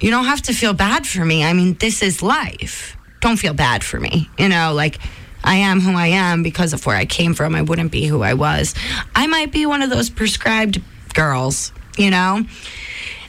You 0.00 0.10
don't 0.10 0.26
have 0.26 0.42
to 0.42 0.52
feel 0.52 0.74
bad 0.74 1.06
for 1.06 1.24
me. 1.24 1.44
I 1.44 1.52
mean, 1.52 1.74
this 1.80 2.02
is 2.02 2.22
life. 2.22 2.96
Don't 3.20 3.36
feel 3.36 3.54
bad 3.54 3.82
for 3.82 3.98
me." 3.98 4.28
You 4.38 4.48
know, 4.48 4.72
like 4.72 4.98
I 5.44 5.56
am 5.56 5.80
who 5.80 5.92
I 5.92 6.08
am 6.08 6.42
because 6.42 6.72
of 6.72 6.84
where 6.86 6.96
I 6.96 7.04
came 7.04 7.34
from. 7.34 7.54
I 7.54 7.62
wouldn't 7.62 7.92
be 7.92 8.06
who 8.06 8.22
I 8.22 8.34
was. 8.34 8.74
I 9.14 9.26
might 9.26 9.52
be 9.52 9.66
one 9.66 9.82
of 9.82 9.90
those 9.90 10.10
prescribed 10.10 10.80
girls, 11.14 11.72
you 11.96 12.10
know? 12.10 12.44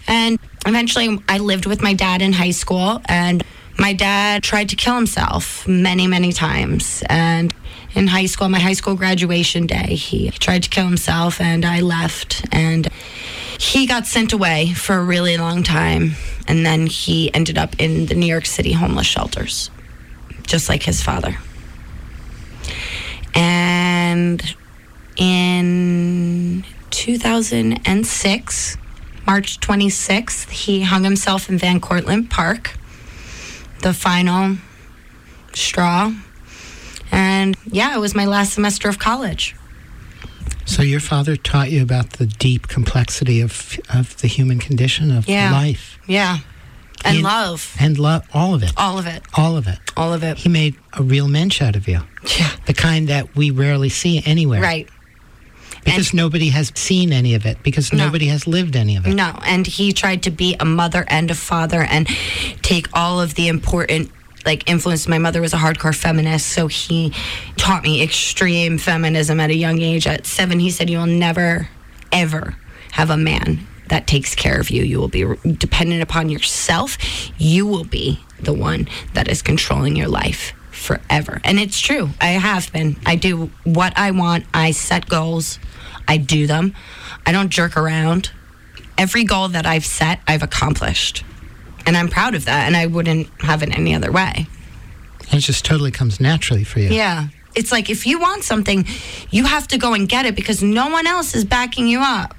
And 0.07 0.39
eventually 0.65 1.19
I 1.29 1.37
lived 1.37 1.65
with 1.65 1.81
my 1.81 1.93
dad 1.93 2.21
in 2.21 2.33
high 2.33 2.51
school 2.51 3.01
and 3.05 3.43
my 3.77 3.93
dad 3.93 4.43
tried 4.43 4.69
to 4.69 4.75
kill 4.75 4.95
himself 4.95 5.67
many, 5.67 6.07
many 6.07 6.33
times. 6.33 7.03
And 7.09 7.53
in 7.95 8.07
high 8.07 8.25
school, 8.25 8.49
my 8.49 8.59
high 8.59 8.73
school 8.73 8.95
graduation 8.95 9.67
day, 9.67 9.95
he 9.95 10.29
tried 10.31 10.63
to 10.63 10.69
kill 10.69 10.85
himself 10.85 11.41
and 11.41 11.65
I 11.65 11.81
left 11.81 12.45
and 12.51 12.87
he 13.57 13.85
got 13.85 14.07
sent 14.07 14.31
away 14.31 14.73
for 14.73 14.95
a 14.95 15.03
really 15.03 15.37
long 15.37 15.63
time 15.63 16.13
and 16.47 16.65
then 16.65 16.87
he 16.87 17.33
ended 17.33 17.57
up 17.57 17.75
in 17.79 18.05
the 18.05 18.15
New 18.15 18.27
York 18.27 18.45
City 18.45 18.71
homeless 18.73 19.07
shelters 19.07 19.69
just 20.43 20.67
like 20.67 20.83
his 20.83 21.01
father. 21.01 21.37
And 23.35 24.55
in 25.15 26.65
2006, 26.89 28.77
March 29.27 29.59
26th, 29.59 30.49
he 30.49 30.81
hung 30.81 31.03
himself 31.03 31.49
in 31.49 31.57
Van 31.59 31.79
Cortlandt 31.79 32.29
Park. 32.29 32.75
The 33.81 33.93
final 33.93 34.57
straw. 35.53 36.11
And 37.11 37.55
yeah, 37.65 37.95
it 37.95 37.99
was 37.99 38.15
my 38.15 38.25
last 38.25 38.53
semester 38.53 38.89
of 38.89 38.99
college. 38.99 39.55
So 40.65 40.83
your 40.83 40.99
father 40.99 41.35
taught 41.35 41.71
you 41.71 41.81
about 41.81 42.11
the 42.13 42.27
deep 42.27 42.67
complexity 42.67 43.41
of 43.41 43.79
of 43.93 44.15
the 44.17 44.27
human 44.27 44.59
condition 44.59 45.11
of 45.11 45.27
Yeah. 45.27 45.51
life 45.51 45.97
Yeah. 46.07 46.39
And 47.05 47.17
In- 47.17 47.23
love. 47.23 47.75
and 47.79 47.97
love, 47.97 48.23
all 48.33 48.53
of 48.53 48.61
it, 48.61 48.73
All 48.75 48.99
of 48.99 49.07
it. 49.07 49.23
all 49.33 49.55
of 49.57 49.67
it. 49.67 49.79
All 49.95 50.13
of 50.13 50.21
it. 50.21 50.37
He 50.37 50.49
made 50.49 50.75
a 50.93 51.01
real 51.01 51.27
mensch 51.29 51.61
out 51.61 51.75
of 51.77 51.87
you, 51.87 52.01
Yeah. 52.37 52.49
the 52.65 52.73
kind 52.73 53.07
that 53.07 53.35
we 53.37 53.51
rarely 53.51 53.87
see 53.89 54.21
anywhere, 54.25 54.61
Right. 54.61 54.87
Because 55.85 56.13
nobody 56.13 56.49
has 56.49 56.73
seen 56.75 57.13
any 57.13 57.33
of 57.35 57.45
it, 57.45 57.63
because 57.63 57.93
No. 57.93 58.05
nobody 58.05 58.27
has 58.27 58.45
lived 58.45 58.75
any 58.75 58.97
of 58.97 59.07
it. 59.07 59.15
No, 59.15 59.39
and 59.45 59.65
he 59.65 59.93
tried 59.93 60.21
to 60.23 60.29
be 60.29 60.55
a 60.59 60.65
mother 60.65 61.05
and 61.07 61.31
a 61.31 61.35
father 61.35 61.83
and 61.83 62.05
take 62.61 62.87
all 62.93 63.21
of 63.21 63.35
the 63.35 63.47
important 63.47 64.11
like 64.45 64.69
influenced 64.69 65.07
My 65.07 65.17
mother 65.17 65.41
was 65.41 65.53
a 65.53 65.57
hardcore 65.57 65.95
feminist, 65.95 66.47
so 66.47 66.67
he 66.67 67.13
taught 67.57 67.83
me 67.83 68.01
extreme 68.01 68.77
feminism 68.77 69.39
at 69.39 69.49
a 69.49 69.55
young 69.55 69.81
age. 69.81 70.07
At 70.07 70.25
seven, 70.25 70.59
he 70.59 70.69
said, 70.69 70.89
"You'll 70.89 71.05
never, 71.05 71.69
ever 72.11 72.55
have 72.91 73.09
a 73.09 73.17
man 73.17 73.67
that 73.89 74.07
takes 74.07 74.35
care 74.35 74.59
of 74.59 74.69
you. 74.69 74.83
You 74.83 74.99
will 74.99 75.07
be 75.07 75.25
dependent 75.57 76.01
upon 76.01 76.29
yourself. 76.29 76.97
You 77.37 77.65
will 77.65 77.85
be 77.85 78.19
the 78.39 78.53
one 78.53 78.87
that 79.13 79.27
is 79.27 79.41
controlling 79.41 79.95
your 79.95 80.09
life." 80.09 80.53
Forever. 80.71 81.41
And 81.43 81.59
it's 81.59 81.79
true. 81.79 82.11
I 82.21 82.27
have 82.29 82.71
been. 82.71 82.95
I 83.05 83.17
do 83.17 83.51
what 83.65 83.91
I 83.97 84.11
want. 84.11 84.45
I 84.53 84.71
set 84.71 85.09
goals. 85.09 85.59
I 86.07 86.15
do 86.15 86.47
them. 86.47 86.73
I 87.25 87.33
don't 87.33 87.49
jerk 87.49 87.75
around 87.75 88.31
every 88.99 89.23
goal 89.23 89.47
that 89.47 89.65
I've 89.65 89.85
set, 89.85 90.19
I've 90.27 90.43
accomplished. 90.43 91.23
And 91.85 91.97
I'm 91.97 92.07
proud 92.07 92.35
of 92.35 92.45
that. 92.45 92.67
And 92.67 92.75
I 92.75 92.85
wouldn't 92.85 93.27
have 93.41 93.63
it 93.63 93.75
any 93.77 93.95
other 93.95 94.11
way. 94.11 94.47
It 95.31 95.39
just 95.39 95.65
totally 95.65 95.91
comes 95.91 96.19
naturally 96.19 96.63
for 96.63 96.79
you. 96.79 96.89
Yeah. 96.89 97.27
It's 97.55 97.71
like 97.71 97.89
if 97.89 98.05
you 98.05 98.19
want 98.19 98.43
something, 98.43 98.85
you 99.31 99.45
have 99.45 99.67
to 99.69 99.77
go 99.77 99.93
and 99.93 100.07
get 100.07 100.25
it 100.25 100.35
because 100.35 100.61
no 100.63 100.89
one 100.89 101.07
else 101.07 101.35
is 101.35 101.45
backing 101.45 101.87
you 101.87 101.99
up. 101.99 102.35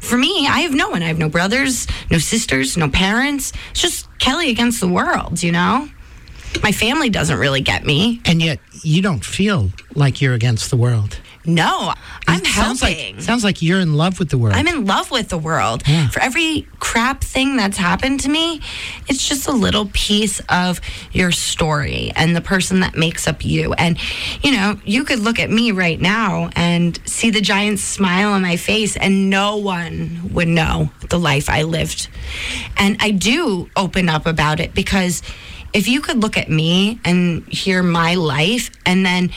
For 0.00 0.18
me, 0.18 0.46
I 0.48 0.60
have 0.60 0.74
no 0.74 0.90
one. 0.90 1.02
I 1.02 1.06
have 1.06 1.18
no 1.18 1.28
brothers, 1.28 1.86
no 2.10 2.18
sisters, 2.18 2.76
no 2.76 2.88
parents. 2.88 3.52
It's 3.70 3.80
just 3.80 4.18
Kelly 4.18 4.50
against 4.50 4.80
the 4.80 4.88
world, 4.88 5.42
you 5.42 5.52
know? 5.52 5.88
My 6.62 6.72
family 6.72 7.08
doesn't 7.08 7.38
really 7.38 7.60
get 7.60 7.86
me. 7.86 8.20
And 8.24 8.42
yet 8.42 8.58
you 8.82 9.00
don't 9.00 9.24
feel 9.24 9.70
like 9.94 10.20
you're 10.20 10.34
against 10.34 10.70
the 10.70 10.76
world. 10.76 11.18
No, 11.44 11.92
I'm 12.28 12.40
It 12.40 12.46
sounds 12.46 12.80
helping. 12.80 13.16
like 13.16 13.24
sounds 13.24 13.42
like 13.42 13.62
you're 13.62 13.80
in 13.80 13.94
love 13.94 14.18
with 14.20 14.28
the 14.30 14.38
world. 14.38 14.54
I'm 14.54 14.68
in 14.68 14.84
love 14.86 15.10
with 15.10 15.28
the 15.28 15.38
world. 15.38 15.82
Yeah. 15.86 16.08
For 16.08 16.20
every 16.20 16.68
crap 16.78 17.22
thing 17.24 17.56
that's 17.56 17.76
happened 17.76 18.20
to 18.20 18.28
me, 18.28 18.60
it's 19.08 19.28
just 19.28 19.48
a 19.48 19.52
little 19.52 19.88
piece 19.92 20.40
of 20.48 20.80
your 21.10 21.32
story 21.32 22.12
and 22.14 22.36
the 22.36 22.40
person 22.40 22.80
that 22.80 22.94
makes 22.94 23.26
up 23.26 23.44
you. 23.44 23.72
And, 23.72 23.98
you 24.42 24.52
know, 24.52 24.78
you 24.84 25.02
could 25.04 25.18
look 25.18 25.40
at 25.40 25.50
me 25.50 25.72
right 25.72 26.00
now 26.00 26.50
and 26.54 26.98
see 27.06 27.30
the 27.30 27.40
giant 27.40 27.80
smile 27.80 28.32
on 28.32 28.42
my 28.42 28.56
face, 28.56 28.96
and 28.96 29.28
no 29.28 29.56
one 29.56 30.30
would 30.32 30.48
know 30.48 30.90
the 31.08 31.18
life 31.18 31.50
I 31.50 31.62
lived. 31.62 32.08
And 32.76 32.96
I 33.00 33.10
do 33.10 33.68
open 33.74 34.08
up 34.08 34.26
about 34.26 34.60
it 34.60 34.74
because 34.74 35.22
if 35.72 35.88
you 35.88 36.00
could 36.02 36.22
look 36.22 36.36
at 36.36 36.48
me 36.48 37.00
and 37.04 37.44
hear 37.48 37.82
my 37.82 38.14
life, 38.14 38.70
and 38.86 39.04
then 39.04 39.30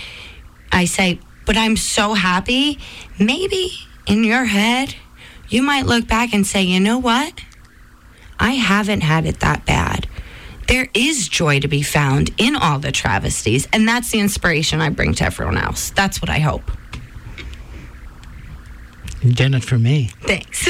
I 0.72 0.86
say, 0.86 1.20
but 1.46 1.58
I'm 1.58 1.78
so 1.78 2.14
happy. 2.14 2.80
Maybe 3.20 3.72
in 4.06 4.24
your 4.24 4.46
head, 4.46 4.96
you 5.50 5.62
might 5.62 5.86
look 5.86 6.08
back 6.08 6.34
and 6.34 6.46
say, 6.46 6.64
you 6.64 6.80
know 6.80 6.98
what? 6.98 7.42
I 8.40 8.52
haven't 8.52 9.02
had 9.02 9.26
it 9.26 9.40
that 9.40 9.66
bad. 9.66 10.08
There 10.68 10.88
is 10.94 11.28
joy 11.28 11.60
to 11.60 11.68
be 11.68 11.84
found 11.84 12.32
in 12.38 12.56
all 12.56 12.80
the 12.80 12.92
travesties, 12.92 13.68
and 13.72 13.88
that's 13.88 14.10
the 14.10 14.20
inspiration 14.20 14.82
I 14.82 14.90
bring 14.90 15.14
to 15.16 15.24
everyone 15.24 15.58
else. 15.58 15.92
That's 15.92 16.22
what 16.22 16.30
I 16.30 16.40
hope. 16.40 16.72
You've 19.26 19.36
done 19.36 19.56
it 19.56 19.64
for 19.64 19.80
me. 19.80 20.12
Thanks. 20.22 20.68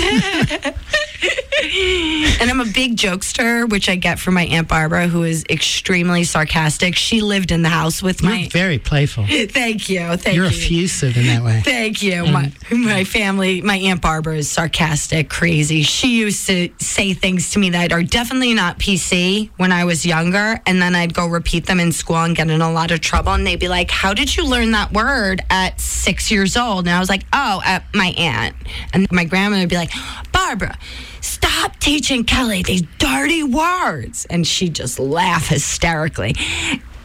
and 2.42 2.50
I'm 2.50 2.62
a 2.62 2.66
big 2.66 2.96
jokester, 2.96 3.70
which 3.70 3.90
I 3.90 3.96
get 3.96 4.18
from 4.18 4.36
my 4.36 4.44
Aunt 4.46 4.70
Barbara, 4.70 5.08
who 5.10 5.24
is 5.24 5.44
extremely 5.50 6.24
sarcastic. 6.24 6.96
She 6.96 7.20
lived 7.22 7.52
in 7.52 7.64
the 7.64 7.70
house 7.70 8.02
with 8.02 8.22
You're 8.22 8.32
my. 8.32 8.48
very 8.50 8.78
playful. 8.78 9.26
Thank 9.28 9.90
you. 9.90 10.16
Thank 10.16 10.36
You're 10.38 10.46
you. 10.46 10.52
effusive 10.52 11.18
in 11.18 11.26
that 11.26 11.44
way. 11.44 11.62
Thank 11.66 12.02
you. 12.02 12.24
Mm. 12.24 12.32
My, 12.32 12.52
my 12.78 13.04
family, 13.04 13.62
my 13.62 13.76
Aunt 13.76 14.02
Barbara 14.02 14.38
is 14.38 14.50
sarcastic, 14.50 15.30
crazy. 15.30 15.82
She 15.82 16.18
used 16.20 16.48
to 16.48 16.70
say 16.80 17.14
things 17.14 17.52
to 17.52 17.60
me 17.60 17.72
that 17.72 17.92
are 17.92 18.04
definitely 18.04 18.54
not 18.54 18.80
PC 18.80 19.50
when 19.58 19.74
I 19.74 19.84
was 19.84 20.06
younger. 20.06 20.62
And 20.66 20.82
then 20.82 20.96
I'd 20.96 21.14
go 21.14 21.28
repeat 21.28 21.66
them 21.66 21.82
in 21.82 21.92
school 21.92 22.18
and 22.24 22.36
get 22.36 22.50
in 22.50 22.62
a 22.62 22.72
lot 22.72 22.92
of 22.92 23.02
trouble. 23.02 23.34
And 23.34 23.46
they'd 23.46 23.60
be 23.60 23.68
like, 23.70 23.92
How 23.92 24.14
did 24.14 24.38
you 24.38 24.46
learn 24.46 24.72
that 24.72 24.94
word 24.94 25.44
at 25.50 25.82
six 25.82 26.32
years 26.32 26.56
old? 26.56 26.86
And 26.88 26.96
I 26.96 27.00
was 27.00 27.10
like, 27.10 27.24
Oh, 27.34 27.62
at 27.66 27.84
my 27.94 28.14
aunt. 28.18 28.45
And 28.94 29.08
my 29.12 29.24
grandma 29.24 29.60
would 29.60 29.70
be 29.70 29.76
like, 29.76 29.92
Barbara, 30.32 30.78
stop 31.22 31.80
teaching 31.80 32.24
Kelly 32.24 32.64
these 32.64 32.84
dirty 32.98 33.44
words. 33.44 34.26
And 34.30 34.46
she'd 34.46 34.76
just 34.76 35.00
laugh 35.00 35.48
hysterically. 35.48 36.36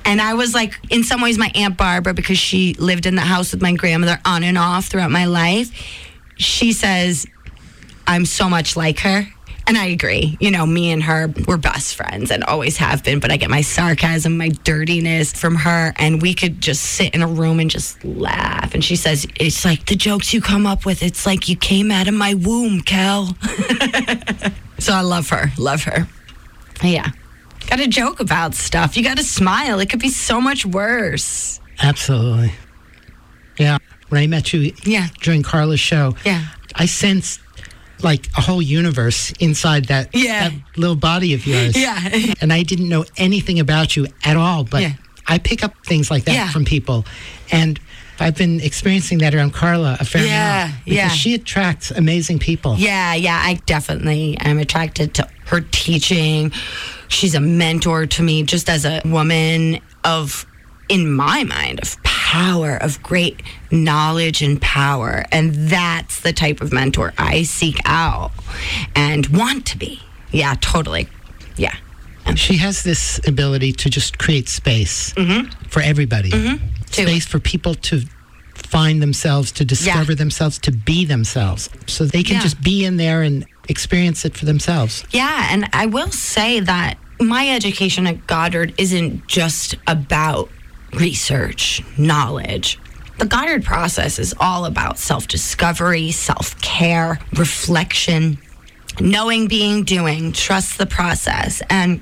And 0.04 0.20
I 0.20 0.34
was 0.34 0.54
like, 0.54 0.74
in 0.90 1.04
some 1.04 1.20
ways, 1.20 1.38
my 1.38 1.52
Aunt 1.54 1.76
Barbara, 1.76 2.14
because 2.14 2.38
she 2.38 2.74
lived 2.74 3.06
in 3.06 3.14
the 3.14 3.22
house 3.22 3.52
with 3.52 3.62
my 3.62 3.72
grandmother 3.72 4.18
on 4.24 4.42
and 4.42 4.58
off 4.58 4.86
throughout 4.86 5.10
my 5.10 5.26
life, 5.26 5.70
she 6.36 6.72
says, 6.72 7.26
I'm 8.06 8.24
so 8.24 8.48
much 8.48 8.76
like 8.76 9.00
her. 9.00 9.26
And 9.70 9.78
I 9.78 9.86
agree. 9.86 10.36
You 10.40 10.50
know, 10.50 10.66
me 10.66 10.90
and 10.90 11.00
her, 11.04 11.32
we're 11.46 11.56
best 11.56 11.94
friends 11.94 12.32
and 12.32 12.42
always 12.42 12.76
have 12.78 13.04
been. 13.04 13.20
But 13.20 13.30
I 13.30 13.36
get 13.36 13.50
my 13.50 13.60
sarcasm, 13.60 14.36
my 14.36 14.48
dirtiness 14.48 15.32
from 15.32 15.54
her. 15.54 15.92
And 15.94 16.20
we 16.20 16.34
could 16.34 16.60
just 16.60 16.82
sit 16.82 17.14
in 17.14 17.22
a 17.22 17.28
room 17.28 17.60
and 17.60 17.70
just 17.70 18.04
laugh. 18.04 18.74
And 18.74 18.84
she 18.84 18.96
says, 18.96 19.28
It's 19.36 19.64
like 19.64 19.86
the 19.86 19.94
jokes 19.94 20.34
you 20.34 20.40
come 20.40 20.66
up 20.66 20.84
with. 20.84 21.04
It's 21.04 21.24
like 21.24 21.48
you 21.48 21.54
came 21.54 21.92
out 21.92 22.08
of 22.08 22.14
my 22.14 22.34
womb, 22.34 22.80
Kel. 22.80 23.26
so 24.80 24.92
I 24.92 25.02
love 25.02 25.28
her. 25.28 25.52
Love 25.56 25.84
her. 25.84 26.08
Yeah. 26.82 27.08
Got 27.68 27.76
to 27.76 27.86
joke 27.86 28.18
about 28.18 28.56
stuff. 28.56 28.96
You 28.96 29.04
got 29.04 29.18
to 29.18 29.22
smile. 29.22 29.78
It 29.78 29.88
could 29.88 30.00
be 30.00 30.08
so 30.08 30.40
much 30.40 30.66
worse. 30.66 31.60
Absolutely. 31.80 32.54
Yeah. 33.56 33.78
When 34.08 34.20
I 34.20 34.26
met 34.26 34.52
you 34.52 34.72
Yeah. 34.82 35.06
during 35.20 35.44
Carla's 35.44 35.78
show, 35.78 36.16
Yeah. 36.24 36.46
I 36.74 36.86
sensed 36.86 37.38
like 38.02 38.28
a 38.36 38.40
whole 38.40 38.62
universe 38.62 39.32
inside 39.40 39.86
that, 39.86 40.08
Yeah. 40.14 40.48
that 40.50 40.52
little 40.76 40.96
body 40.96 41.34
of 41.34 41.46
yours. 41.46 41.76
Yeah. 41.76 41.98
and 42.40 42.52
I 42.52 42.62
didn't 42.62 42.88
know 42.88 43.04
anything 43.16 43.60
about 43.60 43.96
you 43.96 44.06
at 44.24 44.36
all, 44.36 44.64
but 44.64 44.82
Yeah. 44.82 44.92
I 45.26 45.38
pick 45.38 45.62
up 45.62 45.74
things 45.86 46.10
like 46.10 46.24
that 46.24 46.34
Yeah. 46.34 46.50
from 46.50 46.64
people. 46.64 47.04
And 47.52 47.78
I've 48.18 48.36
been 48.36 48.60
experiencing 48.60 49.18
that 49.18 49.34
around 49.34 49.52
Carla 49.54 49.96
a 49.98 50.04
fair 50.04 50.26
Yeah, 50.26 50.64
amount. 50.64 50.84
Because 50.84 50.96
yeah. 50.96 51.08
she 51.08 51.34
attracts 51.34 51.90
amazing 51.90 52.38
people. 52.38 52.76
Yeah, 52.78 53.14
yeah, 53.14 53.40
I 53.42 53.54
definitely 53.66 54.36
am 54.40 54.58
attracted 54.58 55.14
to 55.14 55.28
her 55.46 55.62
teaching. 55.70 56.52
She's 57.08 57.34
a 57.34 57.40
mentor 57.40 58.06
to 58.06 58.22
me 58.22 58.42
just 58.42 58.68
as 58.68 58.84
a 58.84 59.00
woman 59.04 59.80
of 60.04 60.44
in 60.88 61.10
my 61.12 61.44
mind 61.44 61.80
of 61.80 61.96
power 62.30 62.76
of 62.76 63.02
great 63.02 63.42
knowledge 63.72 64.40
and 64.40 64.62
power 64.62 65.24
and 65.32 65.52
that's 65.68 66.20
the 66.20 66.32
type 66.32 66.60
of 66.60 66.72
mentor 66.72 67.12
I 67.18 67.42
seek 67.42 67.80
out 67.84 68.30
and 68.94 69.26
want 69.26 69.66
to 69.66 69.76
be. 69.76 70.00
Yeah, 70.30 70.54
totally. 70.60 71.08
Yeah. 71.56 71.74
She 72.36 72.56
has 72.58 72.84
this 72.84 73.20
ability 73.26 73.72
to 73.72 73.90
just 73.90 74.18
create 74.18 74.48
space 74.48 75.12
mm-hmm. 75.14 75.50
for 75.68 75.82
everybody. 75.82 76.30
Mm-hmm. 76.30 76.64
To- 76.92 77.02
Space 77.02 77.26
for 77.26 77.40
people 77.40 77.74
to 77.90 78.02
find 78.54 79.02
themselves, 79.02 79.50
to 79.52 79.64
discover 79.64 80.14
themselves, 80.14 80.56
to 80.60 80.70
be 80.70 81.04
themselves. 81.04 81.68
So 81.88 82.04
they 82.04 82.22
can 82.22 82.36
Yeah. 82.36 82.42
just 82.42 82.62
be 82.62 82.84
in 82.84 82.96
there 82.96 83.22
and 83.22 83.44
experience 83.68 84.24
it 84.24 84.36
for 84.36 84.44
themselves. 84.44 85.04
Yeah, 85.10 85.48
and 85.50 85.68
I 85.72 85.86
will 85.86 86.12
say 86.12 86.60
that 86.60 86.96
my 87.20 87.48
education 87.50 88.06
at 88.06 88.24
Goddard 88.28 88.72
isn't 88.78 89.26
just 89.26 89.74
about 89.88 90.48
research, 90.94 91.82
knowledge. 91.98 92.78
The 93.18 93.26
Goddard 93.26 93.64
process 93.64 94.18
is 94.18 94.34
all 94.40 94.64
about 94.64 94.98
self 94.98 95.28
discovery, 95.28 96.10
self 96.10 96.60
care, 96.62 97.18
reflection, 97.34 98.38
knowing, 99.00 99.46
being, 99.46 99.84
doing, 99.84 100.32
trust 100.32 100.78
the 100.78 100.86
process. 100.86 101.62
And 101.68 102.00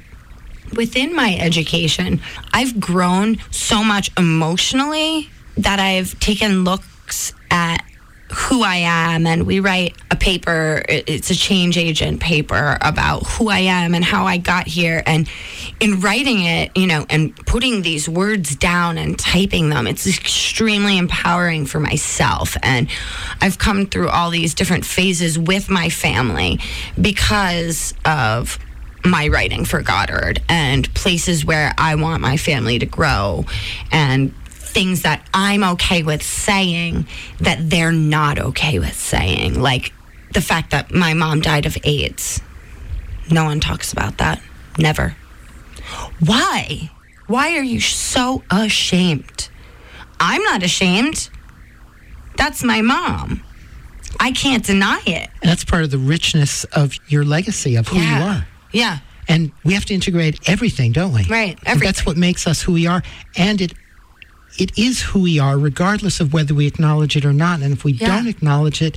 within 0.77 1.15
my 1.15 1.36
education, 1.36 2.20
I've 2.52 2.78
grown 2.78 3.39
so 3.51 3.82
much 3.82 4.10
emotionally 4.16 5.31
that 5.56 5.81
I've 5.81 6.19
taken 6.20 6.65
looks 6.65 7.32
at 7.51 7.82
who 8.30 8.62
I 8.62 8.76
am 8.76 9.26
and 9.26 9.46
we 9.46 9.60
write 9.60 9.96
a 10.10 10.16
paper 10.16 10.82
it's 10.88 11.30
a 11.30 11.34
change 11.34 11.78
agent 11.78 12.20
paper 12.20 12.76
about 12.80 13.26
who 13.26 13.48
I 13.48 13.60
am 13.60 13.94
and 13.94 14.05
how 14.05 14.26
I 14.26 14.36
got 14.36 14.66
here. 14.66 15.02
And 15.06 15.28
in 15.80 16.00
writing 16.00 16.44
it 16.44 16.76
you 16.76 16.86
know 16.86 17.06
and 17.09 17.34
putting 17.46 17.82
these 17.82 18.09
words 18.09 18.55
down 18.55 18.98
and 18.98 19.18
typing 19.18 19.70
them 19.70 19.86
it's 19.86 20.06
extremely 20.06 20.98
empowering 20.98 21.66
for 21.66 21.80
myself. 21.80 22.56
And 22.62 22.88
I've 23.40 23.59
come 23.59 23.86
through 23.86 24.09
all 24.09 24.30
these 24.30 24.55
different 24.55 24.84
phases 24.84 25.38
with 25.38 25.70
my 25.70 25.88
family 25.88 26.60
because 27.00 27.94
of 28.05 28.59
my 29.05 29.28
writing 29.28 29.64
for 29.64 29.82
Goddard 29.82 30.42
and 30.48 30.92
places 30.94 31.44
where 31.44 31.72
I 31.78 31.94
want 31.94 32.20
my 32.20 32.36
family 32.36 32.78
to 32.80 32.86
grow 32.86 33.46
and 33.92 34.34
things 34.69 35.03
that 35.03 35.27
I'm 35.35 35.65
okay 35.65 36.03
with 36.03 36.23
saying 36.23 37.07
that 37.40 37.70
they're 37.70 37.93
not 37.93 38.39
okay 38.39 38.78
with 38.78 38.95
saying. 38.95 39.61
Like 39.61 39.93
the 40.32 40.40
fact 40.40 40.70
that 40.70 40.93
my 40.93 41.15
mom 41.15 41.40
died 41.40 41.66
of 41.66 41.77
AIDS. 41.85 42.40
No 43.31 43.45
one 43.45 43.61
talks 43.61 43.93
about 43.93 44.19
that. 44.19 44.40
Never. 44.78 45.16
Why? 46.20 46.90
Why 47.27 47.57
are 47.57 47.62
you 47.62 47.81
so 47.81 48.43
ashamed? 48.51 49.49
I'm 50.20 50.43
not 50.43 50.62
ashamed. 50.62 51.28
That's 52.36 52.62
my 52.62 52.82
mom. 52.82 53.43
I 54.19 54.32
can't 54.32 54.65
deny 54.65 55.01
it. 55.07 55.28
And 55.43 55.51
that's 55.51 55.65
part 55.65 55.85
of 55.85 55.90
the 55.90 55.99
richness 55.99 56.65
of 56.65 56.95
your 57.09 57.24
legacy 57.24 57.77
of 57.77 57.89
who 57.89 57.99
you 57.99 58.23
are. 58.23 58.47
Yeah. 58.73 58.99
And 59.28 59.53
we 59.65 59.74
have 59.74 59.85
to 59.86 59.95
integrate 59.95 60.49
everything, 60.49 60.93
don't 60.93 61.12
we? 61.12 61.24
Right, 61.24 61.59
And 61.66 61.81
that's 61.81 62.07
what 62.07 62.16
makes 62.16 62.47
us 62.47 62.62
who 62.62 62.73
we 62.73 62.86
are. 62.86 63.03
And 63.36 63.61
it 63.61 63.74
it 64.59 64.76
is 64.76 65.02
who 65.02 65.20
we 65.20 65.39
are, 65.39 65.56
regardless 65.59 66.20
of 66.20 66.32
whether 66.32 66.55
we 66.55 66.66
acknowledge 66.66 67.16
it 67.16 67.24
or 67.24 67.32
not. 67.32 67.60
And 67.62 67.72
if 67.72 67.85
we 67.85 67.93
Yeah. 67.93 68.09
don't 68.09 68.26
acknowledge 68.26 68.82
it, 68.82 68.97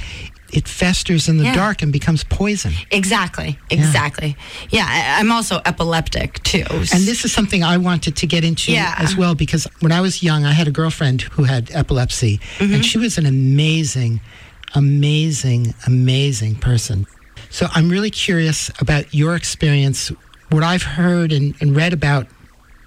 it 0.52 0.68
festers 0.68 1.30
in 1.30 1.38
the 1.38 1.46
Yeah. 1.46 1.56
dark 1.56 1.82
and 1.82 1.94
becomes 1.94 2.26
poison. 2.26 2.74
Exactly. 2.92 3.58
Exactly. 3.70 4.36
Yeah. 4.70 4.86
I, 4.88 5.20
I'm 5.20 5.32
also 5.32 5.62
epileptic 5.66 6.44
too. 6.44 6.66
And 6.70 7.06
this 7.08 7.24
is 7.24 7.32
something 7.32 7.64
I 7.64 7.78
wanted 7.78 8.18
to 8.18 8.28
get 8.28 8.44
into 8.44 8.72
Yeah. 8.74 8.96
as 8.98 9.16
well 9.16 9.34
because 9.36 9.66
when 9.80 9.92
I 9.94 10.02
was 10.02 10.22
young, 10.22 10.44
I 10.44 10.52
had 10.52 10.68
a 10.68 10.72
girlfriend 10.72 11.22
who 11.22 11.44
had 11.46 11.70
epilepsy, 11.74 12.40
Mm-hmm. 12.60 12.74
and 12.74 12.86
she 12.86 12.98
was 12.98 13.18
an 13.18 13.26
amazing, 13.26 14.20
amazing, 14.76 15.74
amazing 15.88 16.56
person. 16.56 17.06
So 17.50 17.68
I'm 17.74 17.90
really 17.90 18.10
curious 18.12 18.70
about 18.80 19.14
your 19.14 19.36
experience. 19.36 20.12
What 20.50 20.64
I've 20.64 20.84
heard 20.84 21.32
and, 21.32 21.54
and 21.62 21.76
read 21.76 21.94
about, 21.94 22.28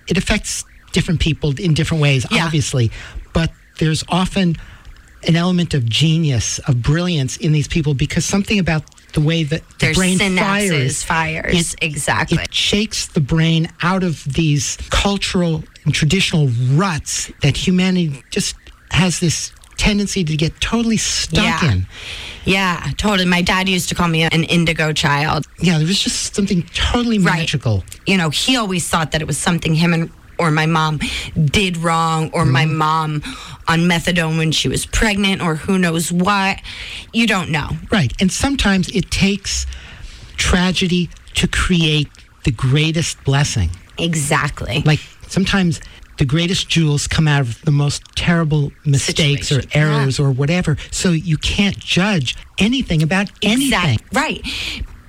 it 0.06 0.18
affects 0.18 0.64
different 0.94 1.20
people 1.20 1.52
in 1.60 1.74
different 1.74 2.00
ways, 2.02 2.24
Yeah. 2.30 2.46
obviously, 2.46 2.90
but 3.34 3.50
there's 3.78 4.02
often 4.08 4.56
an 5.26 5.36
element 5.36 5.74
of 5.74 5.86
genius, 5.88 6.58
of 6.60 6.80
brilliance 6.82 7.36
in 7.36 7.52
these 7.52 7.68
people 7.68 7.92
because 7.94 8.24
something 8.24 8.58
about 8.58 8.84
the 9.12 9.20
way 9.20 9.42
that 9.44 9.62
the 9.78 9.86
Their 9.86 9.94
brain 9.94 10.18
synapses 10.18 10.38
fires, 10.38 11.02
fires. 11.02 11.76
Exactly. 11.82 12.38
it 12.42 12.54
shakes 12.54 13.06
the 13.08 13.20
brain 13.20 13.68
out 13.82 14.02
of 14.02 14.24
these 14.24 14.76
cultural 14.90 15.62
and 15.84 15.92
traditional 15.94 16.48
ruts 16.72 17.30
that 17.42 17.56
humanity 17.56 18.22
just 18.30 18.54
has 18.90 19.18
this 19.20 19.52
tendency 19.76 20.22
to 20.24 20.36
get 20.36 20.60
totally 20.60 20.96
stuck 20.96 21.44
Yeah. 21.62 21.72
in. 21.72 21.86
Yeah, 22.44 22.90
totally. 22.96 23.24
My 23.28 23.42
dad 23.42 23.68
used 23.68 23.88
to 23.88 23.94
call 23.94 24.08
me 24.08 24.22
an 24.22 24.44
indigo 24.44 24.92
child. 24.92 25.46
Yeah, 25.60 25.78
there 25.78 25.86
was 25.86 26.00
just 26.02 26.34
something 26.34 26.62
totally 26.74 27.18
Right. 27.18 27.38
magical. 27.38 27.82
You 28.06 28.16
know, 28.18 28.30
he 28.30 28.56
always 28.56 28.86
thought 28.86 29.10
that 29.12 29.20
it 29.20 29.26
was 29.26 29.38
something 29.38 29.74
him 29.74 29.92
and 29.94 30.10
or 30.38 30.50
my 30.50 30.66
mom 30.66 31.00
did 31.46 31.76
wrong 31.78 32.30
or 32.32 32.44
my 32.44 32.64
Mm-hmm. 32.64 32.76
mom 32.78 33.22
on 33.68 33.80
methadone 33.80 34.38
when 34.38 34.52
she 34.52 34.68
was 34.68 34.86
pregnant 34.86 35.40
or 35.42 35.54
who 35.54 35.78
knows 35.78 36.10
what. 36.12 36.60
You 37.12 37.26
don't 37.26 37.50
know. 37.50 37.68
Right. 37.90 38.12
And 38.20 38.30
sometimes 38.32 38.88
it 38.88 39.10
takes 39.10 39.66
tragedy 40.36 41.08
to 41.34 41.46
create 41.48 42.08
the 42.44 42.50
greatest 42.50 43.22
blessing. 43.24 43.70
Exactly. 43.98 44.82
Like 44.84 45.00
sometimes 45.28 45.80
the 46.18 46.24
greatest 46.24 46.68
jewels 46.68 47.06
come 47.06 47.26
out 47.26 47.40
of 47.40 47.60
the 47.62 47.70
most 47.70 48.02
terrible 48.16 48.70
mistakes 48.84 49.50
or 49.50 49.56
Situation, 49.62 49.70
yeah. 49.80 49.98
errors 50.00 50.20
or 50.20 50.30
whatever. 50.30 50.76
So 50.90 51.10
you 51.10 51.36
can't 51.38 51.78
judge 51.78 52.36
anything 52.58 53.02
about 53.02 53.30
anything. 53.42 53.94
Exact- 53.98 54.14
right. 54.14 54.42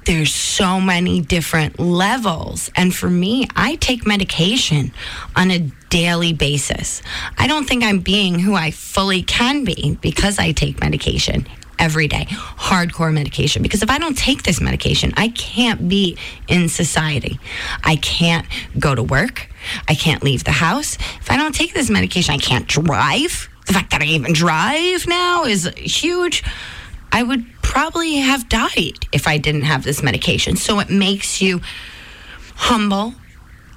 There's 0.06 0.34
so 0.34 0.80
many 0.80 1.22
different 1.22 1.80
levels. 1.80 2.69
And 2.76 2.94
for 2.94 3.10
me, 3.10 3.48
I 3.56 3.76
take 3.76 4.06
medication 4.06 4.91
on 5.36 5.49
a 5.49 5.60
daily 5.90 6.32
basis. 6.32 7.02
I 7.38 7.48
don't 7.48 7.68
think 7.68 7.84
I'm 7.84 7.99
being 7.99 8.38
who 8.40 8.53
I 8.53 8.69
fully 8.69 9.23
can 9.23 9.64
be 9.64 9.98
because 10.02 10.38
I 10.38 10.52
take 10.52 10.80
medication 10.80 11.48
every 11.80 12.07
day, 12.07 12.26
hardcore 12.30 13.14
medication. 13.14 13.64
Because 13.64 13.82
if 13.82 13.90
I 13.90 13.98
don't 13.98 14.18
take 14.18 14.44
this 14.44 14.61
medication, 14.61 15.11
I 15.18 15.30
can't 15.30 15.90
be 15.90 16.18
in 16.48 16.69
society. 16.69 17.40
I 17.84 17.95
can't 17.95 18.45
go 18.77 18.94
to 18.94 19.03
work. 19.03 19.49
I 19.88 19.95
can't 19.95 20.23
leave 20.23 20.44
the 20.44 20.52
house. 20.52 20.98
If 21.19 21.32
I 21.32 21.38
don't 21.38 21.53
take 21.53 21.73
this 21.73 21.90
medication, 21.90 22.34
I 22.34 22.38
can't 22.38 22.68
drive. 22.68 23.49
The 23.65 23.73
fact 23.73 23.91
that 23.91 24.02
I 24.02 24.06
even 24.06 24.34
drive 24.34 25.07
now 25.07 25.45
is 25.45 25.68
huge. 25.76 26.44
I 27.15 27.23
would 27.23 27.45
probably 27.61 28.15
have 28.15 28.49
died 28.49 29.07
if 29.13 29.25
I 29.25 29.37
didn't 29.37 29.61
have 29.61 29.85
this 29.85 30.03
medication. 30.03 30.57
So 30.57 30.81
it 30.81 30.89
makes 30.89 31.41
you 31.41 31.61
humble 32.55 33.13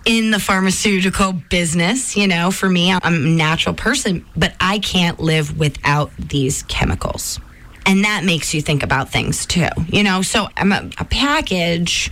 in 0.04 0.32
the 0.32 0.40
pharmaceutical 0.40 1.34
business. 1.34 2.16
You 2.16 2.26
know, 2.26 2.50
for 2.50 2.68
me, 2.68 2.90
I'm 2.90 3.14
a 3.14 3.16
natural 3.16 3.76
person, 3.76 4.26
but 4.36 4.54
I 4.58 4.80
can't 4.80 5.20
live 5.20 5.56
without 5.56 6.10
these 6.16 6.64
chemicals. 6.64 7.38
And 7.86 8.02
that 8.02 8.24
makes 8.24 8.54
you 8.54 8.60
think 8.60 8.82
about 8.82 9.10
things 9.10 9.46
too. 9.46 9.68
You 9.86 10.02
know, 10.02 10.22
so 10.22 10.48
I'm 10.56 10.72
a, 10.72 10.90
a 10.98 11.04
package 11.04 12.10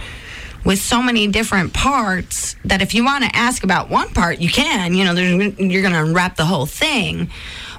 with 0.64 0.78
so 0.78 1.02
many 1.02 1.26
different 1.26 1.74
parts 1.74 2.54
that 2.66 2.82
if 2.82 2.94
you 2.94 3.04
want 3.04 3.24
to 3.24 3.34
ask 3.34 3.64
about 3.64 3.90
one 3.90 4.10
part, 4.10 4.40
you 4.40 4.48
can. 4.48 4.94
You 4.94 5.04
know, 5.04 5.14
there's, 5.14 5.58
you're 5.58 5.82
going 5.82 5.92
to 5.92 6.04
unwrap 6.04 6.36
the 6.36 6.44
whole 6.44 6.66
thing. 6.66 7.32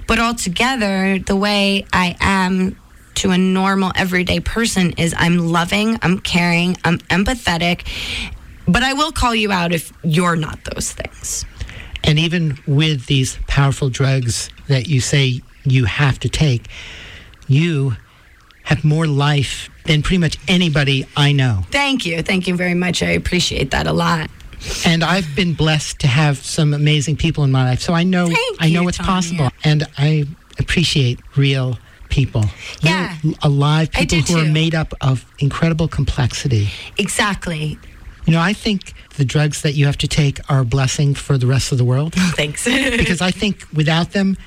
But 0.06 0.20
altogether, 0.20 1.20
the 1.20 1.38
way 1.38 1.86
I 1.94 2.18
am 2.20 2.76
to 3.18 3.32
a 3.32 3.38
normal 3.38 3.92
everyday 3.96 4.40
person 4.40 4.92
is 4.92 5.14
I'm 5.18 5.38
loving, 5.40 5.98
I'm 6.02 6.20
caring, 6.20 6.78
I'm 6.84 7.00
empathetic, 7.10 7.88
but 8.68 8.84
I 8.84 8.94
will 8.94 9.12
call 9.12 9.34
you 9.34 9.52
out 9.52 9.72
if 9.74 9.92
you're 10.04 10.36
not 10.36 10.60
those 10.66 10.92
things. 10.92 11.46
And 12.04 12.20
even 12.20 12.58
with 12.68 13.08
these 13.08 13.38
powerful 13.48 13.90
drugs 13.90 14.50
that 14.68 14.88
you 14.88 15.02
say 15.02 15.42
you 15.66 15.86
have 15.86 16.20
to 16.20 16.30
take, 16.30 16.68
you 17.48 17.96
have 18.64 18.84
more 18.84 19.08
life 19.08 19.70
than 19.86 20.04
pretty 20.04 20.20
much 20.20 20.38
anybody 20.48 21.08
I 21.16 21.32
know. 21.32 21.64
Thank 21.72 22.06
you. 22.06 22.22
Thank 22.22 22.48
you 22.48 22.56
very 22.56 22.74
much. 22.74 23.02
I 23.02 23.10
appreciate 23.12 23.72
that 23.72 23.88
a 23.88 23.94
lot. 23.94 24.30
And 24.86 25.04
I've 25.04 25.36
been 25.36 25.54
blessed 25.54 26.00
to 26.00 26.08
have 26.08 26.38
some 26.38 26.74
amazing 26.74 27.16
people 27.16 27.44
in 27.44 27.52
my 27.52 27.64
life. 27.64 27.82
So 27.82 27.94
I 27.94 28.04
know 28.04 28.28
Thank 28.28 28.58
I 28.62 28.70
know 28.70 28.82
you, 28.82 28.86
what's 28.86 28.98
Tonio. 28.98 29.12
possible. 29.12 29.50
And 29.64 29.88
I 29.98 30.26
appreciate 30.60 31.20
real 31.36 31.78
people. 32.10 32.46
Yeah, 32.82 33.16
Real, 33.24 33.36
alive 33.44 33.92
people 33.92 34.20
who 34.20 34.38
are 34.40 34.46
made 34.52 34.76
up 34.76 34.94
of 35.02 35.26
incredible 35.40 35.88
complexity. 35.88 36.70
Exactly. 36.98 37.78
You 38.26 38.34
know, 38.34 38.42
I 38.42 38.54
think 38.54 38.94
the 39.16 39.24
drugs 39.26 39.62
that 39.62 39.74
you 39.74 39.86
have 39.86 39.98
to 40.00 40.08
take 40.08 40.40
are 40.52 40.60
a 40.60 40.66
blessing 40.66 41.14
for 41.16 41.38
the 41.38 41.48
rest 41.48 41.72
of 41.72 41.78
the 41.78 41.86
world. 41.86 42.14
Thanks. 42.36 42.66
because 42.98 43.22
I 43.22 43.32
think 43.32 43.66
without 43.74 44.12
them, 44.12 44.38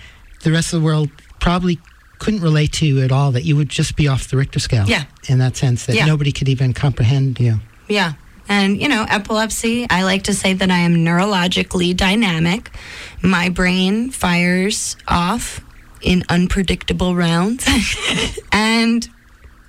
the 0.42 0.52
rest 0.52 0.72
of 0.74 0.80
the 0.80 0.84
world 0.84 1.08
probably 1.40 1.78
couldn't 2.18 2.40
relate 2.42 2.72
to 2.74 2.86
you 2.86 3.00
at 3.02 3.10
all. 3.10 3.32
That 3.32 3.44
you 3.44 3.56
would 3.56 3.70
just 3.70 3.96
be 3.96 4.06
off 4.06 4.28
the 4.28 4.36
Richter 4.36 4.58
scale. 4.58 4.86
Yeah. 4.86 5.04
In 5.28 5.38
that 5.38 5.56
sense, 5.56 5.86
that 5.86 5.96
Yeah. 5.96 6.04
nobody 6.04 6.32
could 6.32 6.48
even 6.48 6.74
comprehend 6.74 7.40
you. 7.40 7.60
Yeah. 7.88 8.12
And, 8.48 8.80
you 8.82 8.88
know, 8.88 9.06
epilepsy, 9.08 9.86
I 9.88 10.02
like 10.02 10.24
to 10.24 10.34
say 10.34 10.52
that 10.54 10.70
I 10.70 10.78
am 10.78 10.96
neurologically 10.96 11.96
dynamic. 11.96 12.70
My 13.22 13.48
brain 13.48 14.10
fires 14.10 14.96
off 15.08 15.60
in 16.02 16.24
unpredictable 16.28 17.14
rounds. 17.14 17.66
and 18.52 19.08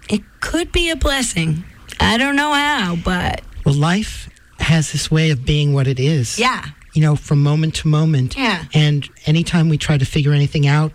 it 0.10 0.22
could 0.42 0.72
be 0.72 0.90
a 0.90 0.96
blessing. 0.96 1.64
I 2.00 2.18
don't 2.18 2.36
know 2.36 2.54
how, 2.54 2.96
but 3.04 3.42
Well, 3.66 3.76
life 3.76 4.30
has 4.60 4.92
this 4.92 5.10
way 5.12 5.32
of 5.32 5.46
being 5.46 5.74
what 5.74 5.88
it 5.88 6.00
is. 6.00 6.40
yeah. 6.40 6.66
You 6.94 7.02
know, 7.02 7.16
from 7.16 7.42
moment 7.42 7.76
to 7.76 7.88
moment. 7.88 8.36
Yeah. 8.38 8.66
And 8.74 9.08
anytime 9.26 9.70
we 9.70 9.78
try 9.78 9.98
to 9.98 10.04
figure 10.06 10.34
anything 10.34 10.68
out, 10.68 10.92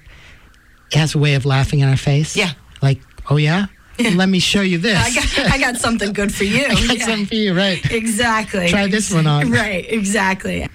it 0.92 0.98
has 0.98 1.14
a 1.14 1.18
way 1.18 1.34
of 1.36 1.46
laughing 1.46 1.80
in 1.80 1.88
our 1.88 1.96
face. 1.96 2.36
Yeah. 2.36 2.52
Like, 2.82 3.00
oh 3.30 3.38
yeah, 3.38 3.66
let 3.98 4.28
me 4.28 4.38
show 4.38 4.60
you 4.60 4.76
this. 4.76 4.98
I 4.98 5.14
got, 5.14 5.52
I 5.54 5.58
got 5.58 5.76
something 5.80 6.12
good 6.12 6.34
for 6.34 6.44
you. 6.44 6.64
I 6.68 6.74
got 6.74 6.98
Yeah. 6.98 7.06
something 7.06 7.24
for 7.26 7.34
you, 7.36 7.54
right? 7.56 7.80
Exactly. 7.90 8.68
Try 8.68 8.88
this 8.88 9.10
one 9.10 9.26
on. 9.26 9.50
Right, 9.50 9.86
exactly. 9.90 10.68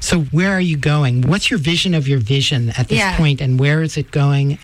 So, 0.00 0.20
where 0.32 0.52
are 0.52 0.60
you 0.60 0.76
going? 0.76 1.22
What's 1.22 1.50
your 1.50 1.58
vision 1.58 1.94
of 1.94 2.06
your 2.08 2.18
vision 2.18 2.70
at 2.76 2.88
this 2.88 2.98
Yeah. 2.98 3.16
point, 3.16 3.40
and 3.40 3.58
where 3.58 3.82
is 3.82 3.96
it 3.96 4.10
going? 4.10 4.58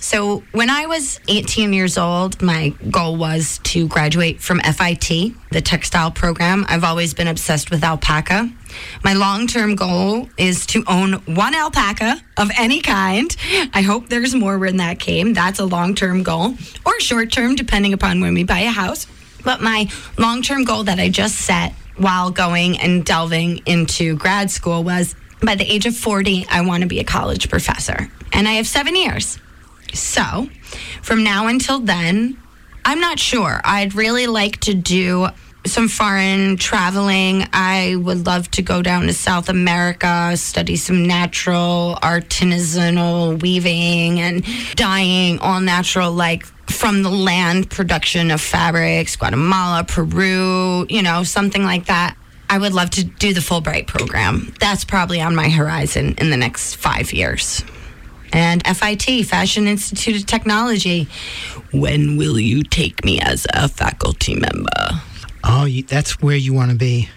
So, 0.00 0.44
when 0.52 0.70
I 0.70 0.86
was 0.86 1.18
18 1.26 1.72
years 1.72 1.98
old, 1.98 2.40
my 2.40 2.72
goal 2.90 3.16
was 3.16 3.58
to 3.64 3.88
graduate 3.88 4.40
from 4.40 4.60
FIT, 4.60 5.34
the 5.50 5.60
textile 5.60 6.10
program. 6.12 6.64
I've 6.68 6.84
always 6.84 7.14
been 7.14 7.26
obsessed 7.26 7.70
with 7.70 7.82
alpaca. 7.82 8.48
My 9.02 9.14
long 9.14 9.46
term 9.48 9.74
goal 9.74 10.28
is 10.36 10.66
to 10.66 10.84
own 10.86 11.14
one 11.26 11.54
alpaca 11.54 12.20
of 12.36 12.50
any 12.56 12.80
kind. 12.80 13.34
I 13.74 13.82
hope 13.82 14.08
there's 14.08 14.34
more 14.34 14.56
when 14.58 14.76
that 14.76 15.00
came. 15.00 15.34
That's 15.34 15.58
a 15.58 15.64
long 15.64 15.94
term 15.96 16.22
goal, 16.22 16.54
or 16.84 17.00
short 17.00 17.32
term, 17.32 17.56
depending 17.56 17.92
upon 17.92 18.20
when 18.20 18.34
we 18.34 18.44
buy 18.44 18.60
a 18.60 18.70
house. 18.70 19.06
But 19.42 19.60
my 19.62 19.88
long 20.16 20.42
term 20.42 20.64
goal 20.64 20.84
that 20.84 21.00
I 21.00 21.08
just 21.08 21.36
set 21.36 21.74
while 21.98 22.30
going 22.30 22.78
and 22.78 23.04
delving 23.04 23.58
into 23.66 24.16
grad 24.16 24.50
school 24.50 24.82
was 24.82 25.14
by 25.42 25.54
the 25.54 25.64
age 25.70 25.86
of 25.86 25.96
40, 25.96 26.46
I 26.50 26.62
want 26.62 26.82
to 26.82 26.88
be 26.88 27.00
a 27.00 27.04
college 27.04 27.48
professor. 27.48 28.10
And 28.32 28.48
I 28.48 28.52
have 28.52 28.66
seven 28.66 28.96
years. 28.96 29.38
So, 29.94 30.48
from 31.02 31.24
now 31.24 31.46
until 31.46 31.80
then, 31.80 32.36
I'm 32.84 33.00
not 33.00 33.18
sure. 33.18 33.60
I'd 33.64 33.94
really 33.94 34.26
like 34.26 34.58
to 34.60 34.74
do 34.74 35.28
some 35.66 35.88
foreign 35.88 36.56
traveling. 36.56 37.44
I 37.52 37.96
would 37.96 38.26
love 38.26 38.50
to 38.52 38.62
go 38.62 38.82
down 38.82 39.06
to 39.06 39.12
South 39.12 39.48
America, 39.48 40.36
study 40.36 40.76
some 40.76 41.06
natural 41.06 41.98
artisanal 42.02 43.40
weaving 43.40 44.20
and 44.20 44.44
dyeing, 44.74 45.38
all 45.40 45.60
natural, 45.60 46.12
like 46.12 46.46
from 46.70 47.02
the 47.02 47.10
land 47.10 47.70
production 47.70 48.30
of 48.30 48.40
fabrics, 48.40 49.16
Guatemala, 49.16 49.84
Peru, 49.84 50.86
you 50.88 51.02
know, 51.02 51.22
something 51.22 51.64
like 51.64 51.86
that. 51.86 52.16
I 52.50 52.58
would 52.58 52.72
love 52.72 52.90
to 52.90 53.04
do 53.04 53.34
the 53.34 53.40
Fulbright 53.40 53.86
program. 53.86 54.54
That's 54.60 54.84
probably 54.84 55.20
on 55.20 55.34
my 55.34 55.48
horizon 55.48 56.14
in 56.18 56.30
the 56.30 56.36
next 56.36 56.76
five 56.76 57.12
years. 57.12 57.62
And 58.32 58.64
FIT, 58.66 59.26
Fashion 59.26 59.66
Institute 59.66 60.16
of 60.16 60.26
Technology. 60.26 61.08
When 61.72 62.16
will 62.16 62.38
you 62.38 62.62
take 62.62 63.04
me 63.04 63.20
as 63.20 63.46
a 63.52 63.68
faculty 63.68 64.34
member? 64.34 65.02
Oh, 65.44 65.66
that's 65.86 66.20
where 66.20 66.36
you 66.36 66.52
want 66.52 66.70
to 66.70 66.76
be. 66.76 67.08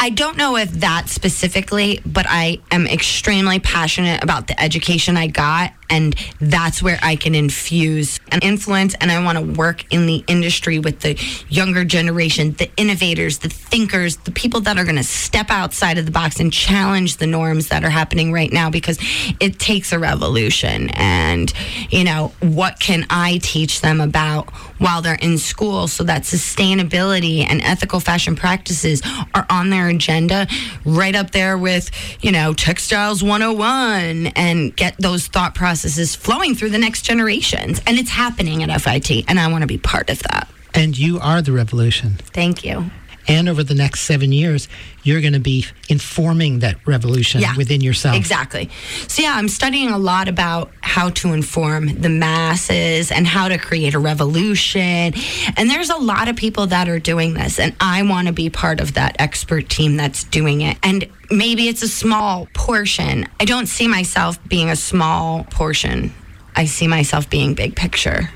I 0.00 0.10
don't 0.10 0.36
know 0.36 0.56
if 0.56 0.70
that 0.72 1.08
specifically, 1.08 2.00
but 2.04 2.26
I 2.28 2.60
am 2.70 2.86
extremely 2.86 3.60
passionate 3.60 4.22
about 4.22 4.48
the 4.48 4.60
education 4.60 5.16
I 5.16 5.28
got. 5.28 5.72
And 5.90 6.14
that's 6.40 6.82
where 6.82 6.98
I 7.02 7.14
can 7.14 7.34
infuse 7.34 8.18
and 8.32 8.42
influence. 8.42 8.94
And 8.94 9.12
I 9.12 9.22
want 9.22 9.38
to 9.38 9.58
work 9.58 9.84
in 9.92 10.06
the 10.06 10.24
industry 10.26 10.78
with 10.78 11.00
the 11.00 11.18
younger 11.48 11.84
generation, 11.84 12.52
the 12.52 12.70
innovators, 12.76 13.38
the 13.38 13.48
thinkers, 13.48 14.16
the 14.16 14.32
people 14.32 14.60
that 14.62 14.76
are 14.78 14.84
going 14.84 14.96
to 14.96 15.04
step 15.04 15.50
outside 15.50 15.98
of 15.98 16.04
the 16.06 16.10
box 16.10 16.40
and 16.40 16.52
challenge 16.52 17.18
the 17.18 17.26
norms 17.26 17.68
that 17.68 17.84
are 17.84 17.90
happening 17.90 18.32
right 18.32 18.52
now 18.52 18.70
because 18.70 18.98
it 19.40 19.58
takes 19.58 19.92
a 19.92 19.98
revolution. 19.98 20.90
And, 20.90 21.52
you 21.90 22.04
know, 22.04 22.32
what 22.40 22.80
can 22.80 23.06
I 23.10 23.38
teach 23.42 23.80
them 23.80 24.00
about 24.00 24.48
while 24.78 25.02
they're 25.02 25.18
in 25.20 25.38
school 25.38 25.88
so 25.88 26.04
that 26.04 26.22
sustainability 26.22 27.44
and 27.48 27.60
ethical 27.62 28.00
fashion 28.00 28.36
practices 28.36 29.02
are 29.34 29.46
on 29.50 29.70
their 29.70 29.88
agenda 29.88 30.46
right 30.84 31.14
up 31.14 31.30
there 31.30 31.56
with, 31.56 31.90
you 32.20 32.32
know, 32.32 32.52
textiles 32.54 33.22
101 33.22 34.28
and 34.36 34.74
get 34.76 34.96
those 34.98 35.26
thought 35.26 35.54
processes 35.54 36.14
flowing 36.14 36.54
through 36.54 36.70
the 36.70 36.78
next 36.78 37.02
generations. 37.02 37.80
And 37.86 37.98
it's 37.98 38.10
happening 38.10 38.62
at 38.62 38.80
FIT, 38.80 39.24
and 39.28 39.38
I 39.38 39.48
want 39.48 39.62
to 39.62 39.68
be 39.68 39.78
part 39.78 40.10
of 40.10 40.22
that. 40.24 40.48
And 40.74 40.98
you 40.98 41.20
are 41.20 41.40
the 41.40 41.52
revolution. 41.52 42.16
Thank 42.18 42.64
you. 42.64 42.90
And 43.26 43.48
over 43.48 43.62
the 43.64 43.74
next 43.74 44.00
seven 44.00 44.32
years, 44.32 44.68
you're 45.02 45.20
going 45.20 45.32
to 45.32 45.40
be 45.40 45.66
informing 45.88 46.58
that 46.60 46.76
revolution 46.86 47.40
Yeah. 47.40 47.56
within 47.56 47.80
yourself. 47.80 48.16
Exactly. 48.16 48.70
So, 49.08 49.22
yeah, 49.22 49.34
I'm 49.34 49.48
studying 49.48 49.88
a 49.90 49.98
lot 49.98 50.28
about 50.28 50.70
how 50.80 51.10
to 51.10 51.32
inform 51.32 52.00
the 52.00 52.08
masses 52.08 53.10
and 53.10 53.26
how 53.26 53.48
to 53.48 53.58
create 53.58 53.94
a 53.94 53.98
revolution. 53.98 55.14
And 55.56 55.70
there's 55.70 55.90
a 55.90 55.96
lot 55.96 56.28
of 56.28 56.36
people 56.36 56.66
that 56.68 56.88
are 56.88 56.98
doing 56.98 57.34
this, 57.34 57.58
and 57.58 57.74
I 57.80 58.02
want 58.02 58.26
to 58.28 58.32
be 58.32 58.50
part 58.50 58.80
of 58.80 58.94
that 58.94 59.16
expert 59.18 59.68
team 59.68 59.96
that's 59.96 60.24
doing 60.24 60.60
it. 60.60 60.76
And 60.82 61.08
maybe 61.30 61.68
it's 61.68 61.82
a 61.82 61.88
small 61.88 62.46
portion. 62.54 63.26
I 63.40 63.44
don't 63.44 63.66
see 63.66 63.88
myself 63.88 64.38
being 64.48 64.70
a 64.70 64.76
small 64.76 65.44
portion, 65.44 66.12
I 66.56 66.66
see 66.66 66.86
myself 66.86 67.28
being 67.28 67.54
big 67.54 67.74
picture. 67.74 68.30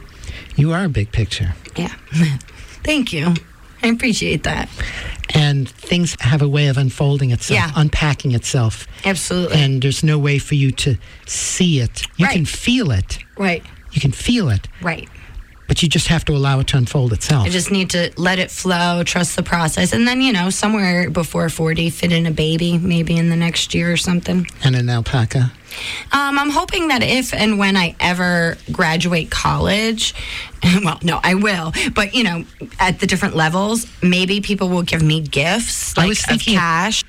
You 0.57 0.73
are 0.73 0.85
a 0.85 0.89
big 0.89 1.13
picture. 1.13 1.55
Yeah. 1.77 1.95
Thank 2.83 3.13
you. 3.13 3.35
I 3.83 3.89
appreciate 3.89 4.43
that. 4.45 4.69
And 5.35 5.69
things 5.69 6.17
have 6.21 6.43
a 6.43 6.49
way 6.49 6.69
of 6.69 6.77
unfolding 6.79 7.31
itself, 7.31 7.59
Yeah. 7.59 7.71
unpacking 7.77 8.33
itself. 8.33 8.87
Absolutely. 9.05 9.61
And 9.61 9.83
there's 9.83 10.03
no 10.03 10.19
way 10.19 10.39
for 10.39 10.55
you 10.55 10.71
to 10.73 10.97
see 11.27 11.81
it. 11.81 12.03
You 12.17 12.27
Right. 12.27 12.33
can 12.35 12.45
feel 12.47 12.91
it. 12.91 13.19
right. 13.37 13.63
You 13.93 14.01
can 14.01 14.13
feel 14.13 14.49
it, 14.51 14.69
Right. 14.83 15.09
but 15.67 15.83
you 15.83 15.89
just 15.89 16.09
have 16.09 16.25
to 16.27 16.33
allow 16.37 16.61
it 16.61 16.67
to 16.69 16.77
unfold 16.77 17.13
itself. 17.13 17.47
I 17.47 17.51
just 17.51 17.71
need 17.71 17.89
to 17.91 18.11
let 18.17 18.39
it 18.39 18.51
flow, 18.51 19.03
trust 19.03 19.37
the 19.37 19.43
process, 19.43 19.93
and 19.93 20.07
then 20.07 20.21
you 20.23 20.33
know 20.33 20.51
somewhere 20.51 21.09
before 21.11 21.49
forty, 21.49 21.89
fit 21.91 22.13
in 22.13 22.27
a 22.27 22.31
baby, 22.31 22.79
maybe 22.79 23.17
in 23.17 23.29
the 23.31 23.37
next 23.37 23.75
year 23.75 23.91
or 23.93 23.97
something. 23.97 24.47
and 24.63 24.75
an 24.77 24.89
alpaca. 24.91 25.53
Um, 26.13 26.39
I'm 26.39 26.51
hoping 26.51 26.89
that 26.89 27.03
if 27.03 27.33
and 27.35 27.59
when 27.59 27.77
I 27.77 27.95
ever 28.01 28.57
graduate 28.73 29.31
college, 29.31 30.15
well, 30.85 30.99
no, 31.03 31.21
I 31.23 31.35
will, 31.35 31.73
but 31.95 32.15
you 32.15 32.25
know, 32.25 32.45
at 32.81 33.01
the 33.01 33.07
different 33.07 33.37
levels, 33.37 33.87
maybe 34.03 34.41
people 34.41 34.69
will 34.69 34.83
give 34.83 35.03
me 35.03 35.21
gifts 35.21 35.97
I 35.97 36.03
like 36.03 36.09
was 36.09 36.25
of 36.31 36.41
cash 36.41 37.05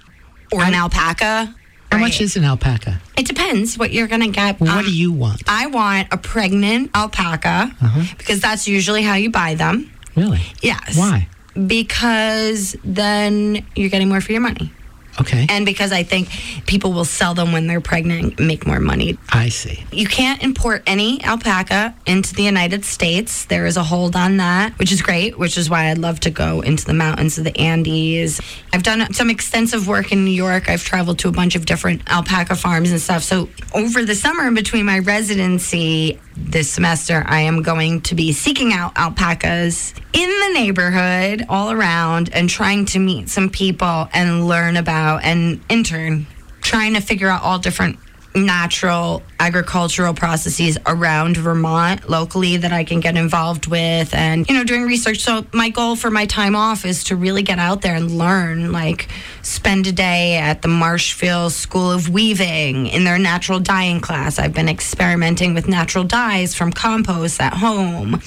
or 0.51 0.63
an 0.63 0.73
alpaca. 0.73 1.55
How 1.91 1.97
Right. 1.97 2.01
much 2.01 2.21
is 2.21 2.35
an 2.37 2.43
alpaca? 2.43 3.01
It 3.17 3.25
depends 3.25 3.75
what 3.77 3.91
you're 3.91 4.07
gonna 4.07 4.27
get. 4.27 4.59
Well, 4.59 4.75
what 4.75 4.85
Um, 4.85 4.91
do 4.91 4.95
you 4.95 5.11
want? 5.11 5.41
I 5.47 5.65
want 5.67 6.07
a 6.11 6.17
pregnant 6.17 6.91
alpaca 6.93 7.71
Uh-huh. 7.81 8.03
because 8.17 8.39
that's 8.41 8.67
usually 8.67 9.01
how 9.01 9.15
you 9.15 9.31
buy 9.31 9.55
them. 9.55 9.89
Really? 10.15 10.41
Yes. 10.61 10.95
Why? 10.95 11.27
Because 11.55 12.75
then 12.83 13.65
you're 13.75 13.89
getting 13.89 14.09
more 14.09 14.21
for 14.21 14.31
your 14.31 14.41
money. 14.41 14.71
Okay. 15.19 15.45
And 15.49 15.65
because 15.65 15.91
I 15.91 16.03
think 16.03 16.29
people 16.65 16.93
will 16.93 17.05
sell 17.05 17.33
them 17.33 17.51
when 17.51 17.67
they're 17.67 17.81
pregnant 17.81 18.39
and 18.39 18.47
make 18.47 18.65
more 18.65 18.79
money. 18.79 19.17
I 19.29 19.49
see. 19.49 19.83
You 19.91 20.07
can't 20.07 20.41
import 20.43 20.83
any 20.87 21.23
alpaca 21.23 21.95
into 22.05 22.33
the 22.33 22.43
United 22.43 22.85
States. 22.85 23.45
There 23.45 23.65
is 23.65 23.77
a 23.77 23.83
hold 23.83 24.15
on 24.15 24.37
that, 24.37 24.77
which 24.79 24.91
is 24.91 25.01
great, 25.01 25.37
which 25.37 25.57
is 25.57 25.69
why 25.69 25.89
I'd 25.89 25.97
love 25.97 26.19
to 26.21 26.29
go 26.29 26.61
into 26.61 26.85
the 26.85 26.93
mountains 26.93 27.37
of 27.37 27.43
the 27.43 27.57
Andes. 27.57 28.39
I've 28.73 28.83
done 28.83 29.13
some 29.13 29.29
extensive 29.29 29.87
work 29.87 30.11
in 30.11 30.25
New 30.25 30.31
York. 30.31 30.69
I've 30.69 30.83
traveled 30.83 31.19
to 31.19 31.27
a 31.27 31.31
bunch 31.31 31.55
of 31.55 31.65
different 31.65 32.09
alpaca 32.09 32.55
farms 32.55 32.91
and 32.91 33.01
stuff. 33.01 33.23
So 33.23 33.49
over 33.73 34.05
the 34.05 34.15
summer 34.15 34.47
in 34.47 34.53
between 34.53 34.85
my 34.85 34.99
residency 34.99 36.19
this 36.39 36.71
semester, 36.71 37.23
I 37.25 37.41
am 37.41 37.61
going 37.61 38.01
to 38.01 38.15
be 38.15 38.31
seeking 38.31 38.73
out 38.73 38.97
alpacas 38.97 39.93
in 40.13 40.29
the 40.29 40.53
neighborhood 40.53 41.45
all 41.49 41.71
around 41.71 42.29
and 42.33 42.49
trying 42.49 42.85
to 42.87 42.99
meet 42.99 43.29
some 43.29 43.49
people 43.49 44.09
and 44.13 44.47
learn 44.47 44.77
about 44.77 45.23
and 45.23 45.61
intern 45.69 46.27
trying 46.61 46.93
to 46.93 47.01
figure 47.01 47.27
out 47.27 47.41
all 47.41 47.59
different 47.59 47.97
natural 48.35 49.23
agricultural 49.39 50.13
processes 50.13 50.77
around 50.85 51.37
Vermont 51.37 52.09
locally 52.09 52.57
that 52.57 52.71
I 52.71 52.83
can 52.83 52.99
get 52.99 53.17
involved 53.17 53.67
with 53.67 54.13
and 54.13 54.47
you 54.47 54.55
know 54.55 54.63
doing 54.63 54.83
research. 54.83 55.19
So 55.19 55.45
my 55.53 55.69
goal 55.69 55.95
for 55.95 56.11
my 56.11 56.25
time 56.25 56.55
off 56.55 56.85
is 56.85 57.05
to 57.05 57.15
really 57.15 57.41
get 57.41 57.59
out 57.59 57.81
there 57.81 57.95
and 57.95 58.17
learn 58.17 58.71
like 58.71 59.07
spend 59.41 59.87
a 59.87 59.91
day 59.91 60.37
at 60.37 60.61
the 60.61 60.67
Marshfield 60.67 61.53
School 61.53 61.91
of 61.91 62.09
Weaving 62.09 62.87
in 62.87 63.03
their 63.03 63.17
natural 63.17 63.59
dyeing 63.59 63.99
class. 63.99 64.39
I've 64.39 64.53
been 64.53 64.69
experimenting 64.69 65.53
with 65.53 65.67
natural 65.67 66.03
dyes 66.03 66.53
from 66.53 66.71
compost 66.71 67.41
at 67.41 67.53
home 67.53 68.21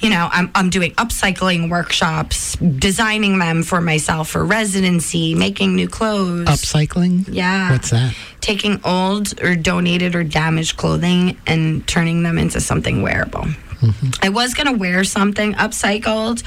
you 0.00 0.10
know 0.10 0.28
I'm, 0.30 0.50
I'm 0.54 0.70
doing 0.70 0.92
upcycling 0.92 1.70
workshops 1.70 2.56
designing 2.56 3.38
them 3.38 3.62
for 3.62 3.80
myself 3.80 4.28
for 4.30 4.44
residency 4.44 5.34
making 5.34 5.74
new 5.74 5.88
clothes 5.88 6.46
Upcycling? 6.48 7.24
yeah 7.30 7.72
What's 7.72 7.90
that? 7.90 8.14
taking 8.40 8.80
old 8.84 9.40
or 9.42 9.56
donated 9.56 10.14
or 10.14 10.22
damaged 10.22 10.76
clothing 10.76 11.36
and 11.46 11.86
turning 11.88 12.22
them 12.22 12.38
into 12.38 12.60
something 12.60 13.02
wearable. 13.02 13.40
Mm-hmm. 13.42 14.10
I 14.22 14.28
was 14.28 14.54
going 14.54 14.68
to 14.72 14.78
wear 14.78 15.02
something 15.02 15.54
upcycled, 15.54 16.44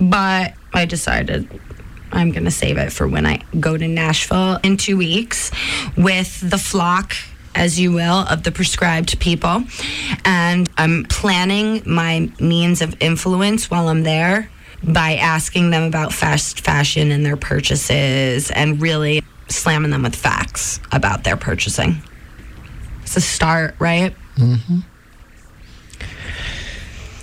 but 0.00 0.54
I 0.72 0.86
decided 0.86 1.46
I'm 2.10 2.30
going 2.32 2.44
to 2.44 2.50
save 2.50 2.78
it 2.78 2.90
for 2.90 3.06
when 3.06 3.26
I 3.26 3.42
go 3.60 3.76
to 3.76 3.86
Nashville 3.86 4.60
in 4.62 4.78
two 4.78 4.96
weeks 4.96 5.50
with 5.96 6.40
the 6.48 6.56
flock. 6.58 7.14
As 7.54 7.78
you 7.78 7.92
will, 7.92 8.26
of 8.28 8.42
the 8.44 8.50
prescribed 8.50 9.18
people. 9.20 9.64
And 10.24 10.70
I'm 10.78 11.04
planning 11.04 11.82
my 11.86 12.30
means 12.40 12.80
of 12.82 12.96
influence 13.00 13.70
while 13.70 13.88
I'm 13.88 14.02
there 14.02 14.50
by 14.82 15.16
asking 15.16 15.70
them 15.70 15.84
about 15.84 16.12
fast 16.12 16.60
fashion 16.60 17.10
and 17.10 17.24
their 17.24 17.36
purchases 17.36 18.50
and 18.50 18.80
really 18.80 19.22
slamming 19.48 19.90
them 19.90 20.02
with 20.02 20.16
facts 20.16 20.80
about 20.90 21.24
their 21.24 21.36
purchasing. 21.36 22.02
It's 23.02 23.16
a 23.16 23.20
start, 23.20 23.74
right? 23.78 24.14
Mm-hmm. 24.36 24.78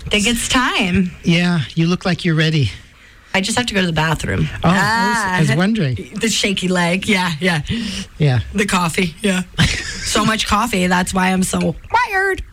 Think 0.10 0.28
it's 0.28 0.48
time. 0.48 1.12
Yeah, 1.24 1.62
you 1.76 1.88
look 1.88 2.06
like 2.06 2.24
you're 2.24 2.36
ready. 2.36 2.72
I 3.34 3.42
just 3.42 3.58
have 3.58 3.68
to 3.68 3.74
go 3.74 3.82
to 3.82 3.88
the 3.88 3.94
bathroom. 3.94 4.48
Oh, 4.64 4.66
I, 4.70 4.70
was, 4.70 5.18
I 5.18 5.40
was 5.42 5.52
ah. 5.52 5.56
wondering. 5.56 5.96
The 6.20 6.30
shaky 6.30 6.68
leg. 6.68 7.08
Yeah, 7.08 7.32
yeah. 7.40 7.62
Yeah. 8.18 8.40
The 8.54 8.66
coffee. 8.66 9.16
Yeah. 9.22 9.44
so 9.60 10.26
much 10.26 10.48
coffee. 10.48 10.88
That's 10.88 11.14
why 11.14 11.32
I'm 11.32 11.44
so 11.44 11.76
wired. 11.92 12.44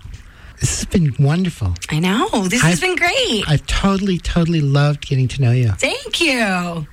This 0.61 0.81
has 0.81 0.85
been 0.87 1.15
wonderful. 1.19 1.75
I 1.91 1.99
know. 1.99 2.29
This 2.49 2.63
has 2.63 2.83
I've- 2.83 2.87
been 2.87 2.97
great. 2.97 3.45
I've 3.49 3.67
totally, 3.67 4.19
totally 4.19 4.61
loved 4.61 5.07
getting 5.07 5.29
to 5.29 5.43
know 5.43 5.53
you. 5.53 5.71
Thank 5.73 6.21
you. 6.21 6.87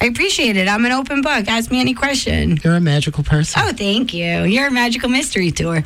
I 0.00 0.04
appreciate 0.04 0.56
it. 0.56 0.68
I'm 0.68 0.84
an 0.84 0.92
open 0.92 1.22
book. 1.22 1.48
Ask 1.48 1.72
me 1.72 1.80
any 1.80 1.92
question. 1.94 2.58
You're 2.62 2.76
a 2.76 2.80
magical 2.80 3.24
person. 3.24 3.60
Oh, 3.64 3.72
thank 3.72 4.14
you. 4.14 4.44
You're 4.44 4.68
a 4.68 4.70
magical 4.70 5.08
mystery 5.08 5.50
tour. 5.50 5.80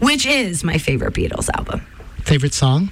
Which 0.00 0.24
is 0.26 0.64
my 0.64 0.78
favorite 0.78 1.12
Beatles 1.12 1.50
album. 1.54 1.82
Favorite 2.24 2.54
song? 2.54 2.90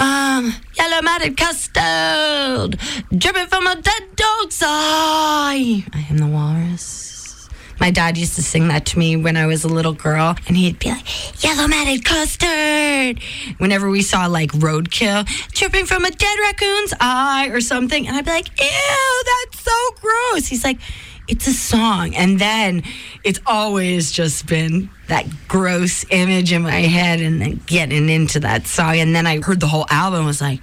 Um, 0.00 0.54
yellow 0.78 1.02
matted 1.02 1.36
custard, 1.36 2.80
dripping 3.14 3.46
from 3.48 3.66
a 3.66 3.74
dead 3.74 4.16
dog's 4.16 4.62
eye. 4.64 5.84
I 5.92 6.06
am 6.08 6.16
the 6.16 6.26
walrus. 6.26 7.50
My 7.78 7.90
dad 7.90 8.16
used 8.16 8.34
to 8.36 8.42
sing 8.42 8.68
that 8.68 8.86
to 8.86 8.98
me 8.98 9.16
when 9.16 9.36
I 9.36 9.44
was 9.44 9.62
a 9.64 9.68
little 9.68 9.92
girl, 9.92 10.36
and 10.46 10.56
he'd 10.56 10.78
be 10.78 10.88
like, 10.88 11.44
Yellow 11.44 11.68
matted 11.68 12.02
custard. 12.04 13.22
Whenever 13.58 13.90
we 13.90 14.00
saw 14.00 14.26
like 14.26 14.52
roadkill 14.52 15.26
dripping 15.52 15.84
from 15.84 16.06
a 16.06 16.10
dead 16.10 16.38
raccoon's 16.44 16.94
eye 16.98 17.48
or 17.52 17.60
something, 17.60 18.08
and 18.08 18.16
I'd 18.16 18.24
be 18.24 18.30
like, 18.30 18.48
Ew, 18.58 19.24
that's 19.44 19.62
so 19.62 19.90
gross. 20.00 20.46
He's 20.46 20.64
like, 20.64 20.78
it's 21.30 21.46
a 21.46 21.52
song. 21.52 22.14
And 22.14 22.38
then 22.38 22.82
it's 23.24 23.40
always 23.46 24.10
just 24.10 24.46
been 24.46 24.90
that 25.08 25.26
gross 25.48 26.04
image 26.10 26.52
in 26.52 26.62
my 26.62 26.70
head 26.70 27.20
and 27.20 27.40
then 27.40 27.60
getting 27.66 28.08
into 28.08 28.40
that 28.40 28.66
song. 28.66 28.98
And 28.98 29.14
then 29.14 29.26
I 29.26 29.40
heard 29.40 29.60
the 29.60 29.68
whole 29.68 29.86
album 29.90 30.20
and 30.20 30.26
was 30.26 30.40
like, 30.40 30.60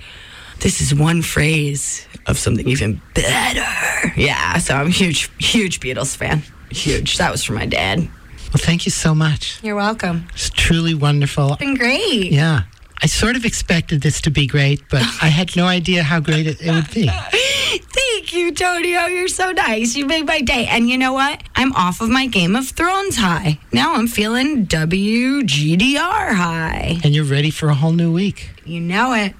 this 0.59 0.81
is 0.81 0.93
one 0.93 1.21
phrase 1.21 2.07
of 2.25 2.37
something 2.37 2.67
even 2.67 3.01
better. 3.13 4.11
Yeah, 4.17 4.57
so 4.57 4.75
I'm 4.75 4.87
a 4.87 4.89
huge, 4.89 5.29
huge 5.39 5.79
Beatles 5.79 6.15
fan. 6.15 6.43
Huge. 6.69 7.17
That 7.17 7.31
was 7.31 7.43
for 7.43 7.53
my 7.53 7.65
dad. 7.65 7.99
Well, 7.99 8.57
thank 8.57 8.85
you 8.85 8.91
so 8.91 9.13
much. 9.13 9.59
You're 9.63 9.75
welcome. 9.75 10.27
It's 10.33 10.49
truly 10.49 10.93
wonderful. 10.93 11.55
Been 11.57 11.75
great. 11.75 12.31
Yeah. 12.31 12.63
I 13.01 13.05
sort 13.07 13.35
of 13.35 13.45
expected 13.45 14.01
this 14.01 14.21
to 14.21 14.31
be 14.31 14.47
great, 14.47 14.81
but 14.89 15.01
I 15.21 15.27
had 15.27 15.55
no 15.55 15.65
idea 15.65 16.03
how 16.03 16.19
great 16.19 16.47
it, 16.47 16.61
it 16.61 16.71
would 16.71 16.89
be. 16.91 17.07
Thank 17.09 18.33
you, 18.33 18.53
Tonio. 18.53 18.99
Oh, 19.01 19.07
you're 19.07 19.27
so 19.27 19.51
nice. 19.51 19.95
You 19.95 20.05
made 20.05 20.25
my 20.25 20.41
day. 20.41 20.65
And 20.69 20.89
you 20.89 20.97
know 20.97 21.13
what? 21.13 21.41
I'm 21.55 21.71
off 21.73 22.01
of 22.01 22.09
my 22.09 22.27
Game 22.27 22.55
of 22.55 22.67
Thrones 22.67 23.15
high. 23.17 23.59
Now 23.71 23.95
I'm 23.95 24.07
feeling 24.07 24.65
WGDR 24.65 26.33
high. 26.33 26.99
And 27.03 27.15
you're 27.15 27.23
ready 27.25 27.51
for 27.51 27.69
a 27.69 27.73
whole 27.73 27.91
new 27.93 28.11
week. 28.11 28.49
You 28.65 28.79
know 28.81 29.13
it. 29.13 29.33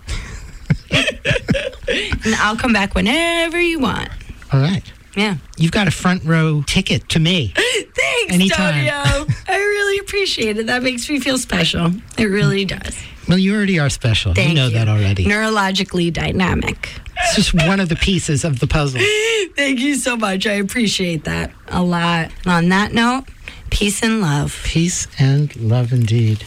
and 2.24 2.36
I'll 2.36 2.56
come 2.56 2.74
back 2.74 2.96
whenever 2.96 3.60
you 3.60 3.80
want. 3.80 4.10
All 4.54 4.60
right. 4.62 4.84
Yeah. 5.16 5.38
You've 5.58 5.72
got 5.72 5.88
a 5.88 5.92
front 5.92 6.24
row 6.24 6.64
ticket 6.68 7.10
to 7.10 7.20
me. 7.20 7.54
Thanks, 7.56 8.34
Anytime. 8.34 8.86
Tonio. 8.86 9.26
I 9.48 9.58
really 9.58 9.98
appreciate 10.00 10.58
it. 10.58 10.68
That 10.68 10.84
makes 10.84 11.10
me 11.10 11.20
feel 11.20 11.38
special. 11.38 11.92
It 12.18 12.26
really 12.26 12.66
does. 12.66 12.96
Well, 13.28 13.38
you 13.38 13.54
already 13.54 13.78
are 13.78 13.90
special. 13.90 14.34
Thank 14.34 14.50
you 14.50 14.56
know 14.56 14.70
that 14.70 14.88
already. 14.88 15.26
Neurologically 15.26 16.14
dynamic. 16.14 16.90
It's 17.18 17.36
just 17.36 17.54
one 17.54 17.80
of 17.80 17.90
the 17.90 17.96
pieces 17.98 18.46
of 18.46 18.60
the 18.60 18.68
puzzle. 18.68 19.02
Thank 19.56 19.80
you 19.80 19.96
so 19.96 20.16
much. 20.16 20.48
I 20.48 20.54
appreciate 20.54 21.26
that 21.26 21.52
a 21.68 21.84
lot. 21.84 22.32
And 22.44 22.54
on 22.54 22.70
that 22.70 22.94
note, 22.94 23.26
peace 23.70 24.02
and 24.02 24.22
love. 24.22 24.62
Peace 24.64 25.08
and 25.20 25.54
love 25.58 25.92
indeed. 25.92 26.46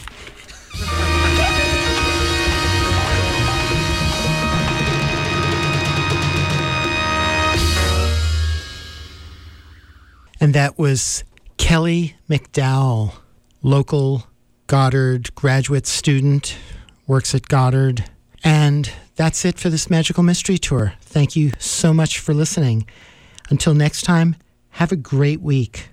And 10.39 10.55
that 10.55 10.79
was 10.79 11.23
Kelly 11.57 12.15
McDowell, 12.27 13.13
local 13.61 14.25
Goddard 14.71 15.35
graduate 15.35 15.85
student, 15.85 16.55
works 17.05 17.35
at 17.35 17.49
Goddard. 17.49 18.05
And 18.41 18.89
that's 19.17 19.43
it 19.43 19.59
for 19.59 19.69
this 19.69 19.89
Magical 19.89 20.23
Mystery 20.23 20.57
Tour. 20.57 20.93
Thank 21.01 21.35
you 21.35 21.51
so 21.59 21.93
much 21.93 22.19
for 22.19 22.33
listening. 22.33 22.87
Until 23.49 23.73
next 23.73 24.03
time, 24.03 24.37
have 24.69 24.93
a 24.93 24.95
great 24.95 25.41
week. 25.41 25.90